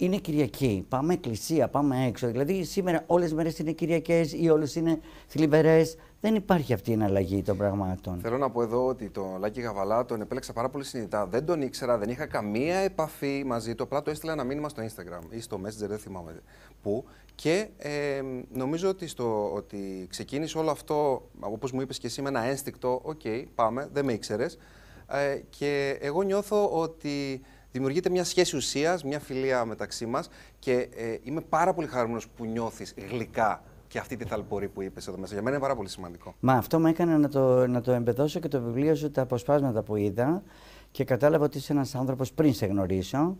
[0.00, 0.86] είναι Κυριακή.
[0.88, 2.26] Πάμε εκκλησία, πάμε έξω.
[2.26, 5.96] Δηλαδή σήμερα όλες τι μέρες είναι Κυριακές ή όλες είναι θλιβερές.
[6.20, 8.18] Δεν υπάρχει αυτή η εναλλαγή των πραγμάτων.
[8.20, 11.26] Θέλω να πω εδώ ότι τον Λάκη Γαβαλά τον επέλεξα πάρα πολύ συνειδητά.
[11.26, 13.82] Δεν τον ήξερα, δεν είχα καμία επαφή μαζί του.
[13.82, 16.42] Απλά το έστειλα ένα μήνυμα στο Instagram ή στο Messenger, δεν θυμάμαι
[16.82, 17.04] πού.
[17.34, 18.22] Και ε,
[18.52, 23.00] νομίζω ότι, στο, ότι ξεκίνησε όλο αυτό, όπως μου είπες και εσύ, με ένα ένστικτο.
[23.02, 24.58] OK, okay, πάμε, δεν με ήξερες.
[25.06, 27.40] Ε, και εγώ νιώθω ότι
[27.72, 30.28] δημιουργείται μια σχέση ουσίας, μια φιλία μεταξύ μας
[30.58, 35.06] και ε, είμαι πάρα πολύ χαρούμενος που νιώθεις γλυκά και αυτή τη θαλπορή που είπες
[35.06, 35.32] εδώ μέσα.
[35.32, 36.34] Για μένα είναι πάρα πολύ σημαντικό.
[36.40, 39.82] Μα αυτό με έκανε να το, να το εμπεδώσω και το βιβλίο σου, τα αποσπάσματα
[39.82, 40.42] που είδα
[40.90, 43.36] και κατάλαβα ότι είσαι ένας άνθρωπος πριν σε γνωρίσω.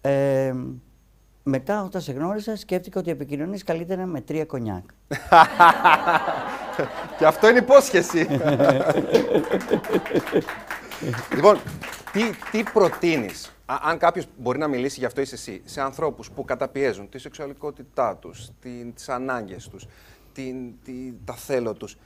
[0.00, 0.54] Ε,
[1.42, 4.84] μετά όταν σε γνώρισα σκέφτηκα ότι επικοινωνείς καλύτερα με τρία κονιάκ.
[7.18, 8.18] και αυτό είναι υπόσχεση.
[11.34, 11.58] λοιπόν,
[12.12, 16.44] τι, τι προτείνεις αν κάποιος μπορεί να μιλήσει, γι' αυτό είσαι εσύ, σε ανθρώπους που
[16.44, 18.50] καταπιέζουν τη σεξουαλικότητά τους,
[18.94, 19.86] τις ανάγκες τους,
[21.24, 21.96] τα θέλω τους,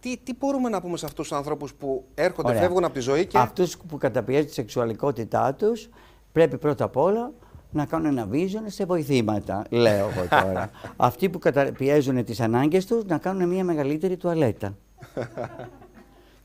[0.00, 2.60] τι, τι μπορούμε να πούμε σε αυτούς τους ανθρώπους που έρχονται, Ωραία.
[2.60, 3.38] φεύγουν από τη ζωή και.
[3.38, 5.88] Αυτούς που καταπιέζουν τη σεξουαλικότητά τους,
[6.32, 7.32] πρέπει πρώτα απ' όλα
[7.70, 10.70] να κάνουν ένα vision σε βοηθήματα, λέω εγώ τώρα.
[10.96, 14.76] Αυτοί που καταπιέζουν τις ανάγκες τους, να κάνουν μια μεγαλύτερη τουαλέτα.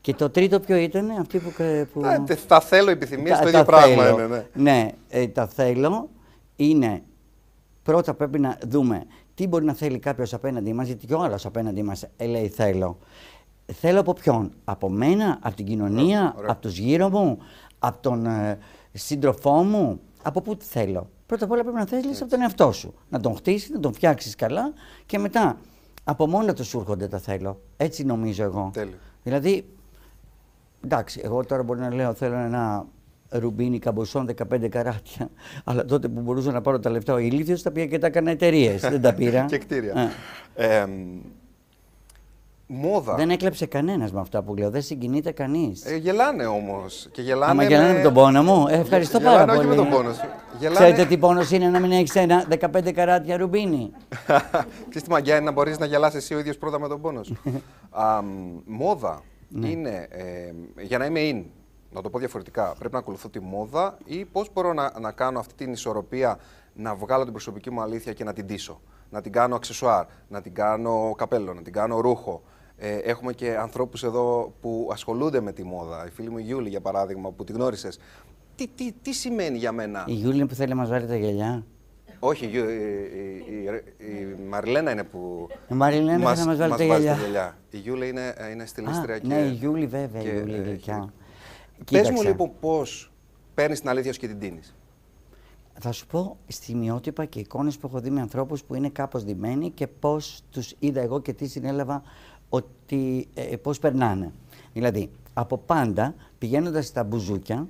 [0.06, 1.52] Και το τρίτο ποιο ήταν, αυτή που...
[1.92, 2.02] που...
[2.46, 4.26] τα θέλω επιθυμίες, το ίδιο πράγμα είναι.
[4.26, 6.08] Ναι, ναι ε, τα θέλω
[6.56, 7.02] είναι,
[7.82, 9.02] πρώτα πρέπει να δούμε
[9.34, 12.48] τι μπορεί να θέλει κάποιος απέναντι μας, γιατί και ο άλλος απέναντι μας ε, λέει
[12.48, 12.98] θέλω.
[13.72, 17.38] Θέλω από ποιον, από μένα, από την κοινωνία, από τους γύρω μου,
[17.78, 18.58] από τον ε,
[18.92, 22.94] σύντροφό μου, από πού θέλω; Πρώτα απ' όλα πρέπει να θέλεις από τον εαυτό σου.
[23.08, 24.72] Να τον χτίσεις, να τον φτιάξεις καλά
[25.06, 25.58] και μετά
[26.04, 27.60] από μόνα του σου έρχονται τα θέλω.
[27.76, 28.70] Έτσι νομίζω εγώ.
[28.72, 28.96] Τέλειο.
[29.22, 29.64] Δηλαδή
[30.84, 32.86] Εντάξει, εγώ τώρα μπορεί να λέω θέλω ένα
[33.28, 35.28] ρουμπίνι καμποσόν 15 καράτια.
[35.64, 38.30] Αλλά τότε που μπορούσα να πάρω τα λεφτά ο ηλίθιος τα πήγα και τα έκανα
[38.30, 38.80] εταιρείες.
[38.80, 39.44] Δεν τα πήρα.
[39.50, 40.10] και κτίρια.
[40.54, 40.84] Ε.
[42.66, 43.14] μόδα.
[43.14, 44.70] Δεν έκλεψε κανένας με αυτά που λέω.
[44.70, 45.84] Δεν συγκινείται κανείς.
[45.84, 47.08] Ε, γελάνε όμως.
[47.12, 47.50] Και γελάνε.
[47.50, 48.66] Άμα γελάνε με τον πόνο μου.
[48.68, 49.58] Ε, ευχαριστώ πάρα πολύ.
[49.58, 50.26] Όχι με τον πόνο σου.
[50.58, 50.76] Γελάνε...
[50.76, 52.44] Ξέρετε τι πόνος είναι να μην έχεις ένα
[52.74, 53.90] 15 καράτια ρουμπίνι;
[54.88, 57.22] Ξέρετε τι μαγιά είναι να μπορείς να γελάσει εσύ ο ίδιος πρώτα με τον πόνο
[57.22, 57.36] σου.
[58.64, 59.68] μόδα ναι.
[59.68, 60.52] είναι ε,
[60.82, 61.44] για να είμαι in,
[61.90, 65.38] να το πω διαφορετικά, πρέπει να ακολουθώ τη μόδα ή πώς μπορώ να, να κάνω
[65.38, 66.38] αυτή την ισορροπία
[66.74, 68.80] να βγάλω την προσωπική μου αλήθεια και να την τίσω.
[69.10, 72.42] Να την κάνω αξεσουάρ, να την κάνω καπέλο, να την κάνω ρούχο.
[72.76, 76.06] Ε, έχουμε και ανθρώπους εδώ που ασχολούνται με τη μόδα.
[76.06, 77.98] Η φίλη μου η Γιούλη, για παράδειγμα, που τη γνώρισες.
[78.54, 81.16] Τι, τι, τι σημαίνει για μένα; Η Γιούλη είναι που θέλει να μας βάλει τα
[81.16, 81.64] γυαλιά.
[82.18, 85.48] Όχι, η, η, η, Μαριλένα είναι που.
[85.70, 87.56] Η Μαριλένα μας, θα μας βάλει τα γυαλιά.
[87.70, 89.26] Η Γιούλη είναι, είναι στυλίστρια και.
[89.26, 91.12] Ναι, η Γιούλη βέβαια, και, η Γιούλη γλυκιά.
[91.90, 93.12] Πες μου λοιπόν πώς
[93.54, 94.74] παίρνεις την αλήθεια σου και την τίνεις.
[95.80, 99.70] Θα σου πω στιγμιότυπα και εικόνες που έχω δει με ανθρώπους που είναι κάπως δημένοι
[99.70, 102.02] και πώς τους είδα εγώ και τι συνέλαβα
[102.48, 104.32] ότι ε, πώς περνάνε.
[104.72, 107.66] Δηλαδή, από πάντα πηγαίνοντας στα μπουζούκια,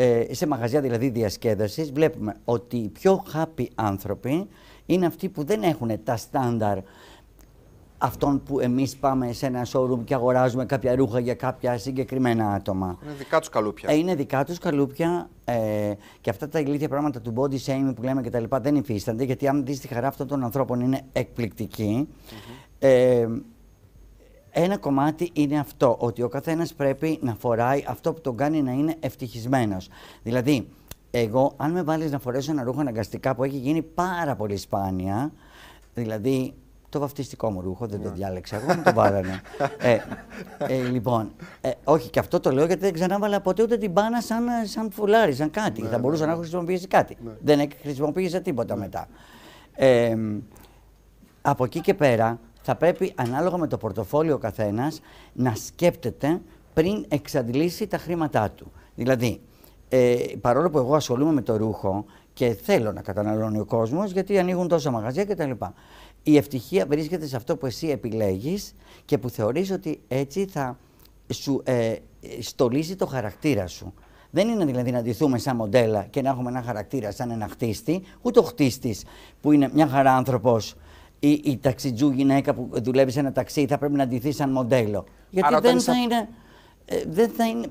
[0.00, 4.48] ε, σε μαγαζιά δηλαδή διασκέδασης βλέπουμε ότι οι πιο happy άνθρωποι
[4.86, 6.78] είναι αυτοί που δεν έχουν τα στάνταρ
[7.98, 12.98] αυτών που εμείς πάμε σε ένα showroom και αγοράζουμε κάποια ρούχα για κάποια συγκεκριμένα άτομα.
[13.04, 13.90] Είναι δικά τους καλούπια.
[13.90, 18.02] Ε, είναι δικά τους καλούπια ε, και αυτά τα ηλίθια πράγματα του body shaming που
[18.02, 21.00] λέμε και τα λοιπά δεν υφίστανται γιατί αν δεις τη χαρά αυτών των ανθρώπων είναι
[21.12, 22.08] εκπληκτική.
[22.78, 23.26] ε,
[24.62, 28.72] ένα κομμάτι είναι αυτό, ότι ο καθένας πρέπει να φοράει αυτό που τον κάνει να
[28.72, 29.88] είναι ευτυχισμένος.
[30.22, 30.68] Δηλαδή,
[31.10, 35.32] εγώ αν με βάλεις να φορέσω ένα ρούχο αναγκαστικά που έχει γίνει πάρα πολύ σπάνια,
[35.94, 36.54] δηλαδή
[36.90, 39.40] Το βαφτιστικό μου ρούχο, δεν το διάλεξα εγώ, μου το βάλανε.
[39.78, 39.98] ε,
[40.58, 41.30] ε, λοιπόν,
[41.60, 44.90] ε, όχι και αυτό το λέω γιατί δεν ξανάβαλα ποτέ ούτε την μπάνα σαν, σαν
[44.90, 45.82] φουλάρι, σαν κάτι.
[45.82, 47.16] θα μπορούσα να έχω χρησιμοποιήσει κάτι.
[47.40, 49.08] Δεν έχ- χρησιμοποίησα τίποτα μετά.
[49.74, 50.16] Ε,
[51.42, 55.00] από εκεί και πέρα θα πρέπει ανάλογα με το πορτοφόλιο ο καθένας
[55.32, 56.40] να σκέπτεται
[56.74, 58.72] πριν εξαντλήσει τα χρήματά του.
[58.94, 59.40] Δηλαδή,
[59.88, 64.38] ε, παρόλο που εγώ ασχολούμαι με το ρούχο και θέλω να καταναλώνει ο κόσμος γιατί
[64.38, 65.50] ανοίγουν τόσα μαγαζιά κτλ.
[66.22, 68.74] Η ευτυχία βρίσκεται σε αυτό που εσύ επιλέγεις
[69.04, 70.78] και που θεωρείς ότι έτσι θα
[71.32, 71.94] σου ε,
[72.40, 73.94] στολίζει το χαρακτήρα σου.
[74.30, 78.02] Δεν είναι δηλαδή να ντυθούμε σαν μοντέλα και να έχουμε ένα χαρακτήρα σαν ένα χτίστη,
[78.22, 79.04] ούτε ο χτίστης
[79.40, 80.76] που είναι μια χαρά άνθρωπος
[81.20, 85.04] ή η ταξιτζού γυναίκα που δουλεύει σε ένα ταξί θα πρέπει να ντυθεί σαν μοντέλο.
[85.30, 86.28] Γιατί Άρα όταν δεν είσαι θα, απ- είναι,
[86.84, 87.66] ε, δεν θα είναι.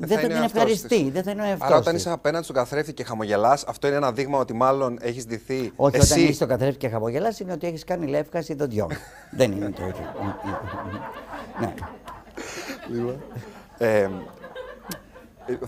[0.00, 1.12] Δεν θα, είναι την ο εαυτός ευχαριστεί, της.
[1.12, 2.02] δεν θα είναι ο εαυτός Άρα όταν της.
[2.02, 5.72] είσαι απέναντι στον καθρέφτη και χαμογελάς, αυτό είναι ένα δείγμα ότι μάλλον έχεις ντυθεί.
[5.76, 6.12] Όχι, εσύ.
[6.12, 8.88] όταν είσαι στο καθρέφτη και χαμογελάς είναι ότι έχεις κάνει λεύκαση δοντιών.
[9.38, 10.04] δεν είναι το ίδιο.
[11.60, 11.74] ναι.
[13.78, 14.10] Ε, ε,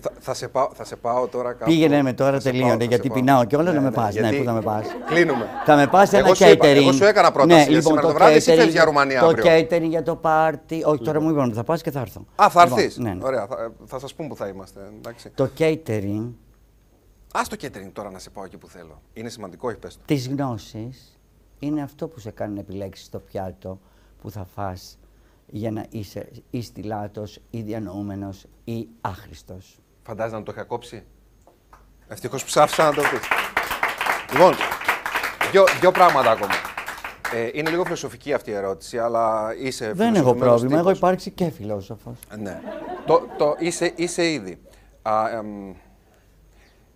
[0.00, 1.64] θα, θα, σε πάω, θα σε πάω τώρα κάπου.
[1.64, 3.18] Πήγαινε με τώρα Θα σε τελείωνε, πάω, θα γιατί σε πάω.
[3.18, 4.14] πεινάω κιόλας να με πας.
[4.14, 4.86] Ναι, γιατί πού θα με πας.
[5.06, 5.46] Κλείνουμε.
[5.64, 6.76] Θα με πας σε ένα εγώ σου είπα- catering.
[6.76, 8.84] εγώ σου έκανα πρόταση Ναι, για λοιπόν, σήμερα το το βράδυ, εσύ catering- φεύγεις για
[8.84, 9.44] Ρουμανία Το αύριο.
[9.44, 10.82] catering για το πάρτι.
[10.84, 12.24] Όχι, τώρα μου είπαν ότι θα πας και θα έρθω.
[12.42, 12.96] Α, θα Λοιπόν, έρθεις.
[12.98, 13.24] ναι, ναι.
[13.24, 14.80] Ωραία, θα, θα σας πούμε που θα είμαστε.
[14.98, 15.30] Εντάξει.
[15.34, 16.26] Το catering
[17.34, 19.02] Α το catering τώρα να σε πάω εκεί που θέλω.
[19.12, 20.00] Είναι σημαντικό, όχι πες το.
[20.06, 21.18] της γνώσης
[21.58, 23.78] είναι αυτό που σε κάνει να επιλέξεις το πιάτο
[24.22, 24.98] που θα φας
[25.54, 29.78] για να είσαι ή στυλάτος ή διανοούμενος ή άχρηστος.
[30.02, 31.04] Φαντάζεσαι να το είχα κόψει;
[32.08, 33.20] Ευτυχώς που ψάφισα να το πεις.
[34.32, 34.54] Λοιπόν,
[35.50, 36.52] δύο, δύο πράγματα ακόμα.
[37.34, 40.98] Ε, είναι λίγο φιλοσοφική αυτή η ερώτηση, αλλά είσαι Δεν έχω φιλοσοφημένος πρόβλημα, έχω τύπος.
[40.98, 42.16] υπάρξει και φιλόσοφος.
[42.38, 42.60] Ναι.
[43.06, 44.60] το, το, είσαι, είσαι ήδη.
[45.02, 45.74] Α, εμ,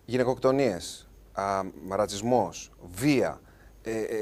[0.05, 1.43] γυναικοκτονίες, α,
[1.89, 3.46] ρατσισμός, βία, ε, ε,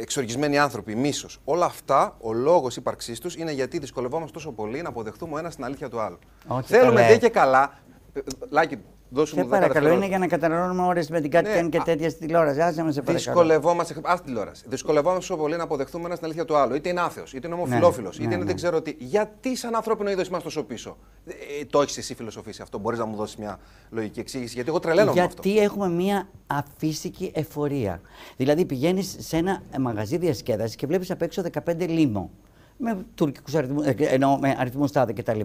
[0.01, 1.39] εξοργισμένοι άνθρωποι, μίσος.
[1.43, 5.55] Όλα αυτά, ο λόγος ύπαρξής τους είναι γιατί δυσκολευόμαστε τόσο πολύ να αποδεχτούμε ο ένας
[5.55, 6.19] την αλήθεια του άλλου.
[6.47, 7.07] Όχι, Θέλουμε καλέ.
[7.13, 7.73] δε και καλά.
[8.13, 8.19] ε,
[8.49, 8.77] Λάκη,
[9.09, 10.07] δώσου Σε μου 10 παρακαλώ, είναι δευτερόλεπτα.
[10.07, 12.61] για να καταναλώνουμε ώρες με την κάτι Ναι, και α- τέτοια στη τηλεόραση.
[12.61, 13.17] Άσε με σε παρακαλώ.
[13.33, 13.95] Δυσκολευόμαστε.
[14.03, 14.63] Α τηλεόραση.
[14.67, 16.75] Δυσκολευόμαστε τόσο πολύ να αποδεχτούμε ένα την αλήθεια του άλλου.
[16.75, 18.47] Είτε είναι άθεος, είτε είναι ομοφυλόφιλος, Ναι, είτε ναι, είναι ναι.
[18.47, 18.95] δεν ξέρω τι.
[18.97, 23.05] Γιατί σαν ανθρώπινο είδος είμαστε τόσο πίσω; Ε, το έχεις εσύ φιλοσοφήσει αυτό; Μπορείς να
[23.05, 23.59] μου δώσεις μια
[23.89, 25.41] λογική εξήγηση; Γιατί εγώ τρελαίνομαι με αυτό.
[25.43, 28.01] Γιατί έχουμε μία αφύσικη εφορία.
[28.37, 32.29] Δηλαδή πηγαίνεις σε ένα μαγαζί διασκέδασης και βλέπεις απ' έξω 15 λίμο.
[32.77, 35.39] Με τουρκικούς αριθμού, ε, εννοώ με αριθμούς τάδε κτλ.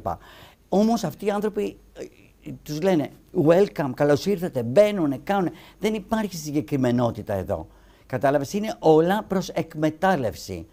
[0.68, 1.76] Όμως αυτοί οι άνθρωποι
[2.62, 3.10] τους λένε
[3.46, 5.50] welcome, καλώς ήρθατε, μπαίνουν, κάνουν.
[5.78, 7.66] Δεν υπάρχει συγκεκριμενότητα εδώ.
[8.06, 10.66] Κατάλαβες, είναι όλα προς εκμετάλλευση.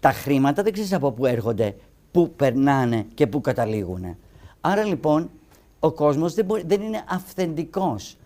[0.00, 1.76] Τα χρήματα δεν ξέρεις από πού έρχονται,
[2.10, 4.16] πού περνάνε και πού καταλήγουν.
[4.60, 5.30] Άρα λοιπόν
[5.80, 8.16] ο κόσμος δεν, μπορεί, δεν είναι αυθεντικός.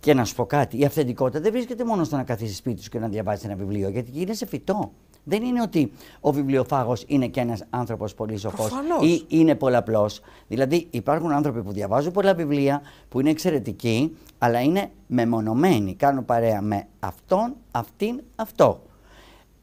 [0.00, 2.90] Και να σου πω κάτι, η αυθεντικότητα δεν βρίσκεται μόνο στο να καθίσεις σπίτι σου
[2.90, 4.92] και να διαβάσεις ένα βιβλίο, γιατί είναι σε φυτό.
[5.24, 9.06] Δεν είναι ότι ο βιβλιοφάγος είναι και ένας άνθρωπος πολύ σοφός Προφανώς.
[9.06, 10.20] ή είναι πολλαπλός.
[10.48, 15.94] Δηλαδή υπάρχουν άνθρωποι που διαβάζουν πολλά βιβλία, που είναι εξαιρετικοί, αλλά είναι μεμονωμένοι.
[15.94, 18.82] Κάνουν παρέα με αυτόν, αυτήν, αυτό.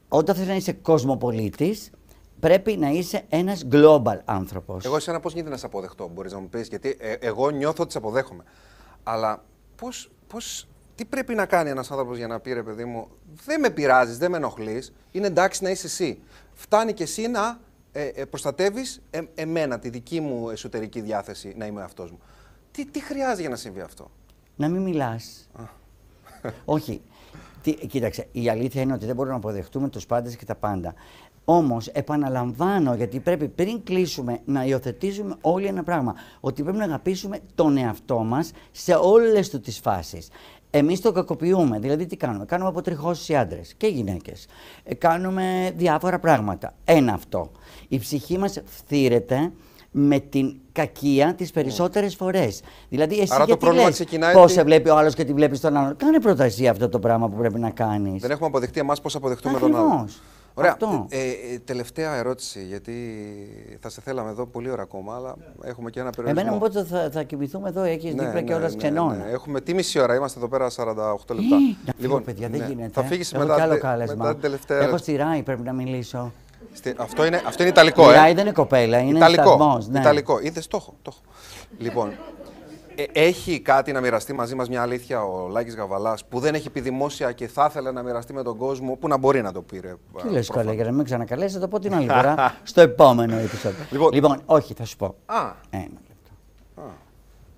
[0.08, 1.90] Όταν θες να είσαι κοσμοπολίτης,
[2.40, 4.84] πρέπει να είσαι ένας global άνθρωπος.
[4.84, 6.68] Εγώ εσένα πώς γίνεται να σε αποδεχτώ, μπορείς να μου πεις.
[6.68, 8.44] Γιατί ε, εγώ νιώθω ότι σε αποδέχομαι.
[9.02, 9.44] Αλλά
[9.76, 10.10] πώς.
[10.26, 10.68] Πώς,
[11.00, 13.08] τι πρέπει να κάνει ένας άνθρωπος για να πει ρε παιδί μου,
[13.44, 16.20] δεν με πειράζεις, δεν με ενοχλείς, είναι εντάξει να είσαι εσύ.
[16.52, 17.60] Φτάνει και εσύ να
[17.92, 19.02] ε, ε, προστατεύεις
[19.34, 22.20] εμένα, τη δική μου εσωτερική διάθεση να είμαι αυτός μου.
[22.70, 24.10] Τι, τι χρειάζεται για να συμβεί αυτό;
[24.56, 25.48] Να μην μιλάς.
[26.64, 27.02] Όχι.
[27.62, 30.94] Τι, κοίταξε, η αλήθεια είναι ότι δεν μπορούμε να αποδεχτούμε τους πάντες και τα πάντα.
[31.44, 36.14] Όμως, επαναλαμβάνω, γιατί πρέπει πριν κλείσουμε να υιοθετήσουμε όλοι ένα πράγμα.
[36.40, 40.28] Ότι πρέπει να αγαπήσουμε τον εαυτό μας σε όλες του τις φάσεις.
[40.70, 41.78] Εμείς το κακοποιούμε.
[41.78, 44.46] Δηλαδή, τι κάνουμε; Κάνουμε αποτριχώσεις οι άντρες και οι γυναίκες.
[44.84, 46.74] Ε, κάνουμε διάφορα πράγματα.
[46.84, 47.50] Ένα αυτό.
[47.88, 49.52] Η ψυχή μας φθήρεται
[49.90, 52.60] με την κακία τις περισσότερες φορές.
[52.88, 55.24] Δηλαδή εσύ Άρα το γιατί πρόβλημα λες ξεκινάει πώς ότι- σε βλέπει ο άλλος και
[55.24, 58.20] τη βλέπεις τον άλλον; Κάνε πρώτα εσύ αυτό το πράγμα που πρέπει να κάνεις.
[58.20, 60.08] Δεν έχουμε αποδεχτεί εμάς πώς αποδεχτούμε τον άλλο.
[60.54, 60.54] Ακριβώς.
[60.54, 60.72] Ωραία.
[60.72, 61.06] Αυτό.
[61.10, 62.92] Ε, ε, τελευταία ερώτηση, γιατί
[63.80, 66.40] θα σε θέλαμε εδώ πολύ ώρα ακόμα, αλλά έχουμε και ένα περιορισμό.
[66.40, 69.14] Εμένα μου πότε θα, θα κοιμηθούμε εδώ, έχεις Ναι, δίπλα και ναι, όλας ναι, ξενώνα.
[69.14, 69.30] ναι.
[69.30, 71.56] Έχουμε τι μισή ώρα, είμαστε εδώ πέρα 48 λεπτά.
[71.86, 72.66] Να φύγω, παιδιά, δεν ναι.
[72.66, 72.90] γίνεται.
[72.92, 74.14] Θα φύγεις Έχω μετά, κι άλλο τε- κάλεσμα.
[74.16, 74.76] μετά την τελευταία.
[74.78, 75.10] Έχω ερώτηση.
[75.10, 76.32] στη Ράη, πρέπει να μιλήσω.
[76.72, 78.16] Στη- Αυτό, είναι, αυτό είναι Ιταλικό, Η ε.
[78.16, 79.42] Ράη δεν είναι κοπέλα, είναι Ιταλικό.
[79.42, 79.88] σταθμός.
[79.88, 79.98] Ναι.
[80.00, 80.38] Ιταλικό.
[80.40, 80.94] Είδες το έχω.
[81.02, 81.20] Το έχω.
[81.78, 82.14] λοιπόν, ε,
[83.12, 86.80] έχει κάτι να μοιραστεί μαζί μας μια αλήθεια ο Λάκης Γαβαλάς που δεν έχει πει
[86.80, 89.78] δημόσια και θα ήθελε να μοιραστεί με τον κόσμο, που να μπορεί να το πει.
[89.80, 90.48] Ρε, Τι λες προφανώς.
[90.48, 93.84] καλέ, για να μην ξανακαλέσει, θα το πω την άλλη φορά στο επόμενο επεισόδιο.
[93.90, 95.06] Λοιπόν- Λοιπόν, όχι, θα σου πω.
[95.26, 96.82] Α, Ένα λεπτό.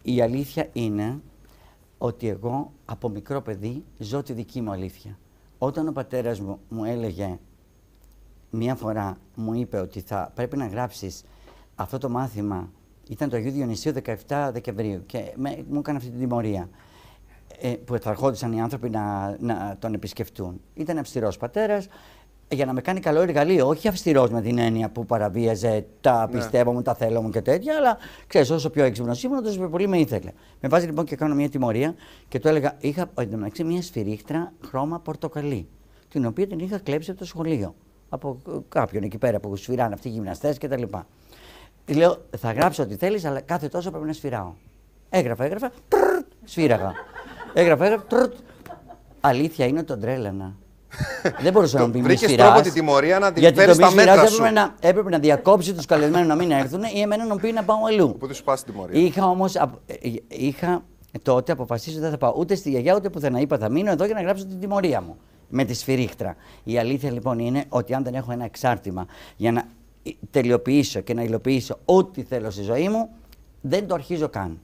[0.03, 1.21] Η αλήθεια είναι
[1.99, 5.19] ότι εγώ από μικρό παιδί ζω τη δική μου αλήθεια.
[5.59, 7.39] Όταν ο πατέρας μου μου έλεγε
[8.51, 11.25] μία φορά μου είπε ότι θα πρέπει να γράψεις
[11.75, 12.71] αυτό το μάθημα.
[13.13, 13.93] Ήταν το Αγίου Διονυσίου
[14.29, 16.69] 17 Δεκεμβρίου και με, μου έκανε αυτή την τιμωρία.
[17.61, 20.61] Ε, που θα ερχόντουσαν οι άνθρωποι να, να τον επισκεφτούν.
[20.75, 21.89] Ήταν αυστηρός πατέρας,
[22.49, 23.69] για να με κάνει καλό εργαλείο.
[23.69, 26.39] Όχι αυστηρός με την έννοια που παραβίαζε τα Ναι.
[26.39, 29.69] πιστεύω μου, τα θέλω μου και τέτοια, αλλά ξέρεις, όσο πιο έξυπνος ήμουν, τόσο πιο
[29.69, 30.31] πολύ με ήθελε.
[30.61, 31.95] Με βάζει λοιπόν και κάνω μια τιμωρία
[32.29, 35.69] και του έλεγα: Είχα εντωμεταξύ μια σφυρίχτρα χρώμα πορτοκαλί,
[36.09, 37.75] την οποία την είχα κλέψει από το σχολείο.
[38.09, 40.83] Από ε, κάποιον εκεί πέρα που σφυράνε αυτοί οι γυμναστές κτλ.
[41.87, 44.53] Λέω: Θα γράψω ό,τι θέλεις, αλλά κάθε τόσο πρέπει να σφυράω.
[45.11, 46.93] Έγραφα, έγραφα, τρρρ, σφύραγα.
[47.55, 48.29] έγραφα, έγραφα, τρρρ.
[49.21, 50.55] Αλήθεια είναι ότι τον τρέλανα.
[51.43, 53.77] Δεν μπορούσα να μου πει μη Βρήκες σφυράς, τρόπο την τιμωρία να την γιατί φέρεις
[53.77, 54.43] το μη στα μέτρα σφυράς σου.
[54.43, 57.53] Έπρεπε να, έπρεπε να διακόψει τους καλεσμένους να μην έρθουν ή εμένα να μου πει
[57.53, 58.13] να πάω αλλού.
[58.15, 59.01] Οπότε σου πας την τιμωρία.
[59.01, 59.55] Είχα όμως.
[60.29, 60.83] Είχα
[61.23, 63.41] τότε αποφασίσει ότι δεν θα πάω ούτε στη γιαγιά ούτε πουθενά.
[63.41, 65.17] Είπα θα μείνω εδώ για να γράψω την τιμωρία μου.
[65.49, 66.37] Με τη σφυρίχτρα.
[66.65, 69.07] Η αλήθεια λοιπόν είναι ότι αν δεν έχω ένα εξάρτημα
[69.37, 69.65] για να
[70.31, 73.11] τελειοποιήσω και να υλοποιήσω ό,τι θέλω στη ζωή μου,
[73.61, 74.61] δεν το αρχίζω καν.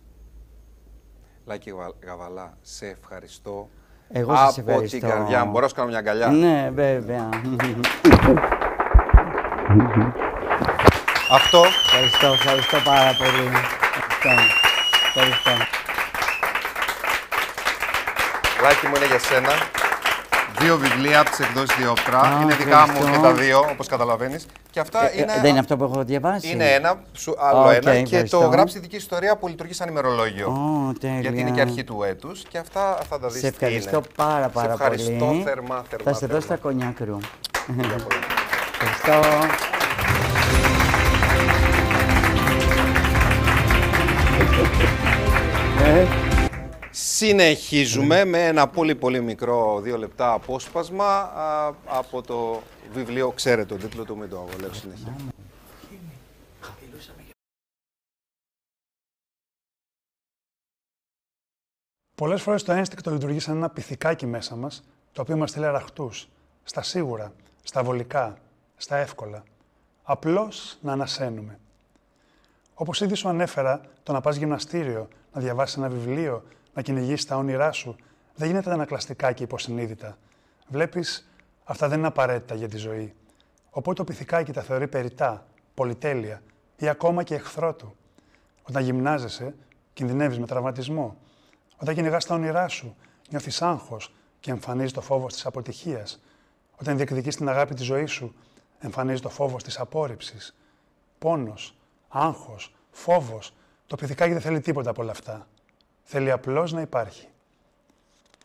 [1.47, 3.69] Λάκη Γαβα- Γαβαλά, σε ευχαριστώ.
[4.09, 4.99] Εγώ σας από ευχαριστώ.
[4.99, 5.51] την καρδιά μου.
[5.51, 7.29] Μπορώ να σου κάνω μια αγκαλιά; Ναι, βέβαια.
[11.31, 13.47] Αυτό ευχαριστώ, ευχαριστώ πάρα πολύ.
[14.11, 15.21] Ευχαριστώ.
[15.21, 15.51] ευχαριστώ.
[18.63, 19.51] Λάκη μου είναι για σένα.
[20.61, 22.21] Δύο βιβλία από τις εκδόσεις Διόπτρα.
[22.21, 23.11] Α, είναι δικά μου ευχαριστώ.
[23.13, 24.47] και τα δύο, όπως καταλαβαίνεις.
[24.71, 25.33] Και αυτά Ε, είναι.
[25.37, 26.51] ε, δεν είναι αυτό που έχω διαβάσει.
[26.51, 27.81] Είναι ένα, σου, άλλο Οκ, ένα.
[27.95, 28.39] Και ευχαριστώ.
[28.41, 30.47] το γράψει τη δική σου ιστορία που λειτουργεί σαν ημερολόγιο.
[30.49, 31.21] Ω, τέλεια.
[31.21, 32.43] γιατί είναι και αρχή του έτους.
[32.49, 33.41] Και αυτά θα τα δεις.
[33.41, 35.43] Σε ευχαριστώ πάρα πάρα σε ευχαριστώ πολύ.
[35.43, 36.05] θερμά, θερμά.
[36.05, 36.63] Θα σε δώσω τα θερμά.
[36.63, 37.19] κονιάκρου.
[38.81, 39.29] Ευχαριστώ.
[45.85, 46.28] Ε,
[47.01, 52.63] Συνεχίζουμε με ένα πολύ πολύ μικρό δύο λεπτά απόσπασμα α, από το
[52.93, 53.31] βιβλίο.
[53.31, 55.17] Ξέρετε τον τίτλο του, μην το λέω συνέχεια.
[62.15, 66.11] Πολλές φορές το ένστικτο λειτουργεί σαν ένα πυθικάκι μέσα μας, το οποίο μας στείλει αραχτού,
[66.65, 68.39] στα σίγουρα, στα βολικά,
[68.77, 69.45] στα εύκολα.
[70.03, 71.59] Απλώς να ανασένουμε.
[72.75, 76.43] Όπως ήδη σου ανέφερα, το να πας γυμναστήριο, να διαβάσεις ένα βιβλίο,
[76.79, 77.97] να κυνηγήσει τα όνειρά σου,
[78.35, 80.19] δεν γίνεται ανακλαστικά και υποσυνείδητα.
[80.69, 81.29] Βλέπεις,
[81.65, 83.15] αυτά δεν είναι απαραίτητα για τη ζωή.
[83.71, 86.43] Οπότε το πυθικάκι τα θεωρεί περιτά, πολυτέλεια
[86.77, 87.97] ή ακόμα και εχθρό του.
[88.63, 89.55] Όταν γυμνάζεσαι,
[89.93, 91.17] κινδυνεύεις με τραυματισμό.
[91.77, 92.97] Όταν κυνηγάς τα όνειρά σου,
[93.31, 96.23] νιώθεις άγχος και εμφανίζει το φόβος της αποτυχίας.
[96.81, 98.35] Όταν διεκδικείς την αγάπη της ζωής σου,
[98.79, 100.57] εμφανίζει το φόβος της απόρριψης.
[101.19, 101.77] Πόνος,
[102.09, 103.55] άγχος, φόβος.
[103.87, 105.47] Το πυθικάκι δεν θέλει τίποτα από όλα αυτά.
[106.11, 107.29] Θέλει απλώς να υπάρχει.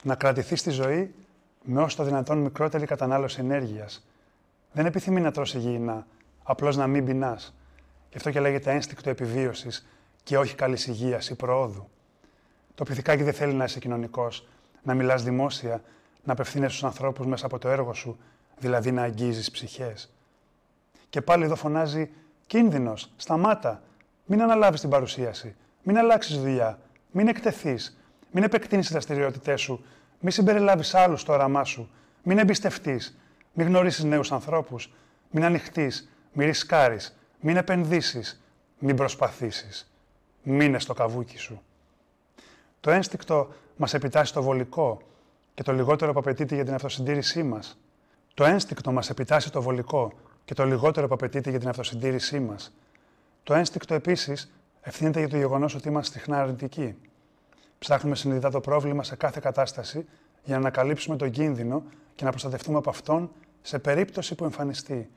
[0.01, 1.13] Να κρατηθεί στη ζωή
[1.63, 4.07] με όσο το δυνατόν μικρότερη κατανάλωση ενέργειας.
[4.71, 6.07] Δεν επιθυμεί να τρώσει υγιεινά,
[6.43, 7.55] απλώς να μην πεινάς.
[8.09, 9.87] Γι' αυτό και λέγεται ένστικτο επιβίωσης
[10.23, 11.89] και όχι καλής υγείας ή προόδου.
[12.75, 14.47] Το πυθικάκι δεν θέλει να είσαι κοινωνικός,
[14.83, 15.81] να μιλάς δημόσια,
[16.23, 18.17] να απευθύνεσαι στους ανθρώπους μέσα από το έργο σου,
[18.57, 20.13] δηλαδή να αγγίζεις ψυχές.
[21.09, 22.11] Και πάλι εδώ φωνάζει:
[22.47, 23.81] Κίνδυνος, σταμάτα.
[24.25, 25.55] Μην αναλάβεις την παρουσίαση.
[25.83, 26.79] Μην αλλάξεις δουλειά.
[27.15, 27.97] Μην εκτεθείς.
[28.31, 29.85] Μην επεκτείνεις τις δραστηριότητές σου.
[30.19, 31.89] Μην συμπεριλάβεις άλλους στο όραμά σου.
[32.23, 33.17] Μην εμπιστευτείς.
[33.53, 34.93] Μην γνωρίσεις νέους ανθρώπους.
[35.31, 36.09] Μην ανοιχτείς.
[36.33, 37.17] Μην ρισκάρεις.
[37.39, 38.43] Μην επενδύσεις.
[38.79, 39.91] Μην προσπαθήσεις.
[40.43, 41.61] Μείνε στο καβούκι σου.
[42.79, 45.01] Το ένστικτο μας επιτάσσει στο βολικό
[45.53, 47.77] και το λιγότερο που απαιτείται για την αυτοσυντήρησή μας.
[48.33, 50.13] Το ένστικτο μας επιτάσσει το βολικό
[50.45, 52.73] και το λιγότερο που απαιτείται για την αυτοσυντήρησή μας.
[53.43, 54.51] Το ένστικτο επίσης
[54.83, 56.95] ευθύνεται για το γεγονός ότι είμαστε συχνά αρνητικοί.
[57.79, 60.05] Ψάχνουμε συνειδητά το πρόβλημα σε κάθε κατάσταση
[60.43, 61.83] για να ανακαλύψουμε τον κίνδυνο
[62.15, 63.31] και να προστατευτούμε από αυτόν
[63.61, 65.09] σε περίπτωση που εμφανιστεί.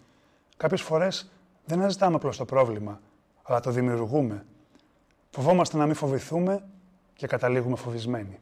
[0.57, 1.31] Κάποιες φορές
[1.65, 3.01] δεν αναζητάμε απλώς το πρόβλημα,
[3.43, 4.47] αλλά το δημιουργούμε.
[5.31, 6.69] Φοβόμαστε να μην φοβηθούμε
[7.15, 8.39] και καταλήγουμε φοβισμένοι.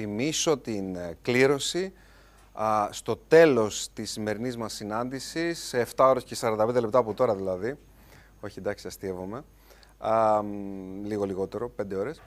[0.00, 2.05] Θυμίσω την ε, κλήρωση α,
[2.90, 7.78] στο τέλος της σημερινής μας συνάντησης, σε 7 ώρες και 45 λεπτά από τώρα δηλαδή.
[8.40, 9.44] Όχι, εντάξει, αστείευομαι.
[9.98, 12.22] Α, μ, λίγο λιγότερο, 5 ώρες.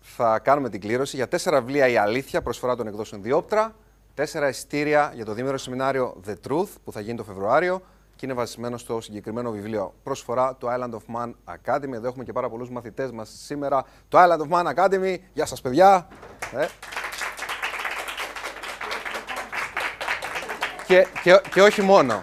[0.00, 3.74] Θα κάνουμε την κλήρωση για τέσσερα βιβλία «Η Αλήθεια», προσφορά των εκδόσεων Διόπτρα,
[4.14, 7.82] τέσσερα εισιτήρια για το δίμερο σεμινάριο The Truth, που θα γίνει το Φεβρουάριο
[8.16, 9.94] και είναι βασισμένο στο συγκεκριμένο βιβλίο.
[10.02, 11.92] Προσφορά του Island of Man Academy.
[11.92, 13.84] Εδώ έχουμε και πάρα πολλούς μαθητές μας σήμερα.
[14.08, 15.16] Το Island of Man Academy.
[15.32, 16.08] Γεια σας, παιδιά.
[16.56, 16.66] Ε.
[20.90, 22.22] Και, και, και όχι μόνο.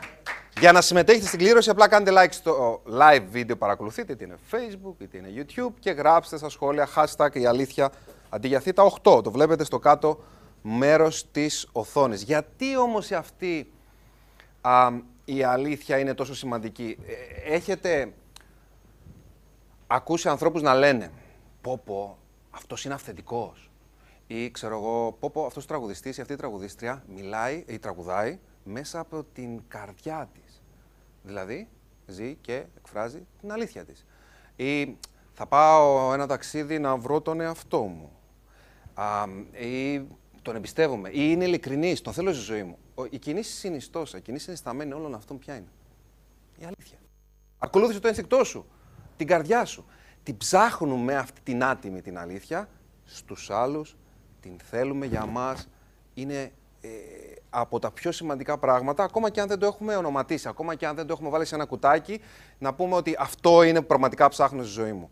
[0.59, 4.93] Για να συμμετέχετε στην κλήρωση, απλά κάντε like στο live βίντεο, παρακολουθείτε, είτε είναι Facebook,
[4.97, 7.91] είτε είναι YouTube και γράψτε στα σχόλια hashtag η αλήθεια
[8.29, 9.23] αντί για θήτα 8.
[9.23, 10.23] Το βλέπετε στο κάτω
[10.61, 12.23] μέρος της οθόνης.
[12.23, 13.71] Γιατί όμως αυτή
[14.61, 14.89] α,
[15.25, 18.13] η αλήθεια είναι τόσο σημαντική; Ε, έχετε
[19.87, 21.11] ακούσει ανθρώπους να λένε
[21.61, 22.17] «Πω πω,
[22.49, 23.71] αυτός είναι αυθεντικός»
[24.27, 28.39] ή ξέρω εγώ «Πω πω, αυτός ο τραγουδιστής ή αυτή η τραγουδίστρια μιλάει ή τραγουδάει
[28.67, 30.61] μέσα από την καρδιά της».
[31.23, 31.67] Δηλαδή,
[32.07, 34.05] ζει και εκφράζει την αλήθεια της.
[34.55, 34.97] Ή
[35.33, 38.11] θα πάω ένα ταξίδι να βρω τον εαυτό μου.
[38.93, 39.25] Α,
[39.65, 40.07] ή
[40.41, 41.09] τον εμπιστεύομαι.
[41.09, 42.77] Ή είναι ειλικρινής, τον θέλω στη ζωή μου.
[43.09, 45.67] Η κοινή συνιστόσα, η κοινή συνισταμένη όλων αυτών ποια είναι;
[46.57, 46.97] Η αλήθεια.
[47.57, 48.65] Ακολούθησε το ένστικτό σου,
[49.17, 49.85] την καρδιά σου.
[50.23, 52.69] Την ψάχνουμε αυτή την άτιμη την αλήθεια
[53.03, 53.97] στους άλλους,
[54.39, 55.69] την θέλουμε για μας.
[56.13, 56.89] Είναι ε,
[57.49, 60.95] από τα πιο σημαντικά πράγματα, ακόμα και αν δεν το έχουμε ονοματίσει, ακόμα και αν
[60.95, 62.21] δεν το έχουμε βάλει σε ένα κουτάκι,
[62.57, 65.09] να πούμε ότι αυτό είναι που πραγματικά ψάχνω στη ζωή μου.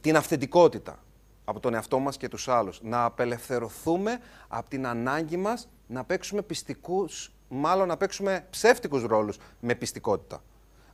[0.00, 0.98] Την αυθεντικότητα
[1.44, 2.80] από τον εαυτό μας και τους άλλους.
[2.82, 9.74] Να απελευθερωθούμε από την ανάγκη μας να παίξουμε πιστικούς, μάλλον να παίξουμε ψεύτικους ρόλους με
[9.74, 10.42] πιστικότητα.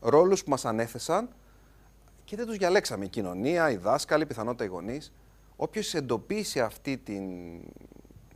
[0.00, 1.28] Ρόλους που μας ανέθεσαν
[2.24, 3.04] και δεν τους διαλέξαμε.
[3.04, 5.12] Η κοινωνία, οι δάσκαλοι, πιθανότητα οι γονείς.
[5.56, 7.24] Όποιος εντοπίσει αυτή την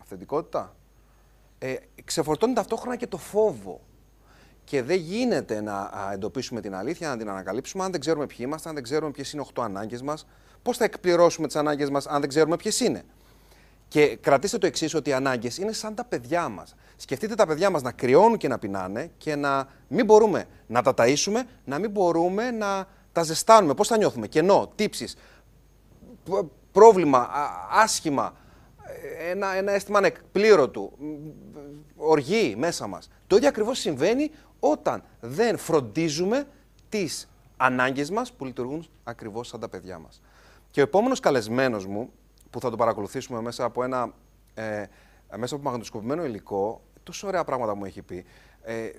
[0.00, 0.76] αυθεντικότητα,
[1.58, 3.80] ε, ξεφορτώνει ταυτόχρονα και το φόβο.
[4.64, 8.68] Και δεν γίνεται να εντοπίσουμε την αλήθεια, να την ανακαλύψουμε, αν δεν ξέρουμε ποιοι είμαστε,
[8.68, 10.26] αν δεν ξέρουμε ποιες είναι οχτώ ανάγκες μας.
[10.62, 13.02] Πώς θα εκπληρώσουμε τις ανάγκες μας, αν δεν ξέρουμε ποιες είναι.
[13.88, 16.74] Και κρατήστε το εξής, ότι οι ανάγκες είναι σαν τα παιδιά μας.
[16.96, 20.94] Σκεφτείτε τα παιδιά μας να κρυώνουν και να πεινάνε και να μην μπορούμε να τα
[20.96, 23.74] ταΐσουμε, να μην μπορούμε να τα ζεστάνουμε.
[23.74, 25.16] Πώς θα νιώθουμε, κενό, τύψεις,
[26.72, 27.28] πρόβλημα,
[27.70, 28.34] άσχημα,
[29.30, 30.92] ένα, ένα αίσθημα ανεκπλήρωτου,
[31.96, 33.10] οργή μέσα μας.
[33.26, 36.46] Το ίδιο ακριβώς συμβαίνει όταν δεν φροντίζουμε
[36.88, 40.20] τις ανάγκες μας που λειτουργούν ακριβώς σαν τα παιδιά μας.
[40.70, 42.10] Και ο επόμενος καλεσμένος μου,
[42.50, 44.12] που θα το παρακολουθήσουμε μέσα από ένα
[44.54, 44.84] ε,
[45.36, 48.24] μέσα από μαγνητοσκοπημένο υλικό, τόσο ωραία πράγματα μου έχει πει.
[48.62, 48.90] Ε,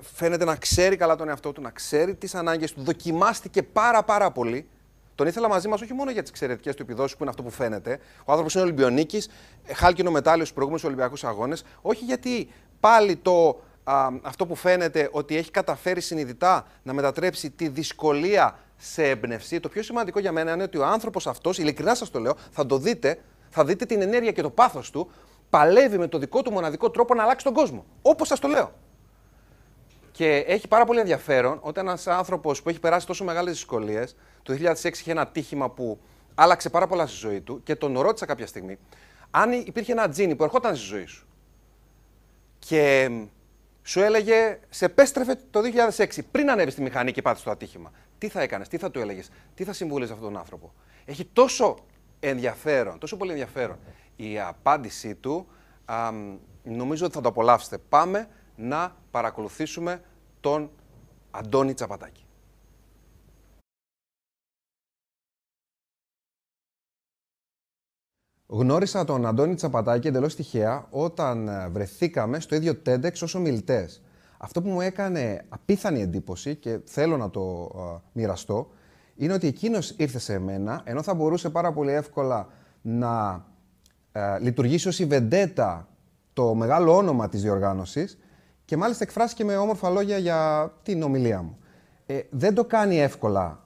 [0.00, 4.30] φαίνεται να ξέρει καλά τον εαυτό του, να ξέρει τις ανάγκες του, δοκιμάστηκε πάρα πάρα
[4.30, 4.68] πολύ
[5.14, 7.50] τον ήθελα μαζί μας όχι μόνο για τις εξαιρετικές του επιδόσεις που είναι αυτό που
[7.50, 7.98] φαίνεται.
[8.24, 9.28] Ο άνθρωπος είναι Ολυμπιονίκης,
[9.72, 11.64] χάλκινο μετάλλιο στους προηγούμενους Ολυμπιακούς Αγώνες.
[11.82, 12.48] Όχι γιατί
[12.80, 13.60] πάλι το,
[14.22, 19.60] αυτό που φαίνεται ότι έχει καταφέρει συνειδητά να μετατρέψει τη δυσκολία σε έμπνευση.
[19.60, 22.66] Το πιο σημαντικό για μένα είναι ότι ο άνθρωπος αυτός, ειλικρινά σας το λέω, θα
[22.66, 23.18] το δείτε,
[23.50, 25.10] θα δείτε την ενέργεια και το πάθος του,
[25.50, 27.84] παλεύει με το δικό του μοναδικό τρόπο να αλλάξει τον κόσμο.
[28.02, 28.72] Όπως σας το λέω.
[30.16, 34.52] Και έχει πάρα πολύ ενδιαφέρον όταν ένας άνθρωπος που έχει περάσει τόσο μεγάλες δυσκολίες, το
[34.52, 35.98] 2006 είχε ένα τύχημα που
[36.34, 38.78] άλλαξε πάρα πολλά στη ζωή του και τον ρώτησα κάποια στιγμή
[39.36, 41.26] αν υπήρχε ένα τζίνι που ερχόταν στη ζωή σου
[42.58, 43.10] και
[43.82, 45.60] σου έλεγε, σε επέστρεφε το
[45.96, 47.92] 2006, πριν ανέβεις στη μηχανή και πάθεις το ατύχημα.
[48.18, 50.72] Τι θα έκανες, τι θα του έλεγες, τι θα συμβούλε αυτόν τον άνθρωπο.
[51.04, 51.76] Έχει τόσο
[52.20, 53.78] ενδιαφέρον, τόσο πολύ ενδιαφέρον.
[54.16, 55.46] Η απάντησή του
[55.84, 56.10] α,
[56.62, 57.78] νομίζω ότι θα το απολαύσετε.
[57.78, 60.02] Πάμε να παρακολουθήσουμε
[60.40, 60.70] τον
[61.30, 62.24] Αντώνη Τσαπατάκη.
[68.46, 74.02] Γνώρισα τον Αντώνη Τσαπατάκη εντελώς τυχαία όταν ε, βρεθήκαμε στο ίδιο TEDx ως ομιλητές.
[74.38, 78.70] Αυτό που μου έκανε απίθανη εντύπωση και θέλω να το uh, μοιραστώ
[79.16, 82.48] είναι ότι εκείνος ήρθε σε μένα ενώ θα μπορούσε πάρα πολύ εύκολα
[82.82, 83.44] να
[84.12, 85.88] uh, λειτουργήσει ως η βεντέτα
[86.32, 88.18] το μεγάλο όνομα της διοργάνωσης
[88.64, 91.58] και μάλιστα εκφράστηκε με όμορφα λόγια για την ομιλία μου.
[92.06, 93.64] Ε, δεν το κάνει εύκολα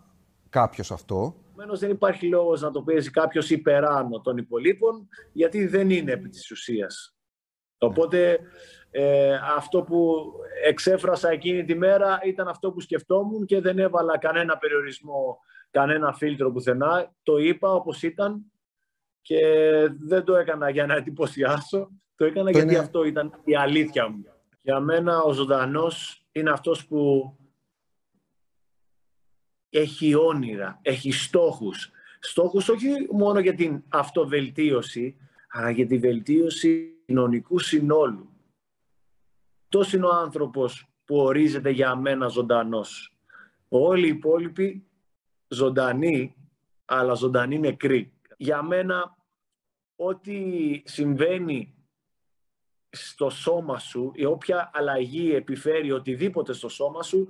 [0.49, 1.35] κάποιος αυτό.
[1.47, 6.29] Επομένως, δεν υπάρχει λόγος να το παίζει κάποιος υπεράνω των υπολείπων, γιατί δεν είναι επί
[6.29, 7.17] της ουσίας.
[7.79, 8.39] Οπότε
[8.91, 10.31] ε, αυτό που
[10.65, 15.39] εξέφρασα εκείνη τη μέρα ήταν αυτό που σκεφτόμουν και δεν έβαλα κανένα περιορισμό,
[15.71, 17.15] κανένα φίλτρο πουθενά.
[17.23, 18.53] Το είπα όπως ήταν
[19.21, 19.41] και
[20.01, 21.91] δεν το έκανα για να εντυπωσιάσω.
[22.17, 24.25] Το έκανα γιατί αυτό ήταν η αλήθεια μου.
[24.61, 27.33] Για μένα ο ζωντανός είναι αυτός που
[29.71, 31.91] έχει όνειρα, έχει στόχους.
[32.21, 35.17] Στόχους όχι μόνο για την αυτοβελτίωση,
[35.49, 38.33] αλλά για τη βελτίωση κοινωνικού συνόλου.
[39.69, 43.15] Τόσο είναι ο άνθρωπος που ορίζεται για μένα ζωντανός.
[43.69, 44.87] Όλοι οι υπόλοιποι
[45.49, 46.35] ζωντανοί,
[46.85, 48.13] αλλά ζωντανοί νεκροί.
[48.37, 49.17] Για μένα,
[49.97, 50.43] ό,τι
[50.85, 51.78] συμβαίνει
[52.91, 57.29] στο σώμα σου ή όποια αλλαγή επιφέρει οτιδήποτε στο σώμα σου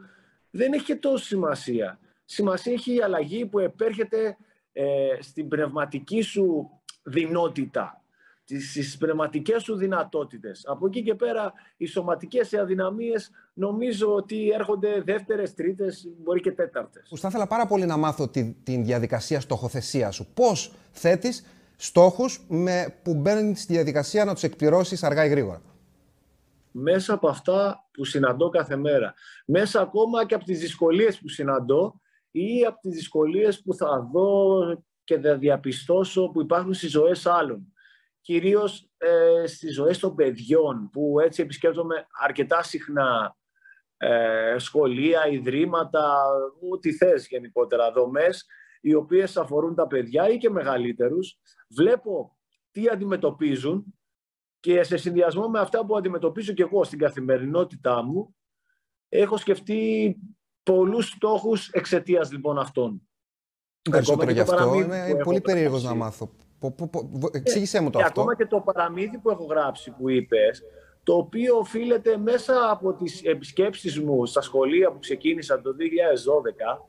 [0.50, 1.98] δεν έχει και τόσο σημασία.
[2.24, 4.36] Σημασία έχει η αλλαγή που επέρχεται
[4.72, 6.70] ε, στην πνευματική σου
[7.02, 8.02] δυνότητα,
[8.44, 10.64] στις πνευματικές σου δυνατότητες.
[10.66, 17.12] Από εκεί και πέρα οι σωματικές αδυναμίες νομίζω ότι έρχονται δεύτερες, τρίτες, μπορεί και τέταρτες.
[17.16, 20.26] Θα ήθελα πάρα πολύ να μάθω τη, την διαδικασία στοχοθεσίας σου.
[20.34, 21.44] Πώς θέτεις
[21.80, 25.62] στόχους με, που μπαίνουν στη διαδικασία να τους εκπληρώσεις αργά ή γρήγορα.
[26.70, 29.14] Μέσα από αυτά που συναντώ κάθε μέρα.
[29.46, 32.00] Μέσα ακόμα και από τις δυσκολίες που συναντώ
[32.30, 34.58] ή από τις δυσκολίες που θα δω
[35.04, 37.72] και θα διαπιστώσω που υπάρχουν στις ζωές άλλων.
[38.20, 43.36] Κυρίως ε, στις ζωές των παιδιών που έτσι επισκέπτομαι αρκετά συχνά
[43.96, 46.24] ε, σχολεία, ιδρύματα,
[46.70, 48.46] ό,τι θες γενικότερα, δομές,
[48.88, 51.38] οι οποίες αφορούν τα παιδιά ή και μεγαλύτερους.
[51.68, 52.36] Βλέπω
[52.70, 53.84] τι αντιμετωπίζουν
[54.60, 58.34] και σε συνδυασμό με αυτά που αντιμετωπίζω και εγώ στην καθημερινότητά μου,
[59.08, 60.16] έχω σκεφτεί
[60.62, 63.08] πολλούς στόχους εξαιτίας λοιπόν αυτών.
[63.90, 64.74] Περισσότερο γι' αυτό.
[64.74, 66.30] Είμαι πολύ περίεργος να μάθω.
[67.32, 68.20] Εξήγησέ μου το αυτό.
[68.20, 70.62] Ακόμα και το παραμύθι που έχω γράψει που είπες,
[71.02, 76.88] το οποίο οφείλεται μέσα από τις επισκέψεις μου στα σχολεία που ξεκίνησα το 2012,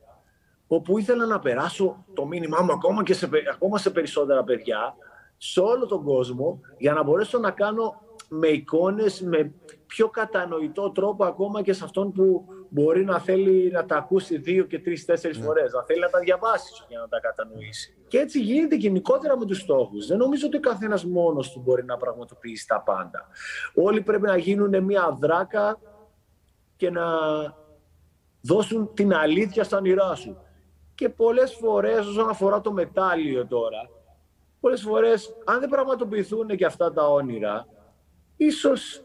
[0.72, 4.94] όπου ήθελα να περάσω το μήνυμά μου ακόμα, και σε, ακόμα σε περισσότερα παιδιά,
[5.36, 9.52] σε όλο τον κόσμο, για να μπορέσω να κάνω με εικόνες, με
[9.86, 14.64] πιο κατανοητό τρόπο ακόμα και σε αυτόν που μπορεί να θέλει να τα ακούσει δύο
[14.64, 15.44] και τρεις, τέσσερις ναι.
[15.44, 17.96] φορές, να θέλει να τα διαβάσει για να τα κατανοήσει.
[18.08, 20.06] Και έτσι γίνεται γενικότερα με τους στόχους.
[20.06, 23.28] Δεν νομίζω ότι ο καθένας μόνος του μπορεί να πραγματοποιήσει τα πάντα.
[23.74, 25.78] Όλοι πρέπει να γίνουν μια δράκα
[26.76, 27.06] και να
[28.40, 30.36] δώσουν την αλήθεια στα όνειρά σου.
[31.00, 33.90] Και πολλές φορές όσον αφορά το μετάλλιο τώρα,
[34.60, 37.66] πολλές φορές αν δεν πραγματοποιηθούν και αυτά τα όνειρα,
[38.36, 39.04] ίσως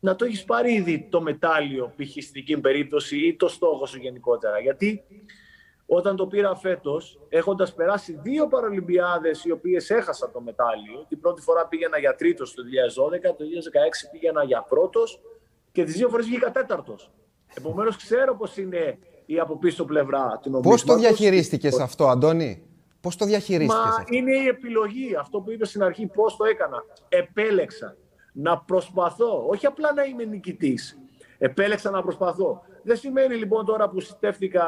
[0.00, 2.22] να το έχεις πάρει ήδη το μετάλλιο, π.χ.
[2.22, 4.58] στην περίπτωση ή το στόχο σου γενικότερα.
[4.58, 5.04] Γιατί
[5.86, 11.40] όταν το πήρα φέτος, έχοντας περάσει δύο παρολυμπιάδες οι οποίες έχασα το μετάλλιο, την πρώτη
[11.40, 15.20] φορά πήγαινα για τρίτος το 2012, το 2016 πήγαινα για πρώτος
[15.72, 17.10] και τις δύο φορές βγήκα τέταρτος.
[17.54, 20.84] Επομένως, ξέρω πώ είναι η από πίσω πλευρά του νομίσματος.
[20.84, 22.62] Πώς το διαχειρίστηκες αυτό, Αντώνη,
[23.04, 23.84] Πώς το διαχειρίστηκες.
[23.84, 25.16] Μα είναι η επιλογή.
[25.20, 26.84] Αυτό που είπες στην αρχή, πώς το έκανα.
[27.08, 27.96] Επέλεξα
[28.32, 30.98] να προσπαθώ, όχι απλά να είμαι νικητής.
[31.38, 32.62] Επέλεξα να προσπαθώ.
[32.82, 34.64] Δεν σημαίνει λοιπόν τώρα που στέφτηκα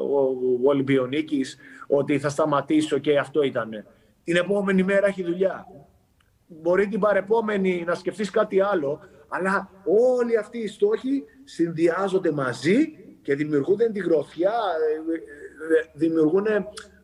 [0.00, 3.70] ο, ο Ολυμπιονίκης ότι θα σταματήσω και αυτό ήταν.
[4.24, 5.66] Την επόμενη μέρα έχει δουλειά.
[6.46, 9.70] Μπορεί την παρεπόμενη να σκεφτείς κάτι άλλο, αλλά
[10.18, 15.14] όλοι αυτοί οι στόχοι συνδυάζονται μαζί και δημιουργούν την γροθιά, ε,
[15.74, 16.46] ε, δημιουργούν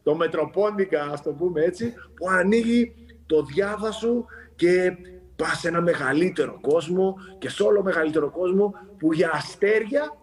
[0.02, 2.94] το μετροπόνικα, ας το πούμε έτσι, που ανοίγει
[3.26, 4.24] το διάβα σου
[4.56, 4.96] και
[5.36, 10.16] πας σε ένα μεγαλύτερο κόσμο και σε όλο μεγαλύτερο κόσμο που για αστέρια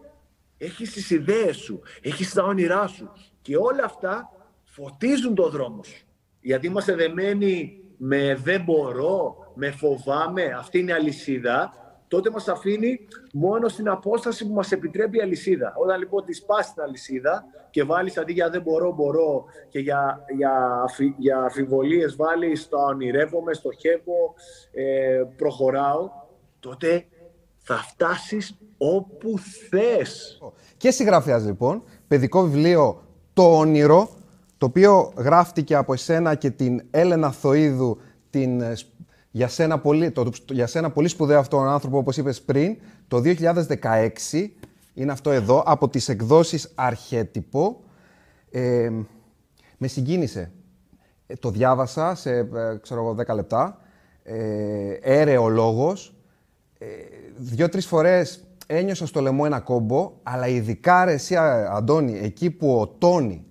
[0.58, 3.12] έχεις τις ιδέες σου, έχεις τα όνειρά σου
[3.42, 4.30] και όλα αυτά
[4.64, 6.06] φωτίζουν το δρόμο σου.
[6.40, 11.72] Γιατί είμαστε δεμένοι με δεν μπορώ, με φοβάμαι, αυτή είναι η αλυσίδα
[12.08, 12.98] τότε μας αφήνει
[13.32, 15.74] μόνο στην απόσταση που μας επιτρέπει η αλυσίδα.
[15.76, 20.24] Όταν λοιπόν τη σπάσει την αλυσίδα και βάλεις αντί για δεν μπορώ, μπορώ και για,
[20.36, 20.84] για,
[21.18, 24.34] για αφιβολίες βάλεις το ονειρεύομαι, στοχεύω,
[24.72, 26.10] ε, προχωράω,
[26.60, 27.04] τότε
[27.58, 29.38] θα φτάσεις όπου
[29.68, 30.42] θες.
[30.76, 34.08] Και συγγραφέας λοιπόν, παιδικό βιβλίο «Το όνειρο»,
[34.58, 37.98] το οποίο γράφτηκε από εσένα και την Έλενα Θοίδου,
[38.30, 38.62] την
[39.38, 42.76] για σένα πολύ, το, για σένα πολύ σπουδαίο αυτόν άνθρωπο, όπως είπες πριν,
[43.08, 44.50] το 2016,
[44.94, 47.80] είναι αυτό εδώ, από τις εκδόσεις Αρχέτυπο.
[48.50, 48.90] Ε,
[49.76, 50.52] με συγκίνησε.
[51.26, 52.46] Ε, το διάβασα σε, ε,
[52.82, 53.80] ξέρω 10 λεπτά.
[54.22, 56.14] Ε, έρεο λόγος.
[56.78, 56.86] Ε,
[57.36, 61.36] Δύο-τρεις φορές ένιωσα στο λαιμό ένα κόμπο, αλλά ειδικά ρε εσύ,
[61.70, 63.44] Αντώνη, εκεί που ο Τόνι,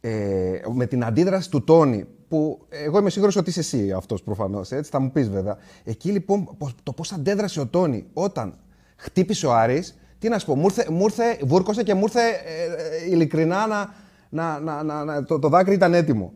[0.00, 4.70] ε, με την αντίδραση του Τόνι, που εγώ είμαι σίγουρος ότι είσαι εσύ αυτός προφανώς.
[4.72, 5.56] Έτσι, θα μου πεις βέβαια.
[5.84, 8.54] Εκεί λοιπόν το πώς αντέδρασε ο Τόνι όταν
[8.96, 10.54] χτύπησε ο Άρης, τι να σου πω,
[10.90, 12.64] μου ήρθε, βούρκωσε και μου ήρθε ε,
[13.04, 16.32] ε, ειλικρινά να, να, να, να, το, το δάκρυ ήταν έτοιμο.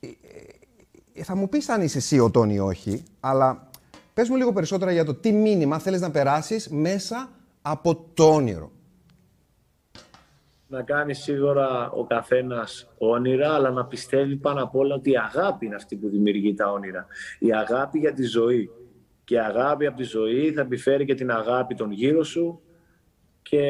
[0.00, 0.06] Ε,
[1.14, 3.68] ε, θα μου πεις αν είσαι εσύ ο Τόνι ή όχι, αλλά
[4.14, 7.30] πες μου λίγο περισσότερα για το τι μήνυμα θέλεις να περάσεις μέσα
[7.62, 8.70] από το όνειρο
[10.74, 15.66] να κάνει σίγουρα ο καθένας όνειρα, αλλά να πιστεύει πάνω απ' όλα ότι η αγάπη
[15.66, 17.06] είναι αυτή που δημιουργεί τα όνειρα.
[17.38, 18.70] Η αγάπη για τη ζωή.
[19.24, 22.60] Και η αγάπη από τη ζωή θα επιφέρει και την αγάπη των γύρω σου
[23.42, 23.62] και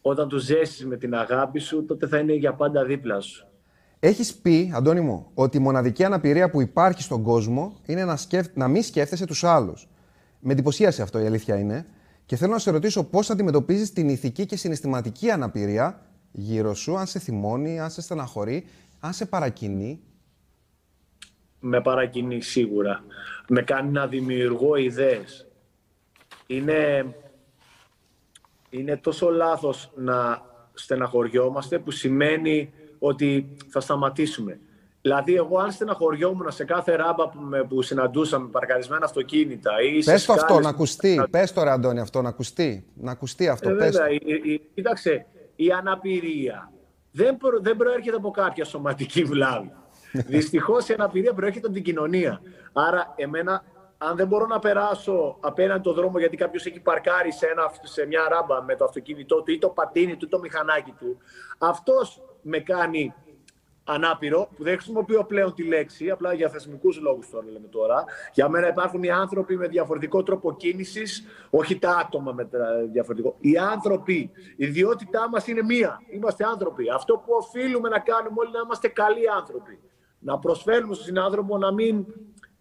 [0.00, 3.46] όταν τους ζέσεις με την αγάπη σου, τότε θα είναι για πάντα δίπλα σου.
[4.00, 8.46] Έχεις πει, Αντώνη μου, ότι η μοναδική αναπηρία που υπάρχει στον κόσμο είναι να, σκέφ...
[8.54, 9.88] να μην σκέφτεσαι τους άλλους.
[10.40, 11.86] Με εντυπωσίασε αυτό η αλήθεια είναι.
[12.26, 17.06] Και θέλω να σε ρωτήσω πώς αντιμετωπίζεις την ηθική και συναισθηματική αναπηρία γύρω σου, αν
[17.06, 18.66] σε θυμώνει, αν σε στεναχωρεί,
[19.00, 20.00] αν σε παρακινεί.
[21.60, 23.04] Με παρακινεί σίγουρα.
[23.48, 25.46] Με κάνει να δημιουργώ ιδέες.
[26.46, 27.06] Είναι,
[28.70, 30.42] είναι τόσο λάθος να
[30.74, 34.60] στεναχωριόμαστε που σημαίνει ότι θα σταματήσουμε.
[35.04, 40.10] Δηλαδή, εγώ αν στεναχωριόμουν σε κάθε ράμπα που, με, που συναντούσαμε, παρκαρισμένα αυτοκίνητα ή σε
[40.10, 41.22] Πες το αυτό, σκάλες να που- ακουστεί.
[41.30, 42.86] Πες το ρε Αντώνη αυτό, να ακουστεί.
[42.94, 44.14] Να ακουστεί αυτό, Ε, πες βέβαια, το.
[44.14, 45.26] η- η- κοίταξε,
[45.56, 46.72] η αναπηρία
[47.10, 49.72] δεν, προ- δεν προέρχεται από κάποια σωματική βλάβη.
[50.26, 52.40] Δυστυχώς η αναπηρία προέρχεται από την κοινωνία.
[52.72, 53.64] Άρα, εμένα,
[53.98, 58.06] αν δεν μπορώ να περάσω απέναντι τον δρόμο γιατί κάποιος έχει παρκάρει σε, ένα, σε
[58.06, 61.18] μια ράμπα με το αυτοκίνητό του ή το πατίνι του ή το μηχανάκι του,
[61.58, 63.14] αυτός με κάνει
[63.84, 68.04] ανάπηρο, που δεν χρησιμοποιώ πλέον τη λέξη, απλά για θεσμικούς λόγους τώρα λέμε τώρα.
[68.32, 73.36] Για μένα υπάρχουν οι άνθρωποι με διαφορετικό τρόπο κίνησης, όχι τα άτομα με τα- διαφορετικό.
[73.40, 76.00] Οι άνθρωποι, η ιδιότητά μας είναι μία.
[76.10, 76.90] Είμαστε άνθρωποι.
[76.94, 79.78] Αυτό που οφείλουμε να κάνουμε όλοι να είμαστε καλοί άνθρωποι.
[80.18, 82.06] Να προσφέρουμε στον συνάνθρωπο να μην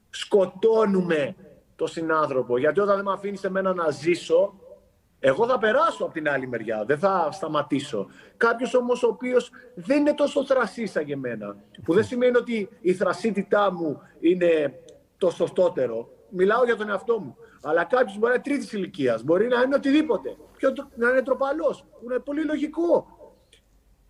[0.09, 1.35] σκοτώνουμε
[1.75, 2.57] τον συνάνθρωπο.
[2.57, 4.53] Γιατί όταν δεν με αφήνεις εμένα να ζήσω,
[5.25, 8.07] εγώ θα περάσω από την άλλη μεριά, δεν θα σταματήσω.
[8.37, 12.69] Κάποιος όμως ο οποίος δεν είναι τόσο θρασής σαν και εμένα, που δεν σημαίνει ότι
[12.81, 14.79] η θρασίτητά μου είναι
[15.17, 16.09] το σωστότερο.
[16.29, 17.37] Μιλάω για τον εαυτό μου.
[17.61, 20.35] Αλλά κάποιος μπορεί να είναι τρίτης ηλικίας, μπορεί να είναι οτιδήποτε.
[20.57, 23.07] Ποιο, να είναι τροπαλός, που είναι πολύ λογικό.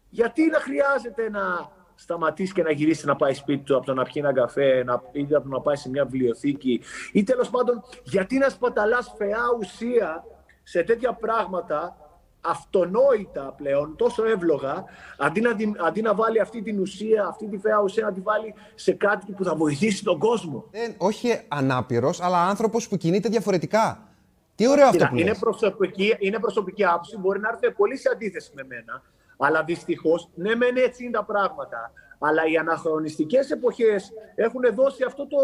[0.10, 4.04] Γιατί να χρειάζεται να σταματήσει και να γυρίσει να πάει σπίτι του από το να
[4.04, 7.84] πιει ένα καφέ να, ή από το να πάει σε μια βιβλιοθήκη ή τέλος πάντων
[8.04, 10.24] γιατί να σπαταλάς φαιά ουσία
[10.64, 11.98] σε τέτοια πράγματα
[12.46, 14.84] αυτονόητα πλέον, τόσο εύλογα,
[15.18, 18.20] αντί να, δι- αντί να βάλει αυτή την ουσία, αυτή τη φαιά ουσία, να τη
[18.20, 20.66] βάλει σε κάτι που θα βοηθήσει τον κόσμο.
[20.72, 24.08] Δεν, όχι ανάπηρος, αλλά άνθρωπος που κινείται διαφορετικά.
[24.56, 25.40] Τι ωραίο αυτό Κοίτα, που είναι, λες.
[25.40, 29.02] προσωπική, είναι προσωπική άποψη, μπορεί να έρθει πολύ σε αντίθεση με μένα.
[29.38, 31.92] Αλλά δυστυχώς, ναι, μεν έτσι είναι τα πράγματα.
[32.20, 35.38] Αλλά οι αναχρονιστικές εποχές έχουν δώσει αυτό το,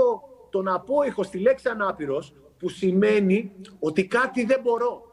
[0.50, 5.08] τον απόϊχο στη λέξη ανάπηρος, που σημαίνει ότι κάτι δεν μπορώ.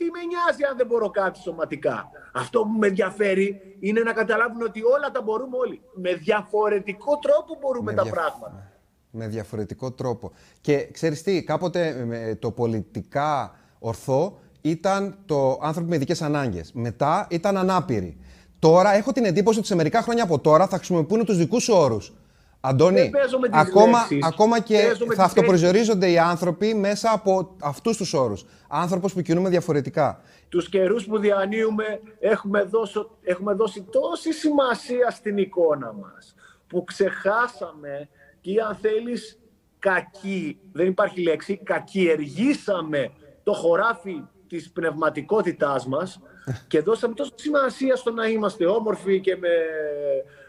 [0.00, 4.62] Τι με νοιάζει αν δεν μπορώ κάτι σωματικά; Αυτό που με ενδιαφέρει είναι να καταλάβουν
[4.62, 5.80] ότι όλα τα μπορούμε όλοι.
[5.94, 8.70] Με διαφορετικό τρόπο μπορούμε Με τα δια- πράγματα.
[9.10, 10.32] Με διαφορετικό τρόπο.
[10.60, 16.72] Και ξέρεις τι, κάποτε με το πολιτικά ορθό ήταν το άνθρωποι με ειδικές ανάγκες.
[16.72, 18.16] Μετά ήταν ανάπηροι.
[18.58, 21.74] Τώρα έχω την εντύπωση ότι σε μερικά χρόνια από τώρα θα χρησιμοποιούν τους δικούς σου
[21.76, 22.12] όρους.
[22.60, 24.24] Αντώνη, Δεν παίζω με τις ακόμα, λέξεις.
[24.26, 28.44] ακόμα και Παίζω με θα τις αυτοπροσδιορίζονται οι άνθρωποι μέσα από αυτούς τους όρους.
[28.68, 30.20] Άνθρωπος που κινούμε διαφορετικά.
[30.48, 36.34] τους καιρούς που διανύουμε έχουμε δώσει, έχουμε δώσει τόση σημασία στην εικόνα μας
[36.66, 38.08] που ξεχάσαμε
[38.40, 39.38] και αν θέλεις
[39.78, 43.10] κακή, δεν υπάρχει λέξη, κακιεργήσαμε
[43.42, 46.20] το χωράφι της πνευματικότητάς μας
[46.68, 49.48] και δώσαμε τόσο σημασία στο να είμαστε όμορφοι και με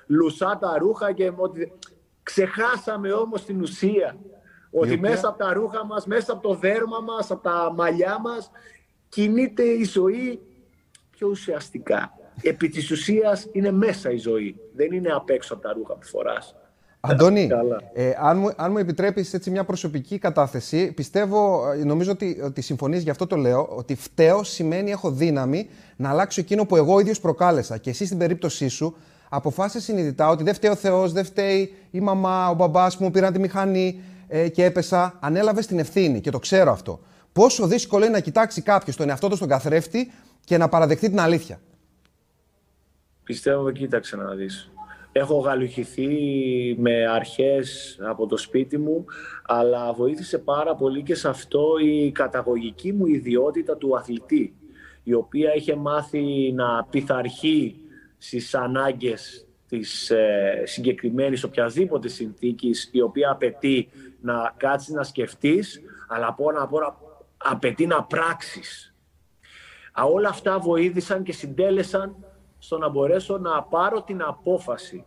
[0.07, 1.72] λουσάτα ρούχα και με ότι...
[2.24, 4.16] Ξεχάσαμε όμως την ουσία.
[4.72, 8.19] Ότι οποία- μέσα από τα ρούχα μας, μέσα από το δέρμα μας, από τα μαλλιά
[8.19, 8.51] μας,
[9.09, 10.40] κινείται η ζωή
[11.11, 12.14] πιο ουσιαστικά.
[12.41, 14.56] Επί της ουσίας είναι μέσα η ζωή.
[14.75, 16.56] Δεν είναι απ' έξω από τα ρούχα που φοράς.
[17.03, 17.77] Αντώνη, Καλά.
[17.93, 22.61] ε, αν, μου, αν μου επιτρέπεις έτσι μια προσωπική κατάθεση, πιστεύω, ε, νομίζω ότι, ότι
[22.61, 27.00] συμφωνείς, γι' αυτό το λέω, ότι φταίω σημαίνει έχω δύναμη να αλλάξω εκείνο που εγώ
[27.00, 27.77] ίδιος προκάλεσα.
[27.77, 28.95] Και εσύ στην περίπτωσή σου
[29.33, 33.11] αποφάσισες συνειδητά ότι δεν φταίει ο Θεός, δεν φταίει η μαμά, ο μπαμπάς που μου
[33.11, 35.17] πήραν τη μηχανή ε, και έπεσα.
[35.19, 36.99] Ανέλαβες την ευθύνη και το ξέρω αυτό.
[37.33, 40.11] Πόσο δύσκολο είναι να κοιτάξει κάποιος τον εαυτό του στον καθρέφτη
[40.43, 41.59] και να παραδεχτεί την αλήθεια.
[43.23, 44.71] Πιστεύω, κοίταξε να δεις.
[45.11, 46.09] Έχω γαλουχηθεί
[46.79, 49.05] με αρχές από το σπίτι μου,
[49.45, 54.55] αλλά βοήθησε πάρα πολύ και σε αυτό η καταγωγική μου ιδιότητα του αθλητή,
[55.03, 57.75] η οποία είχε μάθει να πειθαρχεί
[58.24, 63.90] στις ανάγκες της ε, συγκεκριμένης οποιασδήποτε συνθήκης, η οποία απαιτεί
[64.22, 66.98] να κάτσεις να σκεφτείς, αλλά από όλα απ' όλα
[67.38, 68.95] απαιτεί να πράξεις.
[70.00, 72.16] Α, όλα αυτά βοήθησαν και συντέλεσαν
[72.58, 75.06] στο να μπορέσω να πάρω την απόφαση.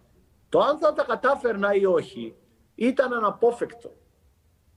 [0.49, 2.35] Το αν θα τα κατάφερνα ή όχι
[2.75, 3.93] ήταν αναπόφευκτο.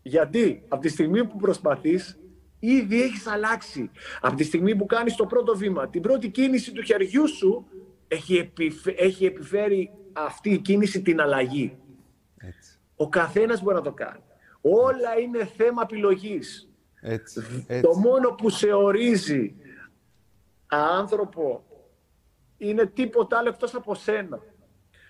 [0.02, 2.20] Γιατί από τη στιγμή που προσπαθείς,
[2.60, 3.92] ήδη έχεις αλλάξει.
[4.22, 7.68] Από τη στιγμή που κάνεις το πρώτο βήμα, την πρώτη κίνηση του χεριού σου,
[8.08, 11.78] έχει, επιφε- έχει επιφέρει αυτή η κίνηση την αλλαγή.
[12.96, 14.22] Ο καθένας μπορεί να το κάνει.
[14.62, 16.70] Όλα είναι θέμα επιλογής.
[17.02, 19.56] Έτσι, Το μόνο που σε ορίζει
[20.68, 21.64] άνθρωπο
[22.58, 24.40] είναι τίποτα άλλο εκτός από σένα.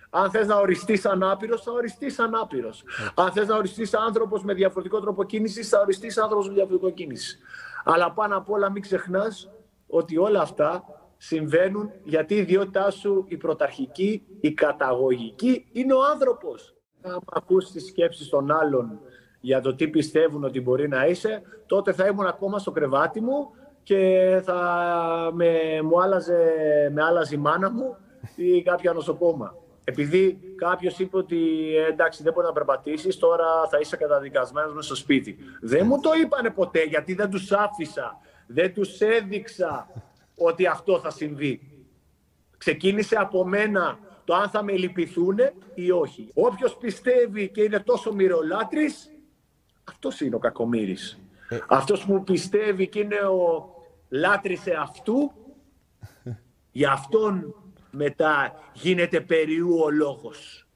[0.09, 2.83] Αν θες να οριστείς ανάπηρος, θα οριστείς ανάπηρος.
[3.15, 7.37] Αν θες να οριστείς άνθρωπος με διαφορετικό τρόπο κίνησης, θα οριστείς άνθρωπος με διαφορετικό κίνηση.
[7.83, 9.49] Αλλά πάνω απ' όλα μην ξεχνάς
[9.87, 10.83] ότι όλα αυτά
[11.17, 16.75] συμβαίνουν γιατί η ιδιότητά σου, η πρωταρχική, η καταγωγική, είναι ο άνθρωπος.
[17.01, 18.99] Αν ακούσεις τις σκέψεις των άλλων
[19.39, 23.49] για το τι πιστεύουν ότι μπορεί να είσαι, τότε θα ήμουν ακόμα στο κρεβάτι μου
[23.83, 24.59] και θα
[25.33, 26.39] με, μου άλλαζε,
[26.93, 27.97] με άλλαζε η μάνα μου
[28.35, 29.55] ή κάποια νοσοκόμα.
[29.83, 31.37] επειδή κάποιος είπε ότι
[31.77, 35.37] ε, εντάξει δεν μπορεί να περπατήσεις, τώρα θα είσαι καταδικασμένος μέσα στο σπίτι.
[35.61, 38.17] Δεν μου το είπανε ποτέ γιατί δεν τους άφησα.
[38.47, 39.87] Δεν τους έδειξα
[40.37, 41.61] ότι αυτό θα συμβεί.
[42.57, 45.37] Ξεκίνησε από μένα το αν θα με λυπηθούν
[45.75, 46.29] ή όχι.
[46.33, 49.11] Όποιος πιστεύει και είναι τόσο μυρολάτρης,
[49.83, 51.19] αυτός είναι ο κακομύρης.
[51.49, 51.59] Ε.
[51.67, 53.69] Αυτός που πιστεύει και είναι ο
[54.09, 55.31] λάτρης αυτού,
[56.71, 57.55] για αυτόν
[57.91, 60.67] μετά γίνεται περιού ο λόγος.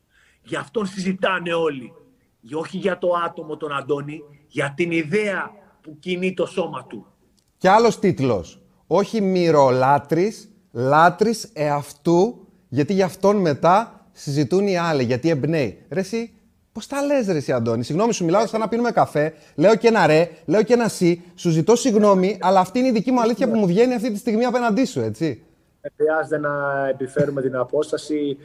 [0.44, 1.94] Για αυτόν συζητάνε όλοι.
[2.54, 7.06] Όχι για το άτομο τον Αντώνη, για την ιδέα που κινεί το σώμα του.
[7.58, 8.61] Και άλλος τίτλος.
[8.94, 15.86] Όχι μυρολάτρης, λάτρης εαυτού, γιατί γι' αυτόν μετά συζητούν οι άλλοι, γιατί εμπνέει.
[15.90, 16.34] Ρε εσύ,
[16.72, 19.34] Πώς τα λες, Ρε εσύ, Αντώνη; Συγγνώμη, σου μιλάω σαν να πίνουμε καφέ.
[19.56, 21.24] Λέω και ένα ρε, λέω και ένα σι.
[21.36, 24.18] Σου ζητώ συγγνώμη, αλλά αυτή είναι η δική μου αλήθεια που μου βγαίνει αυτή τη
[24.18, 25.44] στιγμή απέναντί σου, έτσι.
[25.96, 28.38] Χρειάζεται να επιφέρουμε την απόσταση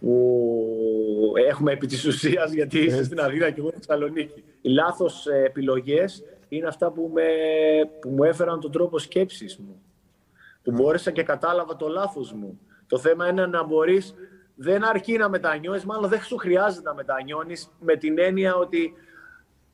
[0.00, 4.42] που έχουμε επί της ουσίας, γιατί είσαι στην Αθήνα και εγώ στη Θεσσαλονίκη.
[4.60, 7.22] Οι λάθος ε, επιλογές είναι αυτά που, με,
[8.00, 9.82] που μου έφεραν τον τρόπο σκέψης μου.
[10.68, 12.60] Που μπόρεσα και κατάλαβα το λάθος μου.
[12.86, 14.14] Το θέμα είναι να μπορείς,
[14.54, 18.92] δεν αρκεί να μετανιώνεις, μάλλον δεν σου χρειάζεται να μετανιώνεις με την έννοια ότι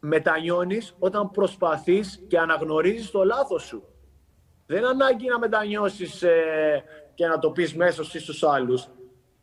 [0.01, 3.83] μετανιώνεις όταν προσπαθείς και αναγνωρίζεις το λάθος σου.
[4.67, 8.89] Δεν ανάγκη να μετανιώσεις ε, και να το πεις μέσα στους άλλους.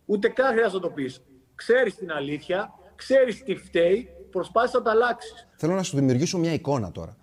[0.06, 1.22] Ούτε καν χρειάζεται να το πεις.
[1.56, 5.48] Ξέρεις την αλήθεια, ξέρεις τι φταίει, προσπάθεις να τα αλλάξεις.
[5.56, 7.18] Θέλω να σου δημιουργήσω μια εικόνα τώρα.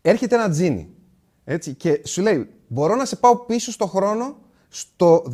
[0.00, 0.96] Έρχεται ένα τζίνι
[1.44, 4.36] έτσι, και σου λέει μπορώ να σε πάω πίσω στο χρόνο
[4.68, 5.24] στο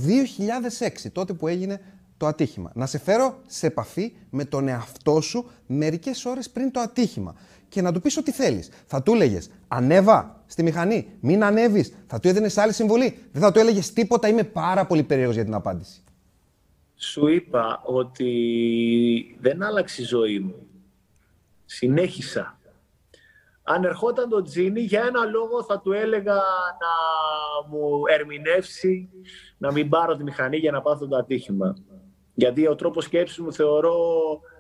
[0.79, 1.81] 2006, τότε που έγινε
[2.17, 2.71] το ατύχημα.
[2.75, 7.35] Να σε φέρω σε επαφή με τον εαυτό σου μερικές ώρες πριν το ατύχημα
[7.69, 8.71] και να του πεις ό,τι θέλεις.
[8.87, 13.19] Θα του έλεγες ανέβα στη μηχανή, μην ανέβεις, θα του έδινες άλλη συμβολή.
[13.33, 16.03] Δεν θα του έλεγες τίποτα, είμαι πάρα πολύ περίεργος για την απάντηση.
[16.97, 20.55] Σου είπα ότι δεν άλλαξε η ζωή μου.
[21.65, 22.58] Συνέχισα.
[23.71, 26.93] Αν ερχόταν το Τζίνι, για ένα λόγο θα του έλεγα να
[27.69, 29.11] μου ερμηνεύσει,
[29.59, 31.77] να μην πάρω τη μηχανή για να πάθω το ατύχημα.
[32.35, 33.97] Γιατί ο τρόπος σκέψης μου θεωρώ,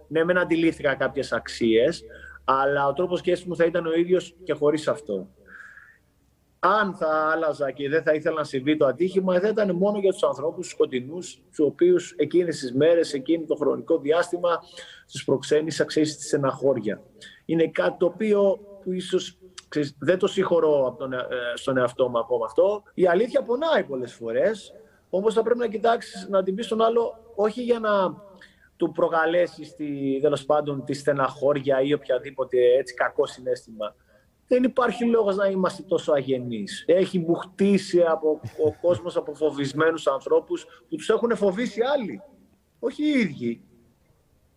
[0.08, 2.02] ναι μεν αντιλήφθηκα κάποιες αξίες,
[2.44, 5.28] αλλά ο τρόπος σκέψης μου θα ήταν ο ίδιος και χωρίς αυτό.
[6.58, 10.12] Αν θα άλλαζα και δεν θα ήθελα να συμβεί το ατύχημα, δεν ήταν μόνο για
[10.12, 14.58] τους ανθρώπους σκοτεινούς, τους οποίους εκείνες τις μέρες, εκείνο το χρονικό διάστημα,
[15.12, 17.02] τους προξένησα, ξέρεις, στη στεναχώρια.
[17.44, 22.08] Είναι κάτι το οποίο που ίσως ξέρεις, δεν το συγχωρώ από τον, ε, στον εαυτό
[22.08, 22.82] μου ακόμα αυτό.
[22.94, 24.72] Η αλήθεια πονάει πολλές φορές,
[25.10, 27.90] όμως θα πρέπει να κοιτάξεις να την πεις στον άλλο, όχι για να
[28.76, 29.74] του προκαλέσεις
[30.20, 33.94] τέλος πάντων τη στεναχώρια ή οποιαδήποτε έτσι κακό συνέστημα.
[34.46, 36.84] Δεν υπάρχει λόγος να είμαστε τόσο αγενείς.
[36.86, 42.22] Έχει μπουχτίσει από ο κόσμος από φοβισμένους ανθρώπους που τους έχουν φοβήσει άλλοι.
[42.78, 43.62] Όχι οι ίδιοι.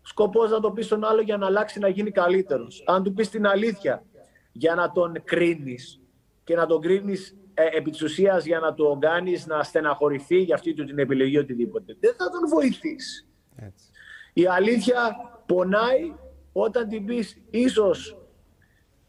[0.02, 2.82] Σκοπός να το πεις στον άλλο για να αλλάξει να γίνει καλύτερος.
[2.86, 4.04] Αν του πεις την αλήθεια
[4.52, 6.00] για να τον κρίνεις
[6.44, 10.54] και να τον κρίνεις ε, επί της ουσίας για να τον κάνεις να στεναχωρηθεί για
[10.54, 11.96] αυτή του την επιλογή οτιδήποτε.
[12.00, 13.26] Δεν θα τον βοηθήσει.
[13.56, 13.84] Έτσι.
[14.32, 15.16] Η αλήθεια
[15.46, 16.14] πονάει
[16.52, 18.16] όταν την πεις ίσως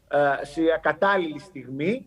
[0.08, 2.06] ε, σε ακατάλληλη στιγμή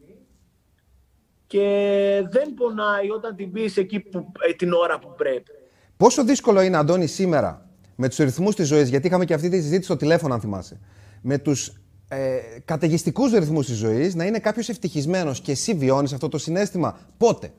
[1.47, 5.51] και δεν πονάει όταν την πεις εκεί που, ε, την ώρα που πρέπει.
[5.97, 9.55] Πόσο δύσκολο είναι, Αντώνη, σήμερα με τους ρυθμούς της ζωής, γιατί είχαμε και αυτή τη
[9.55, 10.79] συζήτηση στο τηλέφωνο, αν θυμάσαι,
[11.21, 11.73] με τους
[12.09, 16.97] ε, καταιγιστικούς ρυθμούς της ζωής, να είναι κάποιος ευτυχισμένος και εσύ βιώνεις αυτό το συνέστημα.
[17.17, 17.51] Πότε;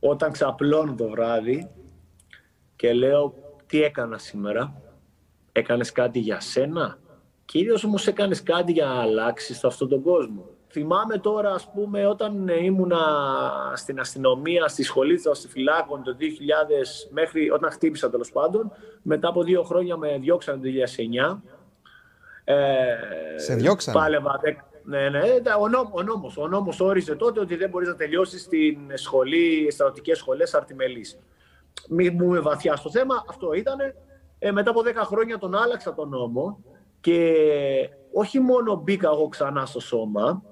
[0.00, 1.68] Όταν ξαπλώνω το βράδυ
[2.76, 3.34] και λέω
[3.66, 4.82] τι έκανα σήμερα,
[5.52, 6.98] έκανες κάτι για σένα,
[7.44, 10.48] κυρίως όμως έκανες κάτι για να αλλάξεις αυτόν τον κόσμο.
[10.68, 12.98] Θυμάμαι τώρα, ας πούμε, όταν ήμουνα
[13.74, 19.42] στην αστυνομία, στη σχολή των φυλάκων το 2000, μέχρι όταν χτύπησα τέλος πάντων, μετά από
[19.42, 21.42] δύο χρόνια με διώξαν το 2009.
[22.44, 22.54] Ε,
[23.36, 23.94] Σε διώξαν.
[23.94, 24.40] Πάλευα,
[24.86, 25.20] ναι, ναι,
[25.60, 29.70] ο, νόμ, ο, νόμος, ο νόμος όριζε τότε ότι δεν μπορείς να τελειώσεις στην σχολή,
[29.70, 31.18] στρατιωτικές σχολές αρτιμελής
[31.88, 33.76] μην μπούμε βαθιά στο θέμα, αυτό ήταν.
[34.38, 36.58] Ε, μετά από 10 χρόνια τον άλλαξα τον νόμο
[37.00, 37.34] και
[38.12, 40.42] όχι μόνο μπήκα εγώ ξανά στο σώμα,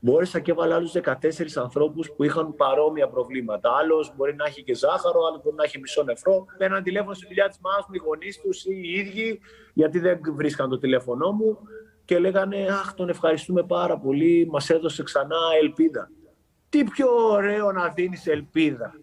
[0.00, 1.14] μπόρεσα και έβαλα άλλους 14
[1.56, 3.70] ανθρώπους που είχαν παρόμοια προβλήματα.
[3.70, 6.46] Άλλος μπορεί να έχει και ζάχαρο, άλλος μπορεί να έχει μισό νεφρό.
[6.58, 9.40] Παίρναν τηλέφωνο στη δουλειά της μάνας μου, οι γονείς τους ή οι ίδιοι,
[9.72, 11.58] γιατί δεν βρίσκαν το τηλέφωνό μου
[12.04, 16.10] και λέγανε Αχ, τον ευχαριστούμε πάρα πολύ, μας έδωσε ξανά ελπίδα.
[16.68, 18.94] Τι πιο ωραίο να δίνεις ελπίδα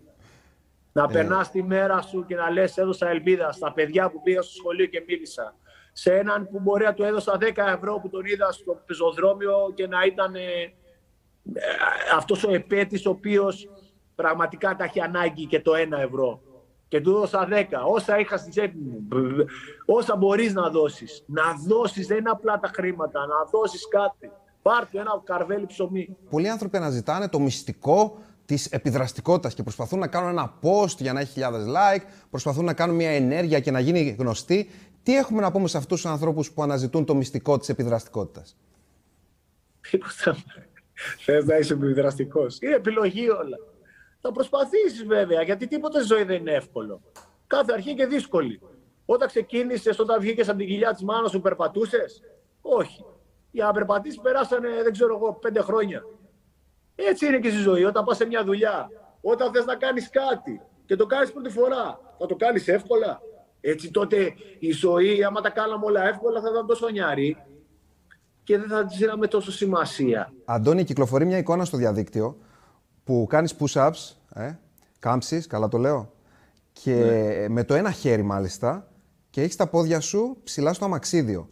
[0.95, 1.13] να ε.
[1.13, 4.85] περνάς τη μέρα σου και να λες: Έδωσα ελπίδα στα παιδιά που πήγα στο σχολείο
[4.85, 5.55] και μίλησα.
[5.91, 9.87] Σε έναν που μπορεί να του έδωσα 10 ευρώ που τον είδα στο πεζοδρόμιο και
[9.87, 10.73] να ήταν ε,
[12.15, 13.69] αυτός ο επέτης ο οποίος
[14.15, 16.41] πραγματικά τα έχει ανάγκη και το 1 ευρώ.
[16.87, 19.07] και του δώσα 10, όσα είχα στη τσέπη μου,
[19.85, 21.23] όσα μπορείς να δώσεις.
[21.25, 24.31] Να δώσεις, δεν είναι απλά τα χρήματα, να δώσεις κάτι.
[24.61, 26.17] Πάρτε ένα καρβέλι ψωμί.
[26.29, 31.19] Πολλοί άνθρωποι αναζητάνε το μυστικό της επιδραστικότητας και προσπαθούν να κάνουν ένα post για να
[31.19, 34.69] έχει χιλιάδες like, προσπαθούν να κάνουν μια ενέργεια και να γίνει γνωστή.
[35.03, 38.55] Τι έχουμε να πούμε σε αυτούς τους ανθρώπους που αναζητούν το μυστικό της επιδραστικότητας;
[39.91, 40.35] Τίποτα.
[41.17, 42.57] Θες να είσαι επιδραστικός.
[42.61, 43.57] Είναι επιλογή όλα.
[44.21, 47.01] Θα προσπαθήσεις βέβαια, γιατί τίποτα στη ζωή δεν είναι εύκολο.
[47.47, 48.61] Κάθε αρχή και δύσκολη.
[49.05, 52.21] Όταν ξεκίνησες, όταν βγήκες από την κοιλιά της μάνας σου, περπατούσες;
[52.61, 53.05] Όχι.
[53.51, 56.03] Για να περπατήσει περάσανε, δεν ξέρω εγώ, πέντε χρόνια.
[56.95, 57.83] Έτσι είναι και στη ζωή.
[57.83, 58.89] Όταν πας σε μια δουλειά,
[59.21, 63.21] όταν θες να κάνεις κάτι και το κάνεις πρώτη φορά, θα το κάνεις εύκολα.
[63.61, 67.37] Έτσι τότε η ζωή, άμα τα κάναμε όλα εύκολα, θα ήταν τόσο νιάρη
[68.45, 70.33] και δεν θα τη δίναμε τόσο σημασία.
[70.45, 72.37] Αντώνη, κυκλοφορεί μια εικόνα στο διαδίκτυο
[73.03, 74.51] που κάνεις push-ups, ε,
[74.99, 76.11] κάμψεις, καλά το λέω,
[76.71, 77.49] και ναι.
[77.49, 78.87] με το ένα χέρι μάλιστα
[79.29, 81.49] και έχεις τα πόδια σου ψηλά στο αμαξίδιο.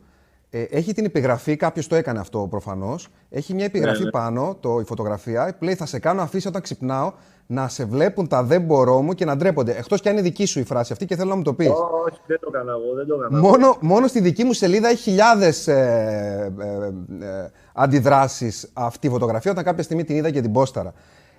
[0.49, 3.07] Ε, έχει την επιγραφή, κάποιος το έκανε αυτό προφανώς.
[3.29, 4.11] Έχει μια επιγραφή ναι, ναι.
[4.11, 7.13] πάνω, το, η φωτογραφία, που λέει Θα σε κάνω αφήσει όταν ξυπνάω
[7.47, 9.71] να σε βλέπουν τα δεν μπορώ μου και να ντρέπονται.
[9.77, 11.69] Εκτός κι αν είναι δική σου η φράση αυτή και θέλω να μου το πεις.
[11.69, 12.93] Όχι, δεν το έκανα εγώ.
[12.95, 18.69] Δεν το έκανα μόνο, μόνο στη δική μου σελίδα έχει χιλιάδες ε, ε, ε, αντιδράσεις
[18.73, 20.93] αυτή η φωτογραφία όταν κάποια στιγμή την είδα και την πόσταρα.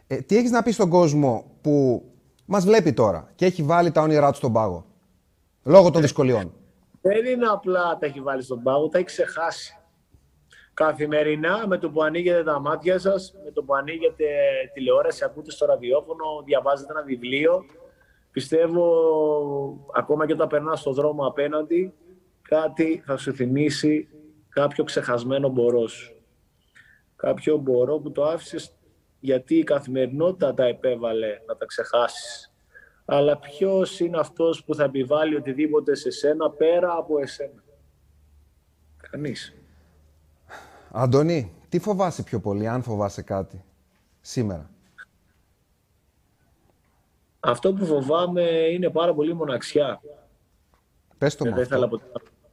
[0.07, 2.05] Ε, τι έχεις να πεις στον κόσμο που
[2.44, 4.86] μας βλέπει τώρα και έχει βάλει τα όνειρά του στον πάγο
[5.62, 6.52] λόγω των δυσκολιών;
[7.00, 9.76] Δεν είναι απλά τα έχει βάλει στον πάγο, τα έχει ξεχάσει.
[10.74, 14.24] Καθημερινά, με το που ανοίγετε τα μάτια σας, με το που ανοίγετε
[14.72, 17.64] τηλεόραση, ακούτε στο ραδιόφωνο, διαβάζετε ένα βιβλίο,
[18.30, 21.94] πιστεύω ακόμα και όταν περνάς στον δρόμο απέναντι,
[22.42, 24.08] κάτι θα σου θυμίσει
[24.48, 26.14] κάποιο ξεχασμένο μπορός σου.
[27.16, 28.76] Κάποιο μπορώ που το άφησες
[29.20, 32.54] γιατί η καθημερινότητα τα επέβαλε να τα ξεχάσεις
[33.04, 37.64] αλλά ποιος είναι αυτός που θα επιβάλλει οτιδήποτε σε σένα πέρα από εσένα;
[39.10, 39.54] Κανείς.
[40.97, 43.64] Αντώνη, τι φοβάσαι πιο πολύ, αν φοβάσαι κάτι,
[44.20, 44.70] σήμερα;
[47.40, 48.42] Αυτό που φοβάμαι
[48.73, 50.00] είναι πάρα πολύ μοναξιά.
[51.18, 52.05] Πες το δεν, θα ήθελα ποτέ,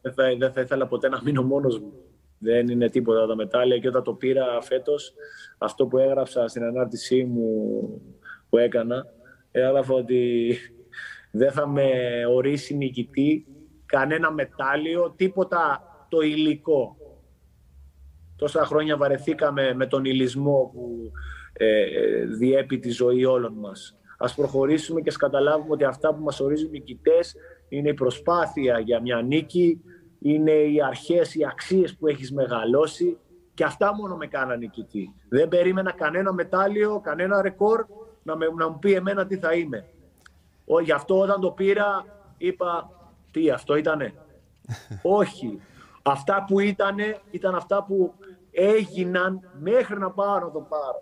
[0.02, 1.94] δεν, θα, δεν θα ήθελα ποτέ να μείνω μόνος μου.
[2.38, 5.14] Δεν είναι τίποτα τα μετάλλια και όταν το πήρα φέτος,
[5.58, 7.44] αυτό που έγραψα στην ανάρτησή μου
[8.50, 9.06] που έκανα,
[9.52, 10.56] έγραφα ότι
[11.32, 11.90] δεν θα με
[12.30, 13.46] ορίσει νικητή
[13.86, 16.96] κανένα μετάλλιο, τίποτα το υλικό.
[18.42, 21.12] Τόσα χρόνια βαρεθήκαμε με τον υλισμό που
[21.54, 21.86] ε,
[22.26, 23.98] διέπει τη ζωή όλων μας.
[24.18, 27.36] Ας προχωρήσουμε και καταλάβουμε ότι αυτά που μας ορίζουν νικητές
[27.70, 29.82] είναι η προσπάθεια για μια νίκη,
[30.20, 33.18] είναι οι αρχές, οι αξίες που έχεις μεγαλώσει
[33.54, 35.14] και αυτά μόνο με κάνανε νικητή.
[35.30, 37.86] Δεν περίμενα κανένα μετάλλιο, κανένα ρεκόρ
[38.24, 39.86] να, με, να μου πει εμένα τι θα είμαι.
[40.66, 42.06] Ο, γι' αυτό όταν το πήρα
[42.38, 42.90] είπα
[43.32, 44.14] τι αυτό ήτανε;
[45.20, 45.60] Όχι.
[46.04, 48.14] Αυτά που ήτανε ήταν αυτά που
[48.52, 51.02] έγιναν μέχρι να πάρω να το πάρω.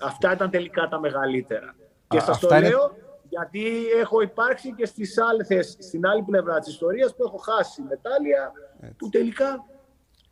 [0.00, 1.74] Αυτά ήταν τελικά τα μεγαλύτερα.
[2.08, 2.94] και σας το λέω
[3.28, 8.52] γιατί έχω υπάρξει και στις άλλες, στην άλλη πλευρά της ιστορίας που έχω χάσει μετάλλια
[8.96, 9.64] που τελικά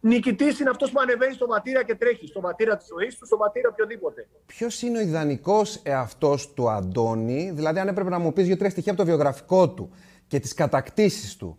[0.06, 2.26] Νικητής είναι αυτός που ανεβαίνει στο ματήρα και τρέχει.
[2.26, 4.28] Στο ματήρα της ζωής του, στο ματήρα οποιοδήποτε.
[4.46, 8.92] Ποιος είναι ο ιδανικός εαυτός του Αντώνη, δηλαδή, αν έπρεπε να μου πεις δύο-τρία στοιχεία
[8.92, 9.90] από το βιογραφικό του
[10.26, 11.58] και τις κατακτήσεις του,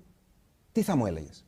[0.71, 1.44] τι θα μου έλεγες;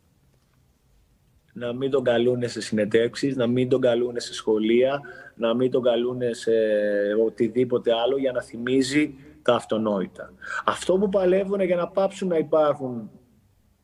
[1.60, 5.02] Να μην τον καλούν σε συνεντεύξεις, να μην τον καλούν σε σχολεία,
[5.36, 6.52] να μην τον καλούν σε
[7.26, 10.34] οτιδήποτε άλλο για να θυμίζει τα αυτονόητα.
[10.66, 13.10] Αυτό που παλεύουν για να πάψουν να υπάρχουν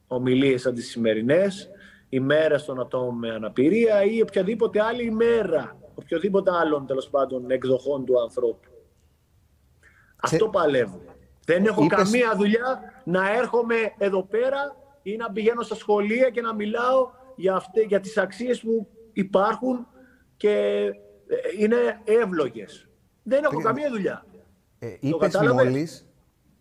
[0.07, 1.69] ομιλίες σαν τι σημερινές,
[2.09, 8.21] ημέρα των ατόμων με αναπηρία ή οποιαδήποτε άλλη ημέρα, οποιοδήποτε άλλων τέλος πάντων εκδοχών του
[8.21, 8.69] ανθρώπου.
[10.15, 11.01] Αυτό παλεύω.
[11.45, 16.53] Δεν έχω καμία δουλειά να έρχομαι εδώ πέρα ή να πηγαίνω στα σχολεία και να
[16.53, 19.87] μιλάω για, αυτέ, για τις αξίες που υπάρχουν
[20.37, 20.49] και
[21.27, 22.87] ε, είναι εύλογες.
[23.23, 24.25] Δεν έχω καμία δουλειά.
[24.79, 26.05] Ε, είπες, μόλις,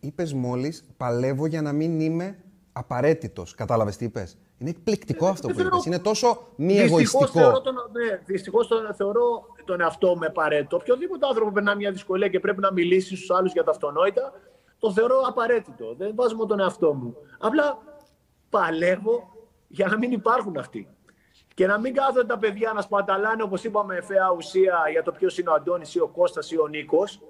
[0.00, 2.38] είπες μόλις, παλεύω για να μην είμαι
[2.72, 3.54] απαραίτητος.
[3.54, 5.84] Κατάλαβες τι είπες; Είναι εκπληκτικό αυτό που είπες.
[5.84, 7.26] Είναι τόσο μη εγωιστικό.
[7.26, 10.76] Θεωρώ τον, ναι, δυστυχώς τον, θεωρώ τον εαυτό με απαραίτητο.
[10.76, 14.32] Οποιοδήποτε άνθρωπο που περνά μια δυσκολία και πρέπει να μιλήσει στους άλλους για τα αυτονόητα,
[14.78, 15.94] το θεωρώ απαραίτητο.
[15.98, 17.16] Δεν βάζω τον εαυτό μου.
[17.38, 17.78] Απλά
[18.50, 19.31] παλεύω
[19.72, 20.88] για να μην υπάρχουν αυτοί.
[21.54, 25.38] Και να μην κάθονται τα παιδιά να σπαταλάνε, όπως είπαμε, φαία ουσία για το ποιος
[25.38, 27.20] είναι ο Αντώνης ή ο Κώστας ή ο Νίκος.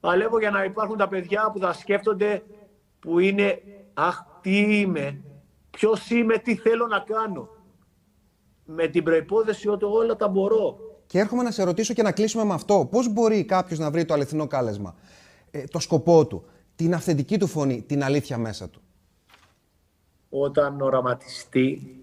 [0.00, 2.42] Παλεύω για να υπάρχουν τα παιδιά που θα σκέφτονται
[2.98, 3.62] που είναι
[3.94, 5.20] Αχ, τι είμαι,
[5.70, 7.48] Ποιος είμαι, τι θέλω να κάνω.
[8.64, 10.78] Με την προπόθεση ότι όλα τα μπορώ.
[11.06, 12.88] Και έρχομαι να σε ρωτήσω και να κλείσουμε με αυτό.
[12.90, 14.94] Πώς μπορεί κάποιος να βρει το αληθινό κάλεσμα,
[15.50, 16.44] ε, το σκοπό του,
[16.76, 18.80] την αυθεντική του φωνή, την αλήθεια μέσα του.
[20.30, 22.00] Όταν οραματιστεί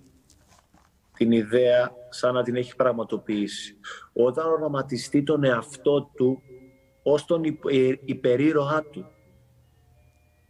[1.17, 3.77] την ιδέα σαν να την έχει πραγματοποιήσει.
[4.13, 6.41] Όταν οραματιστεί τον εαυτό του
[7.03, 9.05] ως τον ε, υπερήρωά του.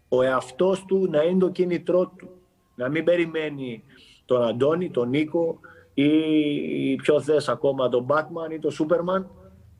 [0.09, 2.29] Ο εαυτός του να είναι το κίνητρό του.
[2.75, 3.83] Να μην περιμένει
[4.25, 5.59] τον Αντώνη, τον Νίκο
[5.93, 9.29] ή πιο θες ακόμα τον Batman ή τον Σούπερμαν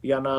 [0.02, 0.34] για να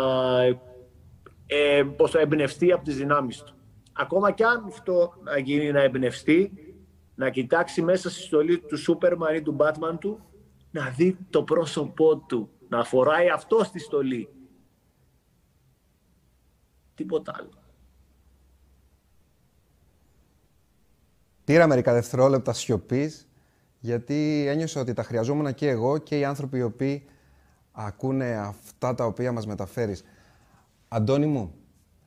[1.46, 3.54] ε, πώς θα εμπνευστεί από τις δυνάμεις του.
[3.92, 6.52] Ακόμα κι αν αυτό να γίνει να εμπνευστεί,
[7.18, 10.20] να κοιτάξει μέσα στη στολή του Σούπερμαν ή του Batman του,
[10.70, 14.28] να δει το πρόσωπό του, να φοράει αυτό στη στολή.
[16.94, 17.50] Τίποτα άλλο.
[21.44, 23.28] Πήρα μερικά δευτερόλεπτα σιωπής,
[23.78, 27.04] γιατί ένιωσα ότι τα χρειαζόμουν και εγώ και οι άνθρωποι οι οποίοι
[27.72, 30.04] ακούνε αυτά τα οποία μας μεταφέρεις.
[30.88, 31.54] Αντώνη μου,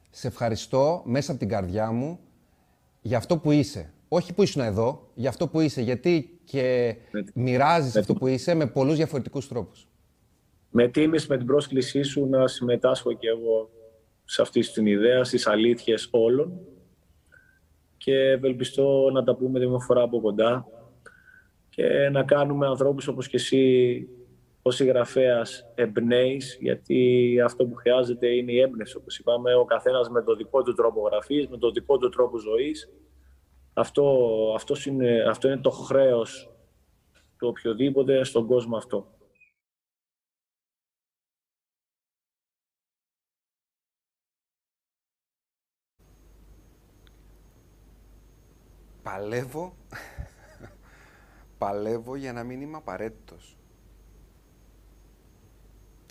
[0.10, 2.20] σε ευχαριστώ μέσα από την καρδιά μου
[3.02, 3.94] για αυτό που είσαι.
[4.14, 5.82] Όχι που ήσουν εδώ, για αυτό που είσαι.
[5.82, 6.96] Γιατί και
[7.34, 9.88] μοιράζεις αυτό που είσαι με πολλούς διαφορετικούς τρόπους.
[10.70, 13.70] Με τίμης με την πρόσκλησή σου να συμμετάσχω και εγώ
[14.24, 16.60] σε αυτή την ιδέα, στις αλήθειες όλων
[17.98, 20.68] και ευελπιστώ να τα πούμε μια φορά από κοντά
[21.70, 24.08] και να κάνουμε ανθρώπους όπως και εσύ
[24.62, 30.22] ως συγγραφέας εμπνέεις, γιατί αυτό που χρειάζεται είναι η έμπνευση, όπως είπαμε, ο καθένας με
[30.22, 32.90] το δικό του τρόπο γραφής, με το δικό του τρόπο ζωής.
[33.74, 34.04] Αυτό,
[34.56, 36.50] αυτός, είναι, αυτό είναι το χρέος
[37.38, 39.16] του οποιοδήποτε στον κόσμο αυτό.
[49.04, 49.76] Παλεύω,
[51.58, 53.58] παλεύω για να μην είμαι απαραίτητος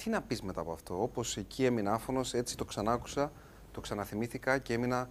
[0.02, 3.32] τι να πεις μετά από αυτό; Όπως εκεί έμεινα άφωνος, έτσι το ξανάκουσα,
[3.72, 5.08] το ξαναθυμήθηκα και έμεινα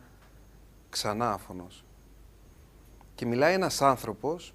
[0.89, 1.83] ξανά άφωνος.
[3.19, 4.53] Και μιλάει ένας άνθρωπος,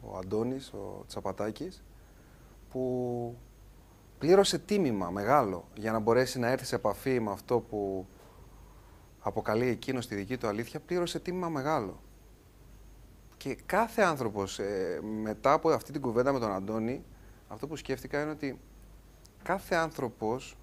[0.00, 1.84] ο Αντώνης, ο Τσαπατάκης,
[2.70, 3.36] που
[4.18, 8.06] πλήρωσε τίμημα μεγάλο για να μπορέσει να έρθει σε επαφή με αυτό που
[9.20, 12.00] αποκαλεί εκείνος στη δική του αλήθεια, πλήρωσε τίμημα μεγάλο.
[13.36, 17.04] Και κάθε άνθρωπος ε, μετά από αυτή την κουβέντα με τον Αντώνη,
[17.48, 18.58] αυτό που σκέφτηκα είναι ότι
[19.42, 20.56] κάθε άνθρωπος,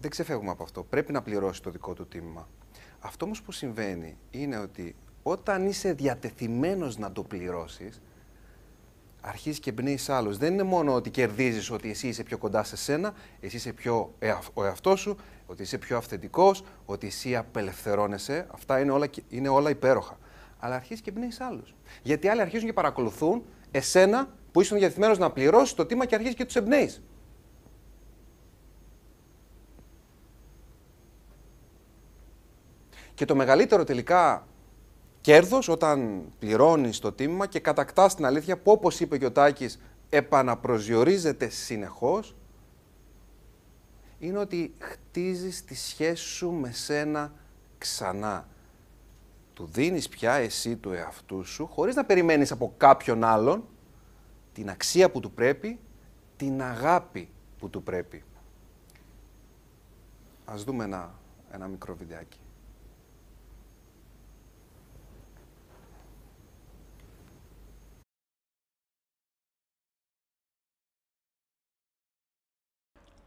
[0.00, 2.48] δεν ξεφεύγουμε από αυτό, πρέπει να πληρώσει το δικό του τίμημα.
[3.00, 8.00] Αυτό όμως που συμβαίνει είναι ότι όταν είσαι διατεθειμένος να το πληρώσεις,
[9.20, 10.38] αρχίζεις και εμπνέεις άλλους.
[10.38, 14.14] Δεν είναι μόνο ότι κερδίζεις ότι εσύ είσαι πιο κοντά σε σένα, εσύ είσαι πιο
[14.54, 15.16] ο εαυτός σου,
[15.46, 18.46] ότι είσαι πιο αυθεντικός, ότι εσύ απελευθερώνεσαι.
[18.50, 20.18] Αυτά είναι όλα, είναι όλα υπέροχα.
[20.58, 21.74] Αλλά αρχίζεις και εμπνέεις άλλους.
[22.02, 26.36] Γιατί άλλοι αρχίζουν και παρακολουθούν εσένα που ήσουν διατεθειμένος να πληρώσεις το τίμα και αρχίζεις
[26.36, 27.02] και τους εμπνέεις.
[33.14, 34.46] Και το μεγαλύτερο τελικά
[35.28, 39.80] κέρδος όταν πληρώνεις το τίμημα και κατακτάς την αλήθεια που όπως είπε και ο Τάκης
[40.08, 42.36] επαναπροσδιορίζεται συνεχώς
[44.18, 47.32] είναι ότι χτίζεις τη σχέση σου με σένα
[47.78, 48.48] ξανά.
[49.54, 53.64] Του δίνεις πια εσύ του εαυτού σου χωρίς να περιμένεις από κάποιον άλλον
[54.52, 55.78] την αξία που του πρέπει,
[56.36, 58.24] την αγάπη που του πρέπει.
[60.44, 61.14] Ας δούμε ένα,
[61.50, 62.38] ένα μικρό βιντεάκι.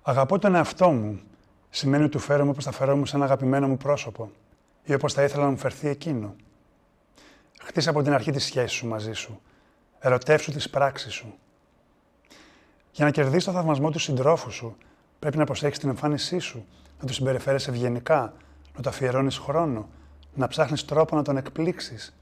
[0.01, 1.21] Αγαπώ τον εαυτό μου.
[1.69, 4.31] Σημαίνει ότι του φέρομαι όπως θα φερόμουν σε ένα αγαπημένο μου πρόσωπο
[4.83, 6.35] ή όπως θα ήθελα να μου φερθεί εκείνο.
[7.61, 9.41] Χτίσε από την αρχή τη σχέση σου μαζί σου
[10.03, 11.33] Ερωτεύσου τις πράξεις σου.
[12.91, 14.77] Για να κερδίσεις το θαυμασμό του συντρόφου σου,
[15.19, 16.65] πρέπει να προσέξει την εμφάνισή σου,
[16.99, 18.33] να του συμπεριφέρεσαι ευγενικά,
[18.75, 19.89] να το αφιερώνεις χρόνο,
[20.33, 22.15] να ψάχνεις τρόπο να τον εκπλήξεις.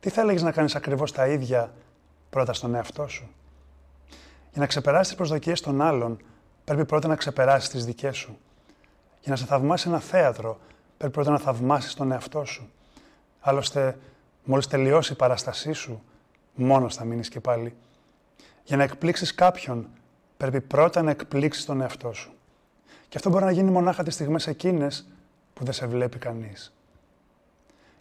[0.00, 1.72] Τι θα έλεγες να κάνεις ακριβώς τα ίδια
[2.30, 3.28] πρώτα στον εαυτό σου;
[4.50, 6.18] Για να ξεπεράσεις τις προσδοκίες των άλλων,
[6.66, 8.38] πρέπει πρώτα να ξεπεράσεις τις δικές σου.
[9.20, 10.58] Για να σε θαυμάσει ένα θέατρο,
[10.96, 12.70] πρέπει πρώτα να θαυμάσεις τον εαυτό σου.
[13.40, 13.98] Άλλωστε,
[14.44, 16.02] μόλις τελειώσει η παράστασή σου,
[16.54, 17.76] μόνος θα μείνεις και πάλι.
[18.64, 19.88] Για να εκπλήξεις κάποιον,
[20.36, 22.32] πρέπει πρώτα να εκπλήξεις τον εαυτό σου.
[23.08, 25.06] Και αυτό μπορεί να γίνει μονάχα τις στιγμές εκείνες
[25.54, 26.74] που δεν σε βλέπει κανείς.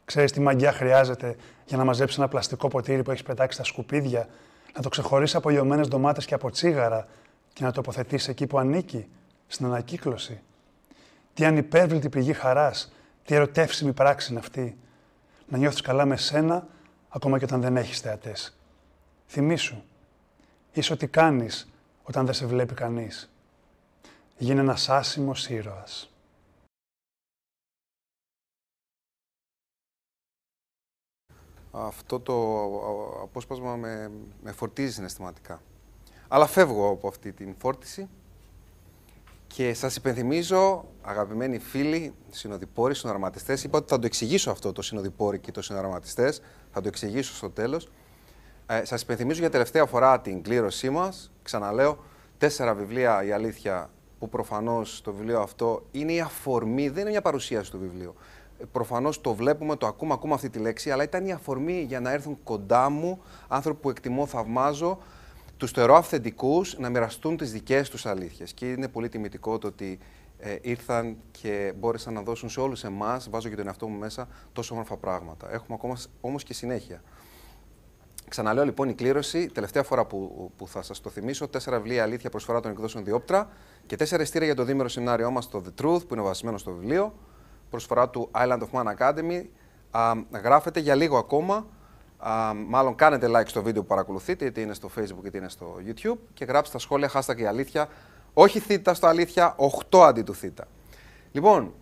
[0.06, 1.36] Ξέρεις τι μαγιά χρειάζεται
[1.66, 4.28] για να μαζέψεις ένα πλαστικό ποτήρι που έχεις πετάξει στα σκουπίδια,
[4.76, 7.08] να το ξεχωρίσεις από λιωμένες ντομάτες και από τσίγαρα
[7.56, 9.10] και να τοποθετήσει εκεί που ανήκει,
[9.48, 10.42] στην ανακύκλωση.
[11.34, 12.92] Τι ανυπέρβλητη πηγή χαράς
[13.26, 14.78] τι ερωτεύσιμη πράξη είναι αυτή.
[15.48, 16.68] Να νιώθεις καλά με σένα,
[17.10, 18.58] ακόμα και όταν δεν έχεις θεατές.
[19.28, 19.84] Θυμήσου,
[20.72, 21.72] είσαι ό,τι κάνεις
[22.04, 23.32] όταν δεν σε βλέπει κανείς.
[24.38, 26.10] Γίνε ένας άσημος ήρωας.
[31.72, 32.34] Αυτό το
[33.22, 34.12] απόσπασμα με,
[34.44, 35.62] με φορτίζει συναισθηματικά.
[36.28, 38.10] Αλλά φεύγω από αυτή την φόρτιση
[39.48, 45.40] και σας υπενθυμίζω, αγαπημένοι φίλοι, συνοδοιπόροι, συναρματιστές, είπα ότι θα το εξηγήσω αυτό το συνοδοιπόροι
[45.40, 46.42] και το συναρματιστές,
[46.74, 47.90] θα το εξηγήσω στο τέλος.
[48.68, 51.32] Ε, σας υπενθυμίζω για τελευταία φορά την κλήρωσή μας.
[51.44, 51.98] Ξαναλέω,
[52.38, 53.90] τέσσερα βιβλία η αλήθεια
[54.20, 58.16] που προφανώς το βιβλίο αυτό είναι η αφορμή, δεν είναι μια παρουσίαση του βιβλίου.
[58.60, 62.00] Ε, προφανώς το βλέπουμε, το ακούμε, ακούμε αυτή τη λέξη, αλλά ήταν η αφορμή για
[62.00, 65.00] να έρθουν κοντά μου άνθρωποι που εκτιμώ, θαυμάζω,
[65.58, 68.54] τους θεωρώ αυθεντικούς να μοιραστούν τις δικές τους αλήθειες.
[68.54, 70.00] Και είναι πολύ τιμητικό το ότι
[70.38, 74.28] ε, ήρθαν και μπόρεσαν να δώσουν σε όλους εμάς, βάζω και τον εαυτό μου μέσα,
[74.54, 75.52] τόσο όμορφα πράγματα.
[75.52, 77.02] Έχουμε ακόμα όμως και συνέχεια.
[78.30, 82.30] Ξαναλέω λοιπόν η κλήρωση, τελευταία φορά που, που θα σας το θυμίσω, τέσσερα βιβλία αλήθεια
[82.30, 83.50] προσφορά των εκδόσεων Διόπτρα
[83.86, 86.72] και τέσσερα εστία για το δίμερο σεμινάριό μας, το The Truth, που είναι βασισμένο στο
[86.72, 87.14] βιβλίο.
[87.70, 89.44] Προσφορά του Island of Man Academy.
[89.92, 91.68] Α, γράφετε για λίγο ακόμα.
[92.18, 95.76] Α, μάλλον κάνετε like στο βίντεο που παρακολουθείτε, είτε είναι στο Facebook είτε είναι στο
[95.86, 97.88] YouTube και γράψτε στα σχόλια hashtag η αλήθεια.
[98.34, 99.56] Όχι θήτα στο αλήθεια,
[99.90, 100.68] 8 αντί του θήτα.
[101.32, 101.74] Λοιπόν,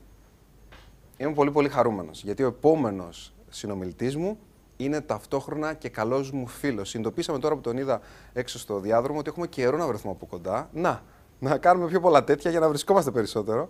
[1.18, 4.40] είμαι πολύ πολύ χαρούμενος γιατί ο επόμενος συνομιλητής μου
[4.78, 6.90] είναι ταυτόχρονα και καλός μου φίλος.
[6.90, 8.02] Συνειδητοποίησαμε τώρα που τον είδα
[8.34, 10.70] έξω στο διάδρομο ότι έχουμε καιρό να βρεθούμε από κοντά.
[10.74, 11.04] Να,
[11.40, 13.70] να κάνουμε πιο πολλά τέτοια για να βρισκόμαστε περισσότερο.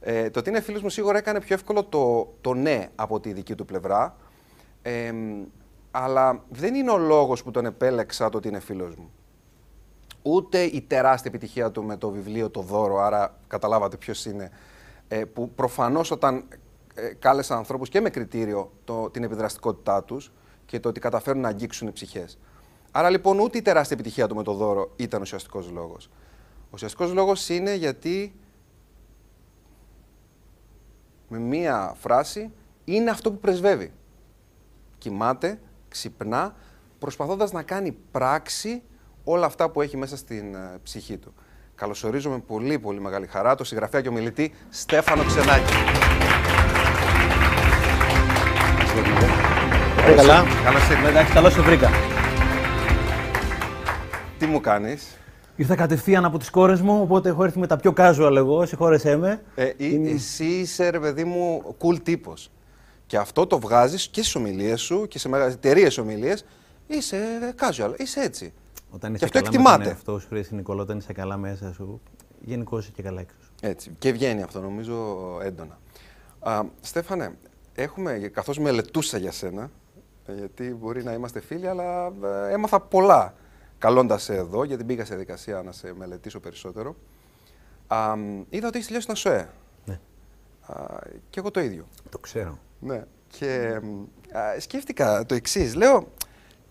[0.00, 3.32] Ε, το ότι είναι φίλος μου σίγουρα έκανε πιο εύκολο το, το ναι από τη
[3.32, 4.16] δική του πλευρά.
[4.82, 5.12] Ε,
[5.98, 9.10] αλλά δεν είναι ο λόγος που τον επέλεξα το ότι είναι φίλος μου.
[10.22, 14.50] Ούτε η τεράστια επιτυχία του με το βιβλίο Το Δώρο, άρα καταλάβατε ποιος είναι.
[15.08, 16.44] Ε, που προφανώς όταν
[16.94, 20.32] ε, κάλεσα ανθρώπους και με κριτήριο το, την επιδραστικότητά τους
[20.66, 22.38] και το ότι καταφέρουν να αγγίξουν οι ψυχές.
[22.90, 26.06] Άρα λοιπόν ούτε η τεράστια επιτυχία του με το δώρο ήταν ουσιαστικός λόγος.
[26.64, 28.34] Ο ουσιαστικός λόγος είναι γιατί
[31.28, 32.52] με μία φράση
[32.84, 33.92] είναι αυτό που πρεσβεύει.
[34.98, 35.58] Κοιμάται,
[35.96, 36.54] ξυπνά,
[36.98, 38.82] προσπαθώντας να κάνει πράξη
[39.24, 41.34] όλα αυτά που έχει μέσα στην ε, ψυχή του.
[41.74, 45.72] Καλωσορίζω με πολύ πολύ μεγάλη χαρά το συγγραφέα και ομιλητή Στέφανο Ξενάκη.
[50.06, 50.44] Ε, καλά.
[50.64, 51.08] Καλώς ήρθες.
[51.08, 51.90] Εντάξει, καλώς σε βρήκα.
[54.38, 55.16] Τι μου κάνεις;
[55.56, 59.16] Ήρθα κατευθείαν από τις κόρες μου, οπότε έχω έρθει με τα πιο casual εγώ, συγχώρεσέ
[59.16, 59.42] με.
[59.54, 59.74] Ε, ε,
[60.14, 62.50] Εσύ είσαι, ρε παιδί μου, cool τύπος.
[63.06, 66.44] Και αυτό το βγάζεις και στις ομιλίες σου και σε εταιρείες ομιλίες.
[66.86, 67.18] Είσαι
[67.60, 68.52] casual, είσαι έτσι.
[68.90, 69.78] Όταν Και είσαι αυτό καλά εκτιμάται.
[69.78, 72.00] με τον εαυτό σου, Χρήση Νικόλα, όταν είσαι καλά μέσα σου,
[72.40, 73.36] γενικώ είσαι και καλά έξω.
[73.42, 73.50] σου.
[73.60, 73.90] Έτσι.
[73.98, 75.78] Και βγαίνει αυτό, νομίζω, έντονα.
[76.40, 77.38] Α, Στέφανε,
[77.74, 79.70] έχουμε, καθώς μελετούσα για σένα,
[80.26, 83.34] ε, γιατί μπορεί να είμαστε φίλοι, αλλά ε, έμαθα πολλά
[83.78, 86.96] καλώντας σε εδώ, γιατί μπήκα σε δικασία να σε μελετήσω περισσότερο.
[87.86, 89.48] Α, μ, είδα ότι έχεις τελειώσει ένα ΣΟΕ.
[89.84, 90.00] Ναι.
[90.66, 90.84] Α,
[91.30, 91.86] και εγώ το ίδιο.
[92.08, 92.58] Το ξέρω.
[92.80, 93.04] Ναι.
[93.38, 94.02] Και μ,
[94.38, 95.74] α, σκέφτηκα το εξής.
[95.74, 96.08] Λέω,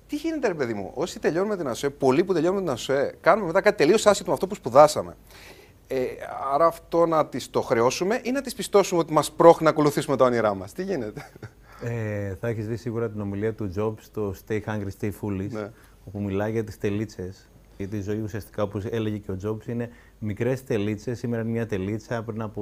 [0.08, 3.48] τι γίνεται, ρε παιδί μου, όσοι τελειώνουμε την ΑΣΟΕ, πολλοί που τελειώνουμε την ΑΣΟΕ, κάνουμε
[3.48, 5.16] μετά κάτι τελείως άσχετο με αυτό που σπουδάσαμε.
[5.88, 6.06] Ε,
[6.53, 10.17] άρα αυτό να τις το χρεώσουμε ή να τις πιστώσουμε ότι μας πρόχνει να ακολουθήσουμε
[10.17, 11.30] τα όνειρά μας; Τι γίνεται;
[11.84, 15.69] Ε, θα έχεις δει σίγουρα την ομιλία του Jobs στο Stay Hungry, Stay Foolish, Ναι.
[16.06, 17.50] όπου μιλάει για τις τελίτσες.
[17.77, 21.17] Γιατί η ζωή ουσιαστικά, όπως έλεγε και ο Jobs, είναι μικρές τελίτσες.
[21.17, 22.61] Σήμερα είναι μια τελίτσα, πριν από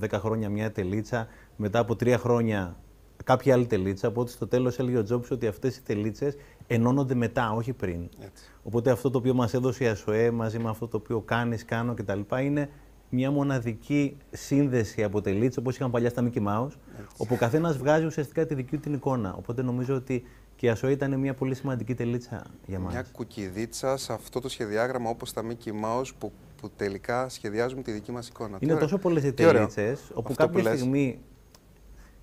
[0.00, 2.76] 10 χρόνια μια τελίτσα, μετά από 3 χρόνια
[3.24, 4.08] κάποια άλλη τελίτσα.
[4.08, 6.36] Οπότε στο τέλος έλεγε ο Jobs ότι αυτές οι τελίτσες
[6.66, 8.08] ενώνονται μετά, όχι πριν.
[8.20, 8.44] Έτσι.
[8.62, 11.94] Οπότε αυτό το οποίο μας έδωσε η ΑΣΟΕ μαζί με αυτό το οποίο κάνεις, κάνω
[11.94, 12.20] κτλ.
[12.42, 12.68] είναι
[13.10, 16.76] μια μοναδική σύνδεση από τελίτσα, όπως είχαν παλιά στα Mickey Mouse,
[17.16, 19.34] όπου ο καθένας βγάζει ουσιαστικά τη δική του την εικόνα.
[19.38, 20.24] Οπότε νομίζω ότι
[20.56, 22.92] και η ΑΣΟΕ ήταν μια πολύ σημαντική τελίτσα για μας.
[22.92, 27.92] Μια κουκιδίτσα σε αυτό το σχεδιάγραμμα όπως τα Mickey Mouse που, που τελικά σχεδιάζουμε τη
[27.92, 28.58] δική μας εικόνα.
[28.58, 28.84] Τι Είναι ωραίο.
[28.84, 29.66] τόσο πολλές οι Τι ωραίο.
[29.66, 30.78] τελίτσες, όπου Αυτό που κάποια λες.
[30.80, 31.20] στιγμή.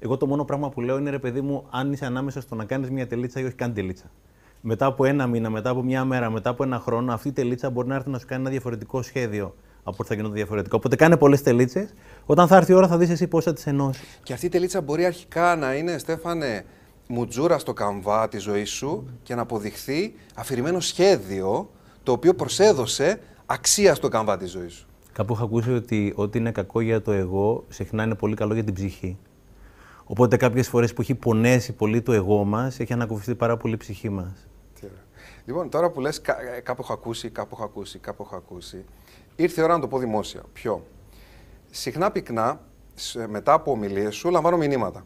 [0.04, 2.66] Εγώ το μόνο πράγμα που λέω είναι ρε παιδί μου, αν είσαι ανάμεσα στο να
[2.66, 4.12] κάνεις μια τελίτσα ή όχι καν τελίτσα.
[4.62, 7.70] Μετά από ένα μήνα, μετά από μια μέρα, μετά από ένα χρόνο, αυτή η τελίτσα
[7.70, 10.78] μπορεί να έρθει να σου κάνει ένα διαφορετικό σχέδιο από ό,τι θα γινόταν διαφορετικό.
[10.78, 11.94] Οπότε κάνε πολλές τελίτσες.
[12.26, 14.20] Όταν θα έρθει η ώρα θα δεις εσύ πώς θα τις ενώσεις.
[14.24, 16.66] Και αυτή η τελίτσα μπορεί αρχικά να είναι, Στέφανε,
[17.08, 21.70] μουτζούρα στο καμβά τη ζωή σου και να αποδειχθεί αφηρημένο σχέδιο
[22.04, 24.88] το οποίο προσέδωσε αξία στο καμβά της ζωής σου.
[25.14, 28.64] Κάπου έχω ακούσει ότι ό,τι είναι κακό για το εγώ, συχνά είναι πολύ καλό για
[28.64, 29.18] την ψυχή.
[30.12, 33.78] Οπότε κάποιες φορές που έχει πονέσει πολύ το εγώ μας, έχει ανακουφιστεί πάρα πολύ η
[33.78, 34.48] ψυχή μας.
[34.80, 35.04] Τι ωραία.
[35.46, 38.86] Λοιπόν, τώρα που λες κα- ε, κάπου έχω ακούσει, κάπου έχω ακούσει, κάπου έχω ακούσει,
[39.36, 40.42] ήρθε η ώρα να το πω δημόσια.
[40.54, 40.86] Ποιο;
[41.70, 42.62] Συχνά πυκνά,
[42.94, 45.06] σε- μετά από ομιλίες σου, λαμβάνω μηνύματα.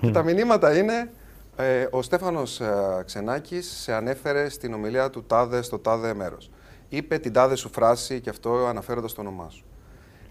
[0.00, 1.10] Και τα μηνύματα είναι,
[1.56, 6.50] ε, ο Στέφανος ε, Ξενάκης σε ανέφερε στην ομιλία του τάδε στο τάδε μέρος.
[6.88, 9.64] Είπε την τάδε σου φράση και αυτό αναφέροντας το όνομά σου.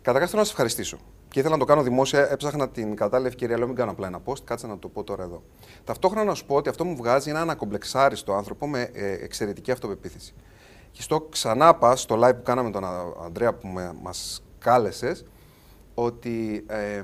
[0.02, 0.98] Καταρχάς θέλω να σε ευχαριστήσω.
[1.34, 4.20] Και ήθελα να το κάνω δημόσια, έψαχνα την κατάλληλη ευκαιρία, λέω μην κάνω απλά ένα
[4.26, 5.44] post, κάτσε να το πω τώρα εδώ.
[5.84, 10.34] Ταυτόχρονα να σου πω ότι αυτό μου βγάζει έναν ακομπλεξάριστο άνθρωπο με ε, εξαιρετική αυτοπεποίθηση.
[10.92, 12.84] Και στο ξανά πα, στο live που κάναμε τον
[13.26, 15.26] Αντρέα που με, μας κάλεσες,
[15.94, 17.04] ότι ε, ε,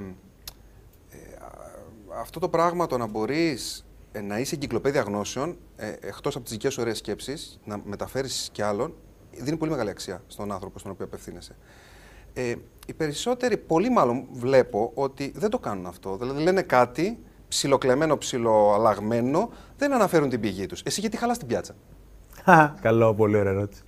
[2.19, 6.53] αυτό το πράγμα το να μπορείς ε, να είσαι εγκυκλοπαίδεια γνώσεων, ε, εκτός από τις
[6.53, 8.95] δικές σου ωραίες σκέψεις, να μεταφέρεις κι άλλον,
[9.31, 11.55] δίνει πολύ μεγάλη αξία στον άνθρωπο στον οποίο απευθύνεσαι.
[12.39, 12.55] Ε,
[12.87, 16.17] οι περισσότεροι, πολύ μάλλον βλέπω ότι δεν το κάνουν αυτό.
[16.17, 20.81] Δηλαδή λένε κάτι ψιλοκλεμμένο, ψιλοαλλαγμένο, δεν αναφέρουν την πηγή τους.
[20.81, 21.75] Εσύ γιατί χαλάς την πιάτσα;
[22.81, 23.81] Καλό, πολύ ωραία ερώτηση.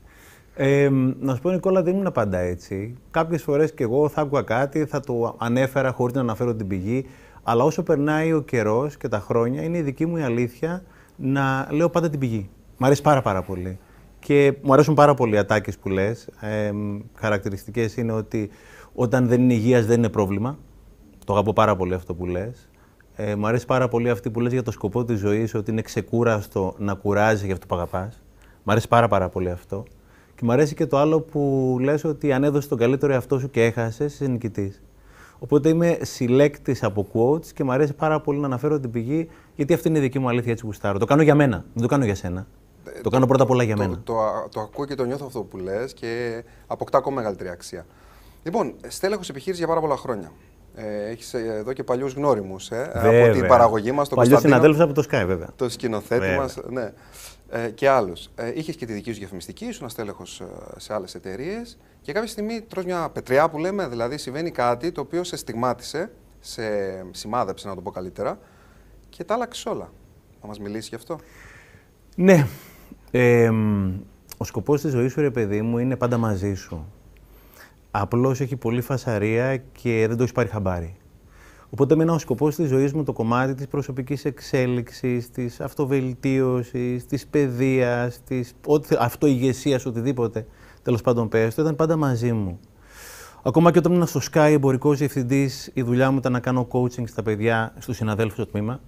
[0.56, 0.90] Ε,
[1.20, 2.98] να σου πω, Νικόλα, δεν ήμουν πάντα έτσι.
[3.12, 7.06] Κάποιες φορές και εγώ θα άκουγα κάτι, θα το ανέφερα χωρίς να αναφέρω την πηγή.
[7.44, 10.84] Αλλά όσο περνάει ο καιρός και τα χρόνια, είναι η δική μου η αλήθεια
[11.16, 12.50] να λέω πάντα την πηγή.
[12.78, 13.80] Μ' αρέσει πάρα, πάρα πολύ.
[14.22, 16.28] Και μου αρέσουν πάρα πολύ οι ατάκες που λες.
[16.40, 16.72] Ε,
[17.16, 18.50] Χαρακτηριστικές είναι ότι
[18.94, 20.58] όταν δεν είναι υγείας δεν είναι πρόβλημα.
[21.26, 22.70] Το αγαπώ πάρα πολύ αυτό που λες.
[23.16, 25.82] Ε, μου αρέσει πάρα πολύ αυτή που λες για το σκοπό της ζωής, ότι είναι
[25.82, 28.24] ξεκούραστο να κουράζει για αυτό που αγαπάς.
[28.64, 29.84] Μ' αρέσει πάρα, πάρα πολύ αυτό.
[30.36, 33.50] Και μου αρέσει και το άλλο που λες ότι αν έδωσες τον καλύτερο εαυτό σου
[33.50, 34.82] και έχασες, είσαι νικητής.
[35.40, 39.74] Οπότε είμαι συλλέκτης από quotes και μου αρέσει πάρα πολύ να αναφέρω την πηγή, γιατί
[39.74, 40.98] αυτή είναι η δική μου αλήθεια έτσι που στάρω.
[40.98, 42.48] Το κάνω για μένα, δεν το κάνω για σένα.
[43.04, 43.94] Το, κάνω πρώτα απ' όλα για το, μένα.
[43.94, 47.86] Το, το, το, ακούω και το νιώθω αυτό που λες και αποκτά ακόμα μεγαλύτερη αξία.
[48.44, 50.32] Λοιπόν, στέλεχος επιχείρησης για πάρα πολλά χρόνια.
[50.76, 54.10] Ε, Έχεις εδώ και παλιούς γνώριμους ε, από την παραγωγή μας.
[54.10, 55.48] Παλιούς συναδέλφους από το Sky, βέβαια.
[55.56, 56.58] Το σκηνοθέτη μας.
[56.70, 56.94] Ναι
[57.52, 58.30] ε, και άλλους.
[58.36, 60.46] Ε, Είχες και τη δική σου διαφημιστική, ήσουν στέλεχος ε,
[60.78, 65.02] σε άλλες εταιρείες και κάποια στιγμή τρως μια πετριά που λέμε, δηλαδή συμβαίνει κάτι το
[65.02, 66.64] οποίο σε στιγμάτισε, σε
[67.12, 68.40] σημάδεψε να το πω καλύτερα
[69.10, 69.92] και τα άλλαξε όλα.
[70.42, 71.20] Θα μας μιλήσεις γι' αυτό;
[72.16, 72.48] Ναι.
[73.12, 73.52] Ε,
[74.38, 76.86] ο σκοπός της ζωής σου, ρε παιδί μου, είναι πάντα μαζί σου.
[77.92, 80.96] Απλώς έχει πολύ φασαρία και δεν το έχει πάρει χαμπάρι.
[81.70, 87.28] Οπότε, εμένα ο σκοπός της ζωής μου το κομμάτι της προσωπικής εξέλιξης, της αυτοβελτίωσης, της
[87.28, 88.54] παιδείας, της
[89.00, 90.46] αυτοηγεσία, οτιδήποτε
[90.82, 92.60] τέλος πάντων πες, ήταν πάντα μαζί μου.
[93.44, 97.08] Ακόμα και όταν ήμουν στο Sky εμπορικός διευθυντής, η δουλειά μου ήταν να κάνω coaching
[97.08, 98.80] στα παιδιά, στους συναδέλφους στο τμήμα.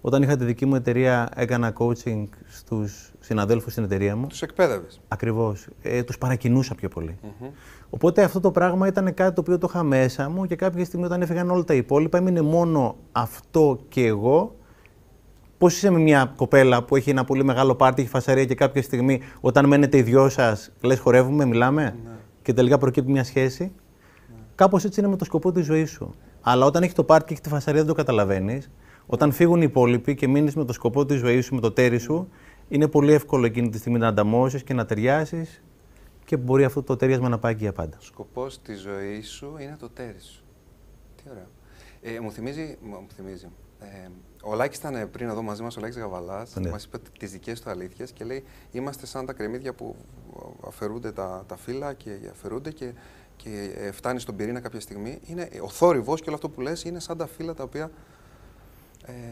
[0.00, 4.26] Όταν είχα τη δική μου εταιρεία, έκανα coaching στους συναδέλφους στην εταιρεία μου.
[4.26, 5.00] Τους εκπαίδευες.
[5.08, 5.66] Ακριβώς.
[5.82, 7.18] Ε, τους παρακινούσα πιο πολύ.
[7.90, 11.04] Οπότε αυτό το πράγμα ήταν κάτι το οποίο το είχα μέσα μου και κάποια στιγμή
[11.04, 14.54] όταν έφυγαν όλα τα υπόλοιπα, έμεινε μόνο αυτό και εγώ.
[15.58, 18.82] Πώς είσαι με μια κοπέλα που έχει ένα πολύ μεγάλο πάρτι, έχει φασαρία και κάποια
[18.82, 22.10] στιγμή όταν μένετε οι δυο σας, λες χορεύουμε, μιλάμε ναι.
[22.42, 23.62] και τελικά προκύπτει μια σχέση.
[23.62, 24.40] Ναι.
[24.54, 26.14] Κάπως έτσι είναι με το σκοπό της ζωής σου.
[26.40, 28.70] Αλλά όταν έχει το πάρτι και έχει τη φασαρία, δεν το καταλαβαίνεις.
[29.12, 31.98] Όταν φύγουν οι υπόλοιποι και μείνεις με το σκοπό της ζωής σου, με το τέρι
[31.98, 32.28] σου,
[32.68, 35.62] είναι πολύ εύκολο εκείνη τη στιγμή να ανταμώσεις και να ταιριάσεις
[36.24, 37.96] και μπορεί αυτό το τέριασμα να πάει και για πάντα.
[38.00, 40.42] Ο σκοπός της ζωής σου είναι το τέρι σου.
[41.16, 41.46] Τι ωραίο.
[42.02, 42.76] Ε, μου θυμίζει.
[42.82, 43.48] Μου θυμίζει.
[43.80, 44.08] Ε,
[44.42, 46.56] ο Λάκης ήταν πριν εδώ μαζί μας, ο Λάκης Γαβαλάς.
[46.56, 46.70] Ναι.
[46.70, 49.96] Μας είπε τις δικές του αλήθειες και λέει: Είμαστε σαν τα κρεμμύδια που
[50.66, 52.92] αφαιρούνται τα, τα φύλλα και αφαιρούνται και,
[53.36, 55.20] και ε, φτάνει στον πυρήνα κάποια στιγμή.
[55.26, 57.90] Είναι, ο θόρυβος και όλο αυτό που λες είναι σαν τα φύλλα τα οποία ε,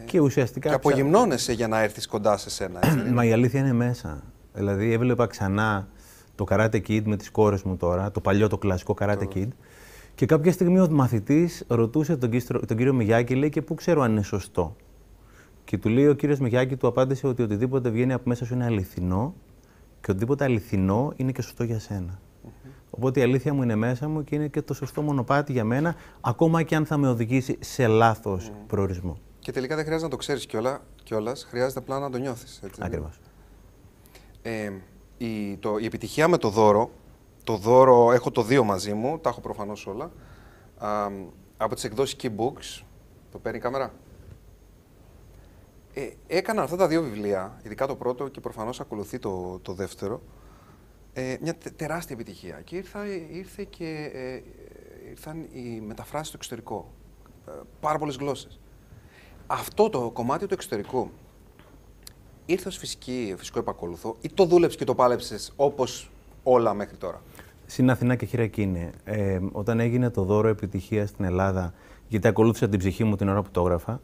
[0.05, 0.69] και ουσιαστικά.
[0.69, 2.79] Και απογυμνώνεσαι για να έρθεις κοντά σε σένα.
[2.85, 4.23] Έτσι, Μα η αλήθεια είναι μέσα.
[4.53, 5.87] Δηλαδή, έβλεπα ξανά
[6.35, 9.47] το Karate Kid με τις κόρες μου τώρα, το παλιό το κλασικό Karate Kid.
[10.15, 14.01] Και κάποια στιγμή ο μαθητής ρωτούσε τον, κύριο, τον κύριο Μιγιάκη, λέει και πού ξέρω
[14.01, 14.75] αν είναι σωστό;
[15.63, 18.65] Και του λέει ο κύριος Μιγιάκη, του απάντησε ότι οτιδήποτε βγαίνει από μέσα σου είναι
[18.65, 19.33] αληθινό
[20.01, 22.19] και οτιδήποτε αληθινό είναι και σωστό για σένα.
[22.89, 25.95] Οπότε η αλήθεια μου είναι μέσα μου και είναι και το σωστό μονοπάτι για μένα,
[26.21, 29.17] ακόμα και αν θα με οδηγήσει σε λάθος προορισμό.
[29.49, 30.45] Και τελικά δεν χρειάζεται να το ξέρεις
[31.03, 32.61] κιόλα, χρειάζεται απλά να το νιώθεις.
[32.79, 33.19] Ακριβώς.
[34.41, 34.71] Ε,
[35.17, 36.91] η, το, η επιτυχία με το δώρο,
[37.43, 40.11] το δώρο έχω το δύο μαζί μου, τα έχω προφανώς όλα.
[40.77, 41.07] Α,
[41.57, 42.83] από τις εκδόσεις Keybooks,
[43.31, 43.93] το παίρνει η κάμερα;
[45.93, 50.21] Ε, έκανα αυτά τα δύο βιβλία, ειδικά το πρώτο και προφανώς ακολουθεί το, το δεύτερο,
[51.13, 52.61] ε, μια τεράστια επιτυχία.
[52.61, 54.41] Και ήρθα, ήρθε και ε,
[55.09, 56.93] ήρθαν οι μεταφράσεις στο εξωτερικό.
[57.47, 58.59] Ε, πάρα πολλές γλώσσες
[59.51, 61.09] αυτό το κομμάτι του εξωτερικού
[62.45, 66.09] ήρθες ως φυσική, φυσικό επακόλουθο ή το δούλεψες και το πάλεψες όπως
[66.43, 67.21] όλα μέχρι τώρα;
[67.65, 68.91] Στην Αθηνά και χειρακή είναι.
[69.03, 71.73] Ε, όταν έγινε το δώρο επιτυχίας στην Ελλάδα,
[72.07, 74.01] γιατί ακολούθησα την ψυχή μου την ώρα που το έγραφα,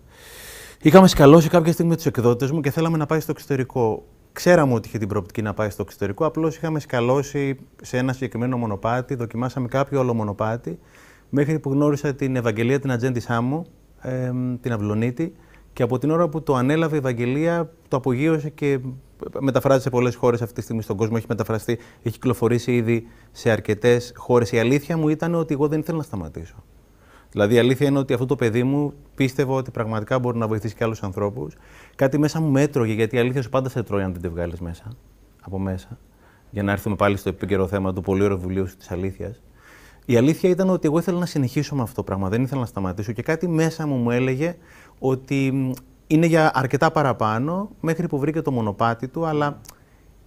[0.82, 4.06] είχαμε σκαλώσει κάποια στιγμή με τους εκδότες μου και θέλαμε να πάει στο εξωτερικό.
[4.34, 8.58] Ξέραμε ότι είχε την προοπτική να πάει στο εξωτερικό, απλώς είχαμε σκαλώσει σε ένα συγκεκριμένο
[8.58, 10.80] μονοπάτι, δοκιμάσαμε κάποιο άλλο μονοπάτι,
[11.30, 13.42] μέχρι που γνώρισα την Ευαγγελία την ατζέντησά
[14.06, 15.36] μου, την Αυλονίτη
[15.74, 18.80] και από την ώρα που το ανέλαβε η Ευαγγελία το απογείωσε και
[19.40, 21.14] μεταφράζεται σε πολλές χώρες αυτή τη στιγμή στον κόσμο.
[21.18, 24.52] Έχει μεταφραστεί, έχει κυκλοφορήσει ήδη σε αρκετές χώρες.
[24.52, 26.64] Η αλήθεια μου ήταν ότι εγώ δεν ήθελα να σταματήσω.
[27.32, 30.76] Δηλαδή η αλήθεια είναι ότι αυτό το παιδί μου πίστευα ότι πραγματικά μπορεί να βοηθήσει
[30.76, 31.56] και άλλους ανθρώπους.
[31.96, 34.60] Κάτι μέσα μου μέτρωγε, γιατί η αλήθεια σου πάντα σε τρώει αν δεν τη βγάλεις
[34.60, 34.84] μέσα.
[35.42, 35.98] Από μέσα.
[36.50, 39.42] Για να έρθουμε πάλι στο επίκαιρο θέμα του πολύ ωραίου βιβλίου της αλήθειας.
[40.06, 42.30] Η αλήθεια ήταν ότι εγώ ήθελα να συνεχίσω με αυτό το πράγμα.
[42.30, 44.56] Δεν ήθελα να σταματήσω και κάτι μέσα μου μου έλεγε
[45.00, 45.74] ότι
[46.08, 49.62] είναι για αρκετά παραπάνω μέχρι που βρήκε το μονοπάτι του, αλλά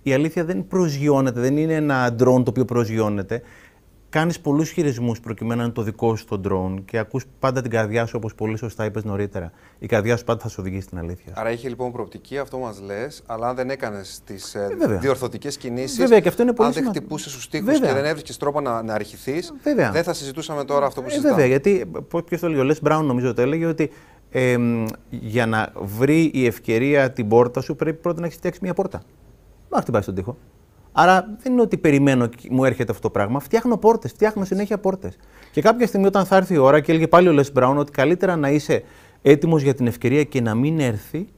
[0.03, 3.43] η αλήθεια δεν προσγειώνεται, δεν είναι ένα ντρόν το οποίο προσγειώνεται
[4.09, 7.71] κάνεις πολλούς χειρισμούς προκειμένου να είναι το δικό σου το drone και ακούς πάντα την
[7.71, 9.53] καρδιά σου, όπως πολύ σωστά είπες νωρίτερα.
[9.79, 11.33] Η καρδιά σου πάντα θα σου οδηγήσει στην αλήθεια.
[11.37, 14.69] Άρα είχε λοιπόν προοπτική, αυτό μας λες, αλλά αν δεν έκανες τις ε,
[15.01, 16.11] διορθωτικές κινήσεις,
[16.59, 19.53] αν δεν χτυπούσες τους τοίχου και δεν έβρισκες τρόπο να, να αρχηθείς,
[19.93, 21.35] δεν θα συζητούσαμε τώρα αυτό που ε, συζητάμε.
[21.35, 21.91] Βέβαια, γιατί
[22.25, 23.91] ποιο το λέει, ο Λες Μπράουν νομίζω το έλεγε ότι
[24.31, 24.57] ε,
[25.11, 29.03] για να βρει η ευκαιρία την πόρτα σου πρέπει πρώτα να έχεις φτιάξει μια πόρτα.
[29.69, 30.37] Να χτυπάει τον τοίχο.
[31.01, 33.41] Άρα δεν είναι ότι περιμένω και μου έρχεται αυτό το πράγμα.
[33.41, 35.17] Φτιάχνω πόρτες, φτιάχνω συνέχεια πόρτες.
[35.53, 37.91] Και κάποια στιγμή όταν θα έρθει η ώρα, και έλεγε πάλι ο Λε Μπράουν ότι
[37.93, 38.83] καλύτερα να είσαι
[39.23, 41.29] έτοιμος για την ευκαιρία και να μην έρθει,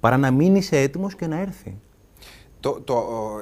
[0.00, 1.80] παρά να μην είσαι έτοιμος και να έρθει.
[2.60, 2.94] Το, το,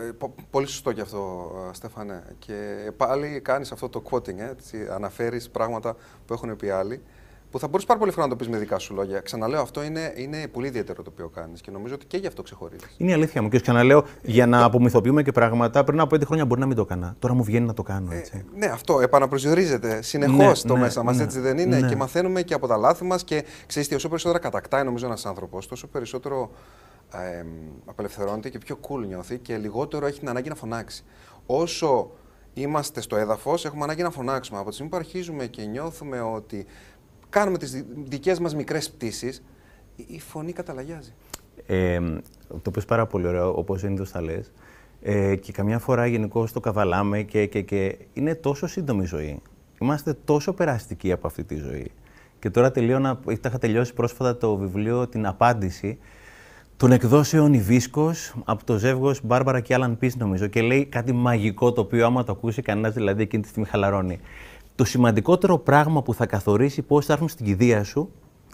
[0.08, 2.22] ε, πολύ σωστό και αυτό, ε, Στέφανε.
[2.38, 4.54] Και πάλι κάνεις αυτό το quoting, ε,
[4.94, 7.02] αναφέρεις πράγματα που έχουν πει άλλοι
[7.50, 9.20] που θα μπορούσε πάρα πολύ εύκολα να το πεις με δικά σου λόγια.
[9.20, 12.42] Ξαναλέω, αυτό είναι, είναι πολύ ιδιαίτερο το οποίο κάνεις και νομίζω ότι και γι' αυτό
[12.42, 12.94] ξεχωρίζεις.
[12.96, 13.48] Είναι η αλήθεια μου.
[13.48, 16.82] Και ξαναλέω, για να απομυθοποιούμε και πράγματα, πριν από πέντε χρόνια μπορεί να μην το
[16.82, 17.16] έκανα.
[17.18, 18.12] Τώρα μου βγαίνει να το κάνω.
[18.12, 18.44] Ε, έτσι.
[18.54, 21.78] Ε, ναι, αυτό επαναπροσδιορίζεται συνεχώς ναι, το ναι, μέσα μας, ναι, έτσι δεν είναι.
[21.78, 21.88] Ναι.
[21.88, 25.68] Και μαθαίνουμε και από τα λάθη μας και ξέρεις, όσο περισσότερα κατακτάει νομίζω ένας άνθρωπος,
[25.68, 26.50] τόσο περισσότερο
[27.12, 27.44] ε,
[27.84, 31.04] απελευθερώνεται και πιο cool νιώθει και λιγότερο έχει την ανάγκη να φωνάξει.
[31.46, 32.10] Όσο
[32.54, 34.58] είμαστε στο έδαφος, έχουμε ανάγκη να φωνάξουμε.
[34.58, 36.66] Από τη στιγμή που αρχίζουμε και νιώθουμε ότι
[37.30, 39.42] κάνουμε τις δικές μας μικρές πτήσεις,
[39.96, 41.14] η φωνή καταλαγιάζει.
[41.66, 42.00] Ε,
[42.62, 44.52] το πες πάρα πολύ ωραίο, όπως είναι το θα λες.
[45.02, 49.40] Ε, και καμιά φορά γενικώ το καβαλάμε και, και, και είναι τόσο σύντομη η ζωή.
[49.80, 51.90] Είμαστε τόσο περαστικοί από αυτή τη ζωή.
[52.38, 55.98] Και τώρα τελείωνα, είχα τελειώσει πρόσφατα το βιβλίο «Την Απάντηση»
[56.76, 61.72] των εκδόσεων Ιβίσκος από το ζεύγος Μπάρμπαρα και Άλαν Πις νομίζω και λέει κάτι μαγικό
[61.72, 64.20] το οποίο άμα το ακούσει κανένας δηλαδή εκείνη τη στιγμή χαλαρώνει
[64.76, 68.10] το σημαντικότερο πράγμα που θα καθορίσει πώς θα έρθουν στην κηδεία σου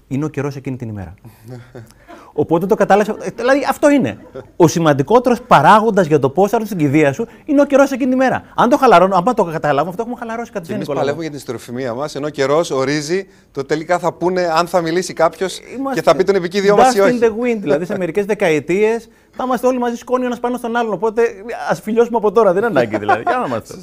[0.08, 1.14] είναι ο καιρός εκείνη την ημέρα.
[2.34, 3.14] Οπότε το κατάλαβες.
[3.34, 4.18] Δηλαδή αυτό είναι.
[4.56, 8.10] Ο σημαντικότερος παράγοντας για το πώς θα έρθουν στην κηδεία σου είναι ο καιρός εκείνη
[8.10, 8.42] την ημέρα.
[8.54, 11.94] Αν το χαλαρώνω, αν το καταλάβω, αυτό έχουμε χαλαρώσει κάτι Εμείς παλεύουμε για την ιστροφημία
[11.94, 15.60] μας, ενώ ο καιρός ορίζει το τελικά θα πούνε αν θα μιλήσει κάποιος
[15.94, 17.18] και θα πει τον επικίδιο μας ή όχι.
[17.20, 17.58] in the wind.
[17.60, 20.92] δηλαδή σε μερικές δεκαετίες θα είμαστε όλοι μαζί σκόνοι ένας πάνω στον άλλον.
[20.92, 21.22] Οπότε
[21.70, 22.52] ας φιλιώσουμε από τώρα.
[22.52, 23.22] Δεν είναι ανάγκη δηλαδή.
[23.26, 23.74] Για να είμαστε.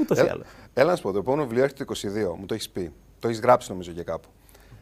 [0.00, 0.46] Ούτως ή άλλως.
[0.74, 1.92] Έλα να σου πω, το επόμενο βιβλίο έρχεται το
[2.34, 2.92] 22, μου το έχεις πει.
[3.18, 4.28] Το έχεις γράψει νομίζω και κάπου.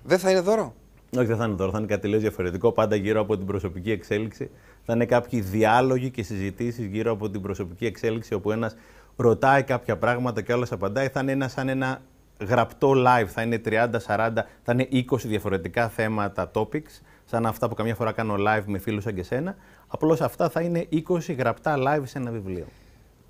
[0.03, 0.75] Δεν θα είναι δώρο;
[1.17, 1.71] Όχι, δεν θα είναι δώρο.
[1.71, 2.73] Θα είναι κάτι τελείως διαφορετικό.
[2.73, 4.51] Πάντα γύρω από την προσωπική εξέλιξη.
[4.85, 8.77] Θα είναι κάποιοι διάλογοι και συζητήσεις γύρω από την προσωπική εξέλιξη, όπου ένας
[9.17, 11.09] ρωτάει κάποια πράγματα και άλλο απαντάει.
[11.09, 12.03] Θα είναι ένα σαν ένα
[12.41, 13.27] γραπτό live.
[13.27, 14.31] Θα είναι 30, 40,
[14.63, 19.03] θα είναι 20 διαφορετικά θέματα, topics, σαν αυτά που καμιά φορά κάνω live με φίλους
[19.03, 19.57] σαν και σένα.
[19.87, 22.67] Απλώς αυτά θα είναι 20 γραπτά live σε ένα βιβλίο.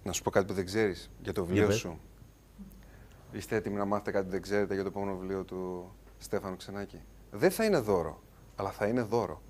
[0.04, 1.98] Να σου πω κάτι που δεν ξέρεις για το βιβλίο σου.
[3.32, 7.00] Είστε έτοιμοι να μάθετε κάτι που δεν ξέρετε για το επόμενο βιβλίο του Στέφανου Ξενάκη;
[7.30, 8.20] Δεν θα είναι δώρο,
[8.56, 9.40] αλλά θα είναι δώρο.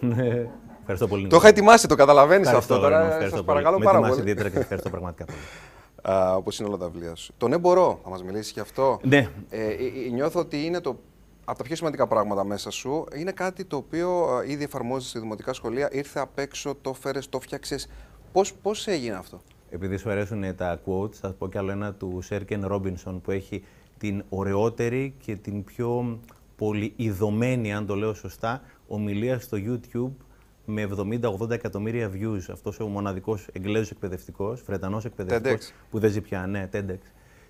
[0.00, 0.48] Ναι,
[0.80, 1.28] ευχαριστώ πολύ.
[1.28, 3.28] Το είχα ετοιμάσει, το καταλαβαίνεις αυτό τώρα.
[3.28, 4.20] Σας παρακαλώ πάρα πολύ.
[4.20, 5.38] ιδιαίτερα και ευχαριστώ πραγματικά πολύ.
[6.36, 7.32] Όπως είναι όλα τα βιβλία σου.
[7.38, 8.00] Το ναι, μπορώ.
[8.02, 8.98] Θα μας μιλήσεις γι' αυτό.
[9.02, 9.28] Ναι.
[9.50, 9.72] Ε, ε,
[10.06, 10.98] ε, νιώθω ότι είναι το
[11.44, 13.06] από τα πιο σημαντικά πράγματα μέσα σου.
[13.14, 15.88] Είναι κάτι το οποίο ήδη εφαρμόζει σε δημοτικά σχολεία.
[15.92, 17.88] Ήρθε απ' έξω, το φέρε, το φτιάξες.
[18.62, 19.40] Πώς έγινε αυτό;
[19.74, 23.64] Επειδή σου αρέσουν τα quotes, θα πω κι άλλο ένα του Σέρκεν Ρόμπινσον που έχει
[23.98, 26.20] την ωραιότερη και την πιο
[26.56, 30.24] πολυειδωμένη, αν το λέω σωστά, ομιλία στο YouTube
[30.64, 30.88] με
[31.40, 32.40] 70-80 εκατομμύρια views.
[32.50, 36.98] Αυτός ο μοναδικός Εγγλέζος εκπαιδευτικός, Βρετανός εκπαιδευτικός, που δεν ζει πια, ναι, TEDx.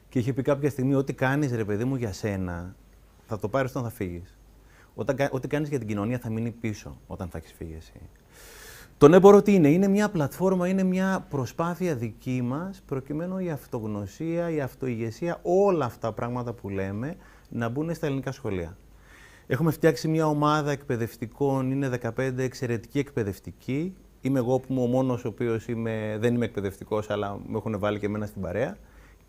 [0.09, 2.77] Και είχε πει κάποια στιγμή: Ό,τι κάνεις, ρε παιδί μου, για σένα,
[3.27, 4.39] θα το πάρεις όταν θα φύγεις.
[5.31, 8.01] Ό,τι κάνεις για την κοινωνία θα μείνει πίσω όταν θα έχεις φύγει εσύ.
[8.99, 14.51] Το έμπορο τι είναι, είναι μια πλατφόρμα, είναι μια προσπάθεια δική μας προκειμένου η αυτογνωσία,
[14.51, 17.17] η αυτοηγεσία, όλα αυτά τα πράγματα που λέμε
[17.49, 18.77] να μπουν στα ελληνικά σχολεία.
[19.47, 23.95] Έχουμε φτιάξει μια ομάδα εκπαιδευτικών, είναι 15 εξαιρετικοί εκπαιδευτικοί.
[24.21, 27.79] Είμαι εγώ που είμαι ο μόνος ο οποίος είμαι, δεν είμαι εκπαιδευτικός, αλλά με έχουν
[27.79, 28.77] βάλει και εμένα στην παρέα.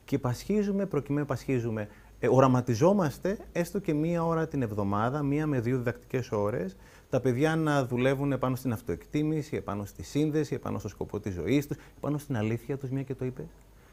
[0.05, 1.87] Και πασχίζουμε, προκειμένου πασχίζουμε,
[2.19, 6.75] ε, οραματιζόμαστε έστω και μία ώρα την εβδομάδα, μία με δύο διδακτικές ώρες,
[7.15, 11.67] τα παιδιά να δουλεύουν επάνω στην αυτοεκτίμηση, επάνω στη σύνδεση, επάνω στο σκοπό της ζωής
[11.67, 13.45] τους, επάνω στην αλήθεια τους, μια και το είπες.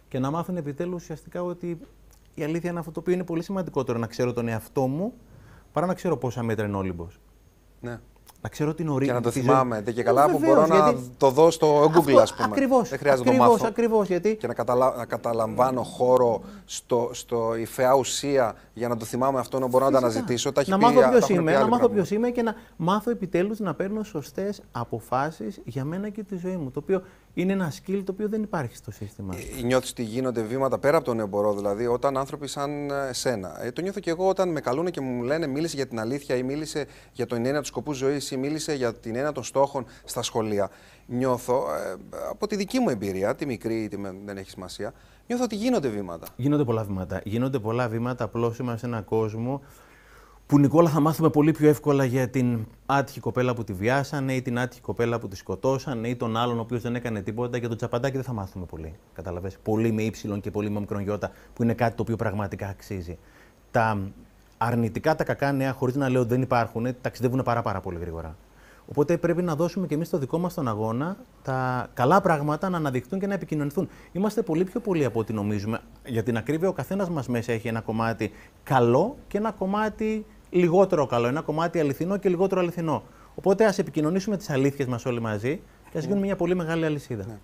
[0.08, 1.78] Και να μάθουν επιτέλους ουσιαστικά ότι
[2.34, 5.12] η αλήθεια είναι αυτό το οποίο είναι πολύ σημαντικότερο να ξέρω τον εαυτό μου
[5.72, 7.08] παρά να ξέρω πόσα μέτρα είναι ο
[7.80, 8.00] Ναι.
[8.42, 9.18] Να ξέρω την ορίζοντα.
[9.18, 9.74] Και να το τη θυμάμαι.
[9.74, 9.84] ζωή.
[9.84, 12.34] Δεν και Ε, καλά που βεβαίως, μπορώ να γιατί το δω στο Google, αυτό- ας
[12.34, 12.48] πούμε.
[12.50, 13.66] Ακριβώς, Δεν χρειάζεται να το ακριβώς, μάθω.
[13.72, 14.94] ακριβώς, γιατί Και να, καταλα...
[14.96, 19.84] να καταλαμβάνω χώρο στο, στο η φαιά ουσία για να το θυμάμαι αυτό, να μπορώ
[19.84, 20.12] να το Φυσικά.
[20.18, 20.52] αναζητήσω.
[20.52, 21.94] Τα έχει να πει, μάθω τα ποιος έχουν πει είμαι, άλλοι να μάθω πράγματα.
[22.08, 26.56] ποιος είμαι και να μάθω επιτέλους να παίρνω σωστές αποφάσεις για μένα και τη ζωή
[26.56, 26.70] μου.
[26.70, 27.02] Το οποίο
[27.34, 29.34] είναι ένα skill το οποίο δεν υπάρχει στο σύστημα.
[29.64, 33.64] Νιώθεις ότι γίνονται βήματα πέρα από τον εμπορό, δηλαδή όταν άνθρωποι σαν ε, εσένα.
[33.64, 36.36] Ε, το νιώθω και εγώ όταν με καλούν και μου λένε μίλησε για την αλήθεια
[36.36, 39.86] ή μίλησε για την έννοια του σκοπού ζωής ή μίλησε για την έννοια των στόχων
[40.04, 40.70] στα σχολεία.
[41.06, 41.94] Νιώθω ε,
[42.30, 44.92] από τη δική μου εμπειρία, τη μικρή είτε με- δεν έχει σημασία,
[45.26, 46.26] νιώθω ότι γίνονται βήματα.
[46.36, 47.20] Γίνονται πολλά βήματα.
[47.24, 48.24] Γίνονται πολλά βήματα.
[48.24, 49.62] Απλώς είμαστε σε έναν κόσμο
[50.52, 54.42] που Νικόλα θα μάθουμε πολύ πιο εύκολα για την άτυχη κοπέλα που τη βιάσανε ή
[54.42, 57.56] την άτυχη κοπέλα που τη σκοτώσανε ή τον άλλον ο οποίος δεν έκανε τίποτα.
[57.56, 58.94] Για τον τσαπαντάκι δεν θα μάθουμε πολύ.
[59.14, 59.58] Καταλαβες.
[59.62, 63.18] Πολύ με ύψιλον και πολύ με μικρόν γιώτα, που είναι κάτι το οποίο πραγματικά αξίζει.
[63.70, 63.98] Τα
[64.58, 68.36] αρνητικά, τα κακά νέα, χωρίς να λέω ότι δεν υπάρχουν, ταξιδεύουν πάρα, πάρα πολύ γρήγορα.
[68.86, 72.76] Οπότε πρέπει να δώσουμε και εμείς το δικό μας τον αγώνα τα καλά πράγματα να
[72.76, 73.88] αναδειχθούν και να επικοινωνηθούν.
[74.12, 75.80] Είμαστε πολύ πιο πολλοί από ό,τι νομίζουμε.
[76.06, 78.32] Για την ακρίβεια, ο καθένας μας μέσα έχει ένα κομμάτι
[78.62, 81.26] καλό και ένα κομμάτι λιγότερο καλό.
[81.26, 83.02] Ένα κομμάτι αληθινό και λιγότερο αληθινό.
[83.34, 87.40] Οπότε ας επικοινωνήσουμε τις αλήθειες μας όλοι μαζί και ας γίνουμε μια πολύ μεγάλη αλυσίδα.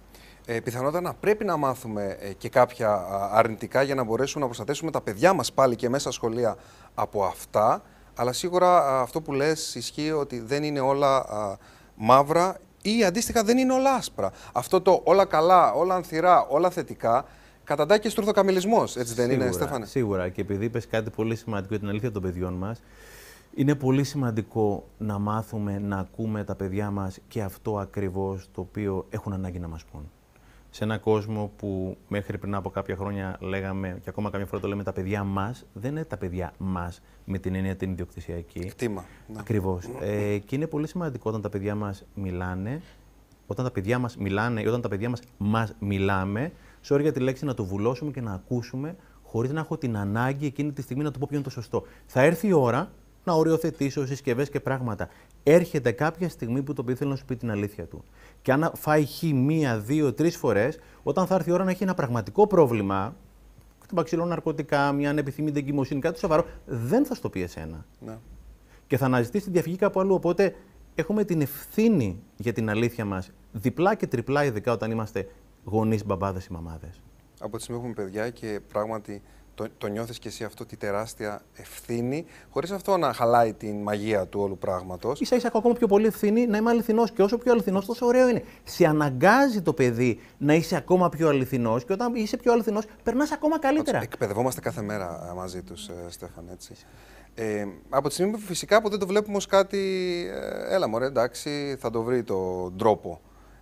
[0.46, 4.46] Ε, πιθανότατα να πρέπει να μάθουμε ε, και κάποια α, αρνητικά για να μπορέσουμε να
[4.46, 6.56] προστατεύσουμε τα παιδιά μας πάλι και μέσα στα σχολεία
[6.94, 7.82] από αυτά.
[8.14, 11.56] Αλλά σίγουρα α, αυτό που λες ισχύει ότι δεν είναι όλα α,
[11.94, 14.32] μαύρα ή αντίστοιχα δεν είναι όλα άσπρα.
[14.52, 17.24] Αυτό το όλα καλά, όλα ανθυρά, όλα θετικά
[17.68, 20.28] καταντάει και στουρθοκαμιλισμός, έτσι δεν είναι Στέφανε; Σίγουρα.
[20.28, 22.82] Και επειδή είπες κάτι πολύ σημαντικό για την αλήθεια των παιδιών μας,
[23.54, 29.06] είναι πολύ σημαντικό να μάθουμε να ακούμε τα παιδιά μας και αυτό ακριβώς το οποίο
[29.10, 30.10] έχουν ανάγκη να μας πούν.
[30.70, 34.68] Σε έναν κόσμο που μέχρι πριν από κάποια χρόνια λέγαμε, και ακόμα καμιά φορά το
[34.68, 38.60] λέμε, τα παιδιά μας, δεν είναι τα παιδιά μας με την έννοια την ιδιοκτησιακή.
[38.60, 39.04] Κτήμα.
[39.26, 39.36] Ναι.
[39.40, 39.88] Ακριβώς.
[40.00, 42.82] Ε, και είναι πολύ σημαντικό όταν τα παιδιά μας μιλάνε,
[43.46, 46.52] όταν τα παιδιά μας μιλάνε ή όταν τα παιδιά μας μας μιλάμε,
[46.88, 50.46] sorry για τη λέξη, να το βουλώσουμε και να ακούσουμε, χωρίς να έχω την ανάγκη
[50.46, 51.82] εκείνη τη στιγμή να του πω ποιο είναι το σωστό.
[52.06, 52.90] Θα έρθει η ώρα
[53.24, 55.08] να οριοθετήσω συσκευές και πράγματα.
[55.42, 58.04] Έρχεται κάποια στιγμή που το παιδί θέλει να σου πει την αλήθεια του.
[58.42, 61.82] Και αν φάει χ μία, δύο, τρεις φορές, όταν θα έρθει η ώρα να έχει
[61.82, 63.16] ένα πραγματικό πρόβλημα,
[63.82, 68.18] χτυπαξιλό ναρκωτικά, μια ανεπιθύμητη εγκυμοσύνη, κάτι σοβαρό, δεν θα στο πει εσένα Ναι.
[68.86, 70.14] και θα αναζητήσει τη διαφυγή κάπου αλλού.
[70.14, 70.54] Οπότε
[70.94, 75.28] έχουμε την ευθύνη για την αλήθεια μας διπλά και τριπλά, ειδικά όταν είμαστε
[75.64, 77.00] γονείς, μπαμπάδες ή μαμάδες.
[77.40, 79.22] Από τη στιγμή που έχουμε παιδιά και πράγματι
[79.58, 84.26] το, το νιώθεις και εσύ αυτό τη τεράστια ευθύνη, χωρίς αυτό να χαλάει την μαγεία
[84.26, 85.20] του όλου πράγματος.
[85.22, 87.10] σα ίσα έχω ακόμα πιο πολύ ευθύνη να είμαι αληθινός.
[87.12, 88.42] Και όσο πιο αληθινός, τόσο ωραίο είναι.
[88.64, 93.32] Σε αναγκάζει το παιδί να είσαι ακόμα πιο αληθινός και όταν είσαι πιο αληθινός, περνάς
[93.32, 94.02] ακόμα καλύτερα.
[94.02, 96.74] Εκπαιδευόμαστε κάθε μέρα ε, μαζί τους, ε, Στέφαν, έτσι.
[97.34, 99.78] Ε, από τη στιγμή που φυσικά που δεν το βλέπουμε ως κάτι,
[100.32, 103.20] ε, έλα μωρέ, εντάξει, θα το βρει τον τρόπο.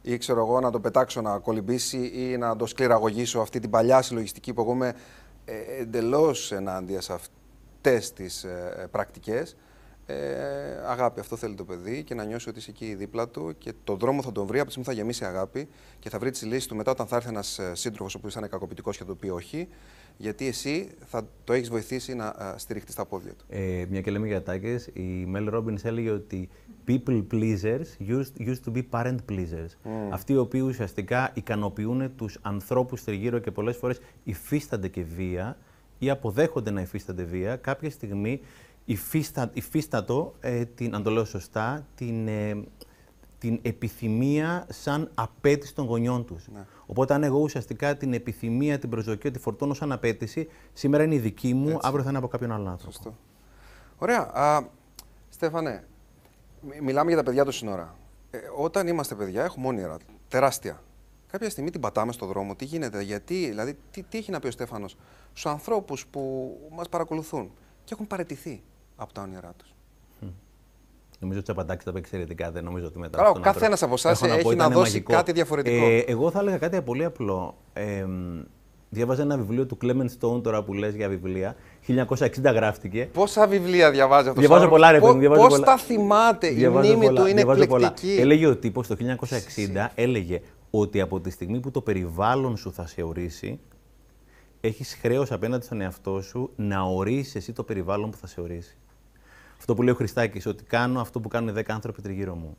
[0.08, 4.02] Ή ξέρω εγώ να το πετάξω να κολυμπήσει ή να το σκληραγωγήσω αυτή την παλιά
[4.02, 4.94] συλλογιστική που εγώ είμαι
[5.44, 9.56] ε, εντελώς ενάντια σε αυτές τις ε, πρακτικές.
[10.06, 10.16] Ε,
[10.86, 13.96] αγάπη, αυτό θέλει το παιδί και να νιώσει ότι είσαι εκεί δίπλα του και το
[13.96, 14.58] δρόμο θα τον βρει.
[14.58, 15.68] Από τη στιγμή που θα γεμίσει αγάπη
[15.98, 18.38] και θα βρει τι λύσει του μετά όταν θα έρθει ένας σύντροφος ο οποίος θα
[18.38, 19.68] είναι κακοποιητικός και θα το πει όχι.
[20.16, 23.44] Γιατί εσύ θα το έχεις βοηθήσει να ε, στηριχτείς στα πόδια του.
[23.48, 26.48] Ε, μια και λέμε για τάκες, η Mel Robbins έλεγε ότι
[26.88, 29.90] people pleasers used, used to be parent pleasers.
[30.10, 35.58] Αυτοί οι οποίοι ουσιαστικά ικανοποιούν τους ανθρώπους τριγύρω και πολλές φορές υφίστανται και βία
[35.98, 38.40] ή αποδέχονται να υφίστανται βία, κάποια στιγμή
[38.84, 42.64] υφίστα, υφίστατο, ε, την, αν το λέω σωστά, την, ε,
[43.38, 46.48] την επιθυμία σαν απέτηση των γονιών τους.
[46.86, 51.18] Οπότε αν εγώ ουσιαστικά την επιθυμία, την προσδοκία τη φορτώνω σαν απέτηση, σήμερα είναι η
[51.18, 52.92] δική μου, αύριο θα είναι από κάποιον άλλον άνθρωπο.
[52.92, 53.16] Σωστό.
[53.98, 54.20] Ωραία.
[54.20, 54.62] Α,
[55.28, 55.86] Στέφανε,
[56.60, 57.94] μι- μιλάμε για τα παιδιά του σύνορα.
[58.30, 59.96] Ε, όταν είμαστε παιδιά, έχουμε όνειρα
[60.28, 60.82] τεράστια.
[61.26, 62.54] Κάποια στιγμή την πατάμε στο δρόμο.
[62.54, 64.96] Τι γίνεται, γιατί, δηλαδή, τι, τι έχει να πει ο Στέφανος
[65.28, 67.50] στους ανθρώπους που μας παρακολουθούν
[67.84, 68.62] και έχουν παραιτηθεί
[68.96, 69.74] από τα όνειρά τους;
[71.18, 72.50] Νομίζω ότι ο Τσαπαντάκη τα είπε εξαιρετικά.
[72.50, 73.16] Δεν νομίζω ότι μετά.
[73.16, 75.12] Καλά, ο στον καθένας άνθρωπο- από εσάς Έχω έχει πω, να ήταν δώσει μαγικό.
[75.12, 75.84] κάτι διαφορετικό.
[75.86, 77.56] Ε, εγώ θα έλεγα κάτι πολύ απλό.
[77.72, 78.40] Ε, μ,
[78.88, 81.56] διάβαζα ένα βιβλίο του Clement Stone τώρα που λες για βιβλία.
[81.86, 83.08] 1960 γράφτηκε.
[83.12, 85.64] Πόσα βιβλία διαβάζει αυτός Διαβάζω πολλά, ρε παιδί μου, διαβάζω Πώς πολλά.
[85.64, 87.86] τα θυμάται, Διαβάζω η μνήμη πολλά, του είναι διαβάζω πολλά.
[87.86, 88.20] εκπληκτική.
[88.20, 92.86] Έλεγε ο τύπος το 1960 έλεγε ότι από τη στιγμή που το περιβάλλον σου θα
[92.86, 93.60] σε ορίσει,
[94.60, 98.76] έχεις χρέος απέναντι στον εαυτό σου να ορίσεις εσύ το περιβάλλον που θα σε ορίσει.
[99.58, 102.56] Αυτό που λέει ο Χριστάκης, ότι κάνω αυτό που κάνουν 10 άνθρωποι τριγύρω μου.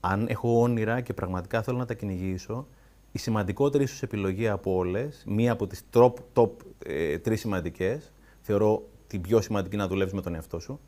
[0.00, 2.66] Αν έχω όνειρα και πραγματικά θέλω να τα κυνηγήσω,
[3.12, 6.50] η σημαντικότερη ίσως επιλογή από όλες, μία από τις top, top
[6.86, 10.80] ε, τρεις σημαντικές, θεωρώ την πιο σημαντική να δουλεύεις με τον εαυτό σου.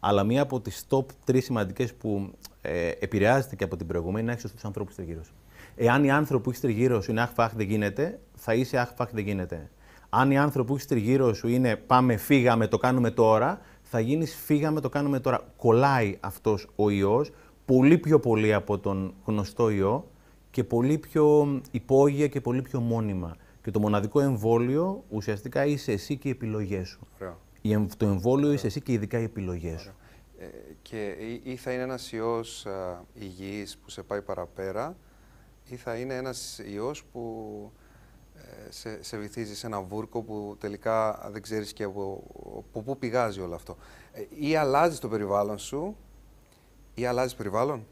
[0.00, 2.30] Αλλά μία από τις top τρεις σημαντικές που
[2.62, 5.32] ε, επηρεάζεται και από την προηγούμενη είναι να έχεις σωστού ανθρώπους τριγύρω σου.
[5.76, 8.92] Εάν οι άνθρωποι που έχεις τριγύρω σου είναι αχ, φαχ, δεν γίνεται, θα είσαι αχ,
[8.94, 9.70] φαχ, δεν γίνεται.
[10.08, 13.60] Αν οι άνθρωποι που έχεις τριγύρω σου είναι πάμε, φύγαμε, το κάνουμε τώρα,
[13.94, 15.40] θα γίνεις φύγαμε, το κάνουμε τώρα.
[15.56, 17.30] Κολλάει αυτός ο ιός
[17.64, 20.08] πολύ πιο πολύ από τον γνωστό ιό
[20.50, 23.36] και πολύ πιο υπόγεια και πολύ πιο μόνιμα.
[23.62, 27.06] Και το μοναδικό εμβόλιο ουσιαστικά είσαι εσύ και οι επιλογές σου.
[27.20, 27.86] Ωραίο.
[27.96, 29.92] Το εμβόλιο είσαι εσύ και ειδικά οι επιλογές σου.
[30.38, 30.46] Ε,
[30.82, 34.96] και ή, θα είναι ένας ιός α, υγιής που σε πάει παραπέρα
[35.68, 37.22] ή θα είναι ένας ιός που
[37.78, 37.81] ε,
[38.68, 42.22] σε, σε βυθίζει σε ένα βούρκο που τελικά δεν ξέρεις και από,
[42.72, 43.76] πού πηγάζει όλο αυτό.
[44.12, 45.96] Ε, ή αλλάζει το περιβάλλον σου
[46.94, 47.86] ή αλλάζει περιβάλλον.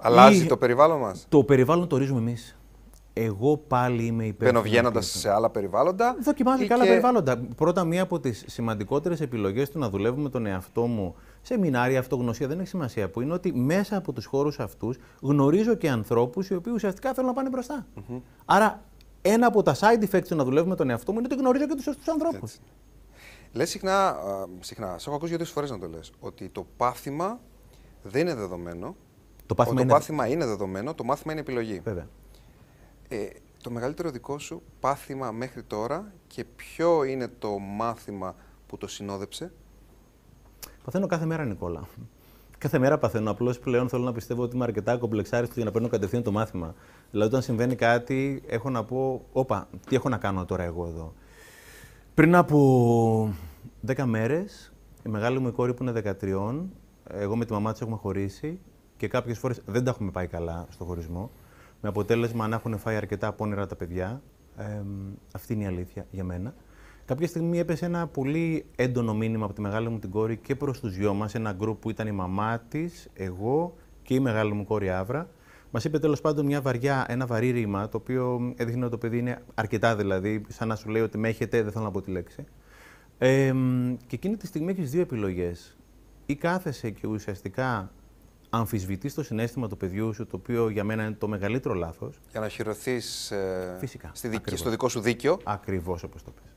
[0.00, 1.26] Αλλάζει το περιβάλλον μας.
[1.28, 2.56] Το περιβάλλον το ορίζουμε εμείς.
[3.18, 4.52] Εγώ πάλι είμαι υπέρ.
[4.62, 6.16] Μπαίνω σε άλλα περιβάλλοντα.
[6.20, 7.38] Δοκιμάζω και, και άλλα περιβάλλοντα.
[7.56, 12.46] Πρώτα, μία από τις σημαντικότερες επιλογές του να δουλεύω με τον εαυτό μου, σεμινάρια, αυτογνωσία,
[12.46, 16.54] δεν έχει σημασία που είναι ότι μέσα από τους χώρους αυτούς γνωρίζω και ανθρώπους οι
[16.54, 17.86] οποίοι ουσιαστικά θέλουν να πάνε μπροστά.
[18.44, 18.82] Άρα,
[19.32, 21.66] ένα από τα side effects του να δουλεύω με τον εαυτό μου είναι ότι γνωρίζω
[21.66, 22.58] και τους σωστούς ανθρώπους.
[23.52, 24.16] Λες συχνά,
[24.60, 27.40] συχνά, σε έχω ακούσει δύο φορές να το λες, ότι το πάθημα
[28.02, 28.96] δεν είναι δεδομένο.
[29.46, 29.90] Το πάθημα, είναι...
[29.90, 31.80] το πάθημα είναι δεδομένο, το μάθημα είναι επιλογή.
[31.84, 32.08] Βέβαια.
[33.08, 33.26] Ε,
[33.62, 38.34] το μεγαλύτερο δικό σου πάθημα μέχρι τώρα και ποιο είναι το μάθημα
[38.66, 39.52] που το συνόδεψε;
[40.84, 41.88] Παθαίνω κάθε μέρα, Νικόλα.
[42.58, 43.30] Κάθε μέρα παθαίνω.
[43.30, 46.74] Απλώς πλέον θέλω να πιστεύω ότι είμαι αρκετά κομπλεξάριστος για να παίρνω κατευθείαν το μάθημα.
[47.16, 51.12] Δηλαδή, όταν συμβαίνει κάτι, έχω να πω: Όπα, τι έχω να κάνω τώρα εγώ εδώ.
[52.14, 53.34] Πριν από
[53.86, 54.72] 10 μέρες,
[55.06, 56.64] η μεγάλη μου κόρη που είναι 13,
[57.08, 58.58] εγώ με τη μαμά της έχουμε χωρίσει
[58.96, 61.30] και κάποιες φορές δεν τα έχουμε πάει καλά στο χωρισμό.
[61.80, 64.22] Με αποτέλεσμα να έχουν φάει αρκετά απόνερα τα παιδιά.
[64.56, 64.82] Ε,
[65.32, 66.54] αυτή είναι η αλήθεια για μένα.
[67.04, 70.80] Κάποια στιγμή έπεσε ένα πολύ έντονο μήνυμα από τη μεγάλη μου την κόρη και προς
[70.80, 74.64] τους δυο μας, ένα γκρουπ που ήταν η μαμά της, εγώ και η μεγάλη μου
[74.64, 75.28] κόρη Άβρα.
[75.76, 79.18] Μας είπε τέλος πάντων μια βαριά, ένα βαρύ ρήμα, το οποίο έδειχνε ότι το παιδί
[79.18, 82.10] είναι αρκετά δηλαδή, σαν να σου λέει ότι με έχετε, δεν θέλω να πω τη
[82.10, 82.44] λέξη.
[83.18, 83.52] Ε,
[84.06, 85.76] και εκείνη τη στιγμή έχεις δύο επιλογές.
[86.26, 87.92] Ή κάθεσαι και ουσιαστικά
[88.50, 92.20] αμφισβητείς το συνέστημα του παιδιού σου, το οποίο για μένα είναι το μεγαλύτερο λάθος.
[92.30, 93.78] Για να χειρωθείς ε,
[94.54, 95.38] στο δικό σου δίκιο.
[95.44, 96.54] Ακριβώς όπως το πες.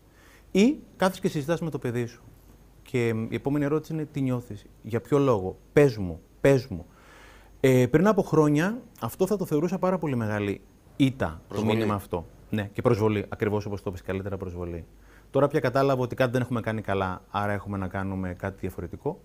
[0.63, 2.21] Ή κάθεσαι και συζητάς με το παιδί σου.
[2.81, 6.85] Και η επόμενη ερώτηση είναι τι νιώθεις, για ποιο λόγο, πες μου, πες μου.
[7.61, 10.61] Ε, πριν από χρόνια αυτό θα το θεωρούσα πάρα πολύ μεγάλη
[10.95, 12.25] ήττα το μήνυμα αυτό.
[12.49, 14.85] Ναι, και προσβολή, ακριβώς όπως το πει, καλύτερα προσβολή.
[15.31, 19.19] Τώρα πια κατάλαβα ότι κάτι δεν έχουμε κάνει καλά, άρα έχουμε να κάνουμε κάτι διαφορετικό.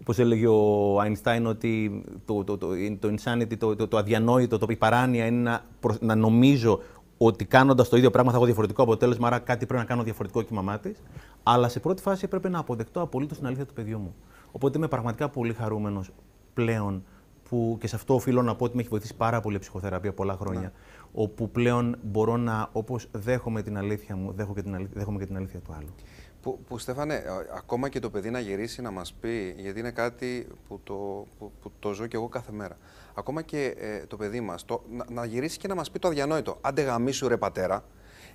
[0.00, 2.68] Όπως έλεγε ο Αϊνστάιν, ότι το, το, το,
[2.98, 5.62] το insanity, το, το, το αδιανόητο, το, η παράνοια είναι να,
[6.00, 6.80] να νομίζω
[7.18, 10.42] ότι κάνοντας το ίδιο πράγμα θα έχω διαφορετικό αποτέλεσμα, άρα κάτι πρέπει να κάνω διαφορετικό
[10.42, 11.02] και η μαμά της.
[11.42, 14.14] Αλλά σε πρώτη φάση έπρεπε να αποδεκτώ απολύτως την αλήθεια του παιδιού μου.
[14.52, 16.10] Οπότε είμαι πραγματικά πολύ χαρούμενος
[16.54, 17.04] πλέον
[17.48, 20.12] που και σε αυτό οφείλω να πω ότι με έχει βοηθήσει πάρα πολύ η ψυχοθεραπεία
[20.12, 20.60] πολλά χρόνια.
[20.60, 20.72] Ναι.
[21.12, 25.26] Όπου πλέον μπορώ να, όπως δέχομαι την αλήθεια μου, δέχομαι και την αλήθεια, δέχομαι και
[25.26, 25.94] την αλήθεια του άλλου.
[26.42, 27.22] Που, που Στέφανε,
[27.56, 31.52] ακόμα και το παιδί να γυρίσει να μας πει, γιατί είναι κάτι που το, που,
[31.62, 32.76] που το ζω και εγώ κάθε μέρα.
[33.14, 36.08] Ακόμα και ε, το παιδί μας, το, να, να, γυρίσει και να μας πει το
[36.08, 36.58] αδιανόητο.
[36.60, 37.84] Άντε γαμίσου ρε πατέρα,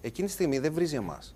[0.02, 1.36] εκείνη τη στιγμή δεν βρίζει εμάς.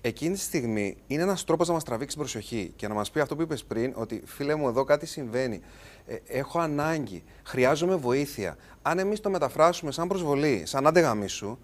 [0.00, 3.20] Εκείνη τη στιγμή είναι ένας τρόπος να μας τραβήξει την προσοχή και να μας πει
[3.20, 5.60] αυτό που είπες πριν, ότι φίλε μου εδώ κάτι συμβαίνει,
[5.97, 8.56] ε, έχω ανάγκη, χρειάζομαι βοήθεια.
[8.82, 11.58] Αν εμείς το μεταφράσουμε σαν προσβολή, σαν άντε γαμίσου,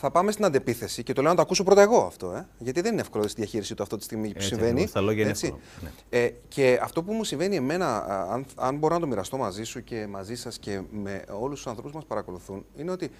[0.00, 2.32] θα πάμε στην αντεπίθεση και το λέω να το ακούσω πρώτα εγώ αυτό.
[2.32, 4.86] Ε; Γιατί δεν είναι εύκολο στη διαχείριση του αυτό τη στιγμή που συμβαίνει.
[4.86, 5.58] Στα λόγια είναι εύκολο.
[5.82, 5.90] Ναι.
[6.10, 9.84] Ε, και αυτό που μου συμβαίνει εμένα, αν, αν μπορώ να το μοιραστώ μαζί σου
[9.84, 13.10] και μαζί σας και με όλους τους ανθρώπους που μας παρακολουθούν, είναι ότι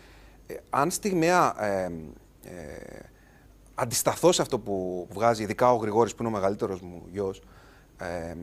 [0.47, 1.85] ε, αν στιγμιαία ε,
[2.45, 2.99] ε,
[3.75, 7.43] αντισταθώ σε αυτό που βγάζει, ειδικά ο Γρηγόρης που είναι ο μεγαλύτερος μου γιος,
[7.99, 8.35] ε,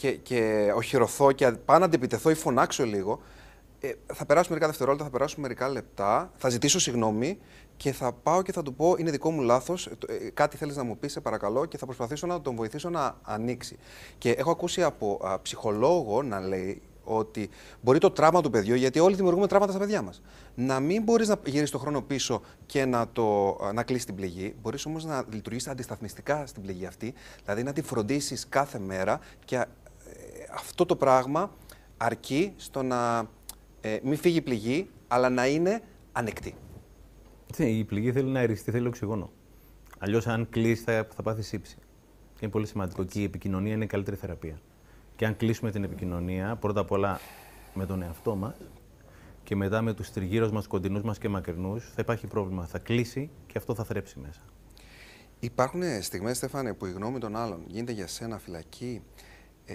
[0.00, 3.20] και, και οχυρωθώ και πάω να αντιπιτεθώ ή φωνάξω λίγο,
[3.80, 7.38] ε, θα περάσουν μερικά δευτερόλεπτα, θα περάσουν μερικά λεπτά, θα ζητήσω συγγνώμη
[7.76, 9.86] και θα πάω και θα του πω: Είναι δικό μου λάθος.
[9.86, 13.16] Ε, κάτι θέλεις να μου πεις, σε παρακαλώ, και θα προσπαθήσω να τον βοηθήσω να
[13.22, 13.78] ανοίξει.
[14.18, 18.98] Και έχω ακούσει από α, ψυχολόγο να λέει ότι μπορεί το τραύμα του παιδιού, γιατί
[18.98, 20.22] όλοι δημιουργούμε τραύματα στα παιδιά μας.
[20.54, 24.54] Να μην μπορείς να γυρίσεις το χρόνο πίσω και να, το, να κλείσεις την πληγή.
[24.62, 27.14] Μπορείς όμως να λειτουργήσει αντισταθμιστικά στην πληγή αυτή,
[27.44, 29.64] δηλαδή να τη φροντίσεις κάθε μέρα και ε,
[30.54, 31.50] αυτό το πράγμα
[31.96, 33.28] αρκεί στο να
[33.80, 36.54] ε, μην φύγει η πληγή, αλλά να είναι ανεκτή.
[37.56, 39.30] Ναι, η πληγή θέλει να αριστεί, θέλει οξυγόνο.
[39.98, 41.76] Αλλιώς, αν κλείσει, θα, θα πάθει σύψη.
[42.40, 43.04] Είναι πολύ σημαντικό.
[43.04, 44.60] Και η επικοινωνία είναι η καλύτερη θεραπεία.
[45.16, 47.20] Και αν κλείσουμε την επικοινωνία, πρώτα απ' όλα
[47.74, 48.54] με τον εαυτό μας
[49.44, 52.66] και μετά με τους τριγύρω μας, κοντινούς μας και μακρινούς, θα υπάρχει πρόβλημα.
[52.66, 54.40] Θα κλείσει και αυτό θα θρέψει μέσα.
[55.40, 59.02] Υπάρχουν στιγμές, Στέφανε, που η γνώμη των άλλων γίνεται για σένα φυλακή.
[59.64, 59.74] Ε,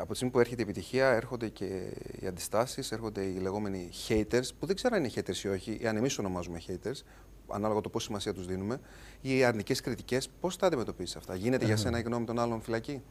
[0.00, 4.48] από τη στιγμή που έρχεται η επιτυχία, έρχονται και οι αντιστάσεις, έρχονται οι λεγόμενοι haters,
[4.58, 7.02] που δεν ξέρω αν είναι haters ή όχι, ή αν εμείς ονομάζουμε haters,
[7.48, 8.80] ανάλογα το πόση σημασία τους δίνουμε,
[9.20, 12.60] ή οι αρνητικές κριτικές, πώς τα αντιμετωπίζεις αυτά; Γίνεται για σένα η γνώμη των άλλων
[12.60, 13.02] φυλακή;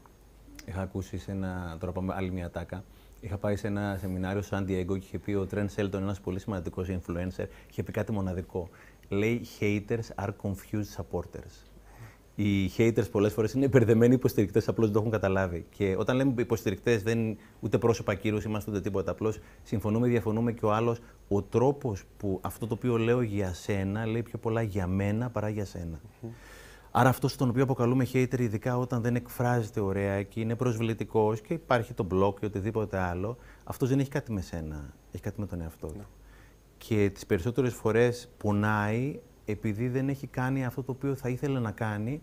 [0.64, 1.76] Είχα ακούσει σε ένα.
[1.80, 2.84] Τώρα πάμε άλλη μια τάκα.
[3.20, 6.20] Είχα πάει σε ένα σεμινάριο στο San Diego και είχε πει ο Trent Shelton, ένας
[6.20, 8.68] πολύ σημαντικός influencer, είχε πει κάτι μοναδικό.
[9.08, 11.73] Λέει: Haters are confused supporters.
[12.36, 15.66] Οι haters πολλές φορές είναι υπερδεμένοι υποστηρικτές, απλώς δεν το έχουν καταλάβει.
[15.70, 19.10] Και όταν λέμε υποστηρικτές, δεν είναι ούτε πρόσωπα κύρου, είμαστε ούτε τίποτα.
[19.10, 20.98] Απλώς συμφωνούμε, διαφωνούμε και ο άλλος.
[21.28, 25.48] Ο τρόπος που αυτό το οποίο λέω για σένα λέει πιο πολλά για μένα παρά
[25.48, 26.00] για σένα.
[26.90, 31.54] Άρα αυτός στον οποίο αποκαλούμε hater, ειδικά όταν δεν εκφράζεται ωραία και είναι προσβλητικός και
[31.54, 34.94] υπάρχει το blog ή οτιδήποτε άλλο, αυτός δεν έχει κάτι με σένα.
[35.12, 36.06] Έχει κάτι με τον εαυτό του.
[36.78, 41.70] Και τις περισσότερες φορές πονάει επειδή δεν έχει κάνει αυτό το οποίο θα ήθελε να
[41.70, 42.22] κάνει,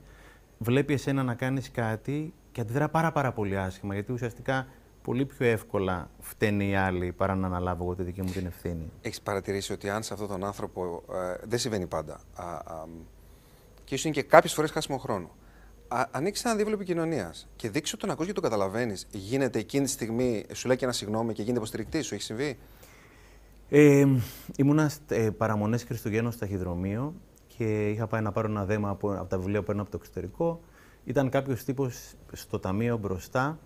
[0.58, 4.68] βλέπει εσένα να κάνεις κάτι και αντιδρά πάρα πάρα πολύ άσχημα, γιατί ουσιαστικά
[5.02, 8.92] πολύ πιο εύκολα φταίνει οι άλλοι παρά να αναλάβω εγώ τη δική μου την ευθύνη.
[9.02, 12.86] Έχεις παρατηρήσει ότι αν σε αυτόν τον άνθρωπο, ε, δεν συμβαίνει πάντα, α, α,
[13.84, 15.30] και ίσως είναι και κάποιες φορές χάσιμο χρόνο.
[16.12, 19.08] Ανοίξει ένα δίβλο επικοινωνίας και δείξει ότι τον ακούς και τον καταλαβαίνεις.
[19.12, 22.58] Γίνεται εκείνη τη στιγμή, σου λέει και ένα συγγνώμη και γίνεται υποστηρικτής, σου έχει συμβεί;
[23.74, 24.06] Ε,
[24.56, 27.14] ήμουνα ε, παραμονές Χριστουγέννων στο ταχυδρομείο
[27.58, 29.98] και είχα πάει να πάρω ένα δέμα από, από τα βιβλία που παίρνω από το
[30.02, 30.62] εξωτερικό.
[31.04, 33.60] Ήταν κάποιος τύπος στο ταμείο μπροστά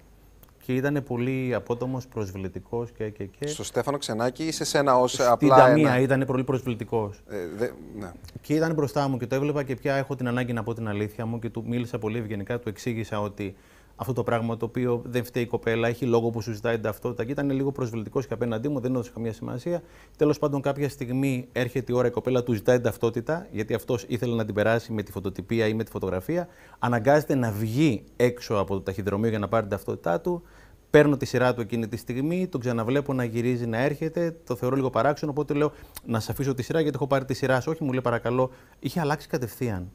[0.65, 3.47] και ήταν πολύ απότομος, προσβλητικός και, και, και.
[3.47, 5.35] Στο Στέφανο Ξενάκη ή σε σένα ως απλά.
[5.35, 5.99] Στην ταμεία ένα...
[5.99, 7.23] ήταν πολύ προσβλητικός.
[7.27, 7.69] Ε, δε,
[7.99, 8.11] ναι.
[8.41, 10.87] Και ήταν μπροστά μου και το έβλεπα και πια έχω την ανάγκη να πω την
[10.87, 13.55] αλήθεια μου και του μίλησα πολύ ευγενικά, του εξήγησα ότι
[13.95, 16.83] αυτό το πράγμα το οποίο δεν φταίει η κοπέλα, έχει λόγο που σου ζητάει την
[16.83, 19.81] ταυτότητα και ήταν λίγο προσβλητικός και απέναντί μου, δεν έδωσε καμία σημασία.
[20.17, 24.05] Τέλος πάντων, κάποια στιγμή έρχεται η ώρα η κοπέλα του ζητάει την ταυτότητα, γιατί αυτός
[24.07, 26.47] ήθελε να την περάσει με τη φωτοτυπία ή με τη φωτογραφία.
[26.79, 30.43] Αναγκάζεται να βγει έξω από το ταχυδρομείο για να πάρει την ταυτότητά του.
[30.89, 34.37] Παίρνω τη σειρά του εκείνη τη στιγμή, τον ξαναβλέπω να γυρίζει να έρχεται.
[34.45, 35.71] Το θεωρώ λίγο παράξενο, οπότε λέω
[36.05, 37.61] να σα αφήσω τη σειρά γιατί έχω πάρει τη σειρά.
[37.67, 39.91] Όχι, μου λέει παρακαλώ, είχε αλλάξει κατευθείαν.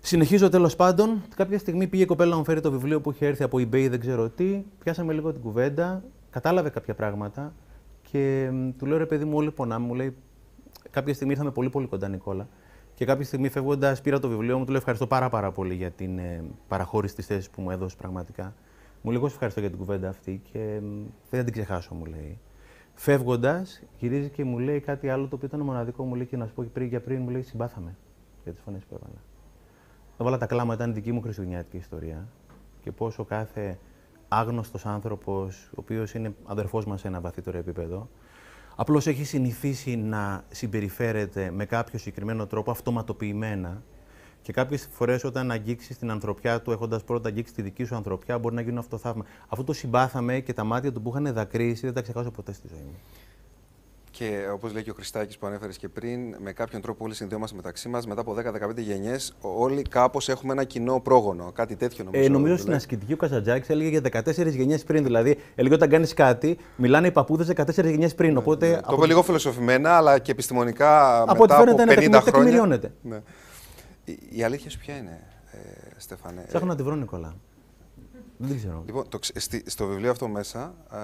[0.00, 1.22] Συνεχίζω τέλος πάντων.
[1.36, 3.86] Κάποια στιγμή πήγε η κοπέλα να μου φέρει το βιβλίο που είχε έρθει από eBay,
[3.90, 4.62] δεν ξέρω τι.
[4.84, 7.54] Πιάσαμε λίγο την κουβέντα, κατάλαβε κάποια πράγματα
[8.10, 9.86] και του λέω ρε παιδί μου, όλοι πονάμε.
[9.86, 10.16] Μου λέει,
[10.90, 12.48] κάποια στιγμή ήρθαμε πολύ πολύ κοντά, Νικόλα.
[12.94, 15.90] Και κάποια στιγμή φεύγοντας, πήρα το βιβλίο μου, του λέω ευχαριστώ πάρα, πάρα πολύ για
[15.90, 18.54] την ε, παραχώρηση της θέσης που μου έδωσε πραγματικά.
[19.02, 20.80] Μου λέει, Εγώ ευχαριστώ για την κουβέντα αυτή και ε,
[21.30, 22.38] δεν θα την ξεχάσω, μου λέει.
[22.94, 26.04] Φεύγοντας, γυρίζει και μου λέει κάτι άλλο το οποίο ήταν μοναδικό.
[26.04, 27.96] Μου λέει και να σου πω και πριν για πριν, μου λέει συμπάθαμε
[28.42, 29.20] για τις φωνές που έβαλα.
[30.20, 32.28] Έβαλα τα κλάματα, ήταν δική μου χριστουγεννιάτικη ιστορία
[32.82, 33.78] και πόσο κάθε
[34.28, 38.08] άγνωστος άνθρωπος, ο οποίος είναι αδερφός μας σε ένα βαθύτερο επίπεδο,
[38.76, 43.82] απλώς έχει συνηθίσει να συμπεριφέρεται με κάποιο συγκεκριμένο τρόπο αυτοματοποιημένα
[44.42, 48.38] και κάποιες φορές όταν αγγίξει την ανθρωπιά του, έχοντας πρώτα αγγίξει τη δική σου ανθρωπιά,
[48.38, 49.24] μπορεί να γίνουν αυτό θαύμα.
[49.48, 52.68] Αυτό το συμπάθαμε και τα μάτια του που είχαν δακρύσει δεν τα ξεχάσω ποτέ στη
[52.68, 52.98] ζωή μου.
[54.18, 57.56] Και όπως λέει και ο Χριστάκης που ανέφερες και πριν, με κάποιον τρόπο όλοι συνδέομαστε
[57.56, 58.06] μεταξύ μας.
[58.06, 61.52] Μετά από 10-15 γενιές, όλοι κάπως έχουμε ένα κοινό πρόγονο.
[61.52, 62.24] Κάτι τέτοιο νομίζω.
[62.24, 65.04] Ε, νομίζω στην ασκητική ο Καζατζάκη έλεγε για 14 γενιές πριν.
[65.04, 68.32] Δηλαδή, έλεγε όταν κάνεις κάτι, μιλάνε οι παππούδες 14 γενιές πριν.
[68.32, 68.80] Ναι, οπότε, ναι.
[68.80, 72.92] Το είπε λίγο φιλοσοφημένα, αλλά και επιστημονικά από μετά από 50 χρόνια.
[73.02, 73.20] Ναι.
[74.04, 75.20] Η, η αλήθεια σου ποια είναι,
[75.50, 75.58] ε,
[75.96, 76.44] Στεφανέ.
[76.46, 77.36] Ψάχνω να τη βρω, Νικόλα.
[78.36, 78.82] Δεν ξέρω.
[78.86, 79.18] Λοιπόν, το,
[79.66, 80.98] στο βιβλίο αυτό μέσα α,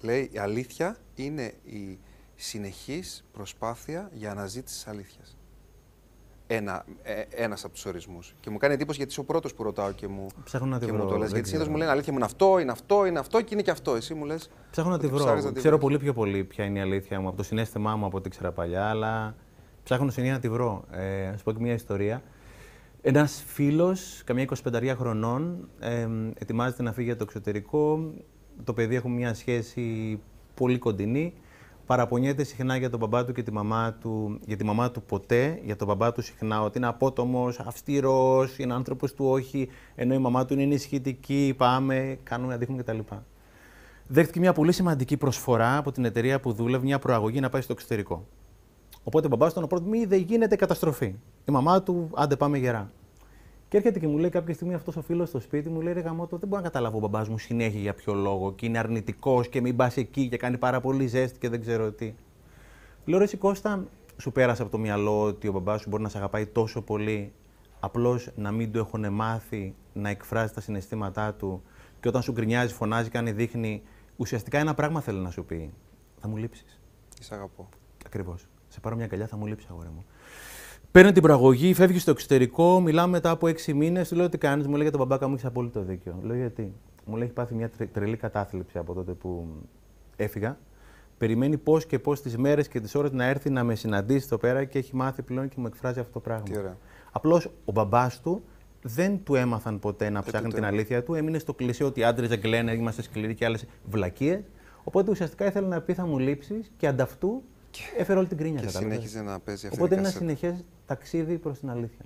[0.00, 1.98] λέει η αλήθεια είναι η
[2.42, 5.36] συνεχής προσπάθεια για αναζήτηση της αλήθειας.
[6.46, 8.34] Ένα, ε, ένας από τους ορισμούς.
[8.40, 10.86] Και μου κάνει εντύπωση γιατί είσαι ο πρώτος που ρωτάω και μου, Ψάχνω να και
[10.86, 11.30] βρω, μου το λες.
[11.30, 13.70] Γιατί συνήθως μου λένε αλήθεια μου είναι αυτό, είναι αυτό, είναι αυτό και είναι και
[13.70, 13.94] αυτό.
[13.94, 14.50] Εσύ μου λες...
[14.70, 15.52] Ψάχνω να τη βρω.
[15.52, 18.28] Ξέρω πολύ πιο πολύ ποια είναι η αλήθεια μου, από το συνέστημά μου από ό,τι
[18.28, 19.34] ήξερα παλιά, αλλά
[19.82, 20.84] ψάχνω συνέχεια να τη βρω.
[20.90, 22.22] Ε, ας πω και μια ιστορία.
[23.02, 28.12] Ένας φίλος, καμιά 25 χρονών, ε, ετοιμάζεται να φύγει για το εξωτερικό.
[28.64, 30.20] Το παιδί έχουμε μια σχέση
[30.54, 31.34] πολύ κοντινή
[31.90, 35.60] παραπονιέται συχνά για τον μπαμπά του και τη μαμά του, για τη μαμά του ποτέ,
[35.64, 40.18] για τον μπαμπά του συχνά ότι είναι απότομος, αυστηρός, είναι άνθρωπος του όχι, ενώ η
[40.18, 42.98] μαμά του είναι ενισχυτική, πάμε, κάνουμε, δείχνουμε κτλ.
[44.06, 47.72] Δέχτηκε μια πολύ σημαντική προσφορά από την εταιρεία που δούλευε, μια προαγωγή να πάει στο
[47.72, 48.26] εξωτερικό.
[49.02, 51.14] Οπότε ο μπαμπάς του ήταν ο πρώτο, μη δεν γίνεται καταστροφή.
[51.44, 52.90] Η μαμά του, άντε πάμε γερά.
[53.70, 56.00] Και έρχεται και μου λέει κάποια στιγμή αυτός ο φίλος στο σπίτι μου, λέει Ρε
[56.00, 59.48] Γαμώτο, δεν μπορώ να καταλάβω ο μπαμπάς μου συνέχεια για ποιο λόγο και είναι αρνητικός
[59.48, 62.14] και μην πας εκεί και κάνει πάρα πολύ ζέστη και δεν ξέρω τι.
[63.04, 63.84] Λέω Ρε Κώστα,
[64.16, 67.32] σου πέρασε από το μυαλό ότι ο μπαμπάς σου μπορεί να σε αγαπάει τόσο πολύ,
[67.80, 71.62] απλώς να μην του έχουν μάθει να εκφράζει τα συναισθήματά του
[72.00, 73.82] και όταν σου γκρινιάζει, φωνάζει, κάνει, δείχνει.
[74.16, 75.70] Ουσιαστικά ένα πράγμα θέλει να σου πει.
[76.20, 76.80] Θα μου λείψεις.
[77.20, 77.68] Σε αγαπώ.
[78.06, 78.46] Ακριβώς.
[78.68, 80.04] Σε πάρω μια καλιά, θα μου λείψεις, αγόρι μου.
[80.92, 84.08] Παίρνει την προαγωγή, φεύγει στο εξωτερικό, μιλάμε μετά από έξι μήνες.
[84.08, 86.18] Του λέω τι κάνεις, μου λέει για τον μπαμπάκα μου έχεις απόλυτο δίκιο.
[86.22, 86.72] Λέω γιατί;
[87.04, 89.46] Μου λέει έχει πάθει μια τρε- τρελή κατάθλιψη από τότε που
[90.16, 90.58] έφυγα.
[91.18, 94.38] Περιμένει πώς και πώς τις μέρες και τις ώρες να έρθει να με συναντήσει εδώ
[94.38, 96.42] πέρα και έχει μάθει πλέον και μου εκφράζει αυτό το πράγμα.
[96.44, 96.76] Τι ωραία.
[97.12, 98.42] Απλώς ο μπαμπάς του
[98.82, 100.78] δεν του έμαθαν ποτέ να του ψάχνει το την έμαθαν.
[100.78, 101.14] αλήθεια του.
[101.14, 104.40] Έμεινε στο κλεισέ ότι οι άντρε δεν κλαίνε, είμαστε σκληροί και άλλες βλακίες.
[104.84, 107.42] Οπότε ουσιαστικά ήθελε να πει θα μου λείψεις και ανταυτού
[107.96, 108.60] έφερε όλη την κρίνια.
[108.60, 108.92] Και κατάλαβες.
[108.96, 110.36] συνέχιζε να παίζει αυτή Οπότε η είναι ένα κασέτα.
[110.38, 112.04] συνεχές ταξίδι προς την αλήθεια.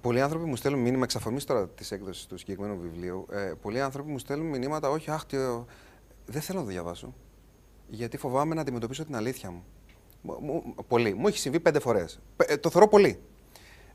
[0.00, 3.26] Πολλοί άνθρωποι μου στέλνουν μήνυμα εξ αφορμής τώρα τη έκδοση του συγκεκριμένου βιβλίου.
[3.32, 5.66] Ε, πολλοί άνθρωποι μου στέλνουν μηνύματα, όχι, αχ, τι, ο-
[6.26, 7.14] δεν θέλω να το διαβάσω.
[7.88, 9.64] Γιατί φοβάμαι να αντιμετωπίσω την αλήθεια μου.
[10.22, 11.14] Μου- μου- πολύ.
[11.14, 12.20] Μου έχει συμβεί πέντε φορές.
[12.60, 13.18] το θεωρώ πολύ.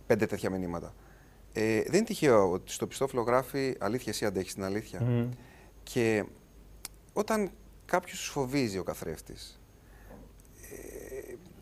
[0.08, 0.94] Πέντε τέτοια μηνύματα.
[1.54, 5.28] Ε, δεν είναι τυχαίο ότι στο πιστόφυλλο γράφει Αλήθεια, εσύ αντέχεις την αλήθεια.
[5.84, 6.26] Και
[7.14, 7.52] όταν
[7.86, 9.67] κάποιος σου φοβίζει ο καθρέφτης, ε,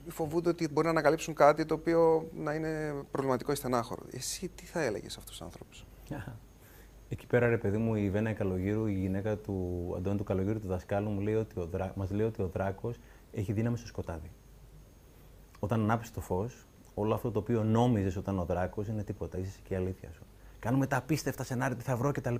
[0.08, 4.04] φοβούνται ότι μπορεί να ανακαλύψουν κάτι το οποίο να είναι προβληματικό ή στενάχωρο.
[4.12, 5.76] Εσύ τι θα έλεγες σε αυτούς τους άνθρωπου.
[7.10, 10.68] Εκεί πέρα, ρε παιδί μου, η Βένα Καλογύρου, η γυναίκα του Αντώνη του Καλογύρου, του
[10.68, 11.94] δασκάλου, μου λέει ότι ο δρά...
[11.96, 12.98] μας λέει ότι ο δράκος
[13.32, 14.32] έχει δύναμη στο σκοτάδι.
[15.60, 19.60] Όταν ανάψει το φως, όλο αυτό το οποίο νόμιζες όταν ο δράκος είναι τίποτα, είσαι
[19.64, 20.24] και η αλήθεια σου.
[20.60, 22.36] Κάνουμε τα απίστευτα σενάρια, τι θα βρω κτλ.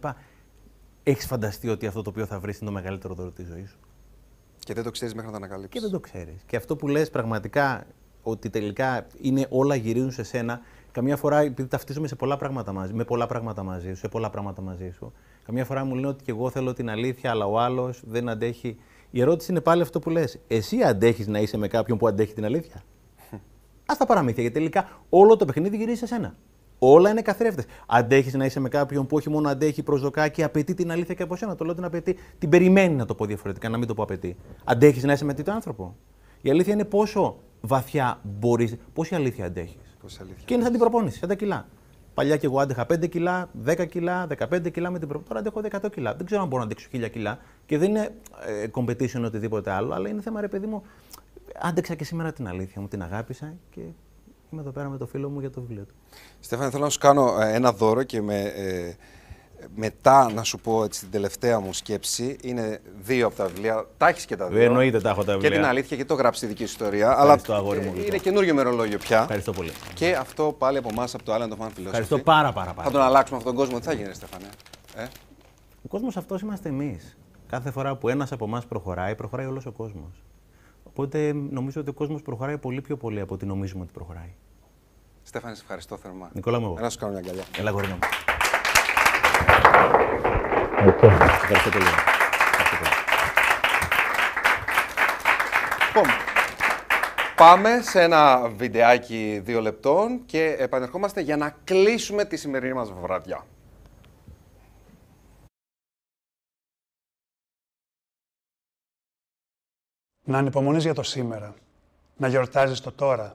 [1.04, 3.80] Έχεις φανταστεί ότι αυτό το οποίο θα βρεις είναι το μεγαλύτερο δώρο της ζωής σου;
[4.66, 5.74] Και δεν το ξέρεις μέχρι να το ανακαλύψεις.
[5.74, 6.44] Και δεν το ξέρεις.
[6.46, 7.86] Και αυτό που λες πραγματικά
[8.24, 10.60] ότι τελικά είναι όλα γυρίζουν σε σένα,
[10.92, 14.30] καμιά φορά επειδή ταυτίζομαι σε πολλά πράγματα μαζί, με πολλά πράγματα μαζί σου, σε πολλά
[14.30, 15.14] πράγματα μαζί σου,
[15.46, 18.78] καμιά φορά μου λένε ότι και εγώ θέλω την αλήθεια, αλλά ο άλλος δεν αντέχει.
[19.12, 20.40] Η ερώτηση είναι πάλι αυτό που λες.
[20.48, 22.84] Εσύ αντέχεις να είσαι με κάποιον που αντέχει την αλήθεια;
[23.86, 26.36] Α τα παραμύθια, γιατί τελικά όλο το παιχνίδι γυρίζει σε σένα.
[26.88, 27.66] Όλα είναι καθρέφτες.
[27.88, 31.24] Αντέχεις να είσαι με κάποιον που όχι μόνο αντέχει, προσδοκά και απαιτεί την αλήθεια και
[31.24, 31.56] από σένα.
[31.56, 34.36] Το λέω την απαιτεί, την περιμένει να το πω διαφορετικά, να μην το πω απαιτεί.
[34.64, 35.96] Αντέχεις να είσαι με τέτοιο άνθρωπο.
[36.42, 39.96] Η αλήθεια είναι πόσο βαθιά μπορείς, πόση αλήθεια αντέχεις.
[40.02, 40.44] Πόση αλήθεια.
[40.46, 41.68] Και είναι σαν την προπόνηση, σαν τα κιλά.
[42.14, 45.28] Παλιά και εγώ άντεχα 5 κιλά, 10 κιλά, 15 κιλά με την προπόνηση.
[45.28, 46.16] Τώρα αντέχω 100 κιλά.
[46.16, 47.40] Δεν ξέρω αν μπορώ να αντέξω 1000 κιλά.
[47.66, 48.16] Και δεν είναι
[48.46, 50.84] ε, competition ή οτιδήποτε άλλο, αλλά είναι θέμα, ρε παιδί μου,
[51.62, 53.82] άντεξα και σήμερα την αλήθεια μου, την αγάπησα και
[54.52, 55.94] είμαι εδώ πέρα με το φίλο μου για το βιβλίο του.
[56.40, 58.96] Στέφανε, θέλω να σου κάνω ε, ένα δώρο και με, ε,
[59.76, 62.38] μετά να σου πω έτσι, την τελευταία μου σκέψη.
[62.42, 63.86] Είναι δύο από τα βιβλία.
[63.98, 64.62] Τα έχεις και τα δύο.
[64.62, 65.60] Ε, εννοείται τα έχω τα Και βιβλία.
[65.60, 67.12] την αλήθεια και το γράψει τη δική σου ιστορία.
[67.20, 68.06] Ευχαριστώ, αλλά αγόρι μου, ε, λοιπόν.
[68.06, 69.22] είναι καινούριο μερολόγιο πια.
[69.22, 69.72] Ευχαριστώ πολύ.
[69.94, 71.86] Και αυτό πάλι από εμάς, από το Island of Man Philosophy.
[71.86, 72.88] Ευχαριστώ πάρα, πάρα, πάρα.
[72.88, 73.80] Θα τον αλλάξουμε αυτόν τον κόσμο.
[73.80, 74.46] Τι θα γίνει, Στέφανε.
[74.96, 75.04] Ε;
[75.84, 77.18] Ο κόσμος αυτός είμαστε εμείς.
[77.48, 80.24] Κάθε φορά που ένας από εμάς προχωράει, προχωράει όλος ο κόσμος.
[80.98, 84.34] Οπότε νομίζω ότι ο κόσμος προχωράει πολύ πιο πολύ από ό,τι νομίζουμε ότι προχωράει.
[85.24, 86.30] Στέφανε, σε ευχαριστώ θερμά.
[86.34, 86.74] Νικόλα μου, εγώ.
[86.74, 87.44] Έλα να σου κάνω μια αγκαλιά.
[87.58, 88.00] Έλα, γορίνα μου.
[90.78, 91.86] Ευχαριστώ πολύ.
[91.86, 92.90] Ευχαριστώ πολύ.
[95.88, 96.06] Λοιπόν,
[97.36, 103.46] πάμε σε ένα βιντεάκι δύο λεπτών και επανερχόμαστε για να κλείσουμε τη σημερινή μας βραδιά.
[110.26, 111.54] Να ανυπομονείς για το σήμερα.
[112.18, 113.34] Να γιορτάζεις το τώρα.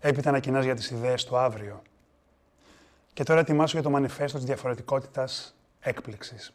[0.00, 1.82] Έπειτα να κοινάς για τις ιδέες του αύριο.
[3.12, 6.52] Και τώρα ετοιμάσου για το μανιφέστο της διαφορετικότητας έκπληξης.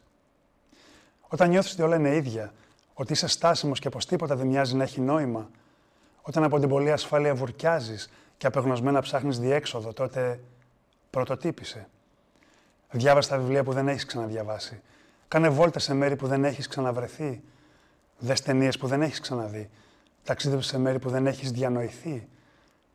[1.28, 2.52] Όταν νιώθεις ότι όλα είναι ίδια,
[2.94, 5.50] ότι είσαι στάσιμος και πως τίποτα δεν μοιάζει να έχει νόημα,
[6.22, 10.40] όταν από την πολλή ασφάλεια βουρκιάζεις και απεγνωσμένα ψάχνεις διέξοδο, τότε
[11.10, 11.88] πρωτοτύπησε.
[12.90, 14.80] Διάβασες τα βιβλία που δεν έχεις ξαναδιαβάσει.
[15.28, 17.42] Κάνε βόλτα σε μέρη που δεν έχεις ξαναβρεθεί.
[18.18, 19.70] Δες ταινίες που δεν έχεις ξαναδεί.
[20.24, 22.28] Ταξίδεψε σε μέρη που δεν έχεις διανοηθεί.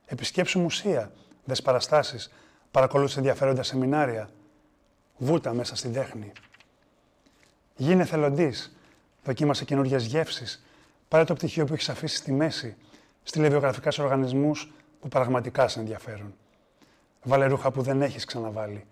[0.05, 1.11] Επισκέψου μουσεία.
[1.43, 2.31] Δες παραστάσεις.
[2.71, 4.29] Παρακολούθησε ενδιαφέροντα σεμινάρια.
[5.17, 6.31] Βούτα μέσα στην τέχνη.
[7.75, 8.75] Γίνε θελοντής.
[9.23, 10.65] Δοκίμασε καινούριε γεύσεις.
[11.07, 12.75] Πάρε το πτυχίο που έχεις αφήσει στη μέση.
[13.23, 16.35] Στείλε βιογραφικά σε οργανισμούς που πραγματικά σε ενδιαφέρουν.
[17.23, 18.85] Βάλε ρούχα που δεν έχεις ξαναβάλει.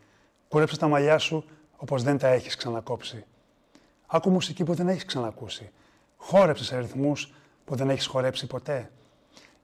[0.48, 1.45] Κούρεψε τα μαλλιά σου
[1.77, 3.26] όπως δεν τα έχεις ξανακόψει.
[4.08, 5.72] Άκου μουσική που δεν έχεις ξανακούσει.
[6.24, 7.33] Χόρεψες σε ρυθμούς
[7.66, 8.91] που δεν έχεις χορέψει ποτέ.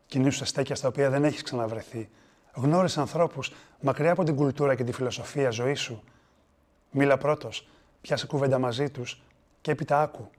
[0.06, 2.10] Κινήσου σε στέκια στα οποία δεν έχεις ξαναβρεθεί.
[2.53, 6.03] Γνώρισε ανθρώπους μακριά από την κουλτούρα και τη φιλοσοφία ζωής σου.
[6.92, 7.68] Μίλα πρώτος,
[8.02, 9.22] πιάσε κουβέντα μαζί τους
[9.61, 10.30] και έπειτα άκου.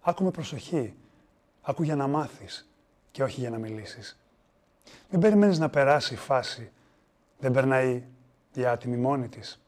[0.00, 0.94] Άκου με προσοχή.
[1.62, 2.70] Άκου για να μάθεις
[3.10, 4.20] και όχι για να μιλήσεις.
[5.10, 6.70] Μην περιμένεις να περάσει η φάση.
[7.38, 8.04] Δεν περνάει
[8.54, 9.62] η άτιμη μόνη της.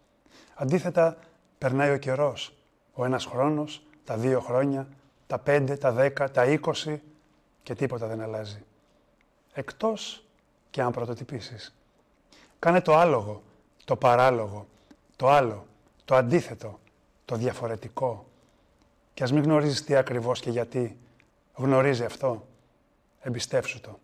[0.55, 1.17] Αντίθετα,
[1.59, 2.57] περνάει ο καιρός.
[2.93, 4.89] Ο ένας χρόνος, τα δύο χρόνια,
[5.35, 7.03] τα πέντε, τα δέκα, τα είκοσι
[7.63, 8.65] και τίποτα δεν αλλάζει.
[9.53, 10.25] Εκτός
[10.71, 11.75] και αν πρωτοτυπήσεις.
[12.59, 13.43] Κάνε το άλογο,
[13.85, 14.67] το παράλογο,
[15.17, 15.67] το άλλο,
[16.05, 16.79] το αντίθετο,
[17.25, 18.27] το διαφορετικό.
[19.15, 20.99] Και ας μην γνωρίζεις τι ακριβώς και γιατί,
[21.55, 22.47] γνωρίζει αυτό.
[23.21, 23.99] Εμπιστεύσου το.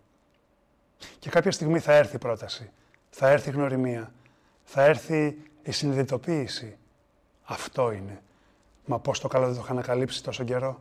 [1.18, 2.70] Και κάποια στιγμή θα έρθει η πρόταση.
[3.10, 4.12] Θα έρθει η γνωριμία.
[4.65, 6.76] Θα έρθει η συνειδητοποίηση.
[7.42, 8.23] Αυτό είναι.
[8.84, 10.81] Μα πώς το καλό δεν το είχα ανακαλύψει τόσο καιρό.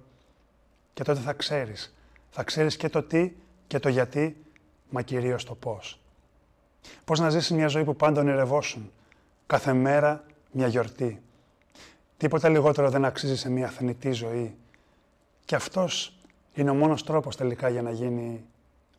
[0.99, 1.95] Και τότε θα ξέρεις.
[2.29, 3.31] Θα ξέρεις και το τι
[3.67, 4.45] και το γιατί,
[4.89, 5.99] μα κυρίως το πώς.
[7.05, 8.91] Πώς να ζήσεις μια ζωή που πάντα ονειρευόσουν.
[9.45, 11.21] Κάθε μέρα μια γιορτή.
[12.17, 14.55] Τίποτα λιγότερο δεν αξίζει σε μια θνητή ζωή.
[15.45, 16.19] Και αυτός
[16.53, 18.45] είναι ο μόνος τρόπος τελικά για να γίνει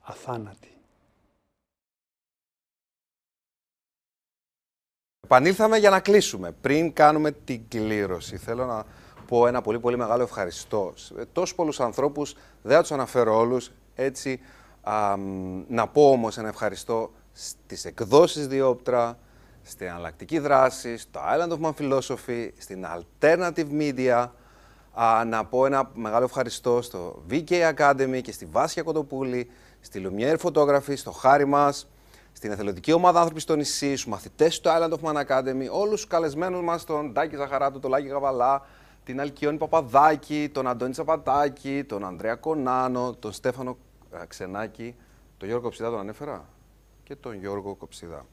[0.01, 0.77] αθάνατη.
[5.25, 6.53] Επανήλθαμε για να κλείσουμε.
[6.53, 8.85] Πριν κάνουμε την κλήρωση, θέλω να
[9.31, 10.93] πω ένα πολύ πολύ μεγάλο ευχαριστώ.
[10.95, 14.41] Σε τόσους πολλούς ανθρώπους, δεν θα τους αναφέρω όλους, έτσι
[15.69, 19.19] να πω όμως ένα ευχαριστώ στις εκδόσεις Διόπτρα,
[19.63, 24.29] στην Αναλλακτική Δράση, στο Island of Man Philosophy, στην Alternative Media,
[25.27, 29.51] να πω ένα μεγάλο ευχαριστώ στο VK Academy και στη Βάσια Κοντοπούλη,
[29.81, 31.89] στη Lumiere Photography, στο Χάρη μας,
[32.33, 36.07] στην εθελοντική ομάδα άνθρωποι στο νησί, στους μαθητές του Island of Man Academy, όλους τους
[36.07, 38.67] καλεσμένους μας, τον Ντάκη Ζαχαράτου, τον Λάκη Γαβαλά,
[39.05, 43.77] την Αλκιόνη Παπαδάκη, τον Αντώνη Τσαπατάκη, τον Ανδρέα Κονάνο, τον Στέφανο
[44.29, 44.95] Ξενάκη,
[45.37, 46.49] τον Γιώργο Κοψιδά τον ανέφερα
[47.03, 48.27] και τον Γιώργο Κοψιδά.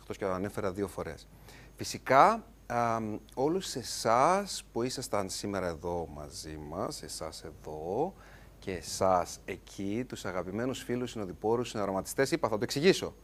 [0.00, 1.28] Εκτός και τον ανέφερα δύο φορές.
[1.76, 2.98] Φυσικά, α,
[3.34, 8.14] όλους εσάς που ήσασταν σήμερα εδώ μαζί μας, εσάς εδώ
[8.58, 13.14] και εσάς εκεί, τους αγαπημένους φίλους, συνοδοιπόρους, συναρωματιστές, είπα θα το εξηγήσω.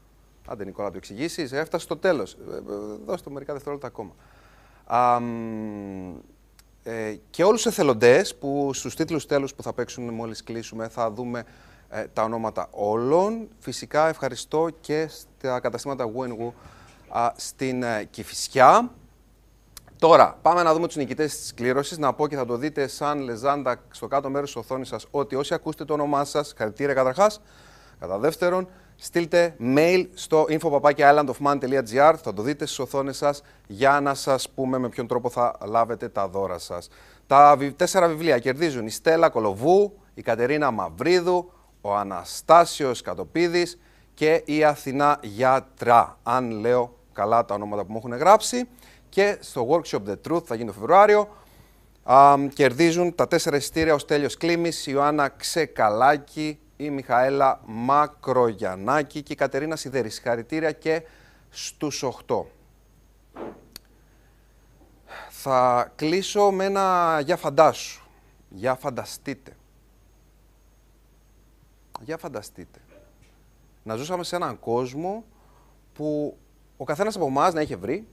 [0.49, 1.53] Άντε Νικόλα, το εξηγήσεις.
[1.53, 2.33] Έφτασε στο τέλος.
[2.33, 2.61] Ε, ε,
[3.05, 4.15] δώστε μερικά δευτερόλεπτα ακόμα.
[4.85, 5.21] Α,
[6.89, 11.11] ε, και όλους του εθελοντές που στους τίτλους τέλους που θα παίξουν μόλις κλείσουμε θα
[11.11, 11.45] δούμε
[11.89, 13.49] ε, τα ονόματα όλων.
[13.59, 16.53] Φυσικά ευχαριστώ και στα καταστήματα Wenwu
[17.37, 18.91] στην ε, Κηφισιά.
[19.99, 21.99] Τώρα, πάμε να δούμε τους νικητές της κλήρωσης.
[21.99, 25.35] Να πω και θα το δείτε σαν λεζάντα στο κάτω μέρος της οθόνης σας ότι
[25.35, 27.41] όσοι ακούστε το όνομά σας, χαρακτήρια καταρχάς.
[27.99, 34.49] Κατά δεύτερον, στείλτε mail στο info.islandofman.gr, θα το δείτε στις οθόνες σας, για να σας
[34.49, 36.89] πούμε με ποιον τρόπο θα λάβετε τα δώρα σας.
[37.27, 43.79] Τα τέσσερα βιβλία κερδίζουν η Στέλλα Κολοβού, η Κατερίνα Μαυρίδου, ο Αναστάσιος Κατοπίδης
[44.15, 48.69] και η Αθηνά Γιατρά, αν λέω καλά τα ονόματα που μου έχουν γράψει.
[49.09, 51.29] Και στο Workshop The Truth θα γίνει το Φεβρουάριο,
[52.55, 59.37] κερδίζουν τα τέσσερα εισιτήρια ο Στέλιος Κλίμης, η Ιωάννα Ξεκαλάκη, η Μιχαέλα Μακρογιαννάκη και η
[59.37, 60.11] Κατερίνα Σιδέρη.
[60.11, 61.03] Συγχαρητήρια και
[61.51, 62.45] στους 8.
[65.29, 68.05] Θα κλείσω με ένα «Για φαντάσου».
[68.49, 69.57] Για φανταστείτε.
[72.01, 72.79] Για φανταστείτε.
[73.83, 75.25] Να ζούσαμε σε έναν κόσμο
[75.95, 76.39] που
[76.77, 78.07] ο καθένας από εμάς να είχε βρει,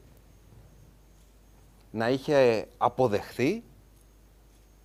[1.91, 3.63] να είχε αποδεχθεί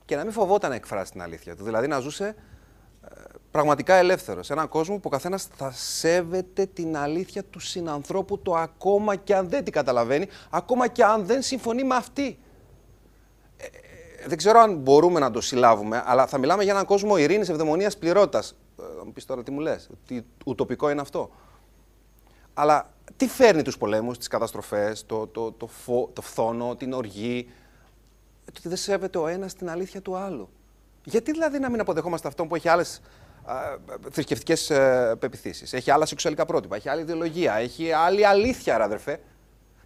[0.04, 1.64] και να μην φοβόταν να εκφράσει την αλήθεια του.
[1.64, 2.34] Δηλαδή να ζούσε
[3.50, 4.46] πραγματικά ελεύθερος.
[4.46, 9.34] Σε έναν κόσμο που ο καθένας θα σέβεται την αλήθεια του συνανθρώπου το ακόμα και
[9.34, 12.38] αν δεν την καταλαβαίνει, ακόμα και αν δεν συμφωνεί με αυτή.
[13.56, 13.66] Ε,
[14.26, 17.98] δεν ξέρω αν μπορούμε να το συλλάβουμε, αλλά θα μιλάμε για έναν κόσμο ειρήνης, ευδαιμονίας,
[17.98, 18.56] πληρότητας.
[18.80, 21.30] Ε, μου πεις τώρα τι μου λες, τι ουτοπικό είναι αυτό.
[22.54, 25.68] Αλλά τι φέρνει τους πολέμους, τις καταστροφές, το, το, το,
[26.12, 27.48] το φθόνο, την οργή,
[28.44, 30.48] το ότι δεν σέβεται ο ένας την αλήθεια του άλλου.
[31.08, 33.00] Γιατί δηλαδή να μην αποδεχόμαστε αυτόν που έχει άλλες
[34.10, 39.20] θρησκευτικές ε, πεπιθήσεις; Έχει άλλα σεξουαλικά πρότυπα, έχει άλλη ιδεολογία, έχει άλλη αλήθεια, ρε αδερφέ.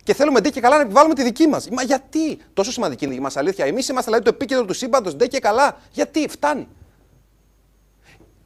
[0.02, 1.68] Και θέλουμε ντε και καλά να επιβάλλουμε τη δική μας.
[1.68, 4.72] Μα γιατί τόσο σημαντική είναι η δική μας αλήθεια; Εμείς είμαστε δηλαδή το επίκεντρο του
[4.72, 5.76] σύμπαντος, ντε και καλά.
[5.90, 6.68] Γιατί; Φτάνει.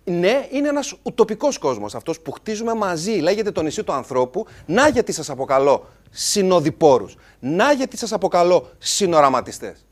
[0.04, 3.12] Ναι, είναι ένας ουτοπικός κόσμος αυτός που χτίζουμε μαζί.
[3.12, 4.46] Λέγεται το νησί του ανθρώπου.
[4.66, 7.16] Να γιατί σας αποκαλώ συνοδοιπόρους.
[7.40, 9.86] Να γιατί σας αποκαλώ συνοραματιστές.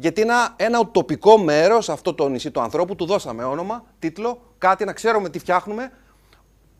[0.00, 4.84] Γιατί ένα, ένα ουτοπικό μέρος, αυτό το νησί του ανθρώπου, του δώσαμε όνομα, τίτλο, κάτι
[4.84, 5.92] να ξέρουμε τι φτιάχνουμε,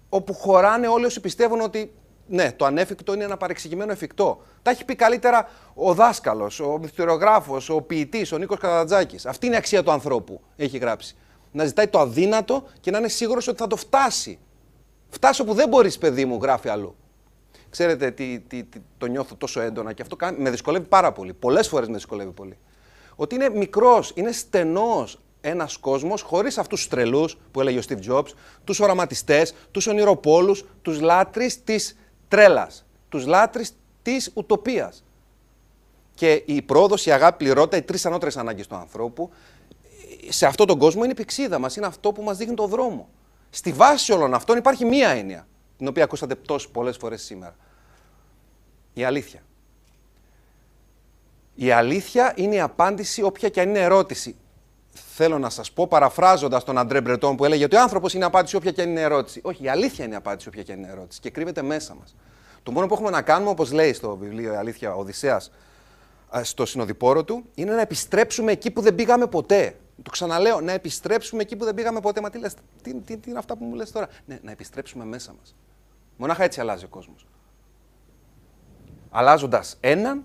[0.09, 1.93] όπου χωράνε όλοι όσοι πιστεύουν ότι
[2.27, 4.43] ναι, το ανέφικτο είναι ένα παρεξηγημένο εφικτό.
[4.63, 9.29] Τα έχει πει καλύτερα ο δάσκαλος, ο μυθιστοριογράφος, ο ποιητής, ο Νίκος Κατατζάκη.
[9.29, 11.17] Αυτή είναι η αξία του ανθρώπου, έχει γράψει.
[11.53, 14.39] Να ζητάει το αδύνατο και να είναι σίγουρος ότι θα το φτάσει.
[15.09, 16.97] Φτάσει όπου δεν μπορείς, παιδί μου, γράφει αλλού.
[17.71, 21.33] Ξέρετε τι, τι, τι, το νιώθω τόσο έντονα και αυτό με δυσκολεύει πάρα πολύ.
[21.33, 22.59] Πολλές φορές με δυσκολεύει πολύ
[23.21, 28.13] ότι είναι μικρός, είναι στενός ένας κόσμος χωρίς αυτούς τους τρελούς που έλεγε ο Steve
[28.13, 28.29] Jobs,
[28.65, 31.97] τους οραματιστές, τους ονειροπόλους, τους λάτρε της
[32.29, 33.63] τρέλας, τους λάτρε
[34.03, 35.05] της ουτοπίας.
[36.15, 39.31] Και η πρόοδος, η αγάπη, η πληρότητα, οι τρεις ανώτερες ανάγκες του ανθρώπου,
[40.29, 43.09] σε αυτόν τον κόσμο είναι η πηξίδα μας, είναι αυτό που μας δείχνει τον δρόμο.
[43.51, 47.57] Στη βάση όλων αυτών υπάρχει μία έννοια, την οποία ακούσατε τόσες πολλές φορές σήμερα.
[48.95, 49.43] Η αλήθεια.
[51.61, 54.37] Η αλήθεια είναι η απάντηση, όποια και αν είναι ερώτηση.
[54.93, 58.57] θέλω να σας πω, παραφράζοντας τον Αντρέ Μπρετόν που έλεγε ότι ο άνθρωπος είναι απάντηση
[58.57, 59.41] όποια και αν είναι ερώτηση.
[59.45, 62.17] Όχι, η αλήθεια είναι απάντηση όποια και αν είναι ερώτηση και κρύβεται μέσα μας.
[62.63, 65.51] Το μόνο που έχουμε να κάνουμε, όπως λέει στο βιβλίο Η Αλήθεια Οδυσσέας,
[66.33, 69.77] ε, στο συνοδοιπόρο του, είναι να επιστρέψουμε εκεί που δεν πήγαμε ποτέ.
[70.03, 72.21] Το ξαναλέω, να επιστρέψουμε εκεί που δεν πήγαμε ποτέ.
[72.21, 75.05] Μα τι, λες, τι, τι, τι είναι αυτά που μου λες τώρα; Ναι, να επιστρέψουμε
[75.05, 75.55] μέσα μας.
[76.17, 77.27] Μονάχα έτσι αλλάζει ο κόσμος.
[79.11, 80.25] Αλλάζοντας έναν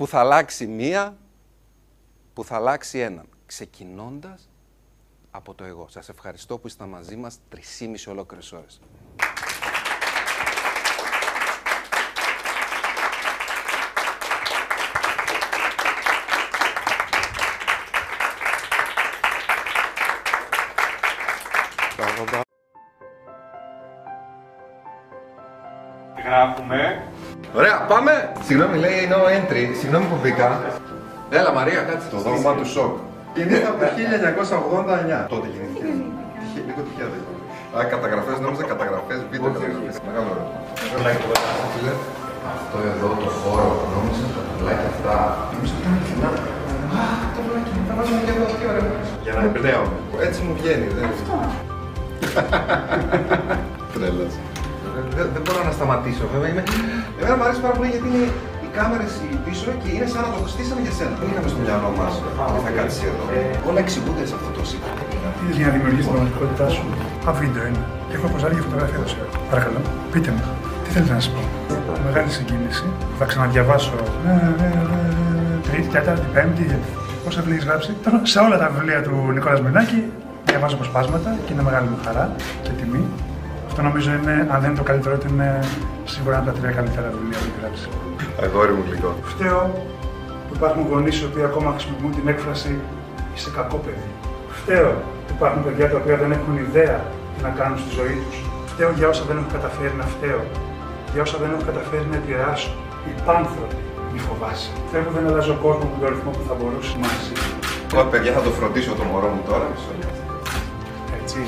[0.00, 1.16] που θα αλλάξει μία,
[2.32, 3.28] που θα αλλάξει έναν.
[3.46, 4.48] Ξεκινώντας
[5.30, 5.86] από το εγώ.
[5.88, 8.80] Σας ευχαριστώ που ήσασταν μαζί μας 3,5 ολόκληρες ώρες.
[26.24, 27.08] Γράφουμε.
[27.58, 28.12] Ωραία, πάμε!
[28.46, 29.62] Συγγνώμη, λέει no entry.
[29.80, 30.48] Συγγνώμη που μπήκα.
[31.38, 32.06] Έλα, Μαρία, κάτσε.
[32.14, 32.92] Το δόγμα του σοκ.
[33.36, 35.18] Γεννήθηκε από το 1989.
[35.34, 35.84] Τότε γεννήθηκε.
[36.40, 37.36] Τυχε- Λίγο τυχαία δεν ήταν.
[37.76, 39.94] Α, καταγραφές, νόμιζα καταγραφές, βίντεο καταγραφές.
[40.08, 41.40] Μεγάλο ερώτημα.
[41.72, 41.92] Φίλε,
[42.54, 45.16] Αυτό εδώ το χώρο, νόμιζα τα ταυλάκια αυτά.
[45.52, 46.30] Νόμιζα ότι ήταν κοινά.
[46.98, 47.02] Α,
[47.34, 48.86] το βλάκι, τα βάζουμε και εδώ, τι ωραία.
[49.24, 49.96] Για να εμπνέομαι.
[50.26, 51.18] Έτσι μου βγαίνει, δεν είναι.
[53.94, 54.34] Τρέλας.
[55.16, 56.24] Δεν, δεν μπορώ να σταματήσω.
[56.32, 56.62] Βέβαια, είμαι...
[57.18, 58.24] Εμένα μου αρέσει πάρα πολύ γιατί είναι
[58.64, 59.12] οι κάμερες
[59.46, 61.14] πίσω και είναι σαν να το στήσαμε για σένα.
[61.20, 62.12] Δεν είχαμε στο μυαλό μας
[62.56, 63.24] ότι θα κάτσεις εδώ.
[63.68, 64.94] Όλα εξηγούνται σε αυτό το σύμπαν.
[65.40, 66.84] Είδες για να δημιουργήσεις την πραγματικότητά σου.
[67.28, 67.82] Α, βίντεο είναι.
[68.08, 69.30] Και έχω αποζάρει για φωτογραφία εδώ σήμερα.
[69.52, 69.80] Παρακαλώ,
[70.12, 70.42] πείτε μου,
[70.84, 71.40] τι θέλετε να σας πω;
[72.08, 72.86] Μεγάλη συγκίνηση.
[73.18, 73.96] Θα ξαναδιαβάσω.
[74.26, 74.32] ε,
[74.66, 76.66] ε, ε, Τρίτη, Τέταρτη, Πέμπτη.
[77.24, 77.90] Πόσα βιβλία έχεις γράψει.
[78.04, 80.00] Τώρα, σε όλα τα βιβλία του Νικόλας Μινάκη
[80.44, 82.24] διαβάζω αποσπάσματα και είναι μεγάλη μου χαρά
[82.62, 83.02] και τιμή.
[83.70, 85.50] Αυτό νομίζω είναι, αν δεν είναι το καλύτερο, ότι είναι
[86.12, 87.86] σίγουρα ένα από τα τρία καλύτερα βιβλία που έχει γράψει.
[88.44, 89.10] Αγόρι μου γλυκό.
[89.32, 89.62] Φταίω
[90.46, 92.72] που υπάρχουν γονείς οι οποίοι ακόμα χρησιμοποιούν την έκφραση
[93.34, 94.10] είσαι κακό παιδί.
[94.58, 94.90] Φταίω
[95.24, 96.98] που υπάρχουν παιδιά τα οποία δεν έχουν ιδέα
[97.32, 98.36] τι να κάνουν στη ζωή τους.
[98.70, 100.42] Φταίω για όσα δεν έχω καταφέρει να φταίω.
[101.12, 102.70] Για όσα δεν έχω καταφέρει να επηρεάσω.
[103.12, 103.78] Υπάνθρωποι,
[104.12, 104.70] μη φοβάσαι.
[104.90, 107.34] Θέλω που δεν αλλάζω κόσμο με τον ρυθμό που θα μπορούσε μαζί.
[107.92, 109.64] Εγώ, παιδιά, θα το φροντίσω το μωρό μου τώρα.
[109.72, 110.22] Μισό λεπτό.
[111.18, 111.40] Έτσι.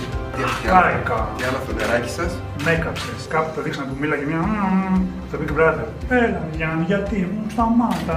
[0.43, 1.29] Τι Κάικα.
[1.37, 2.33] Τι άλλο αυτό το νεράκι σας.
[2.65, 3.27] Με έκαψες.
[3.29, 4.95] Κάπου το δείξα να του μίλαγε μια «Μμμ»,
[5.31, 5.87] το Big Brother.
[6.09, 8.15] Έλα, Γιάννη, γιατί μου σταμάτα.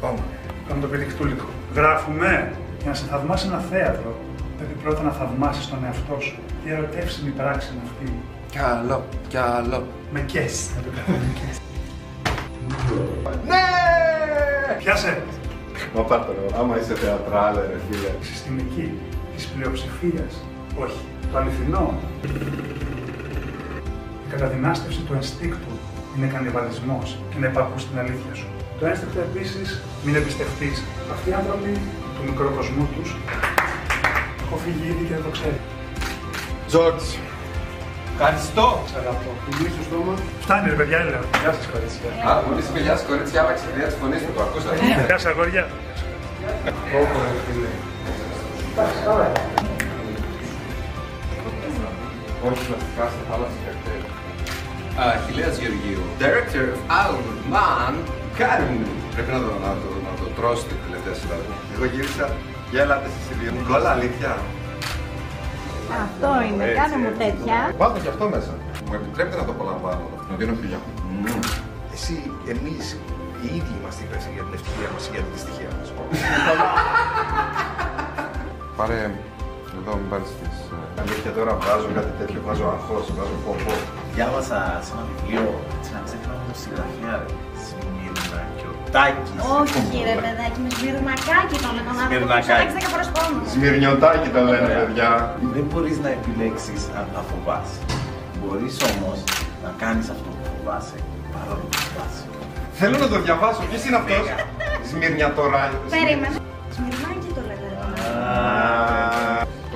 [0.00, 0.22] Πάμε.
[0.68, 1.44] Πάμε το πηδηχτούλικο.
[1.74, 2.52] Γράφουμε
[2.82, 4.10] για να σε θαυμάσει ένα θέατρο.
[4.56, 6.38] Πρέπει πρώτα να θαυμάσεις τον εαυτό σου.
[6.64, 8.06] Τι ερωτεύσιμη πράξη είναι αυτή.
[8.50, 9.86] Κι άλλο, κι άλλο.
[10.12, 10.70] Με κες.
[10.76, 11.56] Να το κάνω με κες.
[13.46, 13.66] Ναι!
[14.78, 15.22] Πιάσε.
[15.94, 18.10] Μα πάρτε ρε, άμα είσαι θεατράλε ρε φίλε.
[18.20, 18.92] Συστημική
[19.36, 20.32] της πλειοψηφίας.
[20.84, 21.00] Όχι.
[21.32, 21.98] Το αληθινό.
[24.26, 25.72] Η καταδυνάστευση του ενστίκτου
[26.16, 28.46] είναι κανιβαλισμός και να υπακούς την αλήθεια σου.
[28.80, 30.82] Το ένστικτο επίσης μην εμπιστευτείς.
[31.14, 31.72] Αυτοί οι άνθρωποι
[32.14, 33.16] του μικροκοσμού τους
[34.44, 35.58] έχω φύγει ήδη και δεν το ξέρει.
[36.68, 37.04] Τζόρτζ.
[38.14, 38.66] Ευχαριστώ.
[38.90, 39.30] Σ' αγαπώ.
[39.46, 40.14] Μιλή στο στόμα.
[40.44, 41.24] Φτάνει ρε παιδιά, λέω.
[41.42, 42.10] Γεια σας κορίτσια.
[42.28, 44.76] Α, μου πεις παιδιά σας κορίτσια, άλλαξε η ιδέα της φωνής μου, το ακούσατε.
[45.08, 45.64] Γεια σας αγόρια.
[46.98, 47.70] Όπο, ρε φίλε.
[52.48, 54.02] Όχι πλαστικά στα θάλασσα καρτέλ.
[55.26, 56.02] Χιλέας Γεωργίου.
[56.22, 57.92] Director of Album Man
[58.30, 58.84] Academy.
[59.14, 61.46] Πρέπει να το, να το, να το τρώσει την τελευταία συλλαβή.
[61.74, 62.26] Εγώ γύρισα,
[62.72, 63.50] γέλατε εσείς οι δύο.
[63.56, 64.32] Νικόλα, αλήθεια.
[66.04, 67.58] Αυτό είναι, κάνε μου τέτοια.
[67.80, 68.52] Βάλτε και αυτό μέσα.
[68.86, 70.04] Μου επιτρέπετε να το απολαμβάνω.
[70.30, 70.80] Να δίνω φιλιά.
[71.94, 72.16] Εσύ,
[72.54, 72.84] εμείς
[73.42, 75.86] οι ίδιοι είμαστε υπεύθυνοι για την ευτυχία μας και για τη δυστυχία μας.
[78.76, 79.10] Πάρε,
[79.78, 80.56] εδώ μην πάρεις τις...
[80.74, 83.74] ε, Αλήθεια τώρα βάζω κάτι τέτοιο, βάζω αγχώς, βάζω ποπό.
[84.16, 87.28] Διάβασα σε ένα βιβλίο, έτσι να ξέρει το συγγραφέα, ρε.
[87.66, 89.30] Σμύρνα και ο Τάκης.
[89.60, 91.90] Όχι ρε παιδάκι, με σμυρμακάκι το λέμε.
[91.90, 92.72] Να το Σμυρμακάκι.
[92.78, 93.34] δέκα φορές πάνω.
[93.54, 94.78] Σμυρνιωτάκι το λένε, Ωραία.
[94.80, 95.10] παιδιά.
[95.54, 97.80] Δεν μπορείς να επιλέξεις αν θα φοβάσαι.
[98.40, 99.18] Μπορείς όμως
[99.64, 100.96] να κάνεις αυτό που φοβάσαι,
[101.34, 102.24] παρόλο που φοβάσαι.
[102.80, 103.60] Θέλω να το διαβάσω.
[103.70, 104.24] Ποιος είναι αυτός;
[104.90, 105.62] Σμυρνιατορά.
[105.96, 106.36] Περίμενε.
[106.76, 107.68] Σμυρμάκι το λέμε.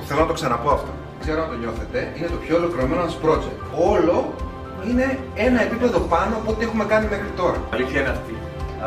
[0.05, 0.91] Το θέλω να το ξαναπώ αυτό.
[1.23, 3.59] Ξέρω αν το νιώθετε, είναι το πιο ολοκληρωμένο μας project.
[3.91, 4.15] Όλο
[4.87, 7.57] είναι ένα επίπεδο πάνω από ό,τι έχουμε κάνει μέχρι τώρα.
[7.75, 8.33] Αλήθεια είναι αυτή.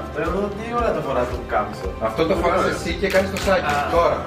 [0.00, 3.36] Αυτό εδώ τι ώρα το φοράς το κάμψο; Αυτό το φοράς εσύ και κάνεις το
[3.46, 3.74] σάκι.
[3.96, 4.18] Τώρα.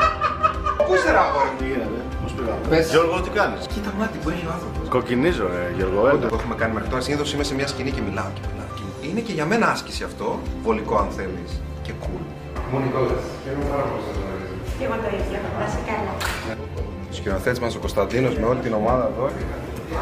[0.86, 2.90] Πού είσαι ρε αγόρι μου; Πες.
[2.90, 4.88] Γιώργο, τι κάνεις; Κοίτα μάτι που έχει ο άνθρωπος.
[4.94, 6.28] Κοκκινίζω, ρε Γιώργο, Όντω, έλα.
[6.32, 7.02] το έχουμε κάνει μέχρι τώρα.
[7.06, 8.70] Συνήθως είμαι σε μια σκηνή και μιλάω και μιλάω.
[8.76, 8.84] Και...
[9.08, 10.26] Είναι και για μένα άσκηση αυτό.
[10.64, 11.50] Βολικό αν θέλεις.
[11.84, 12.22] Και cool.
[12.70, 13.16] Μόνο Νικόλα.
[13.42, 14.29] Χαίρομαι πάρα πολύ να γνωρίζω.
[14.80, 16.12] Και εγώ το ίδιο, να σε καλά.
[17.10, 19.26] Ο σκηνοθέτη μας ο Κωνσταντίνος με όλη την ομάδα εδώ.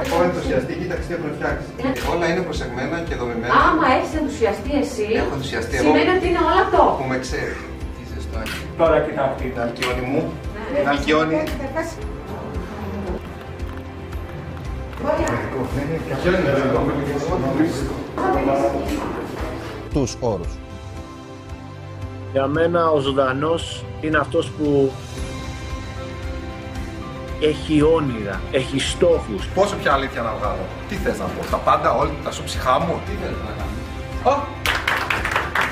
[0.03, 1.67] Ακόμα ενθουσιαστή, κοίταξε τι έχουν φτιάξει.
[2.13, 3.55] Όλα είναι προσεγμένα και δομημένα.
[3.67, 5.85] Άμα έχεις ενθουσιαστεί εσύ, Έχω ενθουσιαστεί εγώ.
[5.87, 6.83] σημαίνει ότι είναι όλα το.
[7.01, 7.57] Που με ξέρει.
[7.95, 8.19] Τι είσαι
[8.81, 9.45] Τώρα κοιτάξτε.
[9.65, 10.23] Αλκιόνι μου.
[10.91, 11.39] Αλκιόνι.
[19.93, 20.53] Τους όρους.
[22.33, 24.93] Για μένα ο ζωντανός είναι αυτός που
[27.41, 29.47] έχει όνειρα, έχει στόχους.
[29.55, 30.65] Πόσο πια αλήθεια να βγάλω.
[30.89, 32.95] Τι θες να πω, τα πάντα, όλα τα σου ψυχά μου.
[33.07, 33.77] Τι θες να κάνω.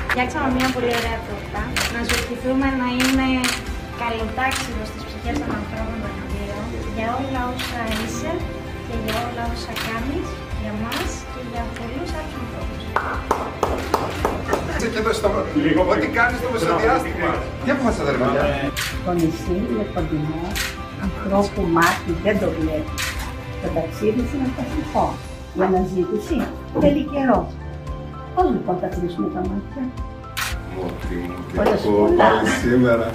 [0.09, 1.63] Φτιάξαμε μια πολύ ωραία τόρτα.
[1.95, 3.27] Να σου ευχηθούμε να είναι
[4.03, 6.59] καλοτάξιδο στις ψυχές των ανθρώπων των δύο
[6.97, 8.33] για όλα όσα είσαι
[8.87, 10.27] και για όλα όσα κάνεις
[10.63, 14.36] για μας και για πολλούς άλλους ανθρώπους.
[14.77, 15.29] Είσαι και εδώ στο...
[15.93, 17.31] Ό,τι κάνεις στο μεσοδιάστημα.
[17.65, 18.45] Τι αποφάσισες ρε παιδιά.
[19.05, 20.43] Το νησί είναι κοντινό,
[21.07, 23.03] ανθρώπου μάτι δεν το βλέπεις.
[23.63, 25.05] Το ταξίδι είναι παθητικό.
[25.59, 26.37] Η αναζήτηση
[26.81, 27.41] θέλει καιρό.
[28.35, 29.83] Πώς λοιπόν θα κλείσουμε τα μάτια;
[30.75, 32.25] Μότρι μου, τι Όλα ακούω πολλά.
[32.25, 33.07] πάλι σήμερα.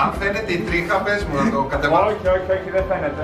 [0.00, 2.06] Αν φαίνεται η τρίχα, πες μου να το κατεβάσω.
[2.06, 3.22] Όχι, όχι, όχι, δεν φαίνεται.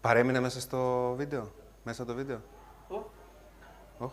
[0.00, 1.52] Παρέμεινε μέσα στο βίντεο;
[1.84, 2.40] Μέσα το βίντεο;
[2.88, 3.02] Oh.
[4.04, 4.10] Oh.